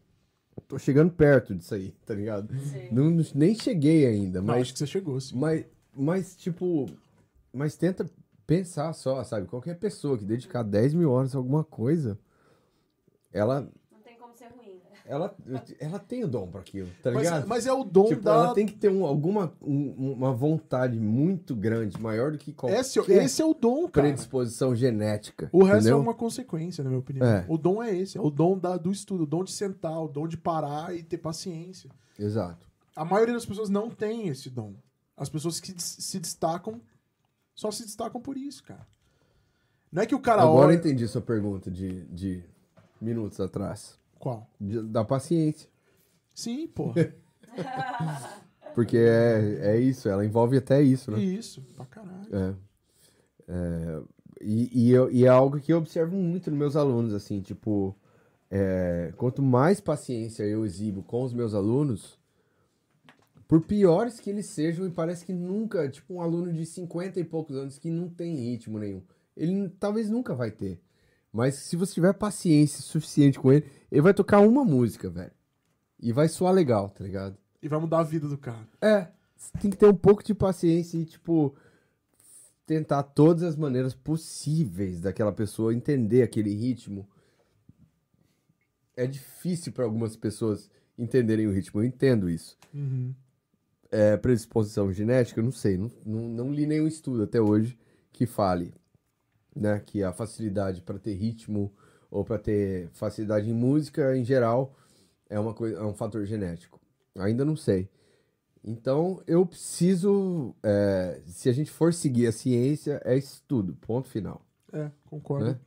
[0.57, 2.49] eu tô chegando perto disso aí, tá ligado?
[2.91, 4.49] Não, não- nem cheguei ainda, Mas...
[4.49, 5.37] mas acho que você chegou, sim.
[5.39, 6.87] mas, mas, tipo,
[7.53, 8.09] mas tenta
[8.47, 9.47] pensar só, sabe?
[9.47, 12.19] Qualquer pessoa que dedicar 10 mil horas a alguma coisa,
[13.33, 13.61] ela,
[13.93, 14.98] Não tem como ser ruim, né?
[15.09, 15.35] Ela,
[15.81, 17.49] ela tem o dom pra aquilo, tá Mas, ligado?
[17.49, 18.33] mas é o dom tipo, da.
[18.35, 22.81] ela tem que ter um, alguma um- uma vontade muito grande, maior do que qualquer
[22.81, 24.07] Esse, esse é o dom, cara.
[24.07, 25.49] predisposição genética.
[25.53, 25.97] O resto entendeu?
[25.99, 27.27] é uma consequência, na minha opinião.
[27.27, 27.45] É.
[27.49, 30.09] O dom é esse, é o dom da- do estudo, o dom de sentar, o
[30.09, 31.91] dom de parar e ter paciência.
[32.19, 32.67] Exato.
[32.95, 34.75] A maioria das pessoas não tem esse dom.
[35.17, 36.81] As pessoas que se destacam
[37.55, 38.87] só se destacam por isso, cara.
[39.91, 40.75] Não é que o cara Agora olha...
[40.75, 42.45] eu entendi sua pergunta de, de
[43.01, 43.99] minutos atrás.
[44.19, 44.49] Qual?
[44.61, 45.69] De- da paciência.
[46.35, 46.93] Sim, pô.
[48.75, 51.19] Porque é, é isso, ela envolve até isso, né?
[51.21, 52.29] isso, pra caralho.
[52.33, 52.55] É.
[53.49, 54.03] É,
[54.41, 57.97] e, e, eu- e é algo que eu observo muito nos meus alunos, assim, tipo,
[58.51, 62.19] é, quanto mais paciência eu exibo com os meus alunos,
[63.49, 67.25] por piores que eles sejam, e parece que nunca, tipo, um aluno de 50 e
[67.25, 69.03] poucos anos que não tem ritmo nenhum,
[69.37, 70.81] ele n- talvez nunca vai ter.
[71.33, 75.33] Mas se você tiver paciência suficiente com ele, ele vai tocar uma música, velho.
[76.01, 77.37] E vai soar legal, tá ligado?
[77.63, 78.69] E vai mudar a vida do cara.
[78.81, 81.55] É, você tem que ter um pouco de paciência e, tipo,
[82.67, 87.09] tentar todas as maneiras possíveis daquela pessoa entender aquele ritmo.
[88.97, 92.59] É difícil para algumas pessoas entenderem o ritmo, eu entendo isso.
[92.75, 93.15] Uhum.
[93.91, 97.79] É predisposição genética, eu não sei, não, não, não li nenhum estudo até hoje
[98.13, 98.75] que fale,
[99.59, 101.73] né, que a facilidade para ter ritmo
[102.11, 104.75] ou para ter facilidade em música em geral
[105.29, 106.81] é uma coisa, é um fator genético.
[107.17, 107.89] Ainda não sei.
[108.65, 114.43] Então eu preciso, é, se a gente for seguir a ciência, é estudo, ponto final.
[114.73, 115.47] É, concordo.
[115.47, 115.59] Né?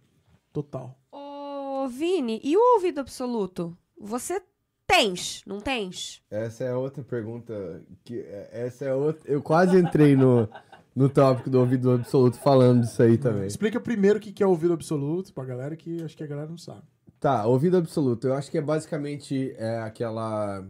[0.53, 0.97] Total.
[1.11, 3.77] Ô, Vini, e o ouvido absoluto?
[3.99, 4.41] Você
[4.85, 6.21] tens, não tens?
[6.29, 9.29] Essa é outra pergunta que é- essa é outra.
[9.31, 10.49] Eu quase entrei no,
[10.95, 13.47] no tópico do ouvido absoluto falando disso aí também.
[13.47, 16.57] Explica primeiro o que é ouvido absoluto pra galera, que acho que a galera não
[16.57, 16.83] sabe.
[17.19, 18.27] Tá, ouvido absoluto.
[18.27, 20.65] Eu acho que é basicamente é aquela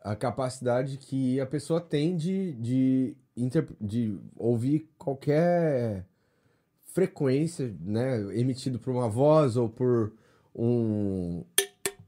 [0.00, 6.06] a capacidade que a pessoa tem de, de, inter- de ouvir qualquer
[6.92, 10.12] frequência, né, emitido por uma voz ou por
[10.54, 11.44] um,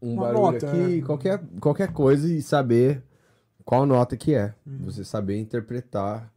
[0.00, 1.02] um Uma barulho nota, aqui, é.
[1.02, 3.02] qualquer, qualquer coisa e saber
[3.64, 4.54] qual nota que é.
[4.80, 6.32] Você saber interpretar.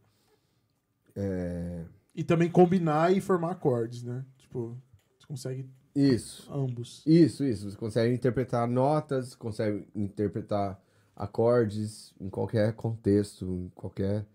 [1.16, 1.84] É,
[2.14, 4.24] E também combinar e formar acordes, né?
[4.38, 4.76] Tipo,
[5.18, 6.50] você consegue Isso.
[6.52, 7.02] ambos.
[7.06, 7.70] Isso, isso.
[7.70, 10.80] Você consegue interpretar notas, consegue interpretar
[11.16, 14.26] acordes em qualquer contexto, em qualquer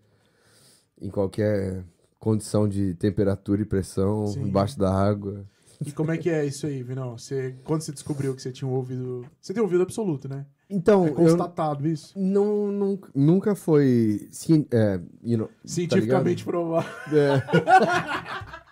[1.00, 1.84] em qualquer
[2.18, 4.42] condição de temperatura e pressão, Sim.
[4.42, 5.46] embaixo da água.
[5.84, 7.16] E como é que é isso aí, Vinão?
[7.16, 9.24] Você, quando você descobriu que você tinha um ouvido.
[9.40, 10.44] Você tem ouvido absoluto, né?
[10.68, 12.12] Então, É eu constatado isso.
[12.18, 16.86] não, não- nunca foi cien- é, you know, Cientificamente provado.
[17.12, 17.42] É.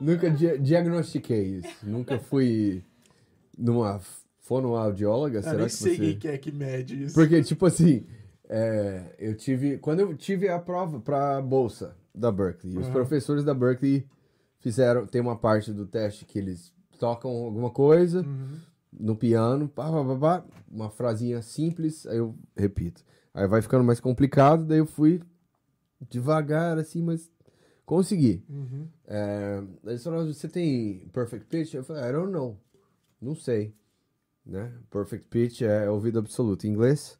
[0.00, 1.68] nunca dia- diagnostiquei isso.
[1.82, 2.82] Nunca fui
[3.56, 4.00] numa
[4.40, 6.00] fonoaudióloga, Eu será nem que sei você...
[6.02, 7.14] quem que é que mede isso.
[7.14, 8.04] Porque, tipo assim,
[8.48, 9.78] é, eu tive.
[9.78, 12.92] Quando eu tive a prova pra bolsa da Berkeley, os Aham.
[12.92, 14.04] professores da Berkeley
[14.68, 15.06] fizeram.
[15.06, 18.58] Tem uma parte do teste que eles tocam alguma coisa Uhum.
[18.92, 23.02] no piano, pá, pá, pá, uma frasinha simples, aí eu repito.
[23.32, 25.22] Aí vai ficando mais complicado, daí eu fui
[26.10, 27.30] devagar, assim, mas
[27.86, 28.44] consegui.
[28.48, 28.86] Uhum.
[29.06, 31.74] É, eles falaram, você tem perfect pitch?
[31.74, 32.56] Eu falei, I don't know.
[33.20, 33.72] Não sei.
[34.44, 34.72] Né?
[34.90, 37.18] Perfect pitch é ouvido absoluto em inglês.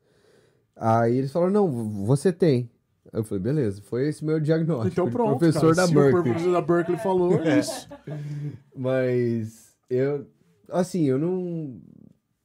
[0.77, 2.70] Aí eles falaram, não, você tem.
[3.12, 4.89] Eu falei, beleza, foi esse meu diagnóstico.
[4.93, 5.39] Então pronto.
[5.39, 5.75] Professor cara.
[5.75, 6.20] da Se Berkeley.
[6.20, 7.89] o professor da Berkeley falou, é isso.
[8.77, 10.27] Mas eu,
[10.70, 11.81] assim, eu não,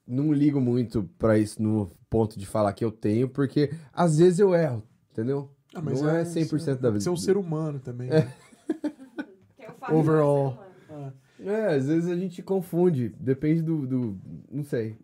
[0.08, 4.40] não ligo muito pra isso no ponto de falar que eu tenho, porque às vezes
[4.40, 5.50] eu erro, entendeu?
[5.76, 7.26] Ah, mas não é 100% da Você é um vida.
[7.26, 8.10] ser humano também.
[8.10, 8.32] né?
[9.58, 10.60] É Fábio Overall.
[10.90, 11.14] Marcelo.
[11.40, 14.18] É, às vezes a gente confunde, depende do, do
[14.52, 14.96] não sei,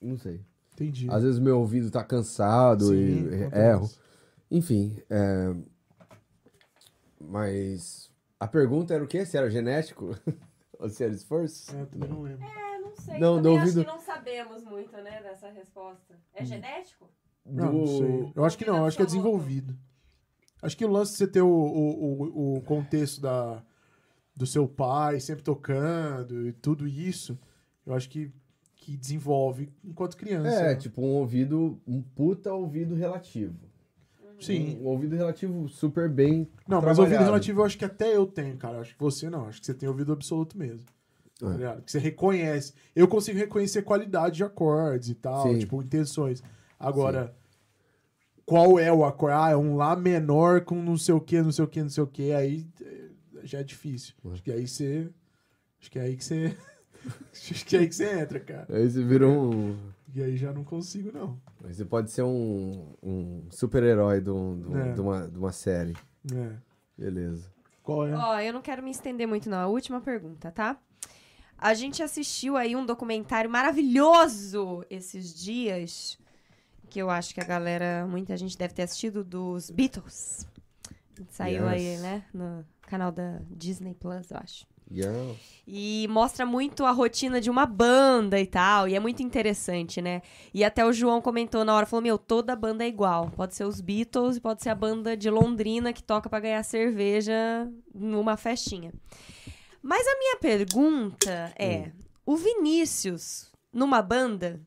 [0.00, 0.40] não sei.
[0.72, 1.06] Entendi.
[1.10, 2.94] Às vezes meu ouvido tá cansado Sim,
[3.28, 3.60] e acontece.
[3.60, 3.90] erro.
[4.50, 5.54] Enfim, é...
[7.20, 8.10] mas
[8.40, 9.24] a pergunta era o quê?
[9.24, 10.16] Se era genético?
[10.78, 11.74] Ou se era esforço?
[11.76, 12.44] É, também não lembro.
[12.44, 13.18] É, não sei.
[13.18, 16.14] Não, também do acho ouvido- que não sabemos muito, né, dessa resposta.
[16.32, 17.10] É genético?
[17.44, 18.32] Não, não sei.
[18.34, 19.76] Eu acho que não, eu acho que é desenvolvido.
[20.62, 23.62] Acho que o lance de você ter o, o, o, o contexto da,
[24.36, 27.38] do seu pai sempre tocando e tudo isso,
[27.86, 28.32] eu acho que,
[28.76, 30.48] que desenvolve enquanto criança.
[30.48, 30.76] É, né?
[30.76, 33.67] tipo um ouvido, um puta ouvido relativo.
[34.40, 34.78] Sim.
[34.80, 36.48] Um ouvido relativo super bem.
[36.66, 38.76] Não, mas ouvido relativo eu acho que até eu tenho, cara.
[38.76, 39.46] Eu Acho que você não.
[39.46, 40.84] Acho que você tem ouvido absoluto mesmo.
[41.38, 41.52] Tá É.
[41.56, 41.82] ligado?
[41.82, 42.72] Que você reconhece.
[42.94, 45.58] Eu consigo reconhecer qualidade de acordes e tal, Sim.
[45.58, 46.42] tipo, intenções.
[46.78, 47.34] Agora,
[48.46, 49.36] qual é o acorde?
[49.36, 51.90] Ah, é um Lá menor com não sei o que, não sei o que, não
[51.90, 52.32] sei o que.
[52.32, 53.08] Aí eh,
[53.44, 54.14] já é difícil.
[54.32, 55.08] Acho que aí você.
[55.80, 56.56] Acho que é aí que você.
[57.32, 58.66] acho que é aí que você entra, cara.
[58.70, 59.76] Aí você vira um.
[60.14, 61.38] E aí já não consigo, não.
[61.60, 64.92] Você pode ser um, um super-herói de, um- de um- É.
[64.92, 65.94] de uma, de uma série.
[66.34, 66.52] É.
[66.96, 67.50] Beleza.
[67.82, 68.14] Qual é?
[68.14, 69.58] Ó, eu não quero me estender muito, não.
[69.58, 70.78] A última pergunta, tá?
[71.56, 76.18] A gente assistiu aí um documentário maravilhoso esses dias,
[76.88, 80.46] que eu acho que a galera, muita gente deve ter assistido, dos Beatles.
[81.30, 81.72] Saiu Yes.
[81.72, 84.66] aí, né, no canal da Disney Plus, eu acho.
[84.90, 85.34] Yeah.
[85.66, 88.88] E mostra muito a rotina de uma banda e tal.
[88.88, 90.22] E é muito interessante, né?
[90.54, 93.30] E até o João comentou na hora, falou, meu, toda banda é igual.
[93.30, 97.70] Pode ser os Beatles pode ser a banda de Londrina que toca pra ganhar cerveja
[97.94, 98.92] numa festinha.
[99.82, 101.90] Mas a minha pergunta é,
[102.24, 104.60] o Vinícius, numa banda,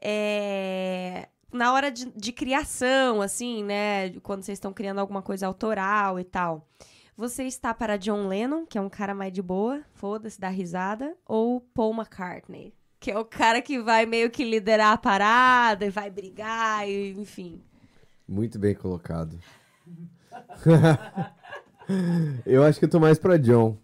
[0.00, 1.28] é...
[1.52, 4.10] Na hora de, de criação, assim, né?
[4.22, 6.64] Quando vocês estão criando alguma coisa autoral e tal.
[7.20, 11.14] Você está para John Lennon, que é um cara mais de boa, foda-se, dá risada,
[11.26, 15.90] ou Paul McCartney, que é o cara que vai meio que liderar a parada e
[15.90, 17.60] vai brigar, e, enfim.
[18.26, 19.38] Muito bem colocado.
[22.46, 23.76] eu acho que eu tô mais pra John.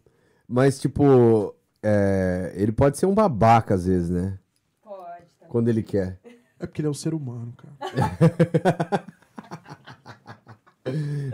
[0.48, 4.38] Mas, tipo, é, ele pode ser um babaca às vezes, né?
[4.82, 5.46] Pode, tá.
[5.46, 6.18] Quando ele quer.
[6.58, 9.04] É porque ele é um ser humano, cara.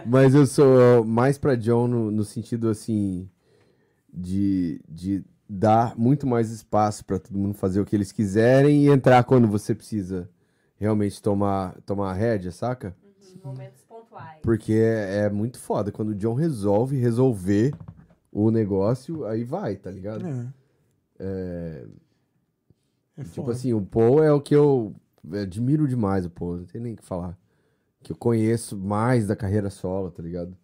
[0.07, 3.29] Mas eu sou mais pra John no, no sentido, assim,
[4.13, 8.89] de, de dar muito mais espaço pra todo mundo fazer o que eles quiserem e
[8.89, 10.29] entrar quando você precisa
[10.77, 12.97] realmente tomar, tomar a rédea, saca?
[13.45, 14.39] Momentos pontuais.
[14.43, 15.91] Porque é, é muito foda.
[15.91, 17.75] Quando o John resolve resolver
[18.31, 20.27] o negócio, aí vai, tá ligado?
[20.27, 20.47] É.
[21.19, 21.85] É,
[23.19, 23.53] É tipo foda.
[23.53, 24.95] assim, o Paul é o que eu
[25.33, 26.59] admiro demais, o Paul.
[26.59, 27.37] Não tem nem o que falar.
[28.03, 30.57] Que eu conheço mais da carreira solo, tá ligado?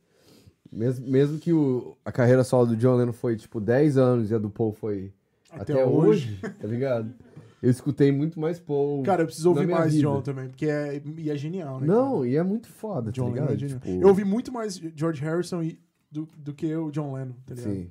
[0.71, 4.35] Mesmo, mesmo que o, a carreira solo do John Lennon foi tipo 10 anos e
[4.35, 5.13] a do Paul foi
[5.51, 6.39] Até até, hoje.
[6.43, 7.15] hoje, tá ligado?
[7.63, 9.03] Eu escutei muito mais Paul.
[9.03, 10.07] Cara, eu preciso ouvir mais vida.
[10.09, 11.87] John também, porque é, e é genial, né?
[11.87, 12.29] Não, cara?
[12.29, 13.55] e é muito foda, John tá Lennon ligado?
[13.55, 13.81] é genial.
[13.81, 17.55] Tipo, Eu ouvi muito mais George Harrison e- do, do que o John Lennon, tá
[17.55, 17.73] ligado?
[17.75, 17.91] Sim.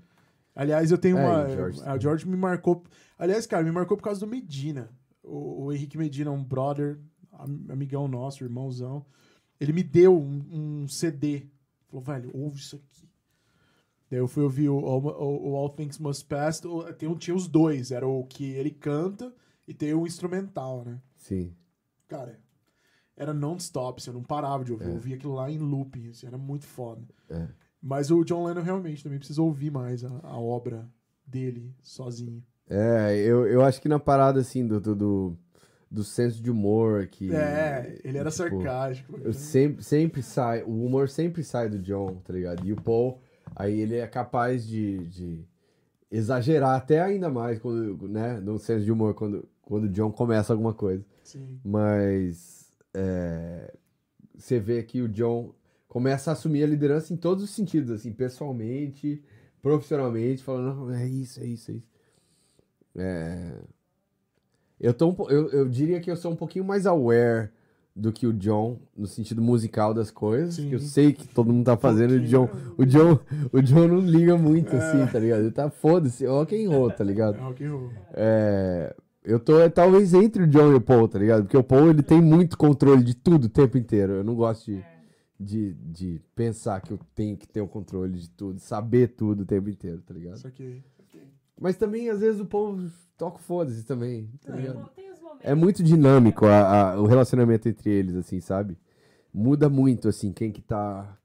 [0.55, 1.49] Aliás, eu tenho É, uma.
[1.49, 2.83] George a George me marcou.
[3.17, 4.89] Aliás, cara, me marcou por causa do Medina.
[5.23, 6.97] O, o Henrique Medina, um brother,
[7.37, 9.05] am- amigão nosso, irmãozão.
[9.59, 11.47] Ele me deu um, um CD.
[11.87, 13.07] Falou, velho, ouve isso aqui.
[14.09, 16.61] Daí eu fui ouvir o, o, o- All Things Must Pass.
[16.97, 17.91] Tem, tinha os dois.
[17.91, 19.33] Era o que ele canta
[19.67, 21.01] e tem o instrumental, né?
[21.15, 21.53] Sim.
[22.07, 22.39] cara,
[23.15, 24.85] era non-stop, assim, eu não parava de ouvir.
[24.85, 27.01] Eu ouvia aquilo lá em looping, assim, era muito foda.
[27.29, 27.47] É.
[27.81, 30.87] Mas o John Lennon realmente também precisa ouvir mais a, a obra
[31.25, 32.43] dele sozinho.
[32.69, 35.37] É, eu, eu acho que na parada, assim, do, do, do,
[35.89, 37.33] do senso de humor que...
[37.33, 39.19] É, ele era tipo, sarcástico.
[39.23, 42.65] Eu sempre, sempre sai, o humor sempre sai do John, tá ligado?
[42.65, 43.19] E o Paul,
[43.55, 45.45] aí ele é capaz de, de
[46.11, 50.53] exagerar até ainda mais, quando, né, no senso de humor, quando, quando o John começa
[50.53, 51.05] alguma coisa.
[51.23, 51.59] Sim.
[51.63, 53.73] Mas é,
[54.35, 55.53] você vê que o John
[55.87, 59.23] começa a assumir a liderança em todos os sentidos, assim, pessoalmente,
[59.61, 61.89] profissionalmente, falando, não, é isso, é isso, é isso.
[62.95, 63.59] É,
[64.79, 67.49] eu, tô um eu, eu diria que eu sou um pouquinho mais aware
[67.95, 70.69] do que o John, no sentido musical das coisas, Sim.
[70.69, 72.47] que eu sei que todo mundo tá fazendo, o John,
[72.77, 73.19] o John,
[73.51, 75.41] o John não liga muito, assim, tá ligado?
[75.41, 77.37] Ele tá, foda-se, ó quem roll, tá ligado?
[77.37, 77.89] É rock and roll.
[78.13, 81.43] É, eu tô é, talvez entre o John e o Paul, tá ligado?
[81.43, 84.13] Porque o Paul ele tem muito controle de tudo o tempo inteiro.
[84.13, 84.85] Eu não gosto de,
[85.39, 89.45] de, de pensar que eu tenho que ter o controle de tudo, saber tudo o
[89.45, 90.37] tempo inteiro, tá ligado?
[90.37, 90.83] Isso aqui.
[91.59, 95.51] Mas também, às vezes, o Paul toca foda-se também, tá É.
[95.51, 98.77] É muito dinâmico a- a- o relacionamento entre eles, assim, sabe?
[99.33, 101.17] Muda muito, assim, quem que tá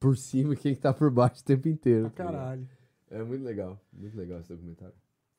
[0.00, 2.10] por cima e quem que tá por baixo o tempo inteiro.
[2.10, 2.34] tá ligado?
[2.42, 2.68] Caralho.
[3.10, 4.94] É muito legal, muito legal esse documentário.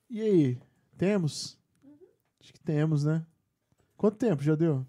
[0.09, 0.57] E aí,
[0.97, 1.57] temos?
[2.39, 3.25] Acho que temos, né?
[3.97, 4.85] Quanto tempo já deu?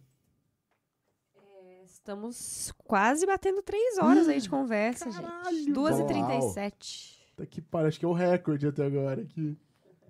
[1.84, 5.56] Estamos quase batendo três horas aí de conversa, Caralho!
[5.56, 5.72] gente.
[5.72, 7.13] 2h37.
[7.36, 9.56] Tá que parece que é o recorde até agora aqui.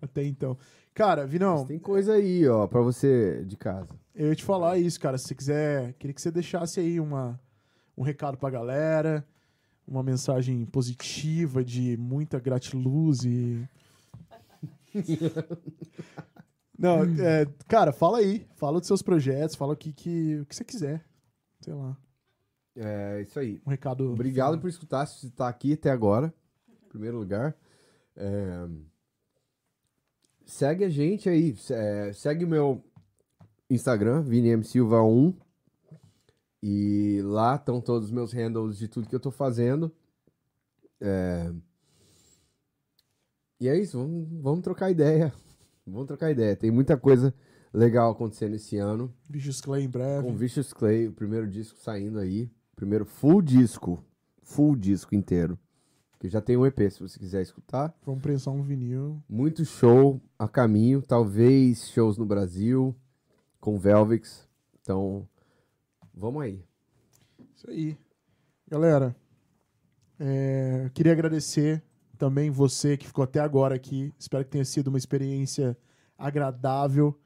[0.00, 0.56] Até então.
[0.92, 3.88] Cara, Vinão, Mas tem coisa aí, ó, pra você de casa.
[4.14, 5.18] eu ia te falar isso, cara.
[5.18, 7.40] Se você quiser, queria que você deixasse aí uma,
[7.96, 9.26] um recado pra galera,
[9.86, 13.66] uma mensagem positiva de muita gratiluz e.
[16.78, 18.46] Não, é, cara, fala aí.
[18.56, 21.04] Fala dos seus projetos, fala o que, que, o que você quiser.
[21.60, 21.96] Sei lá.
[22.76, 23.60] É isso aí.
[23.64, 24.12] Um recado.
[24.12, 26.34] Obrigado por escutar, se você tá aqui até agora,
[26.94, 27.56] primeiro lugar.
[28.16, 28.68] É,
[30.46, 32.84] Segue a gente aí, é, segue o meu
[33.68, 35.34] Instagram, ViniMSilva1.
[36.62, 39.92] E lá estão todos os meus handles de tudo que eu tô fazendo.
[41.00, 41.52] É,
[43.60, 45.32] E é isso, vamos, vamos trocar ideia.
[45.86, 46.56] Vamos trocar ideia.
[46.56, 47.34] Tem muita coisa
[47.70, 49.14] legal acontecendo esse ano.
[49.28, 50.26] Bichos Clay em breve.
[50.26, 52.50] Com Vicious Clay, o primeiro disco saindo aí.
[52.74, 54.02] Primeiro full disco.
[54.42, 55.58] Full disco inteiro.
[56.18, 57.94] Que já tem um EP, se você quiser escutar.
[58.04, 59.22] Vamos prensar um vinil.
[59.28, 61.02] Muito show a caminho.
[61.02, 62.94] Talvez shows no Brasil.
[63.60, 64.48] Com Velvix.
[64.80, 65.28] Então,
[66.14, 66.64] vamos aí.
[67.54, 67.98] Isso aí.
[68.68, 69.14] Galera,
[70.18, 71.82] é, eu queria agradecer
[72.16, 74.12] também você que ficou até agora aqui.
[74.18, 75.76] Espero que tenha sido uma experiência
[76.16, 77.18] agradável.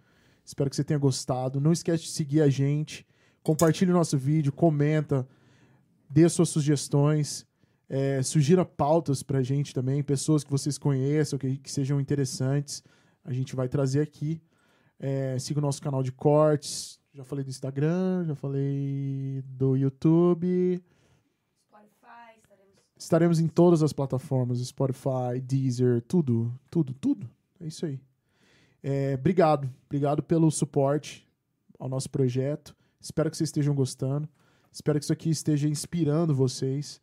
[0.44, 1.60] Espero que você tenha gostado.
[1.60, 3.06] Não esquece de seguir a gente.
[3.42, 5.26] Compartilhe o nosso vídeo, comenta,
[6.08, 7.46] dê suas sugestões.
[7.88, 12.82] É, sugira pautas pra gente também, pessoas que vocês conheçam, que, que sejam interessantes.
[13.24, 14.42] A gente vai trazer aqui.
[14.98, 17.00] É, siga o nosso canal de cortes.
[17.14, 20.82] Já falei do Instagram, já falei do YouTube.
[21.66, 27.28] Spotify, estaremos Estaremos em todas as plataformas, Spotify, Deezer, tudo, tudo, tudo.
[27.60, 27.98] É isso aí.
[28.82, 31.26] É, obrigado, obrigado pelo suporte
[31.78, 32.76] ao nosso projeto.
[33.00, 34.28] Espero que vocês estejam gostando.
[34.70, 37.00] Espero que isso aqui esteja inspirando vocês.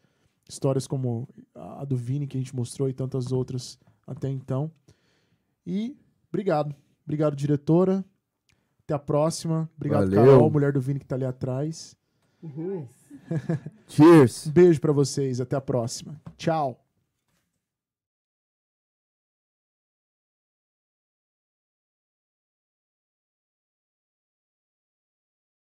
[0.48, 4.72] Histórias como a do Vini que a gente mostrou e tantas outras até então.
[5.65, 5.98] E
[6.30, 6.75] obrigado.
[7.03, 8.06] Obrigado, diretora.
[8.83, 9.69] Até a próxima.
[9.75, 10.33] Obrigado, Valeu.
[10.33, 11.98] Carol, mulher do Vini que tá ali atrás.
[13.88, 14.48] Cheers!
[14.48, 15.41] Um beijo pra vocês.
[15.41, 16.22] Até a próxima.
[16.38, 16.85] Tchau.